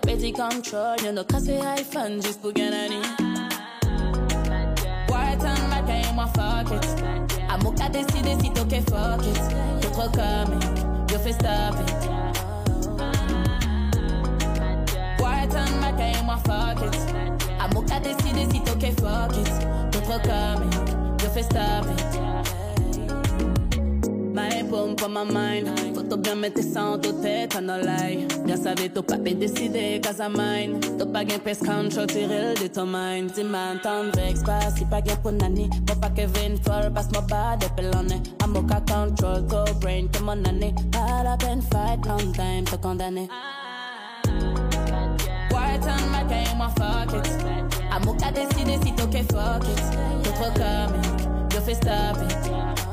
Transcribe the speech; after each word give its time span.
plans, 0.00 0.16
qui 0.16 0.32
cap 0.32 0.42
pété 0.42 0.60
control. 0.72 0.96
Y'en 1.04 1.16
a 1.16 1.24
cassé 1.24 1.58
iPhone 1.78 2.22
juste 2.22 2.40
pour 2.40 2.52
gagner. 2.52 3.00
White 5.08 5.44
and 5.44 5.68
black, 5.68 5.88
et 5.88 6.14
moi 6.14 6.26
fuck 6.34 6.72
it. 6.72 6.86
Amour 7.48 7.74
qu'a 7.74 7.88
décidé 7.88 8.36
si 8.40 8.50
t'es 8.50 8.80
fuck 8.80 9.24
it. 9.24 9.40
T'es 9.80 9.88
trop 9.88 10.10
comme 10.10 10.60
you 11.10 11.18
fais 11.18 11.32
stop 11.32 11.76
it. 11.80 11.94
White 15.20 15.54
and 15.54 15.78
black, 15.78 16.00
et 16.00 16.24
moi 16.24 16.36
fuck 16.44 16.78
it. 16.86 17.00
Amour 17.60 17.84
qu'a 17.84 18.00
décidé 18.00 18.46
si 18.52 18.60
t'es 18.60 18.92
fuck 18.92 19.36
it. 19.36 19.66
T'es 19.90 20.00
trop 20.00 20.20
comme 20.20 20.70
you 21.22 21.30
fais 21.32 21.42
stop 21.42 21.86
it. 21.98 22.25
My 24.66 24.72
pomme 24.72 24.96
pour 24.96 25.08
ma 25.08 25.24
mind 25.24 25.68
Faut 25.94 26.16
bien 26.16 26.34
mettre 26.34 26.62
ça 26.62 26.84
en 26.84 26.98
toute 26.98 27.20
tête, 27.22 27.60
no 27.60 27.76
lie 27.76 28.26
Bien 28.44 28.56
savais 28.56 28.88
tout 28.88 29.02
pas 29.02 29.16
décider 29.16 30.00
qu'à 30.00 30.12
sa 30.12 30.28
mine 30.28 30.80
T'as 30.98 31.06
pas 31.06 31.24
gain 31.24 31.38
pes 31.38 31.58
control, 31.58 32.06
tirer 32.06 32.54
de 32.54 32.66
ton 32.66 32.86
mind 32.86 33.30
Si 33.34 33.44
m'entends 33.44 34.10
vex 34.14 34.42
pas, 34.42 34.70
si 34.76 34.84
pas 34.84 35.00
gain 35.00 35.16
pour 35.16 35.32
nani. 35.32 35.68
Faut 35.88 35.96
pas 35.96 36.10
que 36.10 36.22
Vin 36.22 36.56
fall, 36.64 36.92
passe 36.92 37.08
moi 37.12 37.22
bas 37.28 37.56
de 37.56 37.66
pelonne 37.76 38.20
I'm 38.42 38.56
okay 38.56 38.80
control, 38.88 39.46
to 39.46 39.74
brain, 39.80 40.08
que 40.08 40.22
mon 40.22 40.44
année 40.44 40.74
Pas 40.90 41.22
la 41.22 41.36
peine 41.36 41.62
fight, 41.62 42.04
long 42.06 42.32
time, 42.32 42.64
te 42.64 42.76
condamné. 42.76 43.28
White 45.50 45.86
and 45.86 46.10
black, 46.10 46.30
et 46.30 46.56
moi 46.56 46.70
fuck 46.76 47.14
it. 47.14 47.30
Amour 47.92 48.16
qu'a 48.16 48.32
décidé 48.32 48.78
si 48.84 48.92
t'es 48.92 49.22
fuck 49.32 49.62
it. 49.64 50.22
T'es 50.22 50.30
trop 50.30 50.52
comme, 50.54 51.52
yo 51.54 51.60
fais 51.60 51.74
stop 51.74 52.16
it 52.28 52.85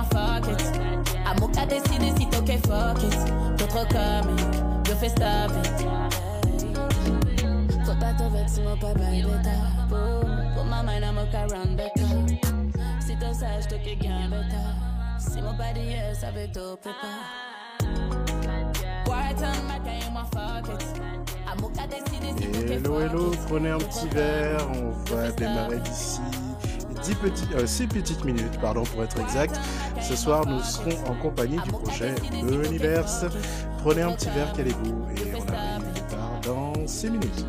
moi 0.00 0.08
fuck 0.10 0.48
it. 0.48 0.80
Amour 1.26 1.50
décidé 1.68 2.12
si 2.16 2.26
t'es 2.26 2.58
fuck 2.58 3.02
it. 3.02 3.16
T'es 3.56 3.66
trop 3.66 3.84
comme, 3.90 4.36
yo 4.88 4.94
fais 4.96 5.08
stop 5.08 5.52
it. 5.64 5.86
Faut 7.84 7.98
pas 7.98 8.12
te 8.14 8.22
vexer, 8.32 8.62
mon 8.62 8.76
papa 8.76 9.00
est 9.12 9.22
bêta 9.22 9.50
Pour 10.54 10.64
ma 10.64 10.78
a 10.78 10.82
run 10.82 11.74
better 11.76 12.04
Si 13.00 13.16
t'es 13.16 13.78
quelqu'un 13.78 14.28
bêta. 14.28 14.62
Si 15.18 15.42
mon 15.42 15.52
body 15.52 15.80
yes, 15.90 16.20
ça 16.20 16.30
veut 16.30 16.48
tout 16.52 16.76
pas. 16.82 16.90
Fuck 20.32 20.68
it? 20.68 20.84
Hello, 22.70 23.00
hello, 23.00 23.30
prenez 23.48 23.70
un 23.70 23.78
petit 23.78 24.08
verre, 24.08 24.66
on 24.74 24.90
va 25.12 25.30
démarrer 25.32 25.80
d'ici 25.80 26.20
10 27.02 27.14
petits, 27.16 27.48
euh, 27.54 27.66
6 27.66 27.86
petites 27.86 28.24
minutes, 28.24 28.58
pardon, 28.60 28.82
pour 28.84 29.02
être 29.02 29.18
exact. 29.20 29.58
Ce 30.00 30.16
soir, 30.16 30.46
nous 30.46 30.60
serons 30.60 30.96
en 31.06 31.14
compagnie 31.14 31.58
du 31.60 31.70
projet 31.70 32.14
Universe. 32.32 33.24
Prenez 33.82 34.02
un 34.02 34.12
petit 34.12 34.28
verre, 34.30 34.52
calez-vous, 34.52 35.06
et 35.16 35.34
on 35.34 35.52
arrive 35.52 35.92
quelque 35.94 36.10
part 36.10 36.40
dans 36.44 36.86
6 36.86 37.10
minutes. 37.10 37.46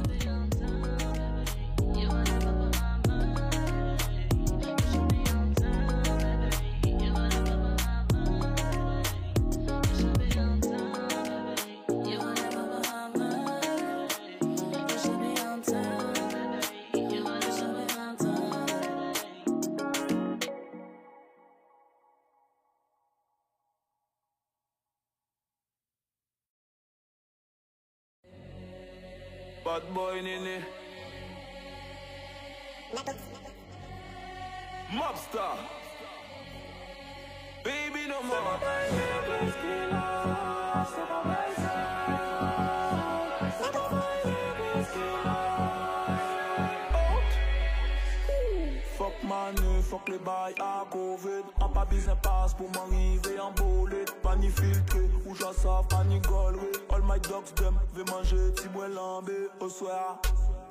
Bad 30.21 30.27
boy 30.27 30.39
nini 30.39 30.63
Mobster 34.93 35.57
Baby 37.63 38.07
no 38.07 38.21
more. 38.23 38.59
Fuck 48.97 49.23
money, 49.23 49.81
fuck 49.83 50.09
les 50.09 50.17
bails 50.19 50.55
à 50.59 50.85
Covid 50.91 51.43
En 51.59 51.69
pas 51.69 51.85
besoin 51.85 52.15
passe 52.17 52.53
pour 52.53 52.69
m'arriver 52.71 53.39
en 53.39 53.51
bolette 53.51 54.10
Pas 54.31 54.37
filtré, 54.37 55.01
ou 55.25 55.35
j'en 55.35 55.51
savent, 55.51 55.87
pas 55.89 56.05
ni 56.05 56.15
All 56.89 57.01
my 57.03 57.19
dogs 57.19 57.53
them, 57.55 57.75
veut 57.93 58.05
manger, 58.05 58.53
ti 58.55 58.69
moi 58.73 58.87
lambé 58.87 59.33
Au 59.59 59.67
soir, 59.67 60.21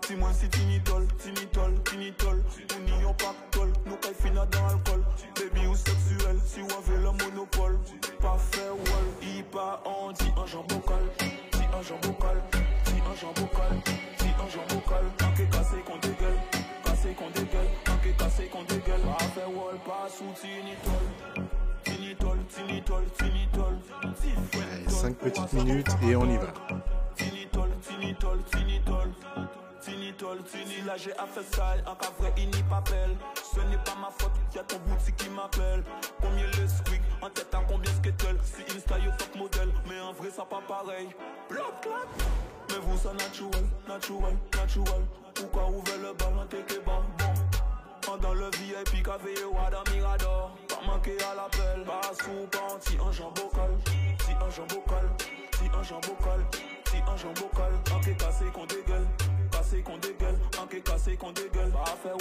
ti 0.00 0.14
moi 0.14 0.30
si 0.32 0.48
tinitol, 0.48 1.06
tinitol, 1.18 1.74
tinitol 1.84 2.38
Ou 2.38 2.80
ni 2.86 3.02
yon 3.02 3.12
pactol, 3.12 3.70
nous 3.84 3.96
kay 3.96 4.14
fina 4.14 4.46
dans 4.46 4.66
l'alcool. 4.66 5.04
Baby 5.36 5.66
ou 5.66 5.76
sexuel, 5.76 6.38
si 6.42 6.62
ou 6.62 6.68
avait 6.68 7.02
le 7.02 7.12
monopole. 7.12 7.78
Pas 8.22 8.38
fait 8.38 8.70
wall, 8.70 9.28
y 9.28 9.42
pas 9.42 9.82
on 9.84 10.10
dit 10.12 10.32
un 10.42 10.46
jambon 10.46 10.76
bocal 10.76 11.04
Dit 11.52 11.58
un 11.78 11.82
jambon 11.82 12.08
bocal, 12.08 12.42
dit 12.86 13.02
un 13.12 13.14
jambon 13.14 13.42
bocal 13.42 14.19
5 24.88 25.16
petites 25.16 25.52
minutes 25.52 25.88
et 26.02 26.16
on 26.16 26.26
y 26.30 26.36
va. 26.36 26.52
Là 30.86 30.96
j'ai 30.96 31.12
affaire 31.12 31.42
sale, 31.52 31.84
en 31.86 31.94
cas 31.94 32.10
vrai 32.18 32.32
il 32.36 32.46
n'y 32.46 32.62
pas 32.64 32.82
belle. 32.90 33.16
Ce 33.34 33.60
n'est 33.60 33.76
pas 33.76 33.94
ma 34.00 34.10
faute, 34.10 34.32
y'a 34.54 34.62
ton 34.64 34.78
boutique 34.78 35.16
qui 35.16 35.28
m'appelle. 35.30 35.84
Combien 36.20 36.46
le 36.46 36.68
squeak, 36.68 37.00
en 37.22 37.30
tête 37.30 37.54
à 37.54 37.60
combien 37.68 37.92
skettle 37.92 38.36
Si 38.42 38.76
Insta 38.76 38.98
yo 38.98 39.10
top 39.16 39.36
modèle, 39.36 39.68
mais 39.88 40.00
en 40.00 40.12
vrai 40.12 40.30
ça 40.30 40.44
pas 40.44 40.62
pareil. 40.66 41.08
Bloc, 41.48 41.72
bloc. 41.82 42.08
Mais 42.70 42.78
vous 42.82 42.98
ça 42.98 43.12
naturel, 43.12 43.64
naturel, 43.86 44.36
naturel. 44.56 45.02
Pourquoi 45.34 45.68
ouvrir 45.68 45.98
le 45.98 46.12
bal 46.14 46.38
en 46.38 46.46
teke 46.46 46.80
dans 48.22 48.34
le 48.34 48.50
VIP 48.56 49.06
ou 49.06 49.12
dans 49.70 49.92
Mirador 49.92 50.56
Pas 50.68 50.86
manquer 50.86 51.16
à 51.22 51.34
l'appel. 51.34 51.84
Pas 51.84 52.12
sous 52.22 52.46
panty 52.50 52.96
un 52.96 53.12
jambon 53.12 53.42
bocal 53.42 53.70
Si 54.24 54.32
un 54.32 54.50
jambon 54.50 54.74
bocal 54.74 55.10
Si 55.52 55.64
un 55.66 55.82
jambon 55.82 56.08
bocal 56.08 56.40
Si 56.86 56.96
un 56.96 57.16
jambon 57.16 57.40
bocal 57.40 57.72
En 57.94 58.00
que 58.00 58.10
cassé 58.10 58.44
qu'on 58.52 58.66
dégueule. 58.66 59.06
Cassé 59.50 59.82
qu'on 59.82 59.98
dégueule. 59.98 60.38
Que 60.70 60.76
cassé 60.76 61.16
qu'on 61.16 61.32
dégueule. 61.32 61.72
Pas 61.72 61.96
fait 62.02 62.20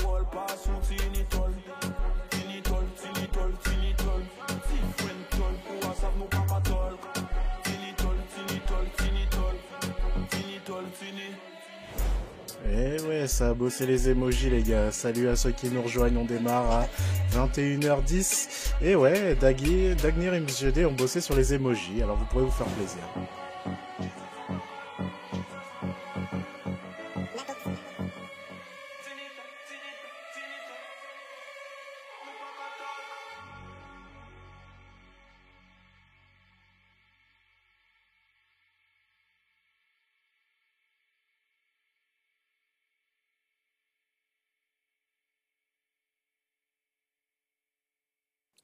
Eh 12.72 13.02
ouais, 13.02 13.28
ça 13.28 13.50
a 13.50 13.54
bossé 13.54 13.86
les 13.86 14.10
emojis, 14.10 14.50
les 14.50 14.62
gars. 14.62 14.92
Salut 14.92 15.28
à 15.28 15.36
ceux 15.36 15.52
qui 15.52 15.70
nous 15.70 15.82
rejoignent. 15.82 16.18
On 16.18 16.26
démarre 16.26 16.72
à 16.72 16.88
21h10. 17.34 18.74
Et 18.82 18.96
ouais, 18.96 19.36
Dagui, 19.36 19.96
Dagnir 19.96 20.34
et 20.34 20.40
MSGD 20.40 20.86
ont 20.86 20.94
bossé 20.94 21.20
sur 21.22 21.36
les 21.36 21.54
emojis. 21.54 22.02
Alors 22.04 22.18
vous 22.18 22.26
pourrez 22.26 22.44
vous 22.44 22.52
faire 22.52 22.68
plaisir. 22.68 23.02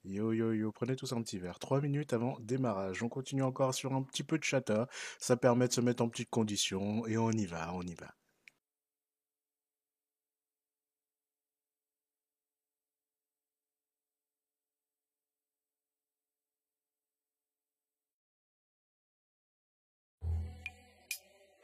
Yo 0.08 0.34
yo 0.34 0.54
yo, 0.54 0.72
prenez 0.72 0.96
tous 0.96 1.14
un 1.14 1.22
petit 1.24 1.40
verre. 1.40 1.58
Trois 1.58 1.82
minutes 1.82 2.14
avant 2.14 2.38
démarrage. 2.40 3.02
On 3.02 3.10
continue 3.10 3.42
encore 3.42 3.74
sur 3.74 3.94
un 3.94 4.04
petit 4.04 4.24
peu 4.24 4.38
de 4.38 4.44
chata. 4.44 4.88
Ça 5.20 5.36
permet 5.36 5.68
de 5.68 5.74
se 5.74 5.82
mettre 5.82 6.04
en 6.04 6.10
petite 6.10 6.30
condition 6.30 7.08
et 7.08 7.18
on 7.18 7.32
y 7.32 7.46
va, 7.48 7.74
on 7.74 7.82
y 7.82 7.96
va. 7.96 8.14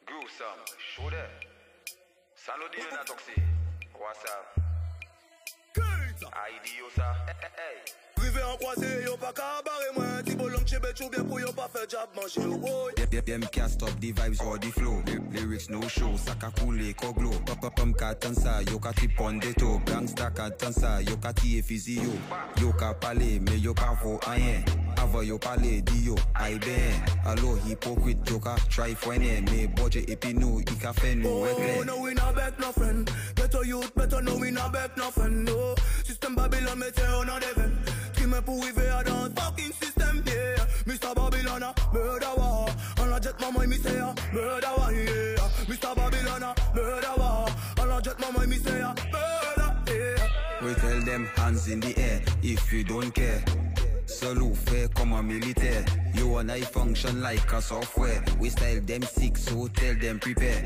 Gruesome, 0.07 0.65
show 0.79 1.09
them. 1.11 1.29
Saludien 2.35 2.85
na 2.91 3.03
Hey. 7.57 8.10
Rive 8.31 8.43
an 8.43 8.57
kwaze, 8.57 9.03
yo 9.03 9.17
pa 9.17 9.31
ka 9.33 9.61
bare 9.65 9.91
mwen 9.97 10.23
Ti 10.23 10.35
bolong 10.35 10.63
chebe 10.65 10.93
chou 10.95 11.09
bien 11.09 11.25
pou 11.27 11.39
yo 11.39 11.51
pa 11.51 11.67
fe 11.67 11.85
job 11.89 12.07
manje 12.15 12.39
yo 12.39 12.57
boy 12.57 12.91
Them, 12.95 13.09
them, 13.09 13.25
them 13.25 13.41
can't 13.51 13.69
stop 13.71 13.91
the 13.99 14.13
vibes 14.13 14.41
or 14.45 14.57
the 14.57 14.71
flow. 14.71 15.03
Lyrics 15.33 15.69
no 15.69 15.81
show, 15.87 16.15
saka 16.15 16.51
kule 16.59 16.93
koglo. 16.93 17.31
Um 17.81 17.93
ka 17.93 18.13
tansa, 18.13 18.61
yo 18.69 18.79
ka 18.79 18.91
tip 18.91 19.19
on 19.19 19.39
the 19.39 19.53
toe. 19.53 19.81
Gangsta 19.85 20.33
ka 20.33 20.49
tansa, 20.49 21.01
yo 21.07 21.17
ka 21.17 21.31
tie 21.33 21.61
fizi 21.61 21.95
yo. 21.95 22.11
Yo 22.61 22.71
ka 22.73 22.93
pale, 22.93 23.39
me 23.39 23.55
yo 23.57 23.73
ka 23.73 23.95
vo 24.01 24.17
ayen. 24.27 24.63
Ava 24.97 25.25
yo 25.25 25.37
pale, 25.37 25.81
di 25.81 26.05
yo, 26.05 26.15
ay 26.35 26.57
ben. 26.59 26.93
Alo 27.25 27.55
hypocrite, 27.65 28.29
yo 28.29 28.39
ka 28.39 28.55
try 28.69 28.93
fwene. 28.93 29.41
Me 29.49 29.67
budget 29.67 30.09
epi 30.09 30.33
nou, 30.33 30.59
i 30.59 30.75
ka 30.79 30.93
fe 30.93 31.15
nou 31.15 31.43
Oh, 31.43 31.45
ekle. 31.45 31.85
no 31.85 32.01
we 32.01 32.13
not 32.13 32.35
back 32.35 32.59
no 32.59 32.71
friend 32.71 33.09
Better 33.35 33.63
youth, 33.65 33.93
better 33.95 34.21
know 34.21 34.35
we 34.37 34.51
not 34.51 34.71
back 34.71 34.95
no 34.97 35.09
friend 35.11 35.45
no 35.45 35.75
System 36.03 36.35
Babylon, 36.35 36.79
me 36.79 36.91
tell 36.91 37.19
you 37.19 37.25
not 37.25 37.43
even 37.43 37.80
Me 38.31 38.37
dans 39.03 39.29
fucking 39.35 39.73
system, 39.73 40.23
yeah 40.25 40.65
Mr. 40.85 41.13
Babylon, 41.13 41.73
murder 41.91 42.33
war 42.37 42.69
On 42.99 43.11
a 43.11 43.19
jet 43.19 43.37
mama, 43.41 43.67
me 43.67 43.75
say 43.75 43.97
a 43.97 44.15
murder 44.31 44.71
war, 44.77 44.93
yeah 44.93 45.35
Mr. 45.67 45.93
Babylon, 45.93 46.55
murder 46.73 47.13
war 47.17 47.45
On 47.79 47.91
a 47.91 48.01
jet 48.01 48.17
mama, 48.21 48.47
me 48.47 48.55
say 48.55 48.79
a 48.79 48.95
murder, 49.11 49.75
yeah 49.87 50.65
We 50.65 50.73
tell 50.75 51.01
them 51.01 51.25
hands 51.35 51.67
in 51.67 51.81
the 51.81 51.93
air 51.97 52.21
if 52.41 52.71
you 52.71 52.85
don't 52.85 53.13
care. 53.13 53.43
Salou 54.21 54.53
fait 54.53 54.87
comme 54.93 55.13
un 55.13 55.23
militaire. 55.23 55.83
You 56.13 56.37
and 56.37 56.51
I 56.51 56.61
function 56.61 57.21
like 57.21 57.51
a 57.53 57.59
software. 57.61 58.23
We 58.39 58.49
style 58.51 58.79
them 58.85 59.01
sick, 59.01 59.35
so 59.35 59.67
tell 59.69 59.95
them 59.95 60.19
prepare. 60.19 60.63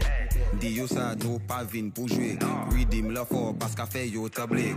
Di 0.60 0.74
yo 0.76 0.88
sa 0.88 1.16
no 1.24 1.40
pa 1.48 1.64
vin 1.64 1.90
pou 1.90 2.06
jwe. 2.08 2.38
Redeem 2.72 3.12
la 3.14 3.24
for 3.24 3.56
parce 3.58 3.74
qu'a 3.76 3.86
fait 3.86 4.10
yo 4.10 4.28
table. 4.28 4.76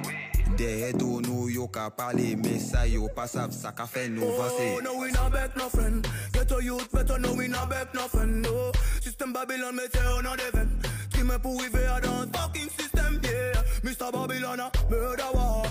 De 0.57 0.93
do 0.97 1.21
nou 1.21 1.49
yo 1.51 1.67
ka 1.67 1.91
pale, 1.91 2.37
mais 2.37 2.61
sa 2.61 2.87
yo 2.87 3.09
pa 3.09 3.27
sav 3.27 3.51
sa 3.53 3.73
ka 3.73 3.87
fe 3.87 4.09
nou 4.09 4.23
Oh, 4.29 4.43
vase. 4.43 4.83
no, 4.85 4.95
we 5.01 5.11
not 5.11 5.33
back 5.33 5.57
no 5.57 5.69
friend. 5.69 6.07
Get 6.33 6.53
a 6.53 6.63
youth, 6.63 6.91
better 6.93 7.19
know 7.19 7.35
we 7.35 7.49
not 7.49 7.69
back 7.69 7.93
no 7.95 8.07
friend. 8.09 8.43
No, 8.43 8.71
system 9.01 9.33
Babylon, 9.33 9.75
me 9.75 9.89
tell 9.91 10.17
you 10.17 10.23
not 10.23 10.41
even. 10.41 10.71
Qui 11.13 11.23
me 11.25 11.37
pour 11.39 11.57
we 11.57 11.67
a 11.67 12.01
dans 12.01 12.31
fucking 12.33 12.71
system, 12.79 13.21
yeah. 13.25 13.61
Mr. 13.83 14.13
Babylon, 14.13 14.61
a 14.61 14.71
murder 14.89 15.31
war. 15.35 15.65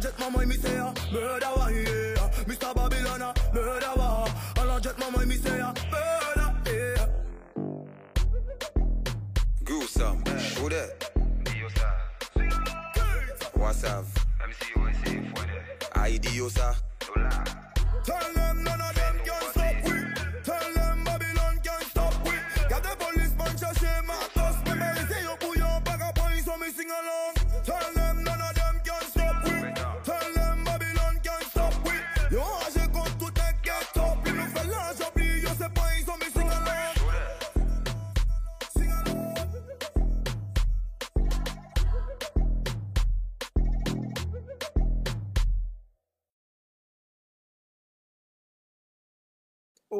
On 0.00 0.06
a 0.06 0.08
jet 0.08 0.18
mama, 0.18 0.46
me 0.46 0.56
say 0.56 0.76
a 0.76 0.94
murder 1.12 1.46
war, 1.56 1.70
yeah. 1.70 2.30
Mr. 2.46 2.74
Babylon, 2.74 3.20
a 3.20 3.34
murder 3.52 3.92
war. 3.96 4.26
On 4.56 4.70
a 4.70 4.80
jet 4.80 4.98
mama, 4.98 5.26
me 5.26 5.34
say 5.34 5.58
a 5.58 5.74
murder, 5.92 6.54
yeah. 6.66 7.06
Gruesome, 9.62 10.24
show 10.38 10.70
that? 10.70 11.10
Yo 11.54 11.68
sa. 11.68 11.88
What's 13.52 13.84
up? 13.84 14.06
Let 14.38 14.48
me 14.48 14.54
see 14.54 14.72
you 14.74 14.80
what 14.80 14.94
you 14.94 15.04
say 15.04 15.28
for 15.34 15.46
that. 15.46 15.98
ID 15.98 16.34
yo 16.34 16.48
sa. 16.48 16.74
Dola. 18.06 18.49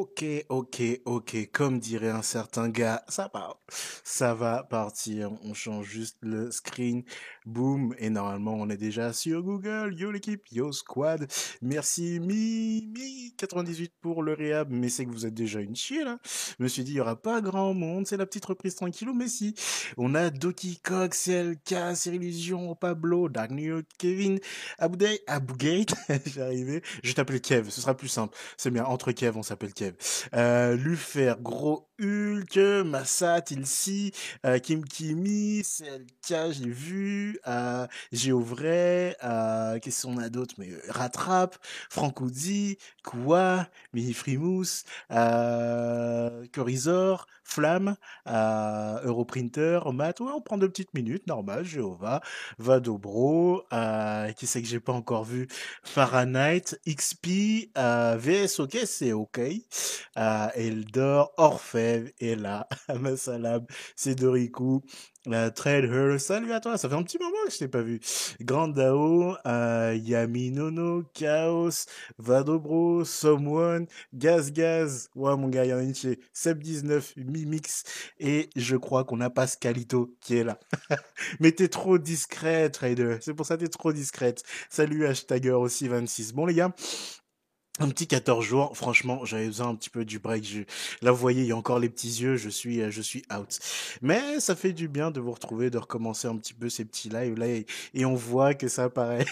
Ok, 0.00 0.25
ok, 0.49 0.82
ok. 1.05 1.50
Comme 1.52 1.79
dirait 1.79 2.08
un 2.08 2.23
certain 2.23 2.70
gars, 2.70 3.05
ça 3.08 3.29
part. 3.29 3.61
Ça 4.02 4.32
va 4.32 4.62
partir. 4.62 5.31
On 5.43 5.52
change 5.52 5.85
juste 5.85 6.17
le 6.23 6.50
screen. 6.50 7.05
Boom. 7.50 7.94
Et 7.99 8.11
normalement, 8.11 8.55
on 8.55 8.70
est 8.70 8.76
déjà 8.76 9.12
sur 9.12 9.43
Google. 9.43 9.93
Yo 9.99 10.12
l'équipe, 10.12 10.47
yo 10.52 10.70
squad. 10.70 11.26
Merci 11.62 12.20
Mimi98 12.20 13.91
pour 14.00 14.23
le 14.23 14.35
réhab. 14.35 14.70
Mais 14.70 14.88
c'est 14.88 15.05
que 15.05 15.11
vous 15.11 15.26
êtes 15.26 15.35
déjà 15.35 15.61
une 15.61 15.75
chier 15.75 16.05
là. 16.05 16.19
Je 16.25 16.62
me 16.62 16.69
suis 16.69 16.85
dit, 16.85 16.93
il 16.93 17.00
aura 17.00 17.20
pas 17.20 17.41
grand 17.41 17.75
monde. 17.75 18.06
C'est 18.06 18.17
la 18.17 18.26
petite 18.26 18.47
reprise 18.47 18.76
tranquillou. 18.76 19.14
Mais 19.14 19.26
si. 19.26 19.55
On 19.97 20.14
a 20.14 20.31
Doki 20.31 20.79
Cox, 20.79 21.29
Cyrillusion, 21.94 22.76
Pablo, 22.76 23.29
Daniel, 23.29 23.82
Kevin, 23.99 24.38
Aboudey, 24.79 25.20
Abougate. 25.26 25.94
J'ai 26.26 26.43
arrivé. 26.43 26.82
Je 27.02 27.08
vais 27.08 27.14
t'appeler 27.14 27.41
Kev. 27.41 27.69
Ce 27.70 27.81
sera 27.81 27.97
plus 27.97 28.08
simple. 28.08 28.37
C'est 28.56 28.70
bien. 28.70 28.85
Entre 28.85 29.11
Kev, 29.11 29.37
on 29.37 29.43
s'appelle 29.43 29.75
Kev. 29.75 29.97
Euh, 30.35 30.76
Lufer, 30.76 31.35
Gros 31.41 31.91
Hulk, 32.00 32.56
Massat, 32.87 33.44
Ilsi, 33.50 34.12
euh, 34.47 34.58
Kim 34.58 34.85
Kimi, 34.85 35.62
CLK, 35.62 36.52
je 36.52 36.64
l'ai 36.64 36.70
vu, 36.70 37.38
euh, 37.46 37.87
Géovray, 38.12 39.16
euh, 39.25 39.78
qu'est-ce 39.78 40.06
qu'on 40.06 40.19
a 40.19 40.28
d'autre? 40.28 40.54
Mais 40.58 40.70
euh, 40.70 40.81
Rattrape, 40.88 41.56
Francoudi, 41.88 42.78
Koua, 43.04 43.69
Mini 43.92 44.12
Frimousse, 44.12 44.84
euh, 45.10 46.46
Corizor, 46.52 47.26
Flamme, 47.44 47.96
Europrinter, 48.26 49.81
Matt, 49.92 50.20
ouais, 50.20 50.31
on 50.32 50.40
prend 50.40 50.56
deux 50.56 50.69
petites 50.69 50.94
minutes, 50.94 51.26
normal, 51.26 51.64
Jéhovah, 51.64 52.20
Vadobro, 52.58 53.64
euh, 53.72 54.31
qui 54.32 54.46
c'est 54.46 54.62
que 54.62 54.69
j'ai 54.69 54.78
pas 54.78 54.92
encore 54.92 55.25
vu, 55.25 55.48
Fahrenheit, 55.82 56.76
XP, 56.87 57.70
VS 57.76 58.60
OK, 58.60 58.78
c'est 58.87 59.12
OK, 59.12 59.40
Eldor, 60.16 61.32
Orfèvre 61.38 62.09
est 62.20 62.37
là, 62.37 62.68
Massalab, 63.00 63.66
c'est 65.25 65.31
Dorikou, 65.31 65.35
euh, 65.35 65.50
Trade 65.50 65.85
Her, 65.85 66.21
salut 66.21 66.53
à 66.53 66.61
toi, 66.61 66.79
ça 66.79 66.89
fait 66.89 66.95
un 66.95 67.03
petit 67.03 67.19
moment 67.19 67.37
que 67.47 67.53
je 67.53 67.59
t'ai 67.59 67.69
pas 67.69 67.83
vu. 67.83 68.00
Grand 68.41 68.69
Dao, 68.69 69.37
euh, 69.47 69.99
Yaminono, 70.00 71.05
Chaos, 71.15 71.87
Vadobro, 72.19 73.05
Someone, 73.05 73.87
Gaz 74.15 74.53
Gaz, 74.53 75.11
ouais 75.15 75.37
mon 75.37 75.49
gars, 75.49 75.65
il 75.65 75.71
y 75.71 75.75
en 75.75 75.79
a 75.79 75.83
une 75.83 75.95
chez 75.95 76.19
Seb19, 76.35 77.15
Mimix, 77.17 77.85
et 78.19 78.50
je 78.57 78.77
crois 78.77 79.05
qu'on 79.05 79.21
a 79.21 79.31
Pascalito 79.31 80.15
qui 80.21 80.37
est 80.37 80.45
là. 80.45 80.59
Mais 81.41 81.53
t'es 81.53 81.69
trop 81.69 81.99
discrète, 81.99 82.75
Trader, 82.75 83.19
c'est 83.21 83.35
pour 83.35 83.47
ça 83.47 83.57
t'es 83.57 83.69
trop 83.69 83.93
discrète. 83.93 84.43
Salut, 84.69 85.07
hashtagger 85.07 85.53
aussi 85.53 85.89
26. 85.89 86.33
Bon 86.33 86.47
les 86.47 86.55
gars, 86.55 86.73
un 87.79 87.89
petit 87.89 88.07
14 88.07 88.45
jours, 88.45 88.77
franchement, 88.77 89.25
j'avais 89.25 89.47
besoin 89.47 89.69
un 89.69 89.75
petit 89.75 89.91
peu 89.91 90.05
du 90.05 90.19
break. 90.19 90.45
Je... 90.45 90.62
Là, 91.03 91.12
vous 91.12 91.19
voyez, 91.19 91.43
il 91.43 91.49
y 91.49 91.53
a 91.53 91.57
encore 91.57 91.79
les 91.79 91.89
petits 91.89 92.21
yeux, 92.21 92.37
je 92.37 92.49
suis, 92.49 92.83
euh, 92.83 92.91
je 92.91 93.00
suis 93.00 93.23
out. 93.33 93.59
Mais 94.03 94.41
ça 94.41 94.57
fait 94.57 94.73
du 94.73 94.89
bien 94.89 95.11
de 95.11 95.21
vous 95.21 95.31
retrouver, 95.33 95.71
de 95.71 95.79
recommencer 95.79 96.29
un 96.29 96.37
petit 96.37 96.53
peu 96.53 96.69
ces 96.69 96.85
petits 96.85 97.09
lives 97.09 97.39
là, 97.39 97.47
et, 97.47 98.05
on 98.05 98.15
voit 98.15 98.55
que 98.55 98.69
ça 98.69 98.85
apparaît. 98.85 99.25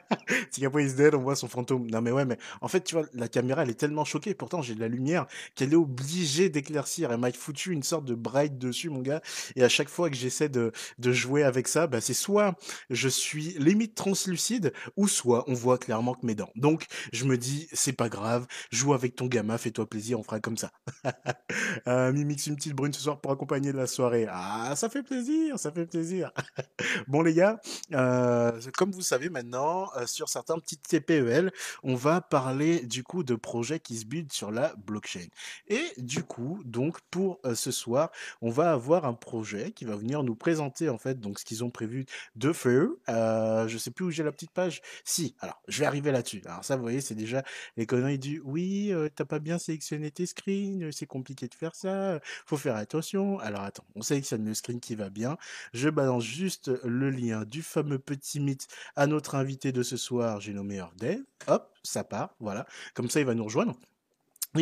Tigapo 0.50 0.80
is 0.80 0.94
dead, 0.94 1.14
on 1.14 1.20
voit 1.20 1.36
son 1.36 1.48
fantôme. 1.48 1.88
Non 1.90 2.00
mais 2.00 2.10
ouais, 2.10 2.24
mais 2.24 2.36
en 2.60 2.68
fait, 2.68 2.82
tu 2.82 2.96
vois, 2.96 3.06
la 3.14 3.28
caméra, 3.28 3.62
elle 3.62 3.70
est 3.70 3.74
tellement 3.74 4.04
choquée, 4.04 4.34
pourtant 4.34 4.60
j'ai 4.60 4.74
de 4.74 4.80
la 4.80 4.88
lumière, 4.88 5.26
qu'elle 5.54 5.72
est 5.72 5.76
obligée 5.76 6.48
d'éclaircir. 6.48 7.12
Elle 7.12 7.20
m'a 7.20 7.32
foutu 7.32 7.72
une 7.72 7.82
sorte 7.82 8.04
de 8.04 8.14
bright 8.14 8.58
dessus, 8.58 8.90
mon 8.90 9.00
gars. 9.00 9.22
Et 9.56 9.62
à 9.62 9.68
chaque 9.68 9.88
fois 9.88 10.10
que 10.10 10.16
j'essaie 10.16 10.48
de, 10.48 10.72
de 10.98 11.12
jouer 11.12 11.44
avec 11.44 11.68
ça, 11.68 11.86
bah, 11.86 12.00
c'est 12.00 12.14
soit 12.14 12.56
je 12.90 13.08
suis 13.08 13.54
limite 13.58 13.94
translucide, 13.94 14.72
ou 14.96 15.08
soit 15.08 15.44
on 15.46 15.54
voit 15.54 15.78
clairement 15.78 16.14
que 16.14 16.26
mes 16.26 16.34
dents. 16.34 16.50
Donc, 16.56 16.86
je 17.12 17.24
me 17.24 17.38
dis, 17.38 17.68
c'est 17.84 17.92
pas 17.92 18.08
grave, 18.08 18.46
joue 18.70 18.94
avec 18.94 19.14
ton 19.14 19.26
gamin, 19.26 19.58
fais-toi 19.58 19.86
plaisir, 19.86 20.18
on 20.18 20.22
fera 20.22 20.40
comme 20.40 20.56
ça. 20.56 20.70
euh, 21.86 22.12
Mimix 22.12 22.46
une 22.46 22.56
petite 22.56 22.72
brune 22.72 22.94
ce 22.94 23.00
soir 23.02 23.20
pour 23.20 23.30
accompagner 23.30 23.72
la 23.72 23.86
soirée. 23.86 24.26
Ah, 24.30 24.72
ça 24.74 24.88
fait 24.88 25.02
plaisir, 25.02 25.58
ça 25.58 25.70
fait 25.70 25.84
plaisir. 25.84 26.32
bon 27.08 27.20
les 27.20 27.34
gars, 27.34 27.60
euh, 27.92 28.58
comme 28.76 28.90
vous 28.90 29.02
savez 29.02 29.28
maintenant, 29.28 29.90
euh, 29.96 30.06
sur 30.06 30.30
certains 30.30 30.58
petits 30.58 30.78
TPEL, 30.78 31.52
on 31.82 31.94
va 31.94 32.22
parler 32.22 32.80
du 32.80 33.02
coup 33.04 33.22
de 33.22 33.34
projets 33.34 33.80
qui 33.80 33.98
se 33.98 34.06
buildent 34.06 34.32
sur 34.32 34.50
la 34.50 34.74
blockchain. 34.76 35.26
Et 35.68 35.84
du 35.98 36.22
coup, 36.22 36.62
donc 36.64 36.98
pour 37.10 37.38
euh, 37.44 37.54
ce 37.54 37.70
soir, 37.70 38.10
on 38.40 38.48
va 38.48 38.72
avoir 38.72 39.04
un 39.04 39.14
projet 39.14 39.72
qui 39.72 39.84
va 39.84 39.94
venir 39.94 40.22
nous 40.22 40.36
présenter 40.36 40.88
en 40.88 40.98
fait 40.98 41.20
donc 41.20 41.38
ce 41.38 41.44
qu'ils 41.44 41.62
ont 41.64 41.70
prévu 41.70 42.06
de 42.34 42.52
faire. 42.52 42.88
Je 43.08 43.76
sais 43.78 43.90
plus 43.90 44.06
où 44.06 44.10
j'ai 44.10 44.22
la 44.22 44.32
petite 44.32 44.52
page. 44.52 44.80
Si, 45.04 45.36
alors 45.40 45.60
je 45.68 45.80
vais 45.80 45.86
arriver 45.86 46.12
là-dessus. 46.12 46.40
Alors 46.46 46.64
ça, 46.64 46.76
vous 46.76 46.82
voyez, 46.82 47.02
c'est 47.02 47.14
déjà 47.14 47.42
les 47.76 47.86
conneries 47.86 48.18
du 48.18 48.40
oui, 48.44 48.92
euh, 48.92 49.08
t'as 49.14 49.24
pas 49.24 49.38
bien 49.38 49.58
sélectionné 49.58 50.10
tes 50.10 50.26
screens, 50.26 50.84
euh, 50.84 50.92
c'est 50.92 51.06
compliqué 51.06 51.48
de 51.48 51.54
faire 51.54 51.74
ça, 51.74 52.20
faut 52.46 52.56
faire 52.56 52.76
attention. 52.76 53.38
Alors 53.40 53.62
attends, 53.62 53.84
on 53.94 54.02
sélectionne 54.02 54.44
le 54.44 54.54
screen 54.54 54.80
qui 54.80 54.94
va 54.94 55.10
bien. 55.10 55.36
Je 55.72 55.88
balance 55.88 56.24
juste 56.24 56.70
le 56.84 57.10
lien 57.10 57.44
du 57.44 57.62
fameux 57.62 57.98
petit 57.98 58.40
mythe 58.40 58.68
à 58.96 59.06
notre 59.06 59.34
invité 59.34 59.72
de 59.72 59.82
ce 59.82 59.96
soir, 59.96 60.40
j'ai 60.40 60.52
nommé 60.52 60.80
Ordel. 60.80 61.24
Hop, 61.46 61.72
ça 61.82 62.04
part, 62.04 62.34
voilà. 62.40 62.66
Comme 62.94 63.10
ça, 63.10 63.20
il 63.20 63.26
va 63.26 63.34
nous 63.34 63.44
rejoindre. 63.44 63.76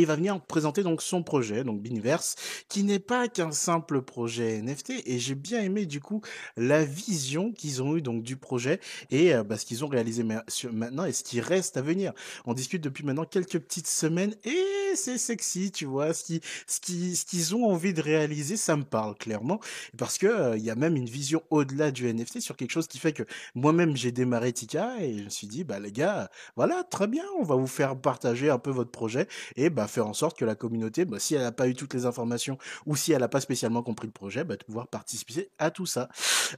Il 0.01 0.07
va 0.07 0.17
venir 0.17 0.41
présenter 0.41 0.83
donc 0.83 1.03
son 1.03 1.23
projet, 1.23 1.65
donc 1.65 1.83
Biniverse, 1.83 2.37
qui 2.69 2.83
n'est 2.83 2.99
pas 2.99 3.29
qu'un 3.29 3.53
simple 3.53 4.03
projet 4.03 4.61
NFT. 4.63 5.03
Et 5.07 5.19
j'ai 5.19 5.35
bien 5.35 5.61
aimé 5.61 5.87
du 5.87 6.01
coup 6.01 6.23
la 6.57 6.85
vision 6.85 7.53
qu'ils 7.53 7.83
ont 7.83 7.97
eu 7.97 8.03
donc 8.03 8.23
du 8.23 8.37
projet 8.37 8.81
et 9.11 9.35
euh, 9.35 9.45
bah, 9.45 9.59
ce 9.59 9.67
qu'ils 9.67 9.85
ont 9.85 9.89
réalisé 9.89 10.25
maintenant 10.73 11.05
et 11.05 11.13
ce 11.13 11.23
qui 11.23 11.41
reste 11.41 11.77
à 11.77 11.83
venir. 11.83 12.13
On 12.47 12.55
discute 12.55 12.83
depuis 12.83 13.05
maintenant 13.05 13.25
quelques 13.25 13.59
petites 13.59 13.87
semaines 13.87 14.35
et 14.45 14.95
c'est 14.95 15.19
sexy, 15.19 15.71
tu 15.71 15.85
vois. 15.85 16.15
Ce 16.15 16.25
qui, 16.25 16.41
ce 16.67 16.81
qui, 16.81 17.17
ce 17.17 17.25
qu'ils 17.25 17.55
ont 17.55 17.67
envie 17.67 17.93
de 17.93 18.01
réaliser, 18.01 18.57
ça 18.57 18.77
me 18.77 18.85
parle 18.85 19.15
clairement 19.17 19.61
parce 19.99 20.19
que 20.19 20.27
euh, 20.27 20.57
il 20.57 20.65
y 20.65 20.71
a 20.71 20.75
même 20.75 20.97
une 20.97 21.07
vision 21.07 21.43
au-delà 21.51 21.91
du 21.91 22.13
NFT 22.13 22.41
sur 22.41 22.57
quelque 22.57 22.71
chose 22.71 22.87
qui 22.87 22.99
fait 22.99 23.13
que 23.13 23.25
moi-même 23.55 23.97
j'ai 23.97 24.13
démarré 24.13 24.53
Tika 24.53 24.97
et 25.01 25.19
je 25.19 25.25
me 25.25 25.29
suis 25.29 25.47
dit 25.47 25.65
bah 25.65 25.79
les 25.79 25.93
gars, 25.93 26.31
voilà 26.57 26.83
très 26.85 27.07
bien, 27.07 27.25
on 27.39 27.45
va 27.45 27.57
vous 27.57 27.67
faire 27.67 27.97
partager 27.97 28.51
un 28.51 28.59
peu 28.59 28.71
votre 28.71 28.91
projet 28.91 29.27
et 29.57 29.71
bah 29.71 29.82
faire 29.89 30.07
en 30.07 30.13
sorte 30.13 30.39
que 30.39 30.45
la 30.45 30.55
communauté, 30.55 31.05
bah, 31.05 31.19
si 31.19 31.35
elle 31.35 31.43
n'a 31.43 31.53
pas 31.53 31.69
eu 31.69 31.75
toutes 31.75 31.95
les 31.95 32.07
informations 32.07 32.59
ou 32.87 32.97
si 32.97 33.13
elle 33.13 33.21
n'a 33.21 33.29
pas 33.29 33.41
spécialement 33.41 33.83
compris 33.83 34.07
le 34.07 34.13
projet, 34.13 34.45
bah, 34.45 34.57
de 34.57 34.65
pouvoir 34.65 34.89
participer 34.89 35.51
à 35.59 35.71
tout 35.71 35.87
ça. 35.87 36.09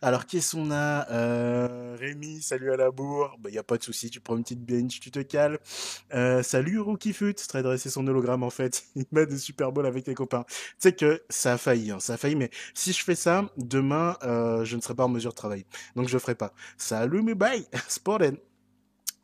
Alors, 0.03 0.27
qu'est-ce 0.27 0.57
qu'on 0.57 0.71
a 0.71 1.11
euh, 1.11 1.97
Rémi, 1.99 2.43
salut 2.43 2.73
à 2.73 2.77
la 2.77 2.91
bourre. 2.91 3.35
Il 3.39 3.43
bah, 3.43 3.51
n'y 3.51 3.59
a 3.59 3.63
pas 3.63 3.79
de 3.79 3.83
souci, 3.83 4.11
tu 4.11 4.21
prends 4.21 4.37
une 4.37 4.43
petite 4.43 4.65
bench, 4.65 5.01
tu 5.01 5.11
te 5.11 5.21
cales. 5.21 5.59
Euh, 6.15 6.43
salut 6.43 6.81
Rookie 6.81 7.13
Fut, 7.13 7.35
très 7.35 7.63
dressé 7.63 7.91
son 7.91 8.07
hologramme 8.07 8.43
en 8.43 8.51
fait. 8.51 8.85
Il 8.97 9.05
met 9.13 9.27
des 9.27 9.39
Super 9.39 9.73
Bowl 9.73 9.87
avec 9.87 10.07
les 10.07 10.15
copains. 10.15 10.45
Tu 10.49 10.55
sais 10.79 10.93
que 10.93 11.23
ça 11.29 11.55
a 11.55 11.59
failli, 11.59 11.91
hein, 11.91 12.01
ça 12.01 12.15
a 12.15 12.17
failli, 12.17 12.37
mais 12.37 12.51
si 12.75 12.93
je 12.93 13.03
fais 13.03 13.15
ça, 13.15 13.51
demain, 13.57 14.17
euh, 14.23 14.65
je 14.65 14.77
ne 14.77 14.81
serai 14.81 14.95
pas 14.95 15.05
en 15.05 15.09
mesure 15.09 15.31
de 15.31 15.37
travailler. 15.37 15.67
Donc 15.97 16.09
je 16.09 16.15
ne 16.15 16.19
ferai 16.19 16.35
pas. 16.35 16.53
Salut 16.77 17.23
mes 17.23 17.35
bye, 17.35 17.67
Sporten. 17.89 18.37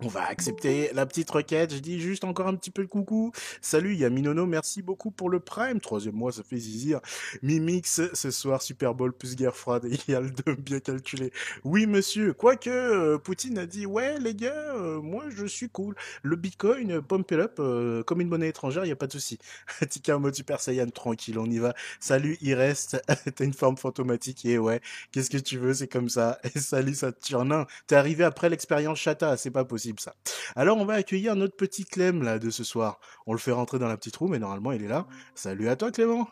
On 0.03 0.09
va 0.09 0.25
accepter 0.25 0.91
la 0.95 1.05
petite 1.05 1.31
requête. 1.31 1.75
Je 1.75 1.79
dis 1.79 2.01
juste 2.01 2.25
encore 2.25 2.47
un 2.49 2.55
petit 2.55 2.71
peu 2.71 2.81
le 2.81 2.89
coucou. 2.89 3.33
Salut, 3.61 3.93
il 3.93 3.99
y 3.99 4.07
a 4.07 4.09
Minono. 4.09 4.47
Merci 4.47 4.81
beaucoup 4.81 5.11
pour 5.11 5.29
le 5.29 5.41
Prime. 5.41 5.79
Troisième 5.79 6.15
mois, 6.15 6.33
ça 6.33 6.43
fait 6.43 6.57
zizir. 6.57 7.01
Mimix, 7.43 8.01
ce 8.15 8.31
soir, 8.31 8.63
Super 8.63 8.95
Bowl 8.95 9.13
plus 9.13 9.37
guerre 9.37 9.55
froide. 9.55 9.87
Il 9.91 10.13
y 10.13 10.17
a 10.17 10.21
le 10.23 10.31
2 10.31 10.55
bien 10.55 10.81
calculé. 10.81 11.33
Oui, 11.65 11.87
monsieur. 11.87 12.33
Quoique, 12.33 12.71
euh, 12.71 13.19
Poutine 13.19 13.59
a 13.59 13.67
dit, 13.67 13.85
ouais, 13.85 14.19
les 14.19 14.35
gars, 14.35 14.75
euh, 14.75 15.03
moi, 15.03 15.25
je 15.29 15.45
suis 15.45 15.69
cool. 15.69 15.95
Le 16.23 16.35
Bitcoin, 16.37 17.03
pump 17.03 17.31
it 17.31 17.39
up, 17.39 17.57
euh, 17.59 18.03
comme 18.03 18.23
une 18.23 18.29
monnaie 18.29 18.49
étrangère, 18.49 18.85
il 18.85 18.89
n'y 18.89 18.93
a 18.93 18.97
pas 18.97 19.07
de 19.07 19.13
souci. 19.13 19.39
Tika 19.91 20.17
mode 20.17 20.35
Super 20.35 20.61
Saiyan, 20.61 20.89
tranquille, 20.89 21.39
on 21.39 21.47
y 21.47 21.59
va. 21.59 21.75
Salut, 22.01 22.39
il 22.41 22.55
reste. 22.55 23.03
T'as 23.37 23.45
une 23.45 23.53
forme 23.53 23.77
fantomatique. 23.77 24.47
Et 24.47 24.59
ouais, 24.59 24.81
qu'est-ce 25.13 25.29
que 25.29 25.37
tu 25.37 25.59
veux, 25.59 25.75
c'est 25.75 25.89
comme 25.89 26.09
ça. 26.09 26.39
Et 26.43 26.59
salut, 26.59 26.95
ça. 26.95 27.13
Non, 27.45 27.67
t'es 27.87 27.97
arrivé 27.97 28.25
après 28.25 28.49
l'expérience 28.49 28.99
chata, 28.99 29.37
c'est 29.37 29.51
pas 29.51 29.65
possible 29.67 29.90
ça. 29.99 30.15
Alors 30.57 30.77
on 30.79 30.85
va 30.85 30.95
accueillir 30.95 31.37
notre 31.37 31.57
petit 31.57 31.85
Clem 31.85 32.23
là 32.23 32.39
de 32.39 32.51
ce 32.51 32.65
soir. 32.65 33.01
On 33.27 33.33
le 33.33 33.39
fait 33.39 33.53
rentrer 33.53 33.79
dans 33.79 33.89
la 33.89 33.97
petite 33.97 34.17
roue, 34.17 34.29
mais 34.29 34.39
normalement 34.39 34.73
il 34.73 34.83
est 34.83 34.89
là. 34.89 35.07
Salut 35.35 35.69
à 35.69 35.77
toi 35.77 35.91
Clément. 35.91 36.29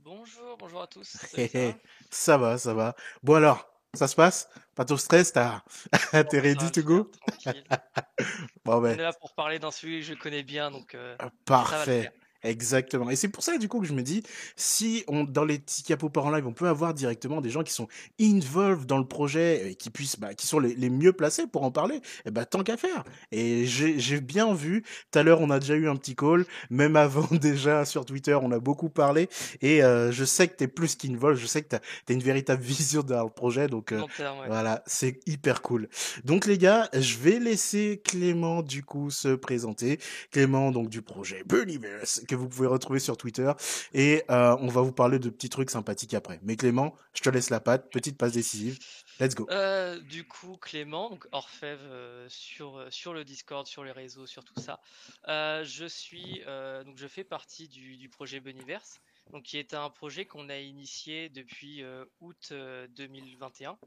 Bonjour, 0.00 0.56
bonjour 0.58 0.82
à 0.82 0.86
tous. 0.88 1.16
ça, 2.10 2.36
va? 2.36 2.58
Ça 2.58 2.74
va. 2.74 2.96
Bon 3.22 3.34
alors, 3.34 3.72
ça 3.94 4.08
se 4.08 4.16
passe? 4.16 4.48
Pas 4.74 4.84
trop 4.84 4.96
stress 4.96 5.32
T'es 6.12 6.40
ready 6.40 6.70
to 6.72 6.82
go? 6.82 7.10
bon, 8.64 8.80
ben. 8.80 8.96
On 8.96 8.98
est 8.98 9.02
là 9.02 9.12
pour 9.12 9.34
parler 9.34 9.58
d'un 9.58 9.70
sujet 9.70 10.00
que 10.00 10.06
je 10.06 10.20
connais 10.20 10.42
bien, 10.42 10.70
donc. 10.70 10.94
Euh, 10.94 11.16
Parfait. 11.44 12.10
Exactement. 12.44 13.10
Et 13.10 13.16
c'est 13.16 13.28
pour 13.28 13.42
ça, 13.42 13.58
du 13.58 13.68
coup, 13.68 13.80
que 13.80 13.86
je 13.86 13.92
me 13.92 14.02
dis, 14.02 14.22
si 14.56 15.04
on, 15.08 15.24
dans 15.24 15.44
les 15.44 15.58
petits 15.58 15.82
capots 15.82 16.10
par 16.10 16.26
en 16.26 16.30
live, 16.30 16.46
on 16.46 16.52
peut 16.52 16.68
avoir 16.68 16.94
directement 16.94 17.40
des 17.40 17.50
gens 17.50 17.62
qui 17.62 17.72
sont 17.72 17.88
involved 18.20 18.86
dans 18.86 18.98
le 18.98 19.06
projet 19.06 19.70
et 19.70 19.74
qui 19.74 19.90
puissent, 19.90 20.18
bah, 20.18 20.34
qui 20.34 20.46
sont 20.46 20.58
les, 20.58 20.74
les, 20.74 20.90
mieux 20.90 21.12
placés 21.12 21.46
pour 21.46 21.62
en 21.62 21.70
parler, 21.70 21.96
et 21.96 22.00
eh 22.26 22.30
bah, 22.30 22.44
tant 22.44 22.62
qu'à 22.62 22.76
faire. 22.76 23.04
Et 23.30 23.66
j'ai 23.66 24.20
bien 24.20 24.54
vu, 24.54 24.82
tout 25.10 25.18
à 25.18 25.22
l'heure, 25.22 25.40
on 25.40 25.50
a 25.50 25.58
déjà 25.58 25.74
eu 25.74 25.88
un 25.88 25.96
petit 25.96 26.14
call, 26.14 26.44
même 26.70 26.96
avant 26.96 27.28
déjà 27.30 27.84
sur 27.84 28.04
Twitter, 28.04 28.38
on 28.40 28.52
a 28.52 28.58
beaucoup 28.58 28.88
parlé, 28.88 29.28
et 29.60 29.82
euh, 29.82 30.12
je 30.12 30.24
sais 30.24 30.48
que 30.48 30.56
t'es 30.56 30.68
plus 30.68 30.96
qu'involved, 30.96 31.40
je 31.40 31.46
sais 31.46 31.62
que 31.62 31.68
t'as 31.68 31.78
as 32.08 32.12
une 32.12 32.22
véritable 32.22 32.62
vision 32.62 33.02
dans 33.02 33.24
le 33.24 33.30
projet, 33.30 33.68
donc 33.68 33.92
euh, 33.92 34.02
voilà, 34.46 34.82
c'est 34.86 35.20
hyper 35.26 35.62
cool. 35.62 35.88
Donc 36.24 36.46
les 36.46 36.58
gars, 36.58 36.88
je 36.92 37.16
vais 37.18 37.38
laisser 37.38 38.02
Clément, 38.04 38.62
du 38.62 38.82
coup, 38.82 39.10
se 39.10 39.34
présenter. 39.34 39.98
Clément, 40.30 40.70
donc, 40.70 40.88
du 40.88 41.02
projet 41.02 41.42
Bunnyverse, 41.46 42.22
que 42.32 42.36
vous 42.36 42.48
pouvez 42.48 42.66
retrouver 42.66 42.98
sur 42.98 43.16
Twitter. 43.16 43.52
Et 43.92 44.24
euh, 44.30 44.56
on 44.60 44.68
va 44.68 44.80
vous 44.80 44.92
parler 44.92 45.18
de 45.18 45.28
petits 45.28 45.50
trucs 45.50 45.70
sympathiques 45.70 46.14
après. 46.14 46.40
Mais 46.42 46.56
Clément, 46.56 46.94
je 47.14 47.20
te 47.20 47.28
laisse 47.28 47.50
la 47.50 47.60
patte. 47.60 47.90
Petite 47.90 48.16
passe 48.16 48.32
décisive. 48.32 48.78
Let's 49.20 49.34
go. 49.34 49.46
Euh, 49.50 50.00
du 50.00 50.26
coup, 50.26 50.56
Clément, 50.56 51.10
donc 51.10 51.26
Orfèvre 51.32 51.82
euh, 51.84 52.26
sur, 52.28 52.86
sur 52.90 53.12
le 53.12 53.24
Discord, 53.24 53.66
sur 53.66 53.84
les 53.84 53.92
réseaux, 53.92 54.26
sur 54.26 54.44
tout 54.44 54.58
ça. 54.60 54.80
je 55.26 55.86
suis 55.86 56.42
donc 56.84 56.96
je 56.96 57.06
fais 57.06 57.24
partie 57.24 57.68
du, 57.68 58.08
projet 58.08 58.40
Boniverse, 58.40 59.00
donc 59.30 59.44
qui 59.44 59.58
est 59.58 59.74
un 59.74 59.90
projet 59.90 60.24
qu'on 60.24 60.48
a 60.48 60.58
initié 60.58 61.28
depuis 61.28 61.84
août 62.20 62.52
2021. 62.96 63.78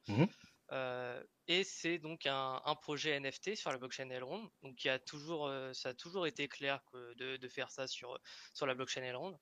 Euh, 0.72 1.22
et 1.48 1.64
c'est 1.64 2.00
donc 2.00 2.26
un, 2.26 2.60
projet 2.82 3.20
NFT 3.20 3.56
sur 3.56 3.72
la 3.72 3.78
blockchain 3.78 4.10
Elrond, 4.10 4.50
donc 4.64 4.76
qui 4.76 4.90
a 4.90 5.00
toujours, 5.00 5.48
euh, 5.48 5.72
ça 5.74 5.90
a 5.90 5.94
toujours 5.94 6.28
été 6.28 6.48
clair 6.48 6.82
de, 7.18 7.48
faire 7.48 7.70
ça 7.70 7.88
sur 7.88 8.20
sur 8.54 8.66
la 8.66 8.74
blockchain 8.74 9.04
Elrond. 9.04 9.40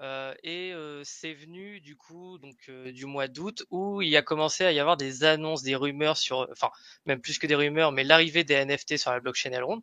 Euh, 0.00 0.34
et 0.44 0.72
c'est 1.04 1.34
venu 1.34 1.80
du 1.80 1.96
coup 1.96 2.38
donc 2.38 2.70
du 2.70 3.06
mois 3.06 3.28
d'août 3.28 3.64
où 3.70 4.00
il 4.02 4.16
a 4.16 4.22
commencé 4.22 4.64
à 4.64 4.72
y 4.72 4.78
avoir 4.78 4.96
des 4.96 5.24
annonces, 5.24 5.62
des 5.62 5.76
rumeurs 5.76 6.16
sur, 6.16 6.48
enfin 6.52 6.70
même 7.04 7.20
plus 7.20 7.38
que 7.38 7.46
des 7.46 7.56
rumeurs, 7.56 7.92
mais 7.92 8.04
l'arrivée 8.04 8.44
des 8.44 8.64
NFT 8.64 8.96
sur 8.96 9.10
la 9.10 9.20
blockchain 9.20 9.52
Elrond. 9.52 9.82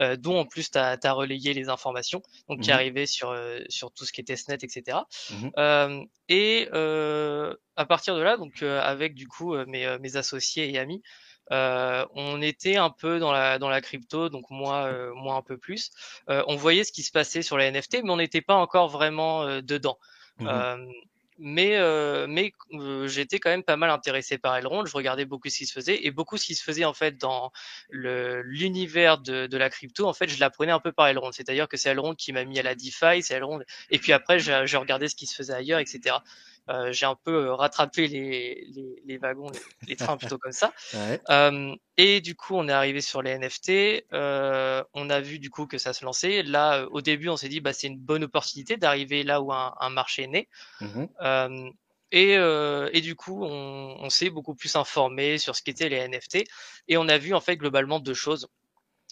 Euh, 0.00 0.16
dont 0.16 0.38
en 0.38 0.46
plus 0.46 0.70
tu 0.70 0.78
as, 0.78 1.12
relayé 1.12 1.52
les 1.52 1.68
informations, 1.68 2.22
donc 2.48 2.60
qui 2.60 2.70
mmh 2.70 2.72
arrivaient 2.72 3.06
sur, 3.06 3.30
euh, 3.30 3.60
sur 3.68 3.92
tout 3.92 4.06
ce 4.06 4.12
qui 4.12 4.22
était 4.22 4.36
SNET, 4.36 4.58
etc. 4.62 4.98
et 6.28 6.64
mmh 6.64 6.68
euh, 6.72 7.54
à 7.76 7.84
partir 7.84 8.14
de 8.16 8.22
là, 8.22 8.36
donc 8.36 8.62
avec 8.62 9.14
du 9.14 9.26
coup 9.26 9.54
mes, 9.66 9.98
mes 9.98 10.16
associés 10.16 10.70
et 10.70 10.78
amis, 10.78 11.02
on 11.50 12.40
était 12.42 12.76
un 12.76 12.90
peu 12.90 13.18
dans 13.18 13.32
la 13.32 13.58
dans 13.58 13.68
la 13.68 13.80
crypto, 13.80 14.28
donc 14.28 14.44
moi 14.50 14.90
moi 15.14 15.34
un 15.36 15.42
peu 15.42 15.56
plus. 15.56 15.90
on 16.28 16.56
voyait 16.56 16.84
ce 16.84 16.92
qui 16.92 17.02
se 17.02 17.10
passait 17.10 17.42
sur 17.42 17.56
les 17.56 17.70
NFT, 17.70 18.02
mais 18.04 18.10
on 18.10 18.16
n'était 18.16 18.42
pas 18.42 18.56
encore 18.56 18.88
vraiment 18.88 19.60
dedans. 19.62 19.98
Mmh 20.38 20.48
mais 21.40 21.76
euh, 21.76 22.26
mais 22.28 22.52
euh, 22.74 23.08
j'étais 23.08 23.40
quand 23.40 23.50
même 23.50 23.62
pas 23.62 23.76
mal 23.76 23.90
intéressé 23.90 24.38
par 24.38 24.56
Elrond. 24.56 24.84
Je 24.84 24.94
regardais 24.94 25.24
beaucoup 25.24 25.48
ce 25.48 25.56
qui 25.56 25.66
se 25.66 25.72
faisait 25.72 26.04
et 26.04 26.10
beaucoup 26.10 26.36
ce 26.36 26.44
qui 26.44 26.54
se 26.54 26.62
faisait 26.62 26.84
en 26.84 26.92
fait 26.92 27.16
dans 27.16 27.50
le 27.88 28.42
l'univers 28.42 29.18
de, 29.18 29.56
la 29.56 29.70
crypto. 29.70 30.06
En 30.06 30.12
fait, 30.12 30.28
je 30.28 30.38
l'apprenais 30.38 30.72
un 30.72 30.80
peu 30.80 30.92
par 30.92 31.08
Elrond. 31.08 31.32
C'est-à-dire 31.32 31.66
que 31.66 31.76
c'est 31.76 31.90
Elrond 31.90 32.14
qui 32.14 32.32
m'a 32.32 32.44
mis 32.44 32.58
à 32.58 32.62
la 32.62 32.74
DeFi, 32.74 33.22
c'est 33.22 33.34
Elrond. 33.34 33.60
Et 33.90 33.98
puis 33.98 34.12
après, 34.12 34.38
j'ai 34.38 34.76
regardé 34.76 35.08
ce 35.08 35.14
qui 35.14 35.26
se 35.26 35.34
faisait 35.34 35.54
ailleurs, 35.54 35.80
etc. 35.80 36.16
Euh, 36.68 36.92
j'ai 36.92 37.06
un 37.06 37.16
peu 37.16 37.46
euh, 37.46 37.54
rattrapé 37.54 38.06
les, 38.06 38.66
les, 38.74 39.02
les 39.04 39.18
wagons, 39.18 39.50
les, 39.86 39.96
trains 39.96 40.16
plutôt 40.16 40.38
comme 40.38 40.52
ça. 40.52 40.72
Ouais. 40.94 41.20
Euh, 41.30 41.74
et 41.96 42.20
du 42.20 42.34
coup, 42.34 42.54
on 42.56 42.68
est 42.68 42.72
arrivé 42.72 43.00
sur 43.00 43.22
les 43.22 43.38
NFT. 43.38 44.04
Euh, 44.12 44.82
on 44.92 45.08
a 45.08 45.20
vu 45.20 45.38
du 45.38 45.50
coup 45.50 45.66
que 45.66 45.78
ça 45.78 45.92
se 45.92 46.04
lançait. 46.04 46.42
Là, 46.42 46.86
au 46.90 47.00
début, 47.00 47.28
on 47.28 47.36
s'est 47.36 47.48
dit, 47.48 47.60
bah, 47.60 47.72
c'est 47.72 47.86
une 47.86 47.98
bonne 47.98 48.24
opportunité 48.24 48.76
d'arriver 48.76 49.22
là 49.22 49.40
où 49.40 49.52
un, 49.52 49.74
un, 49.78 49.90
marché 49.90 50.24
est 50.24 50.28
né. 50.28 50.48
Mmh 50.80 51.06
euh, 51.22 51.70
et, 52.12 52.36
euh, 52.36 52.90
et, 52.92 53.00
du 53.02 53.14
coup, 53.14 53.44
on, 53.44 53.96
on 54.00 54.10
s'est 54.10 54.30
beaucoup 54.30 54.54
plus 54.54 54.74
informé 54.74 55.38
sur 55.38 55.54
ce 55.54 55.62
qu'étaient 55.62 55.88
les 55.88 56.08
NFT. 56.08 56.44
Et 56.88 56.96
on 56.96 57.08
a 57.08 57.18
vu 57.18 57.34
en 57.34 57.40
fait 57.40 57.56
globalement 57.56 58.00
deux 58.00 58.14
choses. 58.14 58.48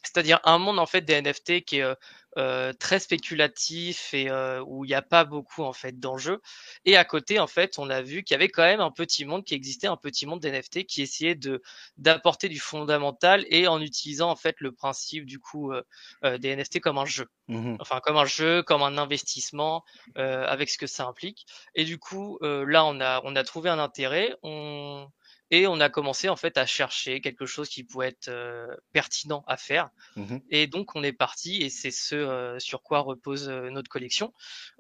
C'est-à-dire 0.02 0.40
un 0.45 0.59
monde 0.59 0.78
en 0.78 0.87
fait 0.87 1.02
des 1.02 1.21
NFT 1.21 1.64
qui 1.64 1.78
est 1.78 1.95
euh, 2.38 2.73
très 2.75 3.00
spéculatif 3.00 4.14
et 4.14 4.31
euh, 4.31 4.62
où 4.64 4.85
il 4.85 4.88
n'y 4.88 4.95
a 4.95 5.02
pas 5.02 5.25
beaucoup 5.25 5.64
en 5.64 5.73
fait 5.73 5.99
d'enjeux. 5.99 6.40
Et 6.85 6.97
à 6.97 7.05
côté, 7.05 7.40
en 7.40 7.49
fait, 7.49 7.78
on 7.78 7.90
a 7.90 8.00
vu 8.00 8.23
qu'il 8.23 8.35
y 8.35 8.37
avait 8.37 8.49
quand 8.49 8.62
même 8.62 8.81
un 8.81 8.93
petit 8.93 9.25
monde 9.25 9.45
qui 9.45 9.55
existait, 9.55 9.88
un 9.88 9.97
petit 9.97 10.25
monde 10.25 10.38
d'NFT 10.38 10.85
qui 10.85 11.02
essayait 11.02 11.35
de 11.35 11.62
d'apporter 11.97 12.49
du 12.49 12.61
fondamental 12.61 13.45
et 13.49 13.67
en 13.67 13.81
utilisant 13.81 14.31
en 14.31 14.37
fait 14.37 14.55
le 14.61 14.71
principe 14.71 15.26
du 15.26 15.40
coup 15.40 15.73
euh, 15.73 16.38
des 16.38 16.55
NFT 16.55 16.78
comme 16.78 16.99
un 16.99 17.07
jeu, 17.07 17.26
mmh 17.49 17.76
enfin 17.81 17.99
comme 18.00 18.19
un 18.19 18.26
jeu, 18.26 18.62
comme 18.62 18.83
un 18.83 18.99
investissement, 18.99 19.85
avec 20.14 20.71
ce 20.71 20.78
que 20.78 20.87
ça 20.87 21.07
implique. 21.07 21.45
Et 21.75 21.85
du 21.85 21.99
coup, 21.99 22.38
là, 22.43 22.85
on 22.85 23.00
a 23.00 23.21
on 23.25 23.35
a 23.35 23.43
trouvé 23.43 23.69
un 23.71 23.78
intérêt. 23.78 24.37
On 24.43 25.09
et 25.50 25.67
on 25.67 25.81
a 25.81 25.88
commencé 25.88 26.28
en 26.28 26.37
fait 26.37 26.59
à 26.59 26.67
chercher 26.67 27.21
quelque 27.21 27.47
chose 27.47 27.69
qui 27.69 27.85
pouvait 27.85 28.09
être 28.09 28.28
euh, 28.28 28.67
pertinent 28.93 29.45
à 29.47 29.57
faire. 29.57 29.90
Mmh 30.17 30.38
et 30.50 30.67
donc 30.67 30.95
on 30.95 31.02
est 31.02 31.12
parti, 31.12 31.62
et 31.62 31.71
c'est 31.71 31.90
ce 31.90 32.14
euh, 32.14 32.59
sur 32.59 32.83
quoi 32.83 33.00
repose 33.00 33.49
euh, 33.49 33.71
notre 33.71 33.88
collection. 33.90 34.33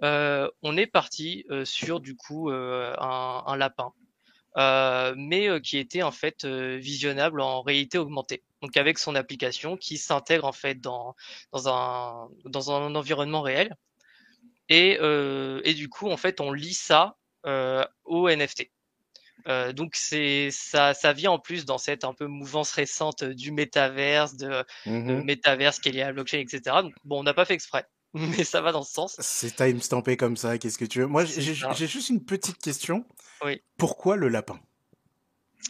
on 0.02 0.76
est 0.76 0.86
parti 0.86 1.44
sur 1.64 2.00
du 2.00 2.16
coup 2.16 2.50
un, 2.50 3.42
un, 3.46 3.56
lapin, 3.56 3.92
mais 5.16 5.60
qui 5.62 5.78
était 5.78 6.02
en 6.02 6.10
fait 6.10 6.44
visionnable 6.44 7.40
en 7.40 7.62
réalité 7.62 7.98
augmentée. 7.98 8.42
Donc 8.62 8.76
avec 8.76 8.98
son 8.98 9.14
application 9.14 9.76
qui 9.76 9.98
s'intègre 9.98 10.46
en 10.46 10.52
fait 10.52 10.80
dans 10.80 11.14
dans 11.52 11.68
un 11.68 12.28
dans 12.44 12.70
un 12.70 12.94
environnement 12.94 13.42
réel. 13.42 13.76
Et, 14.68 14.98
et 15.64 15.74
du 15.74 15.88
coup 15.88 16.10
en 16.10 16.16
fait 16.16 16.40
on 16.40 16.52
lit 16.52 16.74
ça 16.74 17.16
au 18.04 18.28
NFT. 18.28 18.70
Euh, 19.46 19.72
donc 19.72 19.94
c'est 19.94 20.50
ça, 20.50 20.94
ça 20.94 21.12
vient 21.12 21.30
en 21.30 21.38
plus 21.38 21.64
dans 21.64 21.78
cette 21.78 22.04
un 22.04 22.12
peu 22.12 22.26
mouvance 22.26 22.72
récente 22.72 23.24
du 23.24 23.52
métaverse, 23.52 24.34
de, 24.36 24.64
mmh 24.86 25.22
métaverse 25.22 25.78
qui 25.78 25.90
est 25.90 25.92
lié 25.92 26.02
à 26.02 26.06
la 26.06 26.12
blockchain, 26.12 26.38
etc. 26.38 26.60
Donc 26.82 26.94
bon, 27.04 27.20
on 27.20 27.22
n'a 27.22 27.34
pas 27.34 27.44
fait 27.44 27.54
exprès. 27.54 27.86
mais 28.14 28.44
ça 28.44 28.60
va 28.60 28.72
dans 28.72 28.82
ce 28.82 28.92
sens. 28.92 29.16
C'est 29.20 29.56
timestampé 29.56 30.16
comme 30.16 30.36
ça, 30.36 30.58
qu'est-ce 30.58 30.78
que 30.78 30.84
tu 30.84 31.00
veux? 31.00 31.06
Moi, 31.06 31.24
j'ai 31.24 31.86
juste 31.86 32.08
une 32.08 32.24
petite 32.24 32.58
question. 32.58 33.04
Oui. 33.44 33.62
Pourquoi 33.76 34.16
le 34.16 34.28
lapin? 34.28 34.58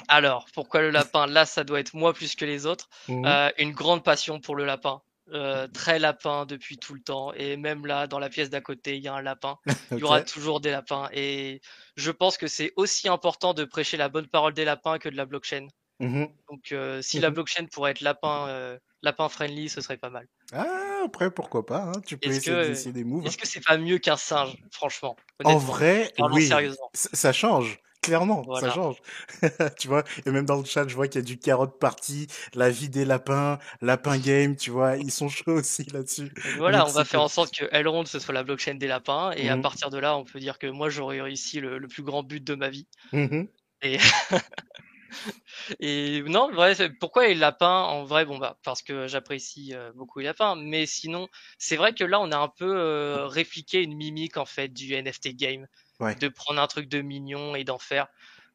Alors, 0.06 0.46
pourquoi 0.54 0.82
le 0.82 0.90
lapin? 0.90 1.26
Là, 1.26 1.44
ça 1.46 1.64
doit 1.64 1.80
être 1.80 1.94
moi 1.94 2.12
plus 2.14 2.36
que 2.36 2.44
les 2.44 2.66
autres. 2.66 2.88
Euh, 3.08 3.50
une 3.58 3.72
grande 3.72 4.04
passion 4.04 4.40
pour 4.40 4.54
le 4.54 4.64
lapin. 4.64 5.02
Euh, 5.32 5.68
très 5.68 5.98
lapin 5.98 6.46
depuis 6.46 6.78
tout 6.78 6.94
le 6.94 7.02
temps. 7.02 7.32
Et 7.34 7.56
même 7.58 7.84
là, 7.86 8.06
dans 8.06 8.18
la 8.18 8.30
pièce 8.30 8.48
d'à 8.50 8.60
côté, 8.62 8.96
il 8.96 9.02
y 9.02 9.08
a 9.08 9.14
un 9.14 9.20
lapin. 9.22 9.56
Il 9.96 10.00
y 10.00 10.04
aura 10.04 10.22
toujours 10.22 10.60
des 10.60 10.70
lapins. 10.70 11.08
Et 11.12 11.60
je 11.96 12.10
pense 12.10 12.38
que 12.38 12.46
c'est 12.46 12.72
aussi 12.76 13.08
important 13.08 13.52
de 13.54 13.64
prêcher 13.64 13.96
la 13.98 14.08
bonne 14.08 14.28
parole 14.28 14.54
des 14.54 14.64
lapins 14.64 14.98
que 14.98 15.08
de 15.10 15.16
la 15.16 15.26
blockchain. 15.26 15.66
Mhm. 16.00 16.38
Donc, 16.50 16.72
euh, 16.72 17.02
si 17.02 17.20
la 17.20 17.30
Mhm. 17.30 17.34
blockchain 17.34 17.66
pourrait 17.72 17.92
être 17.92 18.00
lapin, 18.02 18.48
euh, 18.48 18.78
lapin 19.02 19.28
friendly, 19.28 19.68
ce 19.70 19.80
serait 19.82 19.98
pas 19.98 20.10
mal. 20.10 20.26
Ah, 20.52 21.02
après, 21.06 21.30
pourquoi 21.30 21.64
pas 21.66 21.82
hein, 21.84 22.00
Tu 22.06 22.18
peux 22.18 22.34
essayer 22.34 22.56
que, 22.56 22.60
décider 22.60 22.92
des 23.02 23.04
moves. 23.04 23.28
hein. 23.28 23.30
est-ce 23.30 23.36
que 23.38 23.46
c'est 23.46 23.60
pas 23.64 23.78
mieux 23.78 23.98
qu'un 23.98 24.16
singe, 24.16 24.56
franchement, 24.72 25.16
En 25.42 25.56
vrai, 25.58 26.12
oui, 26.18 26.46
sérieusement. 26.46 26.92
ça 26.94 27.32
change. 27.32 27.80
Clairement, 28.02 28.48
ça 28.52 28.70
change. 28.70 28.96
tu 29.78 29.88
vois, 29.88 30.04
et 30.24 30.30
même 30.30 30.46
dans 30.46 30.56
le 30.58 30.64
chat, 30.64 30.86
je 30.88 30.94
vois 30.94 31.08
qu'il 31.08 31.20
y 31.20 31.24
a 31.24 31.26
du 31.26 31.38
carotte 31.38 31.78
party, 31.80 32.26
la 32.54 32.70
vie 32.70 32.88
des 32.88 33.04
lapins, 33.04 33.58
lapin 33.82 34.18
game, 34.18 34.56
tu 34.56 34.70
vois, 34.70 34.96
ils 34.96 35.10
sont 35.10 35.28
chauds 35.28 35.52
aussi 35.58 35.84
là-dessus. 35.84 36.30
Donc 36.44 36.54
voilà, 36.56 36.86
Donc 36.86 36.86
on 36.86 36.92
va 36.92 37.04
faire 37.04 37.20
en 37.20 37.28
sorte 37.28 37.52
que 37.54 37.64
Elrond 37.72 38.04
ce 38.04 38.18
soit 38.20 38.32
la 38.34 38.44
blockchain 38.44 38.74
des 38.76 38.86
lapins, 38.86 39.32
et 39.32 39.48
à 39.48 39.56
Mhm. 39.56 39.58
partir 39.58 39.90
de 39.90 39.98
là, 39.98 40.16
on 40.16 40.24
peut 40.24 40.38
dire 40.38 40.58
que 40.58 40.66
moi 40.68 40.88
j'aurais 40.88 41.20
réussi 41.20 41.60
le, 41.60 41.78
le 41.78 41.88
plus 41.88 42.02
grand 42.02 42.22
but 42.22 42.42
de 42.44 42.54
ma 42.54 42.68
vie. 42.70 42.86
Mhm. 43.12 43.48
Et, 43.82 43.98
et 45.80 46.22
non, 46.22 46.50
vrai, 46.52 46.74
pourquoi 47.00 47.26
les 47.28 47.34
lapins 47.34 47.82
En 47.82 48.04
vrai, 48.04 48.24
bon 48.24 48.38
bah 48.38 48.58
parce 48.64 48.82
que 48.82 49.06
j'apprécie 49.06 49.74
euh, 49.74 49.92
beaucoup 49.94 50.18
les 50.20 50.26
lapins, 50.26 50.54
mais 50.56 50.86
sinon, 50.86 51.28
c'est 51.58 51.76
vrai 51.76 51.94
que 51.94 52.04
là, 52.04 52.20
on 52.20 52.30
a 52.32 52.36
un 52.38 52.48
peu 52.48 52.76
euh, 52.78 53.26
répliqué 53.26 53.82
une 53.82 53.94
mimique 53.96 54.36
en 54.36 54.46
fait 54.46 54.68
du 54.68 54.92
NFT 54.94 55.34
game, 55.34 55.66
Ouais. 56.00 56.16
de 56.16 56.28
prendre 56.28 56.60
un 56.60 56.66
truc 56.66 56.88
de 56.88 57.00
mignon 57.02 57.54
et 57.54 57.64
d'en 57.64 57.78
faire. 57.78 58.08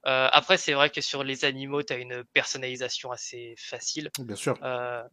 Euh, 0.06 0.30
après, 0.32 0.58
c'est 0.58 0.74
vrai 0.74 0.90
que 0.90 1.02
sur 1.02 1.24
les 1.24 1.46
animaux, 1.46 1.84
tu 1.84 1.94
as 1.94 1.98
une 1.98 2.24
personnalisation 2.34 3.12
assez 3.12 3.56
facile. 3.58 4.12
Bien 4.20 4.36
sûr. 4.36 4.58
Euh, 4.64 5.04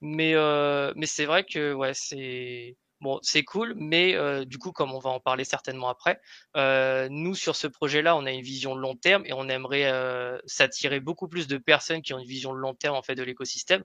mais 0.00 0.34
euh, 0.34 0.92
mais 0.96 1.06
c'est 1.06 1.26
vrai 1.26 1.44
que 1.44 1.72
ouais, 1.74 1.94
c'est 1.94 2.76
bon, 3.00 3.18
c'est 3.22 3.44
cool, 3.44 3.74
mais 3.76 4.14
euh, 4.16 4.44
du 4.44 4.58
coup, 4.58 4.72
comme 4.72 4.92
on 4.94 4.98
va 4.98 5.10
en 5.10 5.20
parler 5.20 5.44
certainement 5.44 5.88
après, 5.90 6.20
euh, 6.56 7.08
nous 7.10 7.34
sur 7.34 7.56
ce 7.56 7.66
projet-là, 7.66 8.16
on 8.16 8.26
a 8.26 8.32
une 8.32 8.42
vision 8.42 8.74
long 8.74 8.96
terme 8.96 9.24
et 9.26 9.32
on 9.34 9.48
aimerait 9.48 9.90
euh, 9.90 10.38
s'attirer 10.46 11.00
beaucoup 11.00 11.28
plus 11.28 11.48
de 11.48 11.58
personnes 11.58 12.02
qui 12.02 12.14
ont 12.14 12.18
une 12.18 12.26
vision 12.28 12.52
long 12.52 12.74
terme 12.74 12.96
en 12.96 13.02
fait 13.02 13.14
de 13.14 13.22
l'écosystème. 13.22 13.84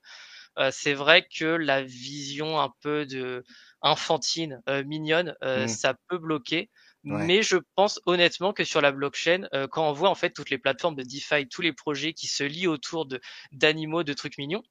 Euh, 0.58 0.70
c'est 0.72 0.94
vrai 0.94 1.28
que 1.28 1.46
la 1.46 1.84
vision 1.84 2.60
un 2.62 2.72
peu 2.82 3.06
de 3.06 3.44
enfantine, 3.86 4.62
euh, 4.70 4.84
mignonne, 4.86 5.36
euh, 5.46 5.66
Mm. 5.66 5.70
ça 5.70 5.96
peut 6.10 6.18
bloquer. 6.20 6.72
Ouais. 7.06 7.28
Mais 7.28 7.44
je 7.44 7.58
pense 7.76 8.02
honnêtement 8.08 8.54
que 8.54 8.66
sur 8.66 8.82
la 8.82 8.92
blockchain, 8.92 9.48
euh, 9.54 9.68
quand 9.68 9.88
on 9.90 9.94
voit 9.94 10.10
en 10.10 10.16
fait 10.16 10.32
toutes 10.32 10.50
les 10.52 10.58
plateformes 10.60 10.96
de 10.98 11.04
DeFi, 11.04 11.48
tous 11.50 11.62
les 11.62 11.74
projets 11.74 12.14
qui 12.14 12.28
se 12.28 12.44
lient 12.44 12.68
autour 12.68 13.06
de 13.08 13.22
d'animaux, 13.54 14.04
de 14.04 14.14
trucs 14.14 14.38
mignons, 14.40 14.64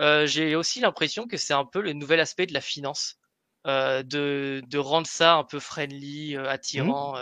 euh, 0.00 0.26
j'ai 0.26 0.56
aussi 0.56 0.80
l'impression 0.80 1.26
que 1.28 1.36
c'est 1.36 1.54
un 1.54 1.64
peu 1.66 1.80
le 1.82 1.92
nouvel 1.94 2.20
aspect 2.20 2.46
de 2.46 2.54
la 2.54 2.60
finance, 2.62 3.16
euh, 3.66 4.02
de, 4.04 4.62
de 4.68 4.78
rendre 4.78 5.06
ça 5.08 5.34
un 5.36 5.44
peu 5.44 5.60
friendly, 5.60 6.36
euh, 6.36 6.48
attirant. 6.48 7.16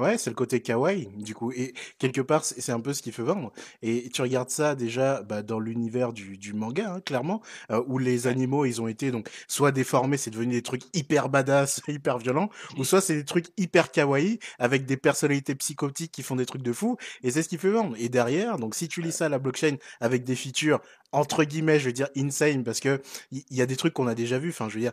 Ouais, 0.00 0.16
c'est 0.16 0.30
le 0.30 0.34
côté 0.34 0.62
kawaii, 0.62 1.08
du 1.14 1.34
coup. 1.34 1.52
Et 1.52 1.74
quelque 1.98 2.22
part, 2.22 2.42
c'est 2.42 2.72
un 2.72 2.80
peu 2.80 2.94
ce 2.94 3.02
qui 3.02 3.12
fait 3.12 3.22
vendre. 3.22 3.52
Et 3.82 4.08
tu 4.08 4.22
regardes 4.22 4.48
ça 4.48 4.74
déjà 4.74 5.22
bah, 5.22 5.42
dans 5.42 5.60
l'univers 5.60 6.14
du, 6.14 6.38
du 6.38 6.54
manga, 6.54 6.94
hein, 6.94 7.00
clairement, 7.00 7.42
euh, 7.70 7.82
où 7.86 7.98
les 7.98 8.26
animaux, 8.26 8.64
ils 8.64 8.80
ont 8.80 8.88
été 8.88 9.10
donc 9.10 9.28
soit 9.46 9.72
déformés, 9.72 10.16
c'est 10.16 10.30
devenu 10.30 10.54
des 10.54 10.62
trucs 10.62 10.84
hyper 10.94 11.28
badass, 11.28 11.82
hyper 11.88 12.16
violents, 12.16 12.48
ou 12.78 12.84
soit 12.84 13.02
c'est 13.02 13.16
des 13.16 13.26
trucs 13.26 13.48
hyper 13.58 13.90
kawaii, 13.90 14.38
avec 14.58 14.86
des 14.86 14.96
personnalités 14.96 15.54
psychotiques 15.54 16.12
qui 16.12 16.22
font 16.22 16.36
des 16.36 16.46
trucs 16.46 16.62
de 16.62 16.72
fou, 16.72 16.96
et 17.22 17.30
c'est 17.30 17.42
ce 17.42 17.50
qui 17.50 17.58
fait 17.58 17.70
vendre. 17.70 17.94
Et 17.98 18.08
derrière, 18.08 18.56
donc 18.56 18.74
si 18.74 18.88
tu 18.88 19.02
lis 19.02 19.12
ça 19.12 19.26
à 19.26 19.28
la 19.28 19.38
blockchain 19.38 19.76
avec 20.00 20.24
des 20.24 20.34
features 20.34 20.80
entre 21.12 21.44
guillemets, 21.44 21.78
je 21.80 21.86
veux 21.86 21.92
dire 21.92 22.08
insane, 22.16 22.64
parce 22.64 22.80
que 22.80 23.00
il 23.32 23.42
y, 23.50 23.56
y 23.56 23.62
a 23.62 23.66
des 23.66 23.76
trucs 23.76 23.92
qu'on 23.94 24.06
a 24.06 24.14
déjà 24.14 24.38
vus. 24.38 24.50
Enfin, 24.50 24.68
je 24.68 24.74
veux 24.74 24.80
dire, 24.80 24.92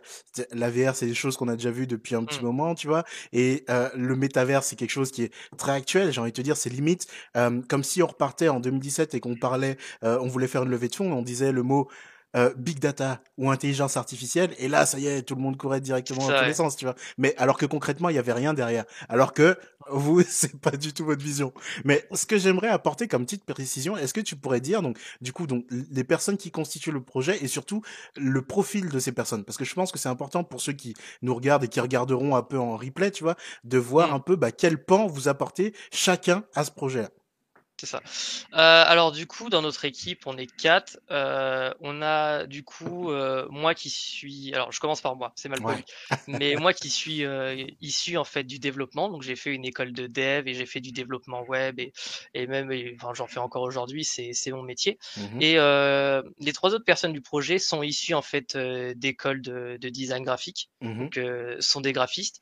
la 0.52 0.70
VR, 0.70 0.94
c'est 0.96 1.06
des 1.06 1.14
choses 1.14 1.36
qu'on 1.36 1.48
a 1.48 1.56
déjà 1.56 1.70
vues 1.70 1.86
depuis 1.86 2.14
un 2.14 2.24
petit 2.24 2.42
Mm. 2.42 2.46
moment, 2.46 2.74
tu 2.74 2.86
vois. 2.86 3.04
Et 3.32 3.64
euh, 3.70 3.88
le 3.94 4.16
métavers, 4.16 4.62
c'est 4.64 4.76
quelque 4.76 4.90
chose 4.90 5.10
qui 5.10 5.24
est 5.24 5.32
très 5.56 5.72
actuel. 5.72 6.12
J'ai 6.12 6.20
envie 6.20 6.32
de 6.32 6.36
te 6.36 6.42
dire, 6.42 6.56
c'est 6.56 6.70
limite 6.70 7.06
euh, 7.36 7.60
comme 7.68 7.84
si 7.84 8.02
on 8.02 8.06
repartait 8.06 8.48
en 8.48 8.60
2017 8.60 9.14
et 9.14 9.20
qu'on 9.20 9.36
parlait, 9.36 9.76
euh, 10.04 10.18
on 10.20 10.28
voulait 10.28 10.48
faire 10.48 10.62
une 10.64 10.70
levée 10.70 10.88
de 10.88 10.94
fonds, 10.94 11.12
on 11.12 11.22
disait 11.22 11.52
le 11.52 11.62
mot 11.62 11.88
euh, 12.36 12.52
big 12.56 12.78
data 12.78 13.20
ou 13.36 13.50
intelligence 13.50 13.96
artificielle, 13.96 14.54
et 14.58 14.68
là, 14.68 14.86
ça 14.86 14.98
y 14.98 15.06
est, 15.06 15.22
tout 15.22 15.34
le 15.34 15.40
monde 15.40 15.56
courait 15.56 15.80
directement 15.80 16.26
dans 16.26 16.38
tous 16.38 16.44
les 16.44 16.54
sens, 16.54 16.76
tu 16.76 16.84
vois. 16.84 16.94
Mais 17.16 17.34
alors 17.36 17.56
que 17.56 17.66
concrètement, 17.66 18.08
il 18.08 18.16
y 18.16 18.18
avait 18.18 18.32
rien 18.32 18.54
derrière. 18.54 18.84
Alors 19.08 19.32
que 19.32 19.56
vous, 19.90 20.22
c'est 20.28 20.58
pas 20.60 20.72
du 20.72 20.92
tout 20.92 21.04
votre 21.04 21.22
vision. 21.22 21.52
Mais 21.84 22.06
ce 22.12 22.26
que 22.26 22.38
j'aimerais 22.38 22.68
apporter 22.68 23.08
comme 23.08 23.24
petite 23.24 23.44
précision, 23.44 23.96
est-ce 23.96 24.14
que 24.14 24.20
tu 24.20 24.36
pourrais 24.36 24.60
dire, 24.60 24.82
donc, 24.82 24.98
du 25.20 25.32
coup, 25.32 25.46
donc, 25.46 25.64
les 25.70 26.04
personnes 26.04 26.36
qui 26.36 26.50
constituent 26.50 26.92
le 26.92 27.02
projet 27.02 27.38
et 27.42 27.48
surtout 27.48 27.82
le 28.16 28.42
profil 28.42 28.88
de 28.88 28.98
ces 28.98 29.12
personnes, 29.12 29.44
parce 29.44 29.56
que 29.58 29.64
je 29.64 29.74
pense 29.74 29.92
que 29.92 29.98
c'est 29.98 30.08
important 30.08 30.44
pour 30.44 30.60
ceux 30.60 30.72
qui 30.72 30.94
nous 31.22 31.34
regardent 31.34 31.64
et 31.64 31.68
qui 31.68 31.80
regarderont 31.80 32.36
un 32.36 32.42
peu 32.42 32.58
en 32.58 32.76
replay, 32.76 33.10
tu 33.10 33.22
vois, 33.22 33.36
de 33.64 33.78
voir 33.78 34.08
Mm. 34.08 34.14
un 34.14 34.20
peu 34.20 34.36
bah, 34.36 34.52
quel 34.52 34.82
pan 34.84 35.06
vous 35.06 35.28
apportez 35.28 35.74
chacun 35.92 36.44
à 36.54 36.64
ce 36.64 36.70
projet-là. 36.70 37.10
C'est 37.80 37.86
ça. 37.86 38.02
Euh, 38.54 38.84
alors 38.86 39.12
du 39.12 39.26
coup, 39.28 39.50
dans 39.50 39.62
notre 39.62 39.84
équipe, 39.84 40.26
on 40.26 40.36
est 40.36 40.50
quatre. 40.50 40.98
Euh, 41.12 41.72
on 41.80 42.02
a 42.02 42.44
du 42.46 42.64
coup 42.64 43.10
euh, 43.12 43.46
moi 43.50 43.74
qui 43.74 43.88
suis. 43.88 44.52
Alors 44.52 44.72
je 44.72 44.80
commence 44.80 45.00
par 45.00 45.14
moi, 45.14 45.32
c'est 45.36 45.48
mal 45.48 45.60
Ouais. 45.62 45.74
poli. 45.74 45.84
Mais 46.26 46.56
moi 46.56 46.72
qui 46.72 46.90
suis 46.90 47.24
euh, 47.24 47.64
issu 47.80 48.16
en 48.16 48.24
fait 48.24 48.42
du 48.42 48.58
développement. 48.58 49.08
Donc 49.08 49.22
j'ai 49.22 49.36
fait 49.36 49.54
une 49.54 49.64
école 49.64 49.92
de 49.92 50.08
dev 50.08 50.48
et 50.48 50.54
j'ai 50.54 50.66
fait 50.66 50.80
du 50.80 50.90
développement 50.90 51.42
web 51.44 51.78
et, 51.78 51.92
et 52.34 52.48
même, 52.48 52.72
et, 52.72 52.96
enfin 53.00 53.12
j'en 53.14 53.28
fais 53.28 53.38
encore 53.38 53.62
aujourd'hui. 53.62 54.04
C'est 54.04 54.32
c'est 54.32 54.50
mon 54.50 54.62
métier. 54.64 54.98
Mhm. 55.16 55.40
Et 55.40 55.54
euh, 55.58 56.22
les 56.40 56.52
trois 56.52 56.74
autres 56.74 56.84
personnes 56.84 57.12
du 57.12 57.20
projet 57.20 57.58
sont 57.60 57.84
issues 57.84 58.14
en 58.14 58.22
fait 58.22 58.56
euh, 58.56 58.92
d'écoles 58.96 59.40
de, 59.40 59.78
de 59.80 59.88
design 59.88 60.24
graphique 60.24 60.68
Mhm. 60.80 60.98
donc 61.10 61.20
sont 61.60 61.80
des 61.80 61.92
graphistes. 61.92 62.40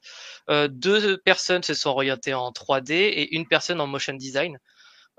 Euh, 0.51 0.69
deux 0.69 1.17
personnes 1.19 1.63
se 1.63 1.75
sont 1.75 1.91
orientées 1.91 2.35
en 2.35 2.51
3D 2.53 2.93
et 2.93 3.35
une 3.35 3.47
personne 3.47 3.81
en 3.81 3.87
motion 3.87 4.15
design. 4.15 4.59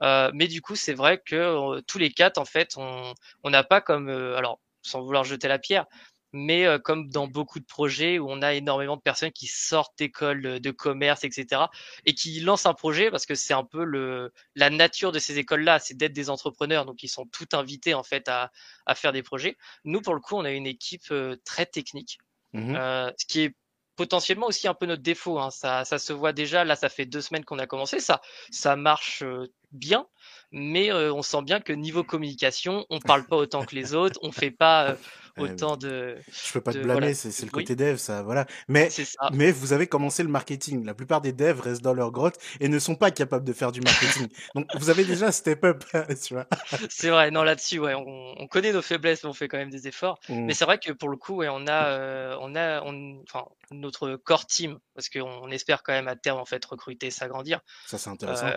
Euh, 0.03 0.31
mais 0.33 0.47
du 0.47 0.61
coup, 0.61 0.75
c'est 0.75 0.93
vrai 0.93 1.19
que 1.19 1.35
euh, 1.35 1.81
tous 1.81 1.97
les 1.97 2.11
quatre, 2.11 2.37
en 2.37 2.45
fait, 2.45 2.73
on 2.77 3.13
on 3.43 3.49
n'a 3.49 3.63
pas 3.63 3.81
comme, 3.81 4.09
euh, 4.09 4.37
alors 4.37 4.59
sans 4.81 5.01
vouloir 5.01 5.23
jeter 5.23 5.47
la 5.47 5.59
pierre, 5.59 5.85
mais 6.33 6.65
euh, 6.65 6.79
comme 6.79 7.09
dans 7.09 7.27
beaucoup 7.27 7.59
de 7.59 7.65
projets 7.65 8.19
où 8.19 8.29
on 8.29 8.41
a 8.41 8.53
énormément 8.53 8.97
de 8.97 9.01
personnes 9.01 9.31
qui 9.31 9.47
sortent 9.47 9.97
d'écoles 9.97 10.59
de, 10.59 10.71
commerce, 10.71 11.23
etc., 11.23 11.63
et 12.05 12.13
qui 12.13 12.39
lancent 12.41 12.65
un 12.65 12.73
projet 12.73 13.09
parce 13.11 13.25
que 13.25 13.35
c'est 13.35 13.53
un 13.53 13.63
peu 13.63 13.83
le 13.83 14.31
la 14.55 14.69
nature 14.69 15.11
de 15.11 15.19
ces 15.19 15.39
écoles-là, 15.39 15.79
c'est 15.79 15.95
d'être 15.95 16.13
des 16.13 16.29
entrepreneurs, 16.29 16.85
donc 16.85 17.03
ils 17.03 17.09
sont 17.09 17.25
tout 17.25 17.47
invités 17.53 17.93
en 17.93 18.03
fait 18.03 18.27
à 18.29 18.51
à 18.85 18.95
faire 18.95 19.13
des 19.13 19.23
projets. 19.23 19.57
Nous, 19.85 20.01
pour 20.01 20.13
le 20.13 20.19
coup, 20.19 20.35
on 20.35 20.45
a 20.45 20.51
une 20.51 20.67
équipe 20.67 21.11
euh, 21.11 21.37
très 21.45 21.65
technique. 21.65 22.19
Euh, 22.55 23.11
ce 23.17 23.25
qui 23.27 23.41
est 23.41 23.55
potentiellement 23.97 24.47
aussi 24.47 24.67
un 24.69 24.73
peu 24.73 24.85
notre 24.85 25.01
défaut. 25.01 25.39
Hein. 25.39 25.49
Ça, 25.49 25.83
ça 25.83 25.97
se 25.97 26.13
voit 26.13 26.31
déjà. 26.31 26.63
Là, 26.63 26.77
ça 26.77 26.87
fait 26.87 27.05
deux 27.05 27.19
semaines 27.19 27.43
qu'on 27.43 27.59
a 27.59 27.67
commencé. 27.67 27.99
Ça, 27.99 28.21
ça 28.49 28.77
marche 28.77 29.23
euh, 29.23 29.51
bien, 29.71 30.07
mais 30.51 30.91
euh, 30.91 31.13
on 31.13 31.21
sent 31.21 31.41
bien 31.43 31.59
que 31.59 31.73
niveau 31.73 32.03
communication, 32.03 32.85
on 32.89 32.99
parle 32.99 33.25
pas 33.25 33.35
autant 33.37 33.65
que 33.65 33.75
les 33.75 33.93
autres. 33.93 34.19
On 34.23 34.31
fait 34.31 34.51
pas 34.51 34.89
euh, 34.89 34.95
Ouais, 35.37 35.51
autant 35.51 35.77
de. 35.77 36.17
Je 36.31 36.53
peux 36.53 36.61
pas 36.61 36.73
te 36.73 36.79
blâmer, 36.79 36.99
voilà, 36.99 37.13
c'est 37.13 37.45
le 37.45 37.51
côté 37.51 37.75
dev, 37.75 37.97
ça, 37.97 38.23
voilà. 38.23 38.45
Mais. 38.67 38.89
Mais 39.33 39.51
vous 39.51 39.73
avez 39.73 39.87
commencé 39.87 40.23
le 40.23 40.29
marketing. 40.29 40.85
La 40.85 40.93
plupart 40.93 41.21
des 41.21 41.31
devs 41.31 41.59
restent 41.61 41.83
dans 41.83 41.93
leur 41.93 42.11
grotte 42.11 42.37
et 42.59 42.67
ne 42.67 42.79
sont 42.79 42.95
pas 42.95 43.11
capables 43.11 43.45
de 43.45 43.53
faire 43.53 43.71
du 43.71 43.81
marketing. 43.81 44.27
Donc 44.55 44.67
vous 44.75 44.89
avez 44.89 45.05
déjà 45.05 45.31
step 45.31 45.63
up, 45.63 45.83
tu 46.25 46.33
vois. 46.33 46.47
C'est 46.89 47.09
vrai. 47.09 47.31
Non, 47.31 47.43
là-dessus, 47.43 47.79
ouais, 47.79 47.93
on, 47.93 48.35
on 48.37 48.47
connaît 48.47 48.73
nos 48.73 48.81
faiblesses, 48.81 49.23
mais 49.23 49.29
on 49.29 49.33
fait 49.33 49.47
quand 49.47 49.57
même 49.57 49.69
des 49.69 49.87
efforts. 49.87 50.19
Mm. 50.29 50.45
Mais 50.45 50.53
c'est 50.53 50.65
vrai 50.65 50.79
que 50.79 50.91
pour 50.91 51.09
le 51.09 51.17
coup, 51.17 51.35
ouais, 51.35 51.49
on 51.49 51.67
a, 51.67 51.87
euh, 51.89 52.37
on 52.41 52.55
a, 52.55 52.81
on, 52.83 53.21
enfin, 53.23 53.45
notre 53.71 54.15
core 54.15 54.45
team, 54.45 54.79
parce 54.95 55.09
qu'on 55.09 55.21
on 55.21 55.49
espère 55.49 55.83
quand 55.83 55.93
même 55.93 56.07
à 56.07 56.15
terme 56.15 56.39
en 56.39 56.45
fait 56.45 56.63
recruter, 56.65 57.11
s'agrandir. 57.11 57.59
Ça 57.85 57.97
c'est 57.97 58.09
intéressant. 58.09 58.47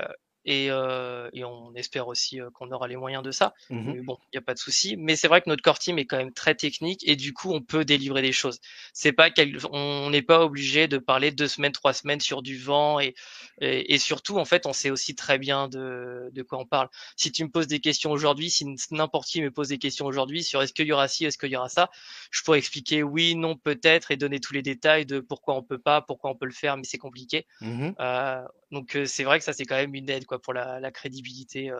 Et, 0.44 0.70
euh, 0.70 1.28
et 1.32 1.44
on 1.44 1.74
espère 1.74 2.08
aussi 2.08 2.40
euh, 2.40 2.50
qu'on 2.50 2.70
aura 2.72 2.88
les 2.88 2.96
moyens 2.96 3.22
de 3.22 3.30
ça. 3.30 3.54
Mhm. 3.68 3.92
Mais 3.92 4.00
bon, 4.00 4.18
il 4.24 4.36
n'y 4.36 4.38
a 4.38 4.42
pas 4.42 4.54
de 4.54 4.58
souci. 4.58 4.96
Mais 4.96 5.16
c'est 5.16 5.28
vrai 5.28 5.40
que 5.40 5.48
notre 5.48 5.62
core 5.62 5.78
team 5.78 5.98
est 5.98 6.06
quand 6.06 6.16
même 6.16 6.32
très 6.32 6.54
technique 6.54 7.06
et 7.06 7.16
du 7.16 7.32
coup, 7.32 7.52
on 7.52 7.60
peut 7.60 7.84
délivrer 7.84 8.22
des 8.22 8.32
choses. 8.32 8.60
C'est 8.92 9.12
pas 9.12 9.28
on 9.72 10.10
n'est 10.10 10.22
pas 10.22 10.42
obligé 10.42 10.88
de 10.88 10.98
parler 10.98 11.30
deux 11.30 11.48
semaines, 11.48 11.72
trois 11.72 11.92
semaines 11.92 12.20
sur 12.20 12.42
du 12.42 12.58
vent 12.58 13.00
et, 13.00 13.14
et, 13.60 13.94
et 13.94 13.98
surtout, 13.98 14.38
en 14.38 14.44
fait, 14.44 14.66
on 14.66 14.72
sait 14.72 14.90
aussi 14.90 15.14
très 15.14 15.38
bien 15.38 15.68
de, 15.68 16.30
de 16.32 16.42
quoi 16.42 16.58
on 16.58 16.66
parle. 16.66 16.88
Si 17.16 17.32
tu 17.32 17.44
me 17.44 17.50
poses 17.50 17.66
des 17.66 17.80
questions 17.80 18.10
aujourd'hui, 18.10 18.50
si 18.50 18.66
n'importe 18.90 19.28
qui 19.28 19.42
me 19.42 19.50
pose 19.50 19.68
des 19.68 19.78
questions 19.78 20.06
aujourd'hui 20.06 20.42
sur 20.42 20.62
est-ce 20.62 20.72
qu'il 20.72 20.86
y 20.86 20.92
aura 20.92 21.08
ci, 21.08 21.24
est-ce 21.24 21.38
qu'il 21.38 21.50
y 21.50 21.56
aura 21.56 21.68
ça, 21.68 21.90
je 22.30 22.42
pourrais 22.42 22.58
expliquer 22.58 23.02
oui, 23.02 23.34
non, 23.34 23.56
peut-être 23.56 24.10
et 24.10 24.16
donner 24.16 24.40
tous 24.40 24.54
les 24.54 24.62
détails 24.62 25.06
de 25.06 25.20
pourquoi 25.20 25.54
on 25.54 25.62
peut 25.62 25.78
pas, 25.78 26.00
pourquoi 26.00 26.30
on 26.30 26.34
peut 26.34 26.46
le 26.46 26.52
faire, 26.52 26.76
mais 26.76 26.84
c'est 26.84 26.98
compliqué. 26.98 27.46
Euh, 27.62 28.42
Donc 28.70 28.96
c'est 29.04 29.24
vrai 29.24 29.38
que 29.38 29.44
ça 29.44 29.52
c'est 29.52 29.64
quand 29.64 29.76
même 29.76 29.94
une 29.94 30.08
aide 30.08 30.26
quoi 30.26 30.40
pour 30.40 30.52
la, 30.52 30.78
la 30.78 30.92
crédibilité 30.92 31.72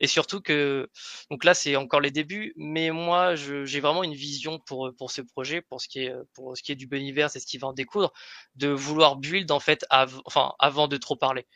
et 0.00 0.06
surtout 0.06 0.40
que 0.42 0.90
donc 1.30 1.44
là 1.44 1.54
c'est 1.54 1.76
encore 1.76 2.00
les 2.00 2.10
débuts, 2.10 2.52
mais 2.56 2.90
moi 2.90 3.34
j'ai 3.34 3.80
vraiment 3.80 4.04
une 4.04 4.14
vision 4.14 4.58
pour 4.66 4.92
pour 4.98 5.10
ce 5.10 5.22
projet, 5.22 5.62
pour 5.62 5.80
ce 5.80 5.88
qui 5.88 6.00
est 6.00 6.14
pour 6.34 6.56
ce 6.56 6.62
qui 6.62 6.72
est 6.72 6.76
du 6.76 6.86
Boniverse 6.86 7.36
et 7.36 7.40
ce 7.40 7.46
qui 7.46 7.58
va 7.58 7.68
en 7.68 7.72
découdre, 7.72 8.12
de 8.56 8.68
vouloir 8.68 9.16
build 9.16 9.50
en 9.52 9.60
fait 9.60 9.86
enfin 9.90 10.52
avant 10.58 10.88
de 10.88 10.96
trop 10.98 11.16
parler. 11.16 11.46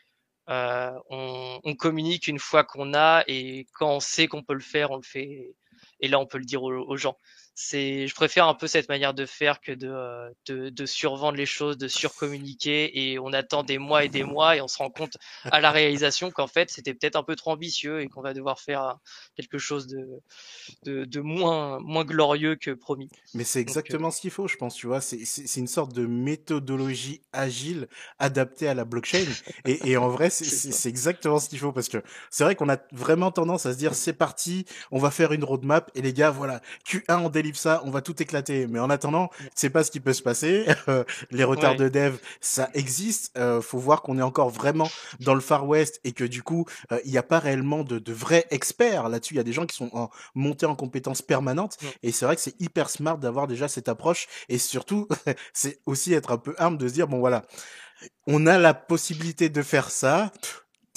on, 0.49 1.61
on, 1.65 1.75
communique 1.77 2.29
une 2.29 2.39
fois 2.39 2.65
qu'on 2.65 2.95
a 2.95 3.25
et 3.27 3.67
quand 3.75 3.97
on 3.97 4.01
sait 4.01 4.29
qu'on 4.29 4.43
peut 4.43 4.55
le 4.55 4.61
faire, 4.61 4.91
on 4.91 4.97
le 4.97 5.03
fait 5.03 5.55
et 6.01 6.09
là 6.09 6.19
on 6.21 6.27
peut 6.27 6.39
le 6.39 6.45
dire 6.45 6.63
aux 6.63 6.97
gens 6.97 7.17
c'est 7.61 8.07
je 8.07 8.15
préfère 8.15 8.47
un 8.47 8.55
peu 8.55 8.69
cette 8.69 8.89
manière 8.89 9.15
de 9.15 9.27
faire 9.27 9.61
que 9.61 9.73
de, 9.73 9.89
euh, 9.89 10.31
de, 10.47 10.69
de 10.69 10.87
survendre 10.87 11.37
les 11.37 11.45
choses, 11.45 11.77
de 11.77 11.89
surcommuniquer 11.89 13.11
et 13.11 13.19
on 13.19 13.33
attend 13.33 13.65
des 13.65 13.79
mois 13.79 14.05
et 14.05 14.09
des 14.09 14.23
mois 14.23 14.55
et 14.55 14.61
on 14.61 14.69
se 14.69 14.79
rend 14.79 14.91
compte 14.91 15.17
à 15.43 15.61
la 15.61 15.73
réalisation 15.73 16.31
qu'en 16.31 16.47
fait 16.47 16.71
c'était 16.71 16.95
peut-être 16.95 17.17
un 17.17 17.25
peu 17.25 17.35
trop 17.35 17.51
ambitieux 17.51 18.01
et 18.01 18.07
qu'on 18.07 18.23
va 18.23 18.33
devoir 18.33 18.61
faire 18.61 18.99
quelque 19.35 19.59
chose 19.59 19.89
de, 19.89 20.07
de, 20.85 21.05
de 21.05 21.21
moins, 21.21 21.81
moins 21.81 22.05
glorieux 22.05 22.55
que 22.55 22.71
promis. 22.71 23.11
Mais 23.35 23.43
c'est 23.43 23.59
euh, 23.59 23.63
exactement 23.63 24.13
ce 24.13 24.21
qu'il 24.21 24.31
faut, 24.31 24.47
je 24.47 24.57
pense, 24.57 24.77
tu 24.77 24.87
vois. 24.87 25.01
C'est, 25.01 25.25
c'est, 25.25 25.59
une 25.59 25.67
sorte 25.67 25.93
de 25.93 26.07
méthodologie 26.07 27.23
agile 27.33 27.89
adaptée 28.21 28.69
à 28.69 28.75
la 28.75 28.85
blockchain 28.85 29.27
et, 29.65 29.91
et 29.91 29.97
en 29.97 30.09
vrai 30.09 30.31
c'est, 30.31 30.45
c'est 30.45 30.89
exactement 30.89 31.41
ce 31.41 31.49
qu'il 31.49 31.59
faut 31.59 31.73
parce 31.73 31.89
que 31.89 32.05
c'est 32.31 32.45
vrai 32.45 32.55
qu'on 32.55 32.69
a 32.69 32.79
vraiment 32.93 33.33
tendance 33.33 33.67
à 33.67 33.73
se 33.73 33.79
dire 33.79 33.97
c'est 33.97 34.13
parti, 34.13 34.65
on 34.93 35.01
va 35.01 35.11
faire 35.11 35.33
une 35.33 35.43
roadmap 35.43 35.91
et 35.97 36.03
les 36.03 36.13
gars 36.13 36.31
voilà, 36.31 36.61
Q1 36.87 37.19
on 37.19 37.29
délivre 37.49 37.59
ça, 37.59 37.83
on 37.85 37.91
va 37.91 38.03
tout 38.03 38.21
éclater. 38.23 38.67
Mais 38.67 38.79
en 38.79 38.91
attendant, 38.91 39.31
c'est 39.55 39.71
pas 39.71 39.83
ce 39.83 39.91
qui 39.91 40.01
peut 40.01 40.13
se 40.13 40.23
passer. 40.23 40.67
les 41.31 41.45
retards 41.45 41.77
de 41.77 41.89
dev, 41.89 42.17
ça 42.41 42.69
existe. 42.75 43.37
Euh, 43.39 43.61
faut 43.61 43.79
voir 43.79 44.03
qu'on 44.03 44.19
est 44.19 44.23
encore 44.23 44.51
vraiment 44.51 44.89
dans 45.21 45.35
le 45.35 45.41
Far 45.41 45.67
West 45.67 46.01
et 46.05 46.13
que 46.13 46.25
du 46.25 46.43
coup, 46.43 46.67
euh, 46.93 46.99
il 47.05 47.11
n'y 47.11 47.19
a 47.19 47.23
pas 47.23 47.39
réellement 47.39 47.85
de, 47.85 47.99
de 47.99 48.13
vrais 48.13 48.47
experts 48.51 49.09
là-dessus. 49.09 49.35
Il 49.35 49.39
y 49.39 49.41
a 49.41 49.45
des 49.45 49.53
gens 49.53 49.67
qui 49.67 49.77
sont 49.77 49.91
en 49.93 50.11
montée 50.35 50.67
en 50.67 50.77
compétences 50.77 51.23
permanentes. 51.23 51.79
Et 52.03 52.13
c'est 52.13 52.27
vrai 52.27 52.37
que 52.37 52.43
c'est 52.43 52.61
hyper 52.61 52.91
smart 52.91 53.19
d'avoir 53.19 53.47
déjà 53.47 53.69
cette 53.69 53.89
approche. 53.89 54.27
Et 54.49 54.59
surtout, 54.59 55.09
c'est 55.53 55.81
aussi 55.87 56.13
être 56.13 56.33
un 56.33 56.39
peu 56.39 56.55
humble 56.59 56.79
de 56.79 56.89
se 56.89 56.93
dire, 56.93 57.09
bon 57.09 57.19
voilà, 57.19 57.45
on 58.27 58.47
a 58.47 58.59
la 58.59 58.75
possibilité 58.75 59.49
de 59.49 59.63
faire 59.63 59.91
ça 59.91 60.33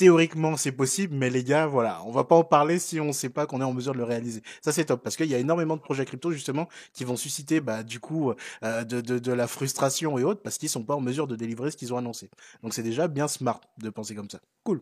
théoriquement 0.01 0.57
c'est 0.57 0.71
possible, 0.71 1.13
mais 1.15 1.29
les 1.29 1.43
gars, 1.43 1.67
voilà, 1.67 2.01
on 2.07 2.11
va 2.11 2.23
pas 2.23 2.35
en 2.35 2.43
parler 2.43 2.79
si 2.79 2.99
on 2.99 3.13
sait 3.13 3.29
pas 3.29 3.45
qu'on 3.45 3.61
est 3.61 3.63
en 3.63 3.71
mesure 3.71 3.93
de 3.93 3.99
le 3.99 4.03
réaliser. 4.03 4.41
Ça 4.59 4.71
c'est 4.71 4.85
top 4.85 5.03
parce 5.03 5.15
qu'il 5.15 5.27
y 5.27 5.35
a 5.35 5.37
énormément 5.37 5.77
de 5.77 5.81
projets 5.81 6.05
crypto 6.05 6.31
justement 6.31 6.67
qui 6.91 7.03
vont 7.03 7.15
susciter 7.15 7.61
bah, 7.61 7.83
du 7.83 7.99
coup 7.99 8.33
euh, 8.63 8.83
de, 8.83 8.99
de, 8.99 9.19
de, 9.19 9.31
la 9.31 9.45
frustration 9.45 10.17
et 10.17 10.23
autres 10.23 10.41
parce 10.41 10.57
qu'ils 10.57 10.69
sont 10.69 10.83
pas 10.83 10.95
en 10.95 11.01
mesure 11.01 11.27
de 11.27 11.35
délivrer 11.35 11.69
ce 11.69 11.77
qu'ils 11.77 11.93
ont 11.93 11.97
annoncé. 11.97 12.31
Donc 12.63 12.73
c'est 12.73 12.81
déjà 12.81 13.07
bien 13.07 13.27
smart 13.27 13.61
de 13.77 13.91
penser 13.91 14.15
comme 14.15 14.27
ça. 14.27 14.39
Cool. 14.63 14.81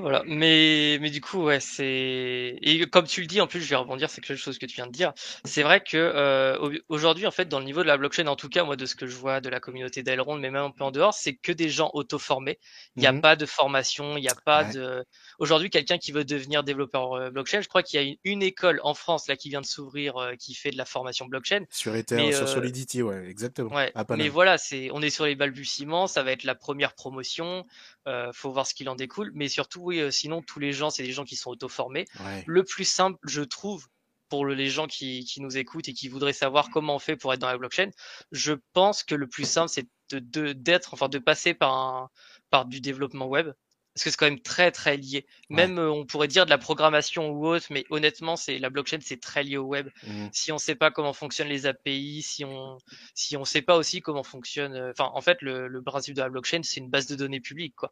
Voilà, 0.00 0.22
mais 0.26 0.98
mais 1.00 1.10
du 1.10 1.20
coup 1.20 1.42
ouais 1.44 1.60
c'est 1.60 2.58
et 2.60 2.86
comme 2.90 3.06
tu 3.06 3.20
le 3.20 3.26
dis 3.26 3.40
en 3.40 3.46
plus 3.46 3.60
je 3.60 3.68
vais 3.68 3.76
rebondir 3.76 4.10
c'est 4.10 4.20
quelque 4.20 4.38
chose 4.38 4.58
que 4.58 4.66
tu 4.66 4.76
viens 4.76 4.86
de 4.86 4.92
dire. 4.92 5.12
C'est 5.44 5.62
vrai 5.62 5.80
que 5.80 5.96
euh, 5.96 6.78
aujourd'hui 6.88 7.26
en 7.26 7.30
fait 7.30 7.48
dans 7.48 7.58
le 7.58 7.64
niveau 7.64 7.82
de 7.82 7.86
la 7.86 7.96
blockchain 7.96 8.26
en 8.26 8.36
tout 8.36 8.48
cas 8.48 8.64
moi 8.64 8.76
de 8.76 8.86
ce 8.86 8.94
que 8.94 9.06
je 9.06 9.16
vois 9.16 9.40
de 9.40 9.48
la 9.48 9.60
communauté 9.60 10.02
d'Elrond 10.02 10.36
mais 10.36 10.50
même 10.50 10.64
un 10.64 10.70
peu 10.70 10.84
en 10.84 10.90
dehors 10.90 11.14
c'est 11.14 11.34
que 11.34 11.52
des 11.52 11.68
gens 11.68 11.90
auto 11.94 12.18
formés 12.18 12.58
il 12.96 13.00
n'y 13.00 13.06
a 13.06 13.12
mmh 13.12 13.20
pas 13.20 13.36
de 13.36 13.46
formation 13.46 14.18
il 14.18 14.20
n'y 14.20 14.28
a 14.28 14.36
pas 14.44 14.64
de 14.64 15.04
aujourd'hui 15.38 15.70
quelqu'un 15.70 15.96
qui 15.96 16.12
veut 16.12 16.24
devenir 16.24 16.62
développeur 16.62 17.14
euh, 17.14 17.30
blockchain 17.30 17.62
je 17.62 17.68
crois 17.68 17.82
qu'il 17.82 18.00
y 18.00 18.10
a 18.10 18.14
une, 18.24 18.42
école 18.42 18.80
en 18.84 18.94
France 18.94 19.26
là 19.26 19.36
qui 19.36 19.48
vient 19.48 19.62
de 19.62 19.66
s'ouvrir 19.66 20.16
euh, 20.18 20.34
qui 20.38 20.54
fait 20.54 20.70
de 20.70 20.76
la 20.76 20.84
formation 20.84 21.26
blockchain. 21.26 21.64
Sur 21.70 21.96
Ether 21.96 22.32
sur 22.32 22.48
Solidity 22.48 23.02
ouais 23.02 23.26
exactement. 23.28 23.74
ouais, 23.74 23.92
mais 24.10 24.28
voilà 24.28 24.58
c'est 24.58 24.90
on 24.92 25.00
est 25.00 25.10
sur 25.10 25.24
les 25.24 25.34
balbutiements 25.34 26.06
ça 26.06 26.22
va 26.22 26.32
être 26.32 26.44
la 26.44 26.54
première 26.54 26.94
promotion 26.94 27.64
euh, 28.08 28.30
faut 28.32 28.52
voir 28.52 28.66
ce 28.68 28.74
qu'il 28.74 28.88
en 28.88 28.94
découle. 28.94 29.32
Mais 29.34 29.48
surtout, 29.48 29.85
oui, 29.86 30.00
euh, 30.00 30.10
sinon, 30.10 30.42
tous 30.42 30.58
les 30.58 30.72
gens, 30.72 30.90
c'est 30.90 31.04
des 31.04 31.12
gens 31.12 31.24
qui 31.24 31.36
sont 31.36 31.50
auto-formés. 31.50 32.04
Le 32.46 32.64
plus 32.64 32.84
simple, 32.84 33.18
je 33.24 33.42
trouve, 33.42 33.86
pour 34.28 34.44
les 34.44 34.68
gens 34.68 34.88
qui, 34.88 35.24
qui, 35.24 35.40
nous 35.40 35.56
écoutent 35.56 35.88
et 35.88 35.94
qui 35.94 36.08
voudraient 36.08 36.32
savoir 36.32 36.70
comment 36.70 36.96
on 36.96 36.98
fait 36.98 37.16
pour 37.16 37.32
être 37.32 37.40
dans 37.40 37.46
la 37.46 37.56
blockchain, 37.56 37.90
je 38.32 38.54
pense 38.72 39.04
que 39.04 39.14
le 39.14 39.28
plus 39.28 39.48
simple, 39.48 39.68
c'est 39.68 39.86
de, 40.10 40.52
d'être, 40.52 40.92
enfin, 40.94 41.08
de 41.08 41.18
passer 41.18 41.54
par 41.54 41.72
un, 41.72 42.10
par 42.50 42.66
du 42.66 42.80
développement 42.80 43.26
web 43.26 43.52
parce 43.96 44.04
que 44.04 44.10
c'est 44.10 44.16
quand 44.18 44.26
même 44.26 44.40
très 44.40 44.70
très 44.72 44.98
lié. 44.98 45.24
Même 45.48 45.78
euh, 45.78 45.90
on 45.90 46.04
pourrait 46.04 46.28
dire 46.28 46.44
de 46.44 46.50
la 46.50 46.58
programmation 46.58 47.30
ou 47.30 47.46
autre, 47.46 47.68
mais 47.70 47.86
honnêtement, 47.88 48.36
c'est 48.36 48.58
la 48.58 48.68
blockchain, 48.68 48.98
c'est 49.00 49.22
très 49.22 49.42
lié 49.42 49.56
au 49.56 49.64
web. 49.64 49.88
Mmh. 50.06 50.26
Si 50.32 50.52
on 50.52 50.58
sait 50.58 50.74
pas 50.74 50.90
comment 50.90 51.14
fonctionnent 51.14 51.48
les 51.48 51.64
API, 51.64 52.20
si 52.20 52.44
on 52.44 52.76
si 53.14 53.38
on 53.38 53.46
sait 53.46 53.62
pas 53.62 53.74
aussi 53.74 54.02
comment 54.02 54.22
fonctionne, 54.22 54.74
euh, 54.74 54.90
enfin 54.90 55.10
en 55.14 55.22
fait 55.22 55.40
le, 55.40 55.66
le 55.66 55.82
principe 55.82 56.14
de 56.14 56.20
la 56.20 56.28
blockchain, 56.28 56.60
c'est 56.62 56.80
une 56.80 56.90
base 56.90 57.06
de 57.06 57.16
données 57.16 57.40
publique 57.40 57.74
quoi. 57.74 57.90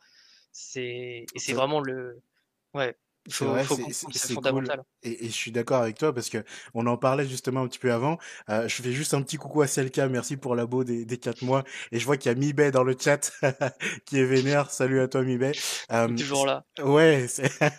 C'est 0.56 1.26
et 1.34 1.38
c'est 1.38 1.52
vraiment 1.52 1.80
le 1.80 2.22
ouais 2.74 2.96
c'est 3.26 3.44
vrai, 3.44 3.64
c'est 4.12 4.34
cool. 4.34 4.66
Et, 5.02 5.24
et, 5.24 5.28
je 5.28 5.32
suis 5.32 5.50
d'accord 5.50 5.82
avec 5.82 5.96
toi 5.96 6.14
parce 6.14 6.28
que 6.28 6.44
on 6.74 6.86
en 6.86 6.96
parlait 6.96 7.26
justement 7.26 7.62
un 7.62 7.68
petit 7.68 7.78
peu 7.78 7.92
avant. 7.92 8.18
Euh, 8.50 8.68
je 8.68 8.82
fais 8.82 8.92
juste 8.92 9.14
un 9.14 9.22
petit 9.22 9.36
coucou 9.36 9.62
à 9.62 9.66
Selka, 9.66 10.08
merci 10.08 10.36
pour 10.36 10.54
l'abo 10.54 10.84
des, 10.84 11.04
des 11.04 11.16
4 11.16 11.42
mois. 11.42 11.64
Et 11.92 11.98
je 11.98 12.04
vois 12.04 12.16
qu'il 12.16 12.30
y 12.30 12.34
a 12.34 12.38
Mibay 12.38 12.70
dans 12.70 12.84
le 12.84 12.94
chat 12.98 13.32
qui 14.04 14.18
est 14.18 14.24
vénère. 14.24 14.70
Salut 14.70 15.00
à 15.00 15.08
toi 15.08 15.22
Mibay. 15.22 15.52
Euh, 15.92 16.08
toujours 16.08 16.46
là. 16.46 16.64
Ouais, 16.82 17.26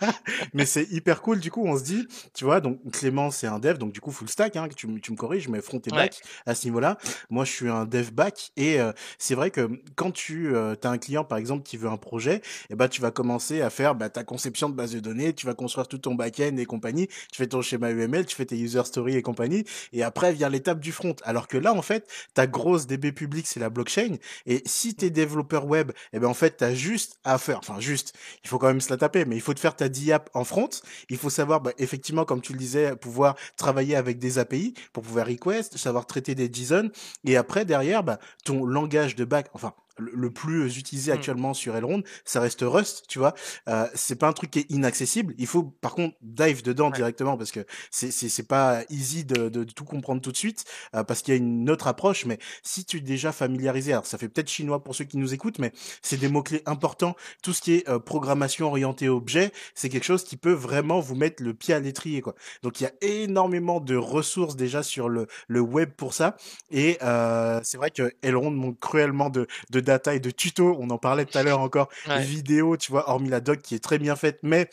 mais 0.53 0.65
c'est 0.65 0.89
hyper 0.91 1.21
cool. 1.21 1.39
Du 1.39 1.51
coup, 1.51 1.63
on 1.65 1.77
se 1.77 1.83
dit, 1.83 2.07
tu 2.33 2.45
vois, 2.45 2.59
donc 2.59 2.79
Clément 2.91 3.29
c'est 3.31 3.47
un 3.47 3.59
dev, 3.59 3.77
donc 3.77 3.91
du 3.91 4.01
coup 4.01 4.11
full 4.11 4.29
stack. 4.29 4.55
Hein, 4.55 4.67
tu, 4.75 4.87
tu 5.01 5.11
me 5.11 5.17
corriges, 5.17 5.47
mais 5.47 5.61
front 5.61 5.81
et 5.85 5.91
back 5.91 6.21
à 6.45 6.55
ce 6.55 6.65
niveau-là. 6.65 6.97
Moi, 7.29 7.45
je 7.45 7.51
suis 7.51 7.69
un 7.69 7.85
dev 7.85 8.11
back 8.11 8.51
et 8.57 8.79
euh, 8.79 8.91
c'est 9.17 9.35
vrai 9.35 9.51
que 9.51 9.69
quand 9.95 10.11
tu 10.11 10.55
euh, 10.55 10.75
as 10.83 10.89
un 10.89 10.97
client 10.97 11.23
par 11.23 11.37
exemple 11.37 11.63
qui 11.63 11.77
veut 11.77 11.89
un 11.89 11.97
projet, 11.97 12.35
et 12.35 12.41
eh 12.71 12.75
ben 12.75 12.87
tu 12.87 13.01
vas 13.01 13.11
commencer 13.11 13.61
à 13.61 13.69
faire 13.69 13.95
bah, 13.95 14.09
ta 14.09 14.23
conception 14.23 14.69
de 14.69 14.75
base 14.75 14.93
de 14.93 14.99
données 14.99 15.33
tu 15.35 15.45
vas 15.45 15.53
construire 15.53 15.87
tout 15.87 15.97
ton 15.97 16.15
back-end 16.15 16.57
et 16.57 16.65
compagnie, 16.65 17.07
tu 17.07 17.37
fais 17.37 17.47
ton 17.47 17.61
schéma 17.61 17.91
UML, 17.91 18.25
tu 18.25 18.35
fais 18.35 18.45
tes 18.45 18.57
user 18.57 18.83
stories 18.85 19.15
et 19.15 19.21
compagnie, 19.21 19.65
et 19.93 20.03
après 20.03 20.33
vient 20.33 20.49
l'étape 20.49 20.79
du 20.79 20.91
front. 20.91 21.15
Alors 21.23 21.47
que 21.47 21.57
là, 21.57 21.73
en 21.73 21.81
fait, 21.81 22.09
ta 22.33 22.47
grosse 22.47 22.87
DB 22.87 23.11
publique, 23.11 23.47
c'est 23.47 23.59
la 23.59 23.69
blockchain, 23.69 24.15
et 24.45 24.61
si 24.65 24.95
t'es 24.95 25.09
développeur 25.09 25.65
web, 25.65 25.91
eh 26.13 26.19
ben 26.19 26.27
en 26.27 26.33
fait, 26.33 26.57
t'as 26.57 26.73
juste 26.73 27.19
à 27.23 27.37
faire, 27.37 27.59
enfin 27.59 27.79
juste, 27.79 28.13
il 28.43 28.49
faut 28.49 28.57
quand 28.57 28.67
même 28.67 28.81
se 28.81 28.89
la 28.89 28.97
taper, 28.97 29.25
mais 29.25 29.35
il 29.35 29.41
faut 29.41 29.53
te 29.53 29.59
faire 29.59 29.75
ta 29.75 29.89
DApp 29.89 30.29
en 30.33 30.43
front, 30.43 30.69
il 31.09 31.17
faut 31.17 31.29
savoir, 31.29 31.61
bah, 31.61 31.71
effectivement, 31.77 32.25
comme 32.25 32.41
tu 32.41 32.53
le 32.53 32.59
disais, 32.59 32.95
pouvoir 32.95 33.35
travailler 33.57 33.95
avec 33.95 34.19
des 34.19 34.39
API 34.39 34.73
pour 34.93 35.03
pouvoir 35.03 35.27
request, 35.27 35.77
savoir 35.77 36.05
traiter 36.05 36.35
des 36.35 36.49
JSON, 36.51 36.89
et 37.25 37.37
après, 37.37 37.65
derrière, 37.65 38.03
bah, 38.03 38.19
ton 38.43 38.65
langage 38.65 39.15
de 39.15 39.25
back, 39.25 39.47
enfin, 39.53 39.73
le 39.97 40.31
plus 40.31 40.77
utilisé 40.77 41.11
mmh. 41.11 41.15
actuellement 41.15 41.53
sur 41.53 41.75
Elrond, 41.75 42.03
ça 42.23 42.41
reste 42.41 42.63
Rust, 42.63 43.05
tu 43.07 43.19
vois. 43.19 43.33
Euh, 43.67 43.87
c'est 43.93 44.15
pas 44.15 44.27
un 44.27 44.33
truc 44.33 44.51
qui 44.51 44.59
est 44.59 44.71
inaccessible. 44.71 45.33
Il 45.37 45.47
faut 45.47 45.63
par 45.63 45.95
contre 45.95 46.15
dive 46.21 46.63
dedans 46.63 46.89
directement 46.89 47.37
parce 47.37 47.51
que 47.51 47.65
c'est 47.91 48.11
c'est 48.11 48.29
c'est 48.29 48.47
pas 48.47 48.83
easy 48.89 49.25
de, 49.25 49.49
de, 49.49 49.63
tout 49.63 49.85
comprendre 49.85 50.21
tout 50.21 50.31
de 50.31 50.37
suite 50.37 50.65
euh, 50.95 51.03
parce 51.03 51.21
qu'il 51.21 51.33
y 51.33 51.37
a 51.37 51.39
une 51.39 51.69
autre 51.69 51.87
approche. 51.87 52.25
Mais 52.25 52.39
si 52.63 52.85
tu 52.85 52.97
es 52.97 53.01
déjà 53.01 53.31
familiarisé, 53.31 53.93
alors 53.93 54.05
ça 54.05 54.17
fait 54.17 54.29
peut-être 54.29 54.49
chinois 54.49 54.83
pour 54.83 54.95
ceux 54.95 55.05
qui 55.05 55.17
nous 55.17 55.33
écoutent, 55.33 55.59
mais 55.59 55.71
c'est 56.01 56.17
des 56.17 56.27
mots 56.27 56.43
clés 56.43 56.63
importants. 56.65 57.15
Tout 57.43 57.53
ce 57.53 57.61
qui 57.61 57.73
est 57.73 57.89
euh, 57.89 57.99
programmation 57.99 58.67
orientée 58.67 59.09
objet, 59.09 59.51
c'est 59.73 59.89
quelque 59.89 60.03
chose 60.03 60.23
qui 60.23 60.37
peut 60.37 60.51
vraiment 60.53 60.99
vous 60.99 61.15
mettre 61.15 61.43
le 61.43 61.53
pied 61.53 61.73
à 61.73 61.79
l'étrier, 61.79 62.21
quoi. 62.21 62.35
Donc 62.63 62.81
il 62.81 62.83
y 62.83 62.87
a 62.87 62.93
énormément 63.01 63.79
de 63.79 63.95
ressources 63.95 64.55
déjà 64.55 64.83
sur 64.83 65.09
le 65.09 65.27
le 65.47 65.61
web 65.61 65.91
pour 65.91 66.13
ça. 66.13 66.37
Et 66.71 66.97
euh, 67.03 67.59
c'est 67.63 67.77
vrai 67.77 67.91
que 67.91 68.13
Elrond 68.21 68.51
manque 68.51 68.79
cruellement 68.79 69.29
de 69.29 69.47
de 69.71 69.79
data 69.85 70.13
et 70.13 70.19
de 70.19 70.31
tutos. 70.31 70.75
On 70.79 70.89
en 70.89 70.97
parlait 70.97 71.25
tout 71.25 71.37
à 71.37 71.43
l'heure 71.43 71.61
encore. 71.61 71.87
Ouais. 72.07 72.21
Vidéos, 72.21 72.75
tu 72.75 72.91
vois, 72.91 73.09
hormis 73.09 73.29
la 73.29 73.39
doc 73.39 73.61
qui 73.61 73.75
est 73.75 73.83
très 73.83 73.97
bien 73.97 74.17
faite, 74.17 74.39
mais 74.43 74.69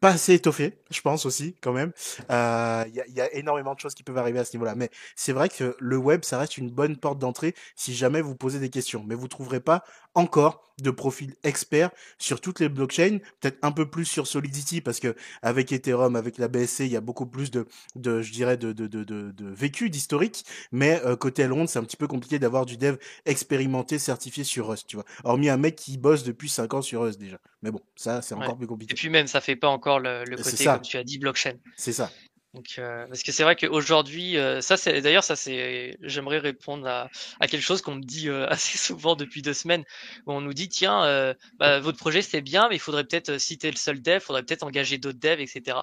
pas 0.00 0.10
assez 0.10 0.34
étoffé, 0.34 0.78
je 0.90 1.00
pense 1.00 1.26
aussi, 1.26 1.54
quand 1.60 1.72
même. 1.72 1.92
Il 2.20 2.24
euh, 2.30 2.84
y, 2.92 3.00
a, 3.00 3.06
y, 3.08 3.20
a, 3.20 3.34
énormément 3.34 3.74
de 3.74 3.80
choses 3.80 3.94
qui 3.94 4.02
peuvent 4.02 4.18
arriver 4.18 4.38
à 4.38 4.44
ce 4.44 4.56
niveau-là. 4.56 4.74
Mais 4.74 4.90
c'est 5.16 5.32
vrai 5.32 5.48
que 5.48 5.76
le 5.78 5.96
web, 5.96 6.24
ça 6.24 6.38
reste 6.38 6.58
une 6.58 6.70
bonne 6.70 6.96
porte 6.96 7.18
d'entrée 7.18 7.54
si 7.76 7.94
jamais 7.94 8.20
vous 8.20 8.34
posez 8.34 8.60
des 8.60 8.70
questions. 8.70 9.04
Mais 9.06 9.14
vous 9.14 9.28
trouverez 9.28 9.60
pas 9.60 9.84
encore 10.14 10.64
de 10.82 10.90
profils 10.90 11.34
experts 11.42 11.90
sur 12.18 12.40
toutes 12.40 12.60
les 12.60 12.68
blockchains, 12.68 13.18
peut-être 13.40 13.58
un 13.62 13.72
peu 13.72 13.90
plus 13.90 14.04
sur 14.04 14.26
Solidity 14.26 14.80
parce 14.80 15.00
que 15.00 15.16
avec 15.42 15.72
Ethereum, 15.72 16.14
avec 16.16 16.38
la 16.38 16.48
BSC, 16.48 16.80
il 16.80 16.92
y 16.92 16.96
a 16.96 17.00
beaucoup 17.00 17.26
plus 17.26 17.50
de, 17.50 17.66
de 17.96 18.22
je 18.22 18.32
dirais, 18.32 18.56
de, 18.56 18.72
de, 18.72 18.86
de, 18.86 19.04
de, 19.04 19.32
de 19.32 19.48
vécu, 19.48 19.90
d'historique. 19.90 20.44
Mais 20.70 21.00
euh, 21.04 21.16
côté 21.16 21.42
Elrond, 21.42 21.66
c'est 21.66 21.78
un 21.78 21.84
petit 21.84 21.96
peu 21.96 22.06
compliqué 22.06 22.38
d'avoir 22.38 22.64
du 22.64 22.76
dev 22.76 22.96
expérimenté, 23.26 23.98
certifié 23.98 24.44
sur 24.44 24.68
Rust, 24.68 24.86
tu 24.86 24.96
vois. 24.96 25.04
Hormis 25.24 25.48
un 25.48 25.56
mec 25.56 25.76
qui 25.76 25.98
bosse 25.98 26.22
depuis 26.22 26.48
5 26.48 26.74
ans 26.74 26.82
sur 26.82 27.02
Rust 27.02 27.18
déjà. 27.18 27.38
Mais 27.62 27.72
bon, 27.72 27.80
ça, 27.96 28.22
c'est 28.22 28.34
encore 28.34 28.56
plus 28.56 28.68
compliqué. 28.68 28.92
Et 28.92 28.94
puis 28.94 29.08
même, 29.08 29.26
ça 29.26 29.40
fait 29.40 29.56
pas 29.56 29.68
encore 29.68 29.87
le, 29.96 30.24
le 30.24 30.36
côté, 30.36 30.64
comme 30.64 30.82
tu 30.82 30.98
as 30.98 31.04
dit, 31.04 31.18
blockchain. 31.18 31.54
C'est 31.76 31.92
ça. 31.92 32.10
Donc, 32.54 32.76
euh, 32.78 33.06
parce 33.06 33.22
que 33.22 33.30
c'est 33.30 33.42
vrai 33.42 33.56
qu'aujourd'hui, 33.56 34.38
euh, 34.38 34.62
ça 34.62 34.78
c'est 34.78 35.02
d'ailleurs 35.02 35.22
ça 35.22 35.36
c'est, 35.36 35.98
j'aimerais 36.00 36.38
répondre 36.38 36.86
à, 36.86 37.10
à, 37.40 37.46
quelque 37.46 37.62
chose 37.62 37.82
qu'on 37.82 37.96
me 37.96 38.02
dit 38.02 38.30
euh, 38.30 38.46
assez 38.50 38.78
souvent 38.78 39.16
depuis 39.16 39.42
deux 39.42 39.52
semaines, 39.52 39.84
où 40.26 40.32
on 40.32 40.40
nous 40.40 40.54
dit 40.54 40.68
tiens, 40.68 41.04
euh, 41.04 41.34
bah, 41.58 41.78
votre 41.78 41.98
projet 41.98 42.22
c'est 42.22 42.40
bien, 42.40 42.68
mais 42.70 42.76
il 42.76 42.80
faudrait 42.80 43.04
peut-être 43.04 43.38
si 43.38 43.58
t'es 43.58 43.70
le 43.70 43.76
seul 43.76 44.00
dev, 44.00 44.20
faudrait 44.20 44.42
peut-être 44.42 44.62
engager 44.62 44.96
d'autres 44.96 45.18
devs, 45.18 45.40
etc. 45.40 45.78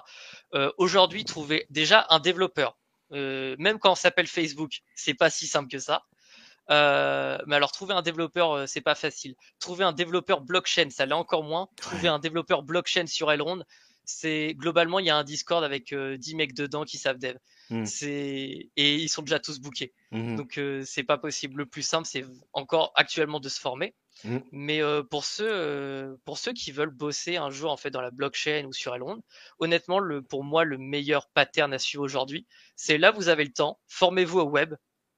aujourd'hui, 0.76 1.24
trouver 1.24 1.66
déjà 1.70 2.06
un 2.10 2.18
développeur, 2.18 2.76
même 3.10 3.78
quand 3.78 3.92
on 3.92 3.96
s'appelle 3.96 4.26
Facebook, 4.26 4.80
c'est 4.96 5.14
pas 5.14 5.30
si 5.30 5.46
simple 5.46 5.70
que 5.70 5.78
ça. 5.78 6.02
Euh, 6.70 7.38
mais 7.46 7.56
alors 7.56 7.70
trouver 7.70 7.94
un 7.94 8.02
développeur, 8.02 8.52
euh, 8.52 8.66
c'est 8.66 8.80
pas 8.80 8.94
facile. 8.94 9.34
Trouver 9.60 9.84
un 9.84 9.92
développeur 9.92 10.40
blockchain, 10.40 10.90
ça 10.90 11.06
l'est 11.06 11.12
encore 11.12 11.44
moins. 11.44 11.68
Trouver 11.76 12.08
un 12.08 12.18
développeur 12.18 12.62
blockchain 12.62 13.06
sur 13.06 13.30
Elrond, 13.30 13.62
c'est 14.06 14.54
globalement 14.54 14.98
il 14.98 15.06
y 15.06 15.10
a 15.10 15.16
un 15.16 15.24
Discord 15.24 15.62
avec 15.62 15.94
10 15.94 16.34
mecs 16.36 16.54
dedans 16.54 16.84
qui 16.84 16.96
savent 16.98 17.18
dev. 17.18 17.36
Mm. 17.70 17.84
C'est 17.84 18.70
et 18.76 18.94
ils 18.94 19.08
sont 19.08 19.22
déjà 19.22 19.40
tous 19.40 19.60
bookés. 19.60 19.92
Mhm. 20.12 20.36
Donc 20.36 20.58
euh, 20.58 20.82
c'est 20.86 21.02
pas 21.02 21.18
possible. 21.18 21.58
Le 21.58 21.66
plus 21.66 21.82
simple, 21.82 22.06
c'est 22.06 22.24
encore 22.52 22.92
actuellement 22.94 23.40
de 23.40 23.48
se 23.48 23.60
former. 23.60 23.94
Mm. 24.24 24.38
Mais 24.52 24.82
euh, 24.82 25.02
pour 25.02 25.24
ceux 25.24 25.48
euh, 25.50 26.16
pour 26.24 26.38
ceux 26.38 26.52
qui 26.52 26.70
veulent 26.72 26.90
bosser 26.90 27.36
un 27.36 27.50
jour 27.50 27.70
en 27.70 27.76
fait 27.76 27.90
dans 27.90 28.00
la 28.00 28.10
blockchain 28.10 28.64
ou 28.66 28.72
sur 28.72 28.94
Elrond, 28.94 29.20
honnêtement, 29.58 29.98
le 29.98 30.22
pour 30.22 30.44
moi 30.44 30.64
le 30.64 30.78
meilleur 30.78 31.28
pattern 31.30 31.72
à 31.72 31.78
suivre 31.78 32.04
aujourd'hui, 32.04 32.46
c'est 32.76 32.98
là 32.98 33.10
vous 33.10 33.28
avez 33.28 33.44
le 33.44 33.52
temps, 33.52 33.80
formez-vous 33.88 34.38
au 34.38 34.48
web 34.48 34.74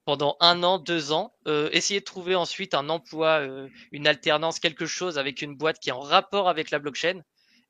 pendant 0.09 0.39
un 0.41 0.63
an, 0.63 0.79
deux 0.79 1.13
ans, 1.13 1.35
euh, 1.49 1.69
essayez 1.73 2.01
de 2.01 2.05
trouver 2.07 2.35
ensuite 2.35 2.73
un 2.73 2.89
emploi, 2.89 3.41
euh, 3.41 3.69
une 3.93 4.07
alternance, 4.07 4.59
quelque 4.59 4.87
chose 4.87 5.19
avec 5.19 5.43
une 5.43 5.55
boîte 5.55 5.81
qui 5.81 5.91
est 5.91 5.93
en 5.93 6.01
rapport 6.01 6.49
avec 6.49 6.71
la 6.71 6.79
blockchain. 6.79 7.21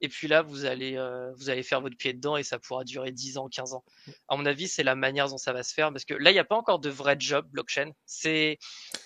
Et 0.00 0.08
puis 0.08 0.28
là, 0.28 0.42
vous 0.42 0.64
allez, 0.64 0.96
euh, 0.96 1.32
vous 1.34 1.50
allez 1.50 1.62
faire 1.62 1.80
votre 1.80 1.96
pied 1.96 2.12
dedans 2.12 2.36
et 2.36 2.42
ça 2.42 2.58
pourra 2.58 2.84
durer 2.84 3.10
10 3.10 3.38
ans, 3.38 3.48
15 3.48 3.74
ans. 3.74 3.84
À 4.28 4.36
mon 4.36 4.46
avis, 4.46 4.68
c'est 4.68 4.84
la 4.84 4.94
manière 4.94 5.28
dont 5.28 5.38
ça 5.38 5.52
va 5.52 5.62
se 5.62 5.74
faire 5.74 5.92
parce 5.92 6.04
que 6.04 6.14
là, 6.14 6.30
il 6.30 6.34
n'y 6.34 6.40
a 6.40 6.44
pas 6.44 6.56
encore 6.56 6.78
de 6.78 6.88
vrai 6.88 7.16
job 7.18 7.46
blockchain. 7.50 7.90
C'est 8.06 8.58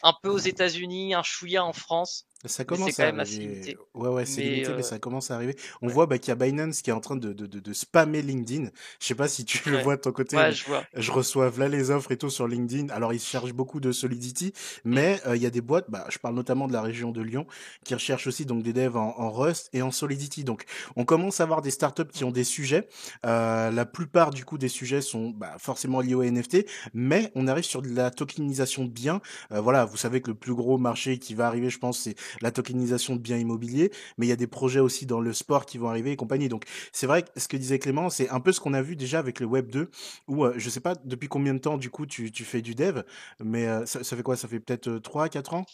un 0.02 0.14
peu 0.22 0.28
aux 0.28 0.38
États-Unis, 0.38 1.14
un 1.14 1.22
chouïa 1.22 1.64
en 1.64 1.72
France. 1.72 2.26
Ça 2.44 2.64
commence 2.64 2.98
à 2.98 3.08
arriver. 3.08 3.76
Ouais, 3.94 4.08
ouais, 4.08 4.26
c'est 4.26 4.42
limité, 4.42 4.72
mais 4.72 4.80
euh, 4.80 4.82
ça 4.82 4.98
commence 4.98 5.30
à 5.30 5.36
arriver. 5.36 5.54
On 5.80 5.86
ouais. 5.86 5.92
voit 5.92 6.06
bah, 6.06 6.18
qu'il 6.18 6.28
y 6.28 6.32
a 6.32 6.34
Binance 6.34 6.82
qui 6.82 6.90
est 6.90 6.92
en 6.92 7.00
train 7.00 7.14
de, 7.16 7.32
de, 7.32 7.46
de, 7.46 7.60
de 7.60 7.72
spammer 7.72 8.20
LinkedIn. 8.20 8.68
Je 9.00 9.06
sais 9.06 9.14
pas 9.14 9.28
si 9.28 9.44
tu 9.44 9.70
le 9.70 9.78
vois 9.78 9.96
de 9.96 10.00
ton 10.00 10.10
côté, 10.12 10.36
Ouais, 10.36 10.52
je 10.52 10.64
vois. 10.66 10.84
je 10.94 11.12
reçois 11.12 11.52
là 11.56 11.68
les 11.68 11.90
offres 11.90 12.10
et 12.10 12.16
tout 12.16 12.30
sur 12.30 12.48
LinkedIn. 12.48 12.88
Alors, 12.88 13.12
ils 13.12 13.20
cherchent 13.20 13.52
beaucoup 13.52 13.78
de 13.78 13.92
Solidity, 13.92 14.52
mais 14.84 15.20
euh, 15.26 15.36
il 15.36 15.42
y 15.42 15.46
a 15.46 15.50
des 15.50 15.60
boîtes, 15.60 15.88
bah, 15.88 16.04
je 16.10 16.18
parle 16.18 16.34
notamment 16.34 16.66
de 16.66 16.72
la 16.72 16.82
région 16.82 17.12
de 17.12 17.22
Lyon, 17.22 17.46
qui 17.84 17.94
recherchent 17.94 18.26
aussi 18.26 18.44
donc 18.44 18.62
des 18.62 18.72
devs 18.72 18.96
en, 18.96 19.14
en 19.18 19.30
Rust 19.30 19.70
et 19.72 19.82
en 19.82 19.92
Solidity. 19.92 20.42
Donc, 20.42 20.64
on 20.96 21.04
commence 21.04 21.40
à 21.40 21.44
avoir 21.44 21.62
des 21.62 21.70
startups 21.70 22.10
qui 22.12 22.24
ont 22.24 22.32
des 22.32 22.44
sujets. 22.44 22.88
Euh, 23.24 23.70
la 23.70 23.86
plupart 23.86 24.30
du 24.30 24.44
coup 24.44 24.58
des 24.58 24.68
sujets 24.68 25.00
sont 25.00 25.30
bah, 25.30 25.54
forcément 25.58 26.00
liés 26.00 26.14
au 26.14 26.24
NFT, 26.24 26.66
mais 26.92 27.30
on 27.34 27.46
arrive 27.46 27.64
sur 27.64 27.82
de 27.82 27.88
la 27.94 28.10
tokenisation 28.10 28.84
de 28.84 28.90
biens. 28.90 29.20
Euh, 29.52 29.60
voilà, 29.60 29.84
vous 29.84 29.96
savez 29.96 30.20
que 30.20 30.30
le 30.30 30.36
plus 30.36 30.54
gros 30.54 30.78
marché 30.78 31.18
qui 31.18 31.34
va 31.34 31.46
arriver, 31.46 31.70
je 31.70 31.78
pense, 31.78 32.00
c'est 32.00 32.16
la 32.40 32.50
tokenisation 32.50 33.16
de 33.16 33.20
biens 33.20 33.38
immobiliers, 33.38 33.90
mais 34.18 34.26
il 34.26 34.28
y 34.28 34.32
a 34.32 34.36
des 34.36 34.46
projets 34.46 34.80
aussi 34.80 35.06
dans 35.06 35.20
le 35.20 35.32
sport 35.32 35.66
qui 35.66 35.78
vont 35.78 35.88
arriver 35.88 36.12
et 36.12 36.16
compagnie. 36.16 36.48
Donc 36.48 36.64
c'est 36.92 37.06
vrai 37.06 37.22
que 37.22 37.28
ce 37.36 37.48
que 37.48 37.56
disait 37.56 37.78
Clément, 37.78 38.10
c'est 38.10 38.28
un 38.30 38.40
peu 38.40 38.52
ce 38.52 38.60
qu'on 38.60 38.74
a 38.74 38.82
vu 38.82 38.96
déjà 38.96 39.18
avec 39.18 39.40
le 39.40 39.46
Web 39.46 39.70
2, 39.70 39.90
où 40.28 40.44
euh, 40.44 40.54
je 40.56 40.70
sais 40.70 40.80
pas 40.80 40.94
depuis 41.04 41.28
combien 41.28 41.54
de 41.54 41.58
temps 41.58 41.76
du 41.76 41.90
coup 41.90 42.06
tu, 42.06 42.30
tu 42.32 42.44
fais 42.44 42.62
du 42.62 42.74
dev, 42.74 43.02
mais 43.40 43.66
euh, 43.66 43.86
ça, 43.86 44.02
ça 44.04 44.16
fait 44.16 44.22
quoi? 44.22 44.36
Ça 44.36 44.48
fait 44.48 44.60
peut-être 44.60 44.88
euh, 44.88 45.00
3 45.00 45.28
4 45.28 45.54
ans? 45.54 45.66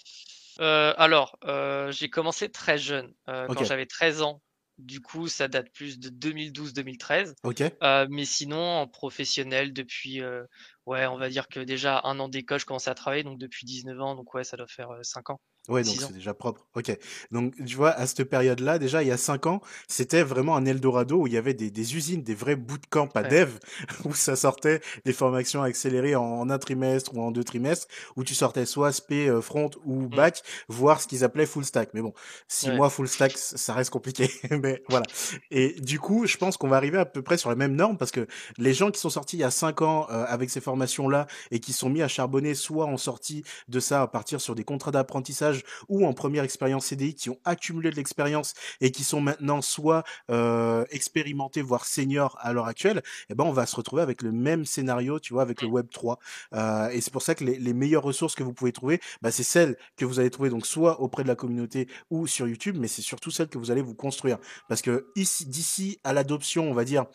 Euh, 0.61 0.93
alors, 0.97 1.39
euh, 1.45 1.93
j'ai 1.93 2.11
commencé 2.11 2.49
très 2.49 2.79
jeune, 2.79 3.13
euh, 3.29 3.47
quand 3.47 3.65
j'avais 3.65 3.87
13 3.87 4.23
ans. 4.23 4.43
Du 4.79 5.01
coup, 5.01 5.27
ça 5.27 5.49
date 5.49 5.73
plus 5.73 5.99
de 5.99 6.09
2012-2013. 6.09 7.35
Ok. 7.43 7.63
Euh, 7.83 8.07
mais 8.11 8.25
sinon, 8.25 8.61
en 8.61 8.87
professionnel, 8.87 9.73
depuis, 9.73 10.23
euh, 10.23 10.45
ouais, 10.87 11.05
on 11.07 11.17
va 11.19 11.29
dire 11.29 11.49
que 11.49 11.59
déjà 11.59 12.01
un 12.05 12.21
an 12.21 12.29
d'école, 12.29 12.61
je 12.61 12.65
commençais 12.65 12.91
à 12.91 12.95
travailler, 12.95 13.25
donc 13.25 13.39
depuis 13.39 13.67
19 13.67 14.01
ans, 14.01 14.15
donc 14.15 14.33
ouais, 14.35 14.45
ça 14.45 14.57
doit 14.57 14.69
faire 14.69 14.91
euh, 14.93 15.03
5 15.03 15.31
ans, 15.31 15.41
Ouais, 15.69 15.83
donc 15.83 15.95
6 15.95 16.05
ans. 16.05 16.07
c'est 16.09 16.15
déjà 16.15 16.35
propre. 16.35 16.67
Ok. 16.75 16.97
Donc, 17.31 17.55
tu 17.65 17.77
vois, 17.77 17.91
à 17.91 18.07
cette 18.07 18.25
période-là, 18.25 18.79
déjà, 18.79 19.03
il 19.03 19.09
y 19.09 19.13
a 19.13 19.17
cinq 19.17 19.47
ans, 19.47 19.61
c'était 19.87 20.23
vraiment 20.23 20.57
un 20.57 20.65
Eldorado 20.65 21.21
où 21.21 21.27
il 21.27 21.33
y 21.33 21.37
avait 21.37 21.55
des, 21.55 21.71
des 21.71 21.97
usines, 21.97 22.23
des 22.23 22.35
vrais 22.35 22.57
bootcamps 22.57 23.09
à 23.15 23.23
Ouais. 23.23 23.29
dev, 23.29 23.51
où 24.05 24.15
ça 24.15 24.35
sortait 24.37 24.81
des 25.05 25.13
formations 25.13 25.63
accélérées 25.63 26.17
en, 26.17 26.23
en 26.25 26.51
un 26.51 26.59
trimestre 26.59 27.15
ou 27.15 27.21
en 27.21 27.31
deux 27.31 27.45
trimestres, 27.45 27.87
où 28.17 28.25
tu 28.25 28.35
sortais 28.35 28.65
soit 28.67 28.93
SP, 28.95 29.29
euh, 29.29 29.41
front 29.43 29.71
ou 29.85 30.07
back, 30.09 30.43
voire 30.69 31.01
ce 31.01 31.07
qu'ils 31.07 31.25
appelaient 31.25 31.47
full 31.47 31.65
stack. 31.65 31.91
Mais 31.95 32.03
bon, 32.03 32.13
six 32.49 32.67
Mm. 32.67 32.71
Ouais. 32.71 32.77
mois 32.77 32.91
full 32.91 33.09
stack, 33.09 33.33
ça 33.37 33.75
reste 33.75 33.91
compliqué. 33.91 34.31
Mais 34.51 34.83
voilà. 34.89 35.07
Et 35.51 35.73
du 35.81 35.99
coup, 36.01 36.27
je 36.27 36.37
pense 36.37 36.57
qu'on 36.57 36.69
va 36.69 36.77
arriver 36.77 36.99
à 36.99 37.05
peu 37.07 37.23
près 37.23 37.37
sur 37.39 37.49
la 37.51 37.57
même 37.57 37.75
norme 37.75 37.97
parce 37.99 38.11
que 38.11 38.27
les 38.57 38.75
gens 38.75 38.91
qui 38.91 39.01
sont 39.01 39.11
sortis 39.11 39.37
il 39.37 39.41
y 39.41 39.45
a 39.45 39.51
cinq 39.51 39.83
ans 39.83 40.07
euh, 40.11 40.25
avec 40.29 40.51
ces 40.51 40.61
formations-là 40.61 41.27
et 41.51 41.61
qui 41.61 41.73
sont 41.73 41.89
mis 41.91 42.03
à 42.03 42.09
charbonner, 42.09 42.55
soit 42.55 42.87
en 42.87 42.97
sortie 42.97 43.43
de 43.69 43.81
ça 43.81 44.03
à 44.03 44.07
partir 44.07 44.41
sur 44.41 44.55
des 44.55 44.65
contrats 44.65 44.91
d'apprentissage 44.91 45.58
ou 45.89 46.07
en 46.07 46.13
première 46.13 46.45
expérience 46.45 46.87
CDI, 46.87 47.15
qui 47.15 47.31
ont 47.31 47.39
accumulé 47.45 47.91
de 47.91 47.97
l'expérience 47.97 48.55
et 48.81 48.91
qui 48.91 49.05
sont 49.05 49.21
maintenant 49.21 49.63
soit 49.63 50.05
euh, 50.31 50.85
expérimentés, 50.91 51.63
voire 51.63 51.85
seniors 51.85 52.37
à 52.41 52.53
l'heure 52.53 52.67
actuelle, 52.67 53.03
eh 53.31 53.35
ben 53.35 53.45
on 53.45 53.53
va 53.53 53.67
se 53.67 53.77
retrouver 53.77 54.03
avec 54.03 54.23
le 54.23 54.33
même 54.33 54.65
scénario, 54.65 55.21
tu 55.21 55.33
vois, 55.33 55.43
avec 55.43 55.63
le 55.63 55.69
Web 55.69 55.89
3. 55.91 56.19
Euh, 56.55 56.89
et 56.91 57.01
c'est 57.01 57.13
pour 57.13 57.23
ça 57.23 57.35
que 57.35 57.45
les, 57.45 57.59
les 57.59 57.73
meilleures 57.73 58.03
ressources 58.03 58.35
que 58.35 58.43
vous 58.43 58.53
pouvez 58.53 58.73
trouver, 58.73 59.01
bah, 59.23 59.31
c'est 59.31 59.43
celles 59.43 59.77
que 59.97 60.05
vous 60.05 60.21
allez 60.21 60.31
trouver 60.31 60.51
donc 60.51 60.67
soit 60.67 61.01
auprès 61.01 61.23
de 61.23 61.29
la 61.29 61.37
communauté 61.37 61.89
ou 62.11 62.27
sur 62.27 62.47
YouTube, 62.47 62.77
mais 62.79 62.89
c'est 62.89 63.03
surtout 63.03 63.31
celles 63.31 63.49
que 63.49 63.59
vous 63.59 63.71
allez 63.71 63.83
vous 63.83 63.95
construire. 63.95 64.39
Parce 64.69 64.83
que 64.83 65.09
ici, 65.17 65.47
d'ici 65.47 66.01
à 66.05 66.13
l'adoption, 66.13 66.71
on 66.71 66.75
va 66.75 66.85
dire, 66.85 67.07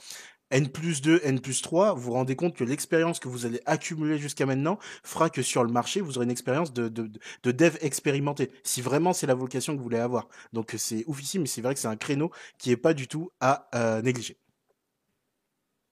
N 0.53 0.69
plus 0.69 1.01
2, 1.01 1.19
N 1.23 1.39
plus 1.41 1.61
3, 1.61 1.93
vous 1.93 2.01
vous 2.01 2.11
rendez 2.13 2.35
compte 2.35 2.55
que 2.55 2.63
l'expérience 2.63 3.19
que 3.19 3.27
vous 3.27 3.45
allez 3.45 3.59
accumuler 3.65 4.17
jusqu'à 4.17 4.45
maintenant 4.45 4.77
fera 5.03 5.29
que 5.29 5.41
sur 5.41 5.63
le 5.63 5.71
marché, 5.71 5.99
vous 6.01 6.17
aurez 6.17 6.25
une 6.25 6.31
expérience 6.31 6.71
de, 6.73 6.87
de, 6.89 7.07
de- 7.07 7.19
de 7.43 7.51
dev 7.51 7.75
expérimenté, 7.81 8.51
si 8.63 8.81
vraiment 8.81 9.13
c'est 9.13 9.27
la 9.27 9.33
vocation 9.35 9.73
que 9.73 9.77
vous 9.79 9.83
voulez 9.83 9.97
avoir. 9.99 10.27
Donc 10.53 10.73
c'est 10.77 11.03
oufissime, 11.07 11.41
mais 11.41 11.47
c'est 11.47 11.61
vrai 11.61 11.73
que 11.73 11.79
c'est 11.79 11.87
un 11.87 11.97
créneau 11.97 12.31
qui 12.57 12.71
est 12.71 12.77
pas 12.77 12.93
du 12.93 13.07
tout 13.07 13.31
à 13.41 13.67
euh, 13.75 14.01
négliger. 14.01 14.37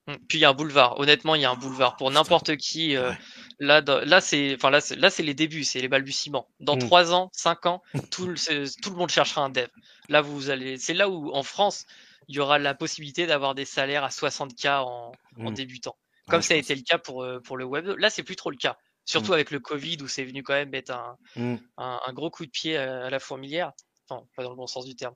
Mm. 0.07 0.13
Puis 0.27 0.37
il 0.39 0.41
y 0.41 0.45
a 0.45 0.49
un 0.49 0.53
boulevard. 0.53 0.99
Honnêtement, 0.99 1.35
il 1.35 1.41
y 1.41 1.45
a 1.45 1.51
un 1.51 1.55
boulevard 1.55 1.95
pour 1.97 2.11
n'importe 2.11 2.55
qui. 2.57 2.95
euh, 2.95 3.11
là, 3.59 3.81
dans- 3.81 3.99
là, 4.05 4.21
c'est, 4.21 4.55
enfin 4.55 4.69
là, 4.69 4.81
c'est, 4.81 4.95
là, 4.95 5.09
c'est 5.09 5.23
les 5.23 5.33
débuts, 5.35 5.63
c'est 5.63 5.79
les 5.81 5.87
balbutiements. 5.87 6.47
Dans 6.59 6.75
Mm. 6.75 6.79
trois 6.79 7.13
ans, 7.13 7.29
cinq 7.33 7.65
ans, 7.65 7.81
tout 8.09 8.27
le, 8.27 8.35
tout 8.81 8.89
le 8.91 8.95
monde 8.95 9.09
cherchera 9.09 9.41
un 9.43 9.49
dev. 9.49 9.67
Là, 10.09 10.21
vous 10.21 10.49
allez, 10.49 10.77
c'est 10.77 10.93
là 10.95 11.09
où, 11.09 11.31
en 11.33 11.43
France, 11.43 11.85
il 12.27 12.35
y 12.35 12.39
aura 12.39 12.59
la 12.59 12.73
possibilité 12.75 13.25
d'avoir 13.27 13.55
des 13.55 13.65
salaires 13.65 14.03
à 14.03 14.09
60K 14.09 14.83
en, 14.83 15.11
en 15.39 15.51
Mm. 15.51 15.53
débutant. 15.53 15.95
Comme 16.27 16.41
ça 16.41 16.53
a 16.53 16.57
pense. 16.57 16.65
été 16.65 16.75
le 16.75 16.81
cas 16.83 16.97
pour, 16.97 17.23
euh, 17.23 17.39
pour 17.41 17.57
le 17.57 17.65
web. 17.65 17.85
Là, 17.97 18.09
c'est 18.09 18.23
plus 18.23 18.35
trop 18.35 18.51
le 18.51 18.57
cas. 18.57 18.77
Surtout 19.05 19.31
Mm. 19.31 19.33
avec 19.33 19.51
le 19.51 19.59
Covid 19.59 19.97
où 20.01 20.07
c'est 20.07 20.23
venu 20.23 20.43
quand 20.43 20.53
même 20.53 20.73
être 20.75 20.91
un, 20.91 21.17
Mm. 21.35 21.55
un, 21.77 21.99
un 22.05 22.13
gros 22.13 22.29
coup 22.29 22.45
de 22.45 22.51
pied 22.51 22.77
à, 22.77 23.05
à 23.05 23.09
la 23.09 23.19
fourmilière. 23.19 23.71
Enfin, 24.09 24.25
pas 24.35 24.43
dans 24.43 24.49
le 24.51 24.55
bon 24.57 24.67
sens 24.67 24.85
du 24.85 24.95
terme. 24.95 25.15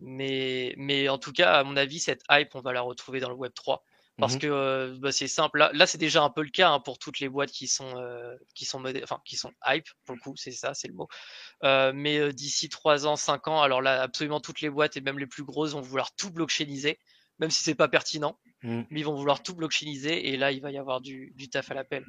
Mais, 0.00 0.72
mais 0.76 1.08
en 1.08 1.18
tout 1.18 1.32
cas, 1.32 1.52
à 1.58 1.64
mon 1.64 1.76
avis, 1.76 1.98
cette 1.98 2.22
hype, 2.30 2.54
on 2.54 2.60
va 2.60 2.72
la 2.72 2.80
retrouver 2.80 3.20
dans 3.20 3.28
le 3.28 3.34
Web 3.34 3.52
3. 3.54 3.82
Parce 4.18 4.34
Mhm. 4.34 4.40
que 4.40 4.46
euh, 4.46 4.96
bah, 4.98 5.12
c'est 5.12 5.28
simple. 5.28 5.58
Là, 5.58 5.70
là 5.74 5.86
c'est 5.86 5.98
déjà 5.98 6.22
un 6.22 6.30
peu 6.30 6.42
le 6.42 6.48
cas 6.50 6.70
hein, 6.70 6.80
pour 6.80 6.98
toutes 6.98 7.20
les 7.20 7.28
boîtes 7.28 7.50
qui 7.50 7.68
sont, 7.68 7.98
euh, 7.98 8.34
qui 8.54 8.64
sont, 8.64 8.82
enfin, 9.02 9.20
qui 9.26 9.36
sont 9.36 9.52
hype, 9.66 9.86
pour 10.04 10.14
le 10.14 10.20
coup, 10.20 10.34
c'est 10.36 10.52
ça, 10.52 10.72
c'est 10.74 10.88
le 10.88 10.94
mot. 10.94 11.08
Euh, 11.64 11.92
mais 11.94 12.18
euh, 12.18 12.32
d'ici 12.32 12.68
3 12.68 13.06
ans, 13.06 13.16
5 13.16 13.48
ans, 13.48 13.62
alors 13.62 13.82
là, 13.82 14.02
absolument 14.02 14.40
toutes 14.40 14.60
les 14.62 14.70
boîtes 14.70 14.96
et 14.96 15.00
même 15.02 15.18
les 15.18 15.26
plus 15.26 15.44
grosses 15.44 15.72
vont 15.72 15.82
vouloir 15.82 16.14
tout 16.16 16.30
blockchainiser, 16.30 16.98
même 17.38 17.50
si 17.50 17.62
c'est 17.62 17.74
pas 17.74 17.88
pertinent, 17.88 18.38
Mm. 18.62 18.82
mais 18.90 19.00
ils 19.00 19.04
vont 19.04 19.14
vouloir 19.14 19.42
tout 19.42 19.54
blockchainiser 19.54 20.28
et 20.30 20.36
là, 20.38 20.50
il 20.52 20.60
va 20.62 20.70
y 20.70 20.78
avoir 20.78 21.00
du, 21.02 21.32
du 21.36 21.50
taf 21.50 21.70
à 21.70 21.74
l'appel. 21.74 22.04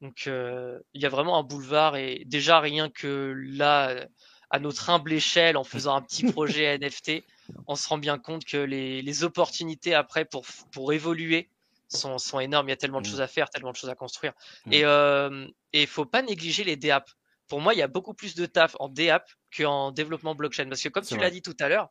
Donc, 0.00 0.26
euh, 0.26 0.78
il 0.92 1.00
y 1.02 1.06
a 1.06 1.08
vraiment 1.08 1.38
un 1.38 1.42
boulevard 1.42 1.96
et 1.96 2.22
déjà 2.26 2.60
rien 2.60 2.90
que 2.90 3.34
là, 3.36 4.06
à 4.50 4.58
notre 4.60 4.90
humble 4.90 5.12
échelle, 5.12 5.56
en 5.56 5.64
faisant 5.64 5.96
un 5.96 6.02
petit 6.02 6.24
projet 6.24 6.64
NFT, 6.78 7.24
on 7.66 7.76
se 7.76 7.88
rend 7.88 7.98
bien 7.98 8.18
compte 8.18 8.44
que 8.44 8.56
les, 8.56 9.02
les 9.02 9.24
opportunités 9.24 9.94
après 9.94 10.24
pour, 10.24 10.44
pour 10.72 10.92
évoluer 10.92 11.50
sont, 11.88 12.18
sont 12.18 12.40
énormes. 12.40 12.68
Il 12.68 12.70
y 12.70 12.74
a 12.74 12.76
tellement 12.76 13.00
de 13.00 13.06
Mm. 13.06 13.10
choses 13.10 13.20
à 13.20 13.26
faire, 13.28 13.50
tellement 13.50 13.72
de 13.72 13.76
choses 13.76 13.90
à 13.90 13.94
construire. 13.94 14.32
Mm. 14.66 14.72
Et 14.72 14.84
euh, 14.84 15.46
et 15.72 15.86
faut 15.86 16.04
pas 16.06 16.22
négliger 16.22 16.64
les 16.64 16.76
DApp. 16.76 17.10
Pour 17.48 17.60
moi, 17.60 17.74
il 17.74 17.78
y 17.78 17.82
a 17.82 17.88
beaucoup 17.88 18.14
plus 18.14 18.34
de 18.34 18.46
taf 18.46 18.74
en 18.80 18.88
DApp 18.88 19.28
qu'en 19.56 19.92
développement 19.92 20.34
blockchain. 20.34 20.68
Parce 20.68 20.82
que 20.82 20.88
comme 20.88 21.04
tu 21.04 21.16
l'as 21.16 21.30
dit 21.30 21.42
tout 21.42 21.56
à 21.60 21.68
l'heure, 21.68 21.90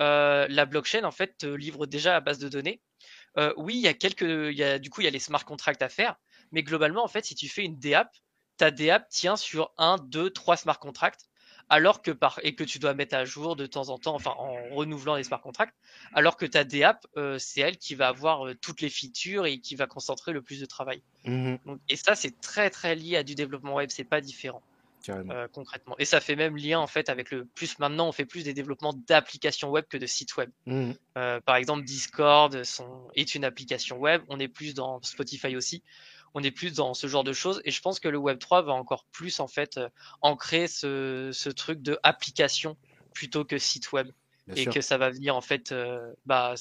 euh, 0.00 0.46
la 0.48 0.66
blockchain 0.66 1.04
en 1.04 1.10
fait 1.10 1.38
te 1.38 1.46
livre 1.46 1.86
déjà 1.86 2.12
la 2.12 2.20
base 2.20 2.38
de 2.38 2.48
données. 2.48 2.80
Euh, 3.38 3.54
oui, 3.56 3.76
il 3.76 3.80
y 3.80 3.88
a 3.88 3.94
quelques, 3.94 4.22
il 4.22 4.56
y 4.58 4.62
a, 4.62 4.78
du 4.78 4.90
coup, 4.90 5.00
il 5.00 5.04
y 5.04 5.06
a 5.06 5.10
les 5.10 5.18
smart 5.18 5.44
contracts 5.44 5.80
à 5.80 5.88
faire, 5.88 6.16
mais 6.50 6.62
globalement, 6.62 7.02
en 7.02 7.08
fait, 7.08 7.24
si 7.24 7.34
tu 7.34 7.48
fais 7.48 7.62
une 7.64 7.78
DApp, 7.78 8.14
ta 8.58 8.70
DApp 8.70 9.08
tient 9.08 9.36
sur 9.36 9.72
un, 9.78 9.96
deux, 9.96 10.28
trois 10.30 10.58
smart 10.58 10.78
contracts, 10.78 11.24
alors 11.68 12.02
que 12.02 12.10
par 12.10 12.38
et 12.42 12.54
que 12.54 12.64
tu 12.64 12.78
dois 12.78 12.94
mettre 12.94 13.14
à 13.14 13.24
jour 13.24 13.56
de 13.56 13.66
temps 13.66 13.88
en 13.88 13.98
temps, 13.98 14.14
enfin 14.14 14.34
en 14.38 14.74
renouvelant 14.74 15.16
les 15.16 15.24
smart 15.24 15.40
contracts, 15.40 15.74
alors 16.14 16.36
que 16.36 16.46
ta 16.46 16.64
DApp, 16.64 17.06
euh, 17.16 17.38
c'est 17.38 17.60
elle 17.60 17.78
qui 17.78 17.94
va 17.94 18.08
avoir 18.08 18.46
euh, 18.46 18.54
toutes 18.54 18.80
les 18.80 18.90
features 18.90 19.46
et 19.46 19.58
qui 19.58 19.74
va 19.74 19.86
concentrer 19.86 20.32
le 20.32 20.42
plus 20.42 20.60
de 20.60 20.66
travail. 20.66 21.02
Donc, 21.24 21.80
et 21.88 21.96
ça, 21.96 22.14
c'est 22.14 22.40
très 22.40 22.70
très 22.70 22.94
lié 22.94 23.16
à 23.16 23.22
du 23.22 23.34
développement 23.34 23.74
web, 23.74 23.90
c'est 23.90 24.04
pas 24.04 24.20
différent 24.20 24.62
euh, 25.08 25.48
concrètement. 25.52 25.96
Et 25.98 26.04
ça 26.04 26.20
fait 26.20 26.36
même 26.36 26.56
lien 26.56 26.78
en 26.78 26.86
fait 26.86 27.08
avec 27.08 27.30
le 27.30 27.44
plus 27.44 27.78
maintenant, 27.78 28.08
on 28.08 28.12
fait 28.12 28.24
plus 28.24 28.44
des 28.44 28.54
développements 28.54 28.92
d'applications 28.92 29.70
web 29.70 29.84
que 29.88 29.96
de 29.96 30.06
sites 30.06 30.36
web. 30.36 30.50
Mhm. 30.66 30.94
Euh, 31.18 31.40
par 31.40 31.56
exemple, 31.56 31.84
Discord 31.84 32.62
sont, 32.64 33.08
est 33.14 33.34
une 33.34 33.44
application 33.44 33.98
web. 33.98 34.22
On 34.28 34.38
est 34.38 34.48
plus 34.48 34.74
dans 34.74 35.00
Spotify 35.02 35.56
aussi. 35.56 35.82
On 36.34 36.42
est 36.42 36.50
plus 36.50 36.72
dans 36.74 36.94
ce 36.94 37.06
genre 37.06 37.24
de 37.24 37.32
choses. 37.32 37.60
Et 37.64 37.70
je 37.70 37.80
pense 37.80 38.00
que 38.00 38.08
le 38.08 38.18
Web 38.18 38.38
3 38.38 38.62
va 38.62 38.72
encore 38.72 39.06
plus 39.12 39.40
en 39.40 39.48
fait 39.48 39.76
euh, 39.76 39.88
ancrer 40.20 40.66
ce, 40.66 41.30
ce 41.32 41.50
truc 41.50 41.82
de 41.82 41.98
application 42.02 42.76
plutôt 43.14 43.44
que 43.44 43.58
site 43.58 43.92
web. 43.92 44.10
Bien 44.46 44.56
et 44.56 44.62
sûr. 44.64 44.72
que 44.72 44.80
ça 44.80 44.98
va 44.98 45.10
venir 45.10 45.36
en 45.36 45.40
fait, 45.40 45.72
euh, 45.72 46.12
bah, 46.26 46.54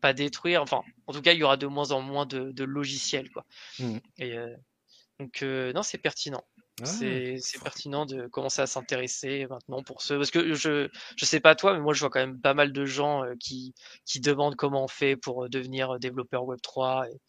pas 0.00 0.12
détruire. 0.12 0.62
Enfin, 0.62 0.82
en 1.06 1.12
tout 1.12 1.20
cas, 1.20 1.32
il 1.32 1.38
y 1.38 1.42
aura 1.42 1.56
de 1.56 1.66
moins 1.66 1.90
en 1.90 2.00
moins 2.00 2.26
de, 2.26 2.52
de 2.52 2.64
logiciels, 2.64 3.30
quoi. 3.30 3.44
Mhm. 3.78 4.00
Et 4.18 4.38
euh, 4.38 4.54
donc, 5.18 5.42
non, 5.42 5.82
c'est 5.82 5.98
pertinent. 5.98 6.44
Ah, 6.80 6.86
C'est 6.86 7.40
pertinent 7.60 8.06
de 8.06 8.28
commencer 8.28 8.62
à 8.62 8.68
s'intéresser 8.68 9.48
maintenant 9.50 9.82
pour 9.82 10.00
ceux 10.00 10.16
parce 10.16 10.30
que 10.30 10.54
je 10.54 10.88
je 11.16 11.24
sais 11.24 11.40
pas 11.40 11.56
toi, 11.56 11.74
mais 11.74 11.80
moi 11.80 11.92
je 11.92 11.98
vois 11.98 12.08
quand 12.08 12.20
même 12.20 12.40
pas 12.40 12.54
mal 12.54 12.72
de 12.72 12.84
gens 12.84 13.24
qui 13.40 13.74
qui 14.04 14.20
demandent 14.20 14.54
comment 14.54 14.84
on 14.84 14.88
fait 14.88 15.16
pour 15.16 15.48
devenir 15.48 15.98
développeur 15.98 16.44
Web 16.44 16.60
3 16.62 17.08
et 17.08 17.20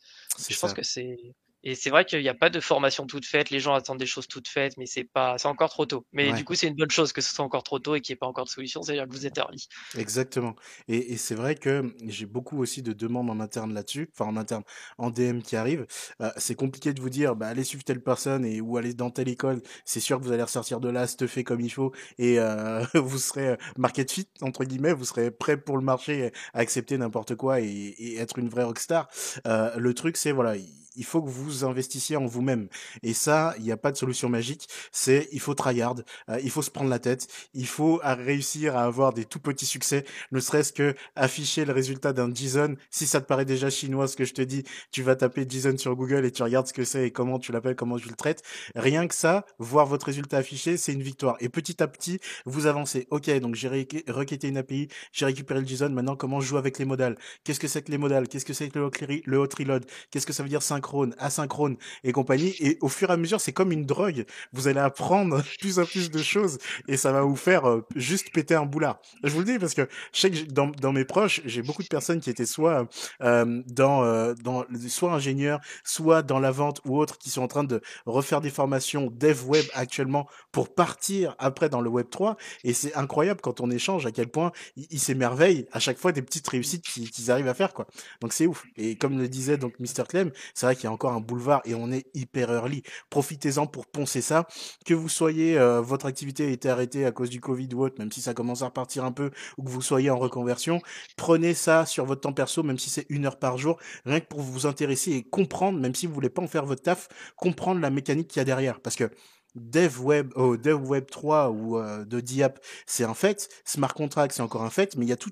je 0.49 0.60
pense 0.60 0.75
que 0.75 0.84
c'est 0.84 1.17
et 1.63 1.75
c'est 1.75 1.89
vrai 1.89 2.05
qu'il 2.05 2.21
n'y 2.21 2.29
a 2.29 2.33
pas 2.33 2.49
de 2.49 2.59
formation 2.59 3.05
toute 3.07 3.25
faite, 3.25 3.49
les 3.49 3.59
gens 3.59 3.73
attendent 3.73 3.99
des 3.99 4.05
choses 4.05 4.27
toutes 4.27 4.47
faites, 4.47 4.77
mais 4.77 4.85
c'est 4.85 5.03
pas 5.05 5.37
c'est 5.37 5.47
encore 5.47 5.69
trop 5.69 5.85
tôt. 5.85 6.05
Mais 6.13 6.31
Ouais. 6.31 6.33
du 6.33 6.45
coup, 6.45 6.55
c'est 6.55 6.67
une 6.67 6.75
bonne 6.75 6.91
chose 6.91 7.11
que 7.13 7.21
ce 7.21 7.33
soit 7.33 7.45
encore 7.45 7.63
trop 7.63 7.79
tôt 7.79 7.95
et 7.95 8.01
qu'il 8.01 8.13
n'y 8.13 8.17
ait 8.17 8.19
pas 8.19 8.27
encore 8.27 8.45
de 8.45 8.49
solution, 8.49 8.81
c'est-à-dire 8.81 9.05
que 9.07 9.11
vous 9.13 9.25
êtes 9.25 9.37
early. 9.37 9.67
Exactement. 9.97 10.55
Et, 10.87 11.13
et 11.13 11.17
c'est 11.17 11.33
vrai 11.33 11.55
que 11.55 11.95
j'ai 12.05 12.27
beaucoup 12.27 12.59
aussi 12.61 12.83
de 12.83 12.93
demandes 12.93 13.27
en 13.31 13.39
interne 13.39 13.73
là-dessus, 13.73 14.11
enfin 14.13 14.29
en 14.29 14.37
interne, 14.37 14.61
en 14.99 15.09
DM 15.09 15.41
qui 15.41 15.55
arrivent. 15.55 15.87
Euh, 16.21 16.29
c'est 16.37 16.53
compliqué 16.53 16.93
de 16.93 17.01
vous 17.01 17.09
dire, 17.09 17.35
bah, 17.35 17.47
allez 17.47 17.63
suivre 17.63 17.83
telle 17.83 18.01
personne 18.03 18.45
et 18.45 18.61
ou 18.61 18.77
allez 18.77 18.93
dans 18.93 19.09
telle 19.09 19.29
école. 19.29 19.63
C'est 19.85 19.99
sûr 19.99 20.19
que 20.19 20.23
vous 20.25 20.31
allez 20.31 20.43
ressortir 20.43 20.79
de 20.79 20.89
là, 20.89 21.07
stuffé 21.07 21.43
comme 21.43 21.59
il 21.61 21.71
faut 21.71 21.91
et 22.19 22.39
euh, 22.39 22.83
vous 22.93 23.17
serez 23.17 23.47
euh, 23.49 23.55
market 23.77 24.11
fit 24.11 24.27
entre 24.41 24.63
guillemets, 24.63 24.93
vous 24.93 25.05
serez 25.05 25.31
prêt 25.31 25.57
pour 25.57 25.77
le 25.77 25.83
marché 25.83 26.31
à 26.53 26.59
accepter 26.59 26.95
n'importe 26.99 27.33
quoi 27.35 27.59
et, 27.59 27.65
et 27.65 28.17
être 28.19 28.37
une 28.37 28.49
vraie 28.49 28.63
rockstar. 28.65 29.07
Euh, 29.47 29.75
le 29.75 29.93
truc, 29.95 30.17
c'est 30.17 30.31
voilà, 30.31 30.55
il- 30.99 31.05
faut 31.09 31.21
que 31.23 31.29
vous 31.29 31.65
investissiez 31.65 32.17
en 32.17 32.25
vous-même. 32.27 32.67
Et 33.03 33.13
ça, 33.13 33.55
il 33.57 33.63
n'y 33.63 33.71
a 33.71 33.77
pas 33.77 33.91
de 33.91 33.97
solution 33.97 34.29
magique. 34.29 34.67
C'est 34.91 35.27
il 35.31 35.39
faut 35.39 35.55
tryhard, 35.55 35.95
euh, 36.29 36.39
il 36.43 36.51
faut 36.51 36.62
se 36.62 36.69
prendre 36.69 36.89
la 36.89 36.99
tête, 36.99 37.27
il 37.53 37.67
faut 37.67 37.99
réussir 38.03 38.75
à 38.77 38.83
avoir 38.83 39.13
des 39.13 39.25
tout 39.25 39.39
petits 39.39 39.65
succès, 39.65 40.05
ne 40.31 40.39
serait-ce 40.39 40.71
que 40.73 40.95
afficher 41.15 41.65
le 41.65 41.73
résultat 41.73 42.13
d'un 42.13 42.33
JSON. 42.33 42.75
Si 42.91 43.07
ça 43.07 43.21
te 43.21 43.25
paraît 43.25 43.45
déjà 43.45 43.69
chinois 43.69 44.07
ce 44.07 44.15
que 44.15 44.25
je 44.25 44.33
te 44.33 44.41
dis, 44.43 44.63
tu 44.91 45.01
vas 45.03 45.15
taper 45.15 45.45
JSON 45.49 45.77
sur 45.77 45.95
Google 45.95 46.25
et 46.25 46.31
tu 46.31 46.43
regardes 46.43 46.67
ce 46.67 46.73
que 46.73 46.83
c'est 46.83 47.07
et 47.07 47.12
comment 47.12 47.39
tu 47.39 47.51
l'appelles, 47.51 47.75
comment 47.75 47.97
tu 47.97 48.09
le 48.09 48.15
traites. 48.15 48.43
Rien 48.75 49.07
que 49.07 49.15
ça, 49.15 49.45
voir 49.57 49.85
votre 49.88 50.05
résultat 50.05 50.38
affiché, 50.38 50.77
c'est 50.77 50.93
une 50.93 51.01
victoire. 51.03 51.38
Et 51.39 51.49
petit 51.49 51.81
à 51.81 51.88
petit, 51.88 52.19
vous 52.45 52.65
avancez. 52.67 53.07
Ok, 53.09 53.29
donc 53.39 53.55
j'ai 53.55 53.67
requêté 54.07 54.47
une 54.47 54.57
API, 54.57 54.88
j'ai 55.12 55.25
récupéré 55.25 55.62
le 55.62 55.67
JSON. 55.67 55.89
Maintenant, 55.89 56.15
comment 56.15 56.39
je 56.41 56.47
joue 56.47 56.57
avec 56.57 56.77
les 56.79 56.85
modales? 56.85 57.17
Qu'est-ce 57.43 57.59
que 57.59 57.67
c'est 57.67 57.81
que 57.81 57.91
les 57.91 57.97
modales? 57.97 58.27
Qu'est-ce 58.27 58.45
que 58.45 58.53
c'est 58.53 58.69
que 58.69 58.77
le 58.79 59.38
hot, 59.39 59.49
reload? 59.57 59.85
Qu'est-ce 60.12 60.25
que 60.27 60.33
ça 60.33 60.43
veut 60.43 60.49
dire 60.49 60.62
synchrone, 60.89 61.15
asynchrone 61.19 61.78
et 62.04 62.12
compagnie 62.12 62.56
Et 62.60 62.78
au 62.82 62.88
fur 62.88 63.10
et 63.10 63.13
à 63.13 63.17
mesure, 63.17 63.39
c'est 63.39 63.54
comme 63.54 63.71
une 63.71 63.86
drogue. 63.86 64.25
Vous 64.54 64.67
allez 64.67 64.80
apprendre 64.80 65.43
plus 65.60 65.80
en 65.80 65.86
plus 65.86 66.10
de 66.10 66.19
choses 66.19 66.58
et 66.88 66.97
ça 66.97 67.12
va 67.12 67.21
vous 67.21 67.36
faire 67.36 67.67
euh, 67.69 67.86
juste 67.95 68.32
péter 68.32 68.56
un 68.56 68.65
boulard. 68.65 68.99
Je 69.23 69.30
vous 69.30 69.39
le 69.39 69.45
dis 69.45 69.60
parce 69.60 69.73
que 69.73 69.88
je 70.13 70.19
sais 70.19 70.32
que 70.32 70.43
dans, 70.45 70.93
mes 70.93 71.06
proches, 71.06 71.41
j'ai 71.45 71.62
beaucoup 71.62 71.84
de 71.84 71.88
personnes 71.88 72.19
qui 72.19 72.30
étaient 72.30 72.45
soit 72.45 72.88
euh, 73.21 73.62
dans, 73.67 74.04
euh, 74.04 74.34
dans 74.43 74.65
soit 74.88 75.13
ingénieurs, 75.13 75.60
soit 75.84 76.23
dans 76.23 76.39
la 76.39 76.52
vente 76.52 76.82
ou 76.86 76.97
autres, 76.97 77.17
qui 77.17 77.30
sont 77.30 77.41
en 77.41 77.47
train 77.47 77.63
de 77.63 77.82
refaire 78.06 78.41
des 78.41 78.49
formations 78.49 79.12
dev 79.12 79.45
web 79.45 79.65
actuellement 79.73 80.28
pour 80.52 80.73
partir 80.73 81.36
après 81.38 81.69
dans 81.69 81.82
le 81.82 81.89
web 81.89 82.10
3. 82.10 82.38
Et 82.63 82.73
c'est 82.73 82.95
incroyable 82.95 83.41
quand 83.41 83.62
on 83.62 83.69
échange 83.69 84.06
à 84.06 84.12
quel 84.12 84.28
point 84.28 84.52
ils 84.75 84.99
s'émerveillent 84.99 85.67
à 85.71 85.80
chaque 85.80 85.97
fois 85.97 86.12
des 86.12 86.21
petites 86.21 86.47
réussites 86.47 86.84
qu'ils 86.84 87.32
arrivent 87.32 87.47
à 87.47 87.54
faire 87.54 87.73
quoi. 87.73 87.86
Donc 88.21 88.34
c'est 88.34 88.47
ouf. 88.47 88.63
Et 88.78 88.95
comme 88.95 89.17
le 89.19 89.28
disait 89.28 89.58
donc 89.58 89.73
Mr 89.80 90.06
Clem, 90.08 90.32
c'est 90.54 90.65
qu'il 90.75 90.86
y 90.86 90.88
a 90.88 90.91
encore 90.91 91.13
un 91.13 91.19
boulevard 91.19 91.62
et 91.65 91.75
on 91.75 91.91
est 91.91 92.05
hyper 92.13 92.51
early. 92.51 92.84
Profitez-en 93.10 93.67
pour 93.67 93.86
poncer 93.88 94.21
ça. 94.21 94.47
Que 94.86 94.93
vous 94.93 95.10
soyez 95.10 95.58
euh, 95.58 95.82
votre 95.82 96.05
activité 96.05 96.45
a 96.45 96.49
été 96.49 96.69
arrêtée 96.69 97.05
à 97.05 97.12
cause 97.12 97.29
du 97.29 97.39
Covid 97.39 97.69
ou 97.73 97.84
autre, 97.84 97.95
même 97.99 98.12
si 98.12 98.21
ça 98.21 98.34
commence 98.34 98.62
à 98.62 98.65
repartir 98.65 99.05
un 99.05 99.12
peu, 99.12 99.32
ou 99.58 99.63
que 99.63 99.69
vous 99.69 99.82
soyez 99.82 100.10
en 100.10 100.17
reconversion, 100.17 100.82
prenez 101.17 101.53
ça 101.53 101.86
sur 101.86 102.05
votre 102.05 102.21
temps 102.21 102.34
perso, 102.34 102.63
même 102.63 102.79
si 102.79 102.89
c'est 102.89 103.05
une 103.10 103.25
heure 103.25 103.39
par 103.39 103.58
jour, 103.58 103.77
rien 104.05 104.19
que 104.19 104.27
pour 104.27 104.41
vous 104.41 104.65
intéresser 104.65 105.12
et 105.12 105.23
comprendre, 105.23 105.79
même 105.79 105.95
si 105.95 106.08
vous 106.08 106.13
voulez 106.13 106.29
pas 106.29 106.41
en 106.41 106.47
faire 106.47 106.65
votre 106.65 106.84
taf, 106.84 107.08
comprendre 107.36 107.82
la 107.82 107.89
mécanique 107.89 108.27
qu'il 108.27 108.39
y 108.39 108.41
a 108.41 108.45
derrière. 108.45 108.79
Parce 108.79 108.95
que 108.95 109.10
Dev 109.55 110.01
Web, 110.01 110.31
oh, 110.35 110.57
Dev 110.57 110.88
Web 110.88 111.05
3 111.09 111.49
ou 111.49 111.77
euh, 111.77 112.05
de 112.05 112.19
Diap, 112.19 112.59
c'est 112.85 113.03
un 113.03 113.13
fait. 113.13 113.49
Smart 113.65 113.93
Contract, 113.93 114.33
c'est 114.33 114.41
encore 114.41 114.63
un 114.63 114.69
fait, 114.69 114.95
mais 114.95 115.05
il 115.05 115.09
y 115.09 115.13
a 115.13 115.17
tout 115.17 115.31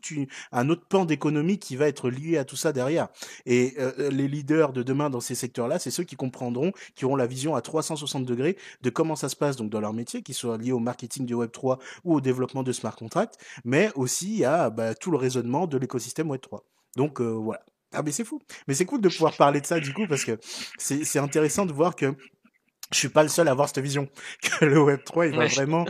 un 0.52 0.70
autre 0.70 0.86
pan 0.88 1.06
d'économie 1.06 1.60
qui 1.60 1.76
va 1.76 1.88
être 1.88 2.10
lié 2.10 2.38
à 2.38 2.46
tout 2.46 2.56
ça 2.56 2.74
derrière. 2.74 3.08
Et 3.46 3.76
euh, 3.80 4.10
les 4.10 4.28
leaders 4.28 4.74
de 4.74 4.84
demain 4.84 5.10
dans 5.10 5.20
ces 5.20 5.36
secteurs-là, 5.36 5.80
c'est 5.80 5.92
ceux 5.92 6.04
qui 6.04 6.16
comprendront, 6.16 6.72
qui 6.96 7.06
auront 7.06 7.16
la 7.16 7.28
vision 7.28 7.56
à 7.56 7.62
360 7.62 8.26
degrés 8.26 8.58
de 8.82 8.90
comment 8.90 9.16
ça 9.16 9.30
se 9.30 9.36
passe 9.36 9.56
donc 9.56 9.70
dans 9.70 9.82
leur 9.82 9.94
métier, 9.94 10.22
qui 10.22 10.34
soit 10.34 10.58
lié 10.58 10.72
au 10.72 10.80
marketing 10.80 11.26
du 11.26 11.34
Web 11.34 11.52
3 11.52 11.80
ou 12.04 12.16
au 12.16 12.22
développement 12.22 12.64
de 12.64 12.72
smart 12.72 12.96
contract, 12.96 13.38
mais 13.66 13.92
aussi 13.96 14.44
à 14.46 14.70
bah, 14.70 14.96
tout 14.96 15.12
le 15.12 15.18
raisonnement 15.18 15.68
de 15.68 15.78
l'écosystème 15.78 16.30
Web 16.30 16.42
3. 16.42 16.64
Donc 16.96 17.22
euh, 17.22 17.30
voilà. 17.32 17.62
Ah 17.94 18.02
mais 18.04 18.12
c'est 18.12 18.26
fou. 18.26 18.42
Mais 18.68 18.74
c'est 18.74 18.86
cool 18.86 19.00
de 19.00 19.08
pouvoir 19.08 19.36
parler 19.38 19.62
de 19.62 19.66
ça 19.66 19.80
du 19.80 19.94
coup 19.94 20.08
parce 20.08 20.26
que 20.26 20.38
c'est 20.78 21.20
intéressant 21.20 21.66
de 21.66 21.72
voir 21.72 21.96
que 21.96 22.14
je 22.92 22.98
suis 22.98 23.10
pas 23.10 23.24
le 23.24 23.30
seul 23.30 23.48
à 23.48 23.52
avoir 23.52 23.68
cette 23.68 23.80
vision 23.84 24.08
que 24.42 24.66
le 24.66 24.82
Web 24.82 25.04
3 25.04 25.28
il 25.28 25.32
va 25.34 25.40
Ouais. 25.40 25.48
vraiment 25.48 25.86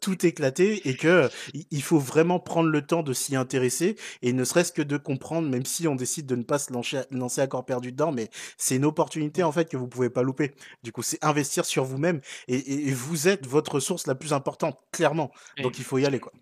tout 0.00 0.26
éclater 0.26 0.88
et 0.88 0.96
que 0.96 1.28
il 1.70 1.82
faut 1.82 1.98
vraiment 1.98 2.38
prendre 2.40 2.68
le 2.68 2.86
temps 2.86 3.02
de 3.02 3.12
s'y 3.12 3.36
intéresser 3.36 3.96
et 4.22 4.32
ne 4.32 4.44
serait-ce 4.44 4.72
que 4.72 4.82
de 4.82 4.96
comprendre 4.96 5.48
même 5.48 5.64
si 5.64 5.88
on 5.88 5.94
décide 5.94 6.26
de 6.26 6.36
ne 6.36 6.42
pas 6.42 6.58
se 6.58 6.72
lancer, 6.72 7.00
lancer 7.10 7.40
à 7.40 7.46
corps 7.46 7.64
perdu 7.64 7.92
dedans 7.92 8.12
mais 8.12 8.28
c'est 8.58 8.76
une 8.76 8.84
opportunité 8.84 9.42
en 9.42 9.52
fait 9.52 9.68
que 9.68 9.76
vous 9.76 9.88
pouvez 9.88 10.10
pas 10.10 10.22
louper. 10.22 10.54
Du 10.82 10.92
coup, 10.92 11.02
c'est 11.02 11.22
investir 11.24 11.64
sur 11.64 11.84
vous-même 11.84 12.20
et 12.48 12.92
vous 12.92 13.28
êtes 13.28 13.46
votre 13.46 13.76
ressource 13.76 14.06
la 14.06 14.14
plus 14.14 14.32
importante 14.32 14.78
clairement. 14.92 15.32
Donc 15.62 15.78
il 15.78 15.84
faut 15.84 15.98
y 15.98 16.06
aller 16.06 16.20
quoi. 16.20 16.32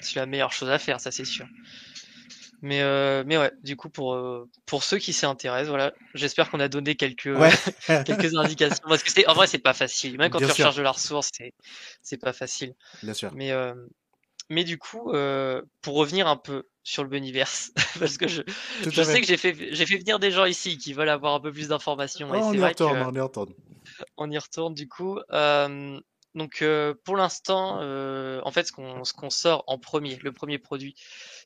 C'est 0.00 0.16
la 0.16 0.26
meilleure 0.26 0.52
chose 0.52 0.68
à 0.70 0.78
faire, 0.78 1.00
ça 1.00 1.10
c'est 1.10 1.24
sûr. 1.24 1.46
Mais, 2.62 2.80
euh, 2.82 3.22
mais 3.26 3.36
ouais, 3.36 3.52
du 3.62 3.76
coup, 3.76 3.88
pour, 3.90 4.14
euh, 4.14 4.48
pour 4.66 4.82
ceux 4.84 4.98
qui 4.98 5.12
s'y 5.12 5.26
intéressent, 5.26 5.68
voilà, 5.68 5.92
j'espère 6.14 6.50
qu'on 6.50 6.60
a 6.60 6.68
donné 6.68 6.94
quelques, 6.94 7.26
Ouais. 7.26 7.50
quelques 8.06 8.34
indications. 8.36 8.84
Parce 8.88 9.02
que 9.02 9.10
c'est, 9.10 9.26
en 9.26 9.34
vrai, 9.34 9.46
c'est 9.46 9.58
pas 9.58 9.74
facile. 9.74 10.16
Même 10.18 10.30
quand 10.30 10.38
Bien 10.38 10.48
tu 10.48 10.54
sûr. 10.54 10.64
recharges 10.64 10.76
de 10.76 10.82
la 10.82 10.92
ressource, 10.92 11.30
c'est, 11.36 11.52
c'est 12.02 12.16
pas 12.16 12.32
facile. 12.32 12.74
Bien 13.02 13.14
sûr. 13.14 13.30
Mais, 13.34 13.52
euh, 13.52 13.74
mais 14.50 14.64
du 14.64 14.78
coup, 14.78 15.10
euh, 15.12 15.62
pour 15.82 15.94
revenir 15.96 16.26
un 16.28 16.36
peu 16.36 16.64
sur 16.82 17.02
le 17.02 17.08
Boniverse, 17.08 17.72
parce 17.98 18.18
que 18.18 18.28
je, 18.28 18.42
je 18.86 19.02
sais 19.02 19.20
que 19.20 19.26
j'ai 19.26 19.36
fait, 19.36 19.56
j'ai 19.72 19.86
fait 19.86 19.98
venir 19.98 20.18
des 20.18 20.30
gens 20.30 20.44
ici 20.44 20.76
qui 20.78 20.92
veulent 20.92 21.08
avoir 21.08 21.34
un 21.34 21.40
peu 21.40 21.52
plus 21.52 21.68
d'informations. 21.68 22.28
Oh, 22.30 22.36
on 22.36 22.52
y 22.52 22.62
retourne, 22.62 22.98
que 22.98 23.04
on 23.04 23.14
y 23.14 23.20
retourne. 23.20 23.54
on 24.16 24.30
y 24.30 24.38
retourne 24.38 24.74
du 24.74 24.88
coup. 24.88 25.18
Euh, 25.32 25.98
donc 26.34 26.62
euh, 26.62 26.94
pour 27.04 27.16
l'instant, 27.16 27.78
euh, 27.80 28.40
en 28.44 28.50
fait, 28.50 28.66
ce 28.66 28.72
qu'on 28.72 29.04
ce 29.04 29.12
qu'on 29.12 29.30
sort 29.30 29.64
en 29.66 29.78
premier, 29.78 30.16
le 30.22 30.32
premier 30.32 30.58
produit, 30.58 30.94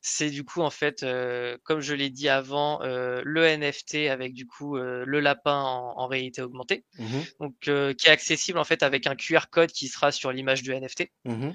c'est 0.02 0.30
du 0.30 0.44
coup 0.44 0.62
en 0.62 0.70
fait, 0.70 1.02
euh, 1.02 1.58
comme 1.64 1.80
je 1.80 1.94
l'ai 1.94 2.10
dit 2.10 2.28
avant, 2.28 2.82
euh, 2.82 3.20
le 3.24 3.44
NFT 3.44 4.08
avec 4.10 4.32
du 4.34 4.46
coup 4.46 4.76
euh, 4.76 5.04
le 5.06 5.20
lapin 5.20 5.60
en, 5.60 5.94
en 5.98 6.06
réalité 6.06 6.42
augmentée, 6.42 6.84
Mhm, 6.98 7.24
donc 7.40 7.54
euh, 7.68 7.92
qui 7.94 8.06
est 8.06 8.10
accessible 8.10 8.58
en 8.58 8.64
fait 8.64 8.82
avec 8.82 9.06
un 9.06 9.14
QR 9.14 9.50
code 9.50 9.70
qui 9.70 9.88
sera 9.88 10.10
sur 10.12 10.32
l'image 10.32 10.62
du 10.62 10.72
NFT. 10.72 11.10
mhm, 11.24 11.54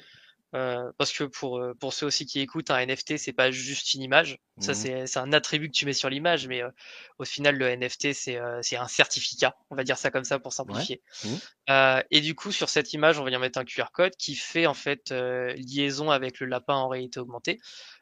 Euh, 0.55 0.91
parce 0.99 1.11
que 1.11 1.23
pour, 1.23 1.57
euh, 1.57 1.73
pour 1.73 1.93
ceux 1.93 2.05
aussi 2.05 2.27
qui 2.27 2.39
écoutent, 2.39 2.69
un 2.69 2.77
NFT, 2.85 3.17
c'est 3.17 3.33
pas 3.33 3.49
juste 3.49 3.95
une 3.95 4.03
image. 4.03 4.37
Ça, 4.59 4.73
Mhm. 4.73 4.77
c'est, 4.77 5.07
c'est 5.07 5.19
un 5.19 5.33
attribut 5.33 5.67
que 5.69 5.73
tu 5.75 5.87
mets 5.87 5.93
sur 5.93 6.09
l'image, 6.11 6.47
mais 6.47 6.61
euh, 6.61 6.69
au 7.17 7.25
final, 7.25 7.57
le 7.57 7.67
NFT, 7.75 8.13
c'est, 8.13 8.37
euh, 8.37 8.59
c'est 8.61 8.77
un 8.77 8.87
certificat. 8.87 9.55
On 9.71 9.75
va 9.75 9.83
dire 9.83 9.97
ça 9.97 10.11
comme 10.11 10.23
ça 10.25 10.37
pour 10.37 10.53
simplifier. 10.53 11.01
Mhm. 11.23 11.39
Euh, 11.71 12.03
et 12.11 12.21
du 12.21 12.35
coup, 12.35 12.51
sur 12.51 12.69
cette 12.69 12.93
image, 12.93 13.19
on 13.19 13.23
va 13.23 13.31
y 13.31 13.37
mettre 13.39 13.57
un 13.57 13.65
QR 13.65 13.85
code 13.91 14.15
qui 14.15 14.35
fait 14.35 14.67
en 14.67 14.75
fait 14.75 15.11
euh, 15.11 15.53
liaison 15.53 16.11
avec 16.11 16.39
le 16.39 16.45
lapin 16.45 16.75
en 16.75 16.87
réalité 16.87 17.19
augmentée. 17.19 17.59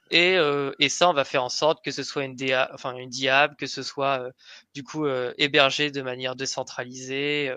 Et, 0.10 0.36
euh, 0.36 0.74
et 0.80 0.90
ça, 0.90 1.10
on 1.10 1.14
va 1.14 1.24
faire 1.24 1.46
en 1.46 1.50
sorte 1.50 1.82
que 1.86 1.92
ce 1.92 2.04
soit 2.04 2.26
une 2.26 2.36
DA, 2.36 2.70
enfin 2.74 2.94
une 2.98 3.10
diable, 3.10 3.56
que 3.56 3.66
ce 3.66 3.82
soit 3.82 4.20
euh, 4.22 4.32
du 4.76 4.84
coup 4.84 5.06
euh, 5.06 5.34
hébergé 5.38 5.90
de 5.90 6.02
manière 6.02 6.36
décentralisée. 6.36 7.54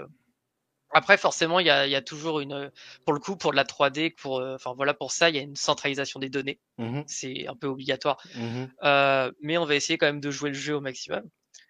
Euh. 0.95 0.99
Après, 0.99 1.17
forcément, 1.17 1.61
il 1.61 1.67
y 1.67 1.71
a, 1.71 1.87
il 1.87 1.91
y 1.91 1.97
a 1.97 2.03
toujours 2.03 2.41
une, 2.41 2.71
pour 3.05 3.13
le 3.13 3.21
coup, 3.21 3.37
pour 3.37 3.51
de 3.51 3.57
la 3.57 3.65
3D, 3.65 4.15
pour, 4.15 4.39
euh, 4.39 4.55
enfin 4.55 4.73
voilà, 4.75 4.95
pour 4.95 5.13
ça, 5.13 5.31
il 5.31 5.37
y 5.37 5.39
a 5.39 5.43
une 5.43 5.57
centralisation 5.57 6.21
des 6.21 6.29
données. 6.29 6.61
mhm, 6.79 7.05
C'est 7.07 7.47
un 7.49 7.57
peu 7.57 7.67
obligatoire. 7.67 8.19
mhm. 8.35 8.71
Euh, 8.85 9.31
mais 9.41 9.59
on 9.59 9.65
va 9.65 9.75
essayer 9.75 9.99
quand 9.99 10.07
même 10.07 10.21
de 10.21 10.31
jouer 10.31 10.51
le 10.51 10.57
jeu 10.57 10.75
au 10.77 10.81
maximum. 10.81 11.23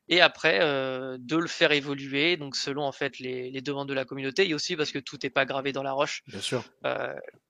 Et 0.08 0.20
après, 0.20 0.58
euh, 0.60 1.16
de 1.18 1.36
le 1.36 1.46
faire 1.46 1.72
évoluer, 1.72 2.36
donc 2.36 2.56
selon 2.56 2.82
en 2.84 2.92
fait 2.92 3.18
les, 3.18 3.50
les 3.50 3.60
demandes 3.62 3.88
de 3.88 3.94
la 3.94 4.04
communauté, 4.04 4.46
et 4.46 4.52
aussi 4.52 4.76
parce 4.76 4.92
que 4.92 4.98
tout 4.98 5.16
n'est 5.22 5.30
pas 5.30 5.46
gravé 5.46 5.72
dans 5.72 5.82
la 5.82 5.92
roche. 5.92 6.22
Bien 6.26 6.40
sûr. 6.40 6.62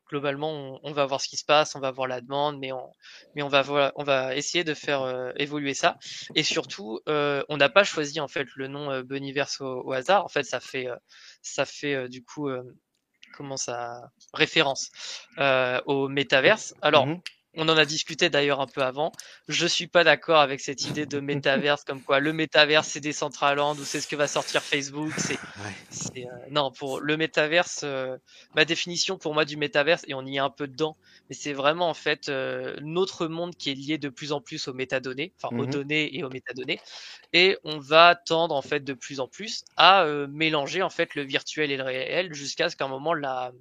Globalement, 0.09 0.51
on, 0.51 0.81
on 0.83 0.93
va 0.93 1.07
voir 1.07 1.21
ce 1.21 1.29
qui 1.29 1.37
se 1.37 1.45
passe, 1.45 1.75
on 1.75 1.81
va 1.81 1.91
voir 1.91 2.07
la 2.07 2.21
demande, 2.21 2.59
mais 2.59 2.73
on, 2.73 2.91
mais 3.35 3.43
on 3.43 3.49
va 3.49 4.37
essayer 4.37 4.65
de 4.65 4.75
faire 4.75 5.03
euh, 5.03 5.33
évoluer 5.37 5.75
ça. 5.75 5.99
Et 6.35 6.43
surtout, 6.43 7.01
euh, 7.09 7.43
on 7.49 7.57
n'a 7.57 7.69
pas 7.69 7.85
choisi 7.85 8.21
en 8.21 8.29
fait 8.29 8.47
le 8.57 8.69
nom 8.69 8.91
euh, 8.91 9.03
Boniverse 9.03 9.61
au, 9.61 9.93
hasard. 9.93 10.25
En 10.25 10.29
fait, 10.29 10.45
ça 10.45 10.61
fait, 10.61 10.89
euh, 10.89 10.97
ça 11.43 11.65
fait 11.65 11.95
euh, 11.95 12.09
du 12.09 12.23
coup, 12.23 12.51
comment 13.33 13.57
ça, 13.57 14.11
référence 14.33 14.91
au 15.87 16.09
métaverse. 16.09 16.75
Alors, 16.83 17.07
Mhm. 17.07 17.21
On 17.57 17.69
en 17.69 17.77
a 17.77 17.85
discuté 17.87 18.31
d'ailleurs 18.31 18.61
un 18.61 18.67
peu 18.67 18.83
avant. 18.83 19.13
Je 19.49 19.67
suis 19.67 19.87
pas 19.89 20.05
d'accord 20.05 20.41
avec 20.41 20.61
cette 20.61 20.89
idée 20.89 21.07
de 21.07 21.21
métaverse 21.21 21.85
comme 21.85 22.03
quoi 22.03 22.21
le 22.21 22.33
métaverse 22.33 22.89
c'est 22.89 23.01
Decentraland 23.01 23.77
ou 23.79 23.85
c'est 23.85 24.01
ce 24.01 24.09
que 24.09 24.17
va 24.17 24.29
sortir 24.29 24.65
Facebook. 24.65 25.15
C'est, 25.91 26.27
euh, 26.27 26.47
non 26.51 26.73
pour 26.73 27.01
le 27.01 27.17
métaverse. 27.17 27.83
euh, 27.85 28.17
ma 28.55 28.65
définition 28.65 29.19
pour 29.19 29.35
moi 29.35 29.45
du 29.45 29.57
métaverse 29.57 30.03
et 30.09 30.15
on 30.15 30.25
y 30.27 30.37
est 30.37 30.41
un 30.41 30.51
peu 30.51 30.67
dedans, 30.67 30.97
mais 31.29 31.37
c'est 31.37 31.53
vraiment 31.53 31.89
en 31.89 31.95
fait 31.95 32.29
euh, 32.29 32.75
notre 32.83 33.27
monde 33.29 33.55
qui 33.57 33.71
est 33.71 33.75
lié 33.75 33.99
de 33.99 34.09
plus 34.09 34.33
en 34.33 34.41
plus 34.41 34.67
aux 34.69 34.75
métadonnées, 34.75 35.35
enfin 35.41 35.53
aux 35.57 35.67
Mhm. 35.67 35.67
données 35.67 36.17
et 36.17 36.25
aux 36.25 36.31
métadonnées, 36.31 36.81
et 37.33 37.59
on 37.65 37.79
va 37.79 38.17
tendre 38.17 38.55
en 38.55 38.63
fait 38.63 38.81
de 38.81 38.95
plus 38.95 39.21
en 39.21 39.29
plus 39.29 39.65
à 39.77 40.07
mélanger 40.29 40.83
en 40.83 40.91
fait 40.91 41.15
le 41.15 41.23
virtuel 41.23 41.71
et 41.71 41.77
le 41.77 41.85
réel 41.85 42.33
jusqu'à 42.35 42.69
ce 42.71 42.77
qu'à 42.77 42.87
un 42.87 42.89
moment 42.89 43.15
la 43.15 43.53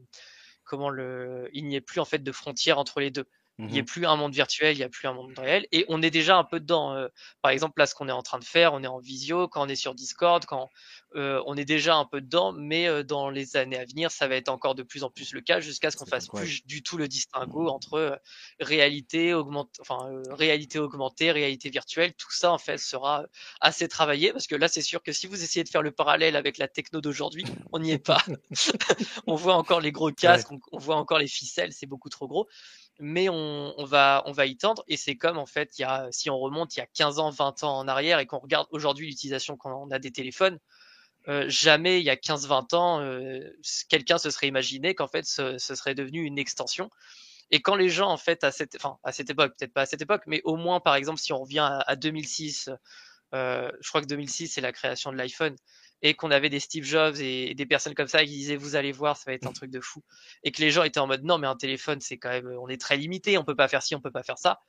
comment 0.63 0.89
le 0.89 1.49
il 1.53 1.65
n'y 1.67 1.75
ait 1.75 1.81
plus 1.81 1.99
en 1.99 2.05
fait 2.05 2.19
de 2.23 2.31
frontières 2.31 2.79
entre 2.79 2.99
les 2.99 3.11
deux. 3.11 3.25
Il 3.59 3.67
n'y 3.67 3.79
a 3.79 3.83
plus 3.83 4.05
un 4.07 4.15
monde 4.15 4.33
virtuel, 4.33 4.75
il 4.75 4.79
n'y 4.79 4.83
a 4.83 4.89
plus 4.89 5.07
un 5.07 5.13
monde 5.13 5.37
réel. 5.37 5.67
Et 5.71 5.85
on 5.87 6.01
est 6.01 6.09
déjà 6.09 6.37
un 6.37 6.43
peu 6.43 6.59
dedans. 6.59 6.93
euh, 6.93 7.07
par 7.41 7.51
exemple, 7.51 7.79
là, 7.79 7.85
ce 7.85 7.93
qu'on 7.93 8.09
est 8.09 8.13
en 8.13 8.23
train 8.23 8.39
de 8.39 8.43
faire, 8.43 8.73
on 8.73 8.83
est 8.83 8.87
en 8.87 8.99
visio, 8.99 9.47
quand 9.47 9.63
on 9.63 9.69
est 9.69 9.75
sur 9.75 9.93
Discord, 9.93 10.43
quand 10.45 10.69
euh, 11.15 11.41
on 11.45 11.55
est 11.55 11.65
déjà 11.65 11.95
un 11.95 12.05
peu 12.05 12.21
dedans, 12.21 12.51
mais 12.51 12.87
euh, 12.87 13.03
dans 13.03 13.29
les 13.29 13.55
années 13.55 13.77
à 13.77 13.85
venir, 13.85 14.09
ça 14.11 14.27
va 14.27 14.35
être 14.35 14.49
encore 14.49 14.73
de 14.73 14.83
plus 14.83 15.03
en 15.03 15.09
plus 15.09 15.33
le 15.33 15.41
cas 15.41 15.59
jusqu'à 15.59 15.91
ce 15.91 15.97
qu'on 15.97 16.05
fasse 16.05 16.27
plus 16.27 16.65
du 16.65 16.81
tout 16.81 16.97
le 16.97 17.07
distinguo 17.07 17.67
entre 17.67 17.93
euh, 17.93 18.15
réalité 18.59 19.33
augmentée, 19.33 19.79
enfin 19.81 20.09
euh, 20.09 20.23
réalité 20.31 20.79
augmentée, 20.79 21.31
réalité 21.31 21.69
virtuelle. 21.69 22.13
Tout 22.15 22.31
ça, 22.31 22.51
en 22.51 22.57
fait, 22.57 22.79
sera 22.79 23.25
assez 23.61 23.87
travaillé 23.87 24.31
parce 24.31 24.47
que 24.47 24.55
là, 24.55 24.67
c'est 24.67 24.81
sûr 24.81 25.03
que 25.03 25.11
si 25.11 25.27
vous 25.27 25.43
essayez 25.43 25.63
de 25.63 25.69
faire 25.69 25.83
le 25.83 25.91
parallèle 25.91 26.35
avec 26.35 26.57
la 26.57 26.67
techno 26.67 27.01
d'aujourd'hui, 27.01 27.45
on 27.71 27.79
n'y 27.79 27.91
est 27.91 28.03
pas. 28.03 28.23
on 29.27 29.35
voit 29.35 29.55
encore 29.55 29.81
les 29.81 29.91
gros 29.91 30.11
casques, 30.11 30.51
on, 30.51 30.59
on 30.71 30.79
voit 30.79 30.95
encore 30.95 31.19
les 31.19 31.27
ficelles, 31.27 31.73
c'est 31.73 31.85
beaucoup 31.85 32.09
trop 32.09 32.27
gros 32.27 32.47
mais 32.99 33.29
on, 33.29 33.73
on, 33.77 33.85
va 33.85 34.23
on 34.25 34.31
va 34.31 34.45
y 34.45 34.57
tendre. 34.57 34.83
Et 34.87 34.97
c'est 34.97 35.15
comme 35.15 35.37
en 35.37 35.45
fait 35.45 35.77
y 35.79 35.83
a 35.83 36.07
si 36.11 36.29
on 36.29 36.37
remonte 36.39 36.75
il 36.75 36.79
y 36.79 36.83
a 36.83 36.87
15 36.87 37.19
ans 37.19 37.29
20 37.29 37.63
ans 37.63 37.77
en 37.77 37.87
arrière 37.87 38.19
et 38.19 38.25
qu'on 38.25 38.39
regarde 38.39 38.67
aujourd'hui 38.71 39.07
l'utilisation 39.07 39.57
qu'on 39.57 39.89
a 39.91 39.99
des 39.99 40.11
téléphones 40.11 40.59
euh, 41.29 41.45
jamais 41.47 41.99
il 42.01 42.03
y 42.03 42.09
a 42.09 42.17
15 42.17 42.47
20 42.47 42.73
ans 42.73 43.01
euh, 43.01 43.39
quelqu'un 43.89 44.17
se 44.17 44.29
serait 44.29 44.47
imaginé 44.47 44.93
qu'en 44.93 45.07
fait 45.07 45.25
ce, 45.25 45.57
ce, 45.57 45.75
serait 45.75 45.95
devenu 45.95 46.23
une 46.23 46.37
extension. 46.37 46.89
Et 47.51 47.61
quand 47.61 47.75
les 47.75 47.89
gens 47.89 48.09
en 48.09 48.17
fait 48.17 48.43
à 48.43 48.51
cette 48.51 48.75
enfin 48.75 48.97
à 49.03 49.11
cette 49.11 49.29
époque 49.29 49.53
peut-être 49.57 49.73
pas 49.73 49.81
à 49.81 49.85
cette 49.85 50.01
époque 50.01 50.23
mais 50.27 50.41
au 50.43 50.57
moins 50.57 50.79
par 50.79 50.95
exemple 50.95 51.19
si 51.19 51.33
on 51.33 51.39
revient 51.39 51.59
à, 51.59 51.79
à 51.87 51.95
2006 51.95 52.69
euh, 53.33 53.71
je 53.81 53.89
crois 53.89 54.01
que 54.01 54.07
2006 54.07 54.49
c'est 54.49 54.61
la 54.61 54.71
création 54.71 55.11
de 55.11 55.17
l'iPhone 55.17 55.55
et 56.03 56.13
qu'on 56.13 56.31
avait 56.31 56.49
des 56.49 56.59
Steve 56.59 56.83
Jobs 56.83 57.15
et, 57.19 57.51
et, 57.51 57.55
des 57.55 57.65
personnes 57.65 57.95
comme 57.95 58.07
ça 58.07 58.23
qui 58.23 58.31
disaient 58.31 58.57
vous 58.57 58.75
allez 58.75 58.91
voir 58.91 59.17
ça 59.17 59.23
va 59.27 59.33
être 59.33 59.47
un 59.47 59.53
truc 59.53 59.71
de 59.71 59.79
fou. 59.79 60.03
Et 60.43 60.51
que 60.51 60.61
les 60.61 60.69
gens 60.69 60.83
étaient 60.83 60.99
en 60.99 61.07
mode 61.07 61.23
non 61.23 61.37
mais 61.37 61.47
un 61.47 61.55
téléphone 61.55 62.01
c'est 62.01 62.17
quand 62.17 62.29
même 62.29 62.47
on 62.59 62.67
est 62.67 62.79
très 62.79 62.97
limité 62.97 63.37
on 63.37 63.43
peut 63.43 63.55
pas 63.55 63.69
faire 63.69 63.81
ci 63.81 63.95
on 63.95 64.01
peut 64.01 64.11
pas 64.11 64.23
faire 64.23 64.37
ça. 64.37 64.59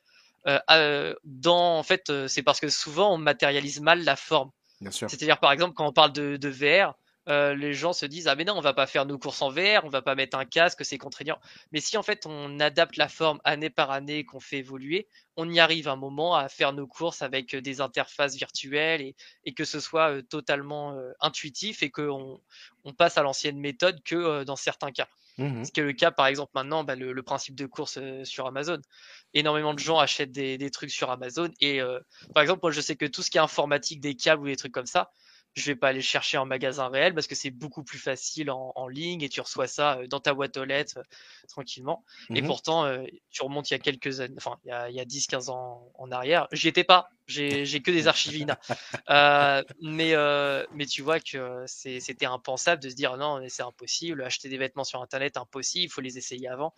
Euh, 0.47 0.59
euh, 0.71 1.13
dans 1.23 1.77
en 1.77 1.83
fait 1.83 2.09
euh, 2.09 2.27
c'est 2.27 2.43
parce 2.43 2.59
que 2.59 2.69
souvent 2.69 3.13
on 3.13 3.17
matérialise 3.17 3.81
mal 3.81 4.03
la 4.03 4.15
forme. 4.15 4.51
C'est-à-dire 4.91 5.39
par 5.39 5.51
exemple 5.51 5.73
quand 5.73 5.87
on 5.87 5.93
parle 5.93 6.13
de, 6.13 6.37
de 6.37 6.49
VR 6.49 6.95
euh, 7.27 7.55
les 7.55 7.73
gens 7.73 7.93
se 7.93 8.05
disent 8.05 8.27
ah 8.27 8.35
mais 8.35 8.43
non 8.43 8.53
on 8.55 8.61
va 8.61 8.73
pas 8.73 8.87
faire 8.87 9.05
nos 9.05 9.17
courses 9.17 9.41
en 9.41 9.49
VR 9.49 9.83
on 9.83 9.89
va 9.89 10.01
pas 10.01 10.15
mettre 10.15 10.37
un 10.37 10.45
casque 10.45 10.85
c'est 10.85 10.97
contraignant 10.97 11.39
mais 11.71 11.79
si 11.79 11.97
en 11.97 12.03
fait 12.03 12.25
on 12.25 12.59
adapte 12.59 12.97
la 12.97 13.07
forme 13.07 13.39
année 13.43 13.69
par 13.69 13.91
année 13.91 14.25
qu'on 14.25 14.39
fait 14.39 14.57
évoluer 14.57 15.07
on 15.37 15.49
y 15.49 15.59
arrive 15.59 15.87
un 15.87 15.95
moment 15.95 16.35
à 16.35 16.49
faire 16.49 16.73
nos 16.73 16.87
courses 16.87 17.21
avec 17.21 17.55
des 17.55 17.81
interfaces 17.81 18.35
virtuelles 18.35 19.01
et, 19.01 19.15
et 19.43 19.53
que 19.53 19.65
ce 19.65 19.79
soit 19.79 20.11
euh, 20.11 20.21
totalement 20.21 20.93
euh, 20.93 21.11
intuitif 21.19 21.83
et 21.83 21.89
qu'on 21.89 22.39
on 22.85 22.93
passe 22.93 23.17
à 23.17 23.23
l'ancienne 23.23 23.59
méthode 23.59 24.01
que 24.03 24.15
euh, 24.15 24.45
dans 24.45 24.55
certains 24.55 24.91
cas. 24.91 25.07
Mmh 25.37 25.65
ce 25.65 25.71
qui 25.73 25.81
est 25.81 25.83
le 25.83 25.91
cas 25.91 26.11
par 26.11 26.27
exemple 26.27 26.51
maintenant 26.55 26.85
bah, 26.85 26.95
le, 26.95 27.11
le, 27.11 27.21
principe 27.21 27.55
de 27.55 27.65
course 27.65 27.97
euh, 27.97 28.23
sur 28.23 28.47
Amazon. 28.47 28.79
Énormément 29.33 29.73
de 29.73 29.79
gens 29.79 29.99
achètent 29.99 30.31
des, 30.31 30.57
des 30.57 30.71
trucs 30.71 30.91
sur 30.91 31.11
Amazon 31.11 31.51
et 31.59 31.81
euh, 31.81 31.99
par 32.33 32.41
exemple 32.41 32.61
moi 32.63 32.71
je 32.71 32.79
sais 32.79 32.95
que 32.95 33.05
tout 33.05 33.21
ce 33.21 33.29
qui 33.29 33.37
est 33.37 33.41
informatique 33.41 33.99
des 33.99 34.15
câbles 34.15 34.43
ou 34.43 34.45
des 34.45 34.55
trucs 34.55 34.71
comme 34.71 34.85
ça 34.85 35.11
je 35.55 35.65
vais 35.65 35.75
pas 35.75 35.87
aller 35.87 36.01
chercher 36.01 36.37
en 36.37 36.45
magasin 36.45 36.89
réel 36.89 37.13
parce 37.13 37.27
que 37.27 37.35
c'est 37.35 37.49
beaucoup 37.49 37.83
plus 37.83 37.97
facile 37.97 38.51
en, 38.51 38.73
en, 38.75 38.87
ligne 38.87 39.21
et 39.21 39.29
tu 39.29 39.39
reçois 39.39 39.67
ça 39.67 39.99
dans 40.09 40.19
ta 40.19 40.33
boîte 40.33 40.57
aux 40.57 40.65
lettres 40.65 40.99
euh, 40.99 41.03
tranquillement. 41.47 42.03
Mmh. 42.29 42.35
Et 42.35 42.41
pourtant, 42.41 42.85
euh, 42.85 43.03
tu 43.31 43.41
remontes 43.41 43.71
il 43.71 43.73
y 43.73 43.75
a 43.75 43.79
quelques 43.79 44.19
années, 44.19 44.35
enfin 44.37 44.57
il 44.65 44.69
y 44.69 44.71
a, 44.71 44.89
il 44.89 44.95
y 44.95 44.99
a 44.99 45.05
10-15 45.05 45.49
ans 45.49 45.91
en 45.95 46.11
arrière, 46.11 46.47
j'y 46.51 46.67
étais 46.67 46.83
pas, 46.83 47.09
j'ai 47.27 47.81
que 47.81 47.91
des 47.91 48.07
archives 48.07 48.35
INA. 48.35 48.59
euh, 49.09 49.63
mais, 49.81 50.13
euh, 50.13 50.65
mais 50.73 50.85
tu 50.85 51.01
vois 51.01 51.19
que 51.19 51.63
c'était 51.67 52.25
impensable 52.25 52.81
de 52.83 52.89
se 52.89 52.95
dire 52.95 53.15
non, 53.17 53.41
c'est 53.47 53.63
impossible, 53.63 54.23
acheter 54.23 54.49
des 54.49 54.57
vêtements 54.57 54.83
sur 54.83 55.01
internet, 55.01 55.37
impossible, 55.37 55.85
il 55.85 55.89
faut 55.89 56.01
les 56.01 56.17
essayer 56.17 56.47
avant. 56.47 56.73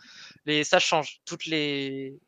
Mais 0.46 0.64
ça 0.64 0.80
change. 0.80 1.20
Toutes 1.26 1.46
les, 1.46 2.20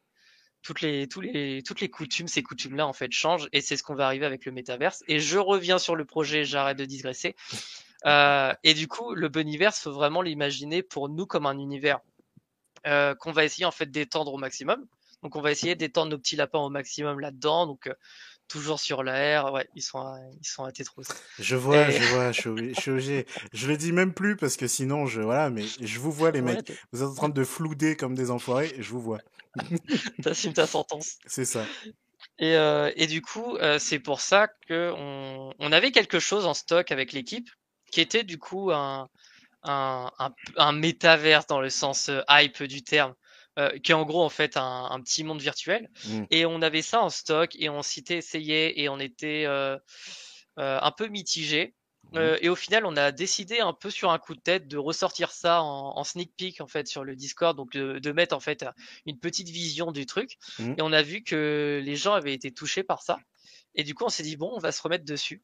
toutes 0.61 0.81
les, 0.81 1.07
tous 1.07 1.21
les, 1.21 1.63
toutes 1.63 1.81
les 1.81 1.89
coutumes, 1.89 2.27
ces 2.27 2.43
coutumes-là, 2.43 2.85
en 2.85 2.93
fait, 2.93 3.11
changent 3.11 3.47
et 3.53 3.61
c'est 3.61 3.77
ce 3.77 3.83
qu'on 3.83 3.95
va 3.95 4.05
arriver 4.05 4.25
avec 4.25 4.45
le 4.45 4.51
métaverse. 4.51 5.03
Et 5.07 5.19
je 5.19 5.37
reviens 5.37 5.79
sur 5.79 5.95
le 5.95 6.05
projet, 6.05 6.43
j'arrête 6.43 6.77
de 6.77 6.85
digresser. 6.85 7.35
Euh, 8.05 8.53
et 8.63 8.73
du 8.73 8.87
coup, 8.87 9.13
le 9.13 9.27
Boniverse, 9.27 9.81
faut 9.81 9.91
vraiment 9.91 10.21
l'imaginer 10.21 10.81
pour 10.83 11.09
nous 11.09 11.25
comme 11.25 11.45
un 11.45 11.57
univers 11.57 11.99
euh, 12.87 13.13
qu'on 13.13 13.33
va 13.33 13.43
essayer 13.43 13.65
en 13.65 13.71
fait 13.71 13.91
d'étendre 13.91 14.33
au 14.33 14.37
maximum. 14.37 14.87
Donc, 15.21 15.35
on 15.35 15.41
va 15.41 15.51
essayer 15.51 15.75
d'étendre 15.75 16.11
nos 16.11 16.17
petits 16.17 16.37
lapins 16.37 16.59
au 16.59 16.69
maximum 16.69 17.19
là-dedans. 17.19 17.67
Donc, 17.67 17.87
euh, 17.87 17.93
toujours 18.49 18.79
sur 18.79 19.03
l'air. 19.03 19.53
Ouais, 19.53 19.67
ils 19.75 19.81
sont, 19.81 20.03
ils 20.41 20.47
sont 20.47 20.65
à 20.65 20.71
tétros. 20.71 21.03
Je 21.39 21.55
vois, 21.55 21.89
et... 21.89 21.91
je 21.91 22.03
vois, 22.13 22.31
je 22.33 22.41
suis, 22.41 22.75
je 22.75 22.81
suis 22.81 22.91
obligé. 22.91 23.25
Je 23.53 23.67
le 23.67 23.77
dis 23.77 23.93
même 23.93 24.13
plus 24.13 24.35
parce 24.35 24.57
que 24.57 24.67
sinon, 24.67 25.05
je, 25.05 25.21
voilà, 25.21 25.49
mais 25.49 25.63
je 25.79 25.99
vous 25.99 26.11
vois, 26.11 26.31
les 26.31 26.41
ouais, 26.41 26.55
mecs. 26.55 26.73
Vous 26.91 27.01
êtes 27.01 27.09
en 27.09 27.15
train 27.15 27.29
de 27.29 27.43
flouder 27.43 27.95
comme 27.95 28.15
des 28.15 28.31
enfoirés 28.31 28.75
je 28.77 28.89
vous 28.89 29.01
vois. 29.01 29.19
T'assumes 30.23 30.53
ta 30.53 30.67
sentence. 30.67 31.17
C'est 31.25 31.45
ça. 31.45 31.65
Et, 32.37 32.55
euh, 32.55 32.91
et, 32.95 33.07
du 33.07 33.21
coup, 33.21 33.57
euh, 33.57 33.79
c'est 33.79 33.99
pour 33.99 34.21
ça 34.21 34.47
que 34.67 34.93
on, 34.95 35.53
on, 35.59 35.71
avait 35.71 35.91
quelque 35.91 36.19
chose 36.19 36.45
en 36.45 36.53
stock 36.53 36.91
avec 36.91 37.11
l'équipe 37.11 37.49
qui 37.91 38.01
était 38.01 38.23
du 38.23 38.37
coup 38.37 38.71
un, 38.71 39.09
un, 39.63 40.11
un, 40.19 40.33
un 40.57 40.71
métaverse 40.71 41.47
dans 41.47 41.61
le 41.61 41.69
sens 41.69 42.09
euh, 42.09 42.21
hype 42.29 42.63
du 42.63 42.83
terme. 42.83 43.13
Euh, 43.57 43.77
qui 43.79 43.91
est 43.91 43.95
en 43.95 44.05
gros 44.05 44.23
en 44.23 44.29
fait 44.29 44.57
un, 44.57 44.87
un 44.89 45.01
petit 45.01 45.23
monde 45.23 45.41
virtuel. 45.41 45.89
Mmh. 46.05 46.23
Et 46.31 46.45
on 46.45 46.61
avait 46.61 46.81
ça 46.81 47.01
en 47.01 47.09
stock 47.09 47.55
et 47.57 47.67
on 47.67 47.81
s'était 47.81 48.17
essayé 48.17 48.81
et 48.81 48.87
on 48.89 48.99
était 48.99 49.43
euh, 49.45 49.77
euh, 50.59 50.79
un 50.81 50.91
peu 50.91 51.07
mitigé. 51.07 51.75
Mmh. 52.11 52.37
et 52.41 52.49
au 52.49 52.55
final, 52.55 52.85
on 52.85 52.95
a 52.95 53.11
décidé 53.11 53.59
un 53.59 53.73
peu 53.73 53.91
sur 53.91 54.09
un 54.09 54.17
coup 54.17 54.33
de 54.33 54.39
tête 54.39 54.67
de 54.67 54.77
ressortir 54.77 55.31
ça 55.31 55.61
en, 55.61 55.95
en 55.95 56.03
sneak 56.03 56.31
peek 56.37 56.61
en 56.61 56.67
fait 56.67 56.87
sur 56.87 57.03
le 57.03 57.15
Discord, 57.15 57.55
donc 57.55 57.71
de, 57.73 57.99
de, 57.99 58.11
mettre 58.11 58.35
en 58.35 58.39
fait 58.39 58.65
une 59.05 59.19
petite 59.19 59.49
vision 59.49 59.91
du 59.91 60.05
truc. 60.05 60.37
Mmh. 60.57 60.75
Et 60.77 60.81
on 60.81 60.93
a 60.93 61.01
vu 61.01 61.23
que 61.23 61.81
les 61.83 61.95
gens 61.95 62.13
avaient 62.13 62.33
été 62.33 62.51
touchés 62.51 62.83
par 62.83 63.01
ça. 63.01 63.19
Et 63.75 63.83
du 63.83 63.93
coup, 63.93 64.05
on 64.05 64.09
s'est 64.09 64.23
dit 64.23 64.37
bon, 64.37 64.51
on 64.55 64.59
va 64.59 64.71
se 64.71 64.81
remettre 64.81 65.05
dessus. 65.05 65.43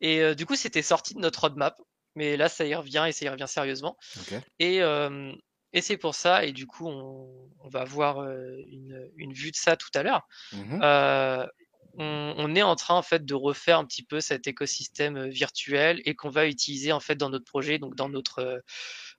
Et 0.00 0.34
du 0.34 0.46
coup, 0.46 0.56
c'était 0.56 0.82
sorti 0.82 1.14
de 1.14 1.20
notre 1.20 1.42
roadmap. 1.42 1.76
Mais 2.16 2.36
là, 2.36 2.48
ça 2.48 2.64
y 2.64 2.74
revient 2.74 3.04
et 3.08 3.12
ça 3.12 3.26
y 3.26 3.28
revient 3.28 3.46
sérieusement. 3.46 3.96
Okay. 4.22 4.40
Et 4.58 4.82
euh, 4.82 5.32
et 5.72 5.80
c'est 5.80 5.96
pour 5.96 6.14
ça, 6.14 6.44
et 6.44 6.52
du 6.52 6.66
coup, 6.66 6.88
on, 6.88 7.28
on 7.62 7.68
va 7.68 7.84
voir 7.84 8.20
euh, 8.20 8.56
une, 8.68 9.10
une, 9.16 9.32
vue 9.32 9.50
de 9.50 9.56
ça 9.56 9.76
tout 9.76 9.90
à 9.94 10.02
l'heure. 10.02 10.26
Mmh. 10.52 10.80
Euh, 10.82 11.46
on, 11.98 12.34
on, 12.38 12.54
est 12.54 12.62
en 12.62 12.76
train 12.76 12.94
en 12.94 13.02
fait 13.02 13.24
de 13.24 13.34
refaire 13.34 13.78
un 13.78 13.84
petit 13.84 14.02
peu 14.02 14.20
cet 14.20 14.46
écosystème 14.46 15.28
virtuel 15.28 16.00
et 16.04 16.14
qu'on 16.14 16.30
va 16.30 16.46
utiliser 16.46 16.92
en 16.92 17.00
fait 17.00 17.16
dans 17.16 17.30
notre 17.30 17.44
projet, 17.44 17.78
donc 17.78 17.94
dans 17.96 18.08
notre 18.08 18.62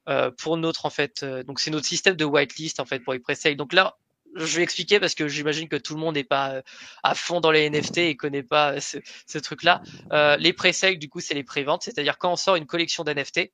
euh, 0.09 0.31
pour 0.37 0.57
notre 0.57 0.85
en 0.85 0.89
fait, 0.89 1.23
donc 1.23 1.59
c'est 1.59 1.71
notre 1.71 1.85
système 1.85 2.15
de 2.15 2.25
whitelist 2.25 2.79
en 2.79 2.85
fait 2.85 2.99
pour 2.99 3.13
les 3.13 3.19
pré 3.19 3.35
Donc 3.55 3.73
là, 3.73 3.97
je 4.35 4.57
vais 4.57 4.63
expliquer 4.63 4.99
parce 4.99 5.15
que 5.15 5.27
j'imagine 5.27 5.67
que 5.67 5.75
tout 5.75 5.93
le 5.93 5.99
monde 5.99 6.15
n'est 6.15 6.23
pas 6.23 6.61
à 7.03 7.15
fond 7.15 7.41
dans 7.41 7.51
les 7.51 7.69
NFT 7.69 7.97
et 7.99 8.15
connaît 8.15 8.43
pas 8.43 8.79
ce, 8.79 8.97
ce 9.27 9.37
truc-là. 9.37 9.81
Euh, 10.11 10.37
les 10.37 10.53
pré 10.53 10.71
du 10.95 11.09
coup, 11.09 11.19
c'est 11.19 11.33
les 11.33 11.43
préventes, 11.43 11.83
c'est-à-dire 11.83 12.17
quand 12.17 12.31
on 12.31 12.35
sort 12.35 12.55
une 12.55 12.65
collection 12.65 13.03
d'NFT, 13.03 13.51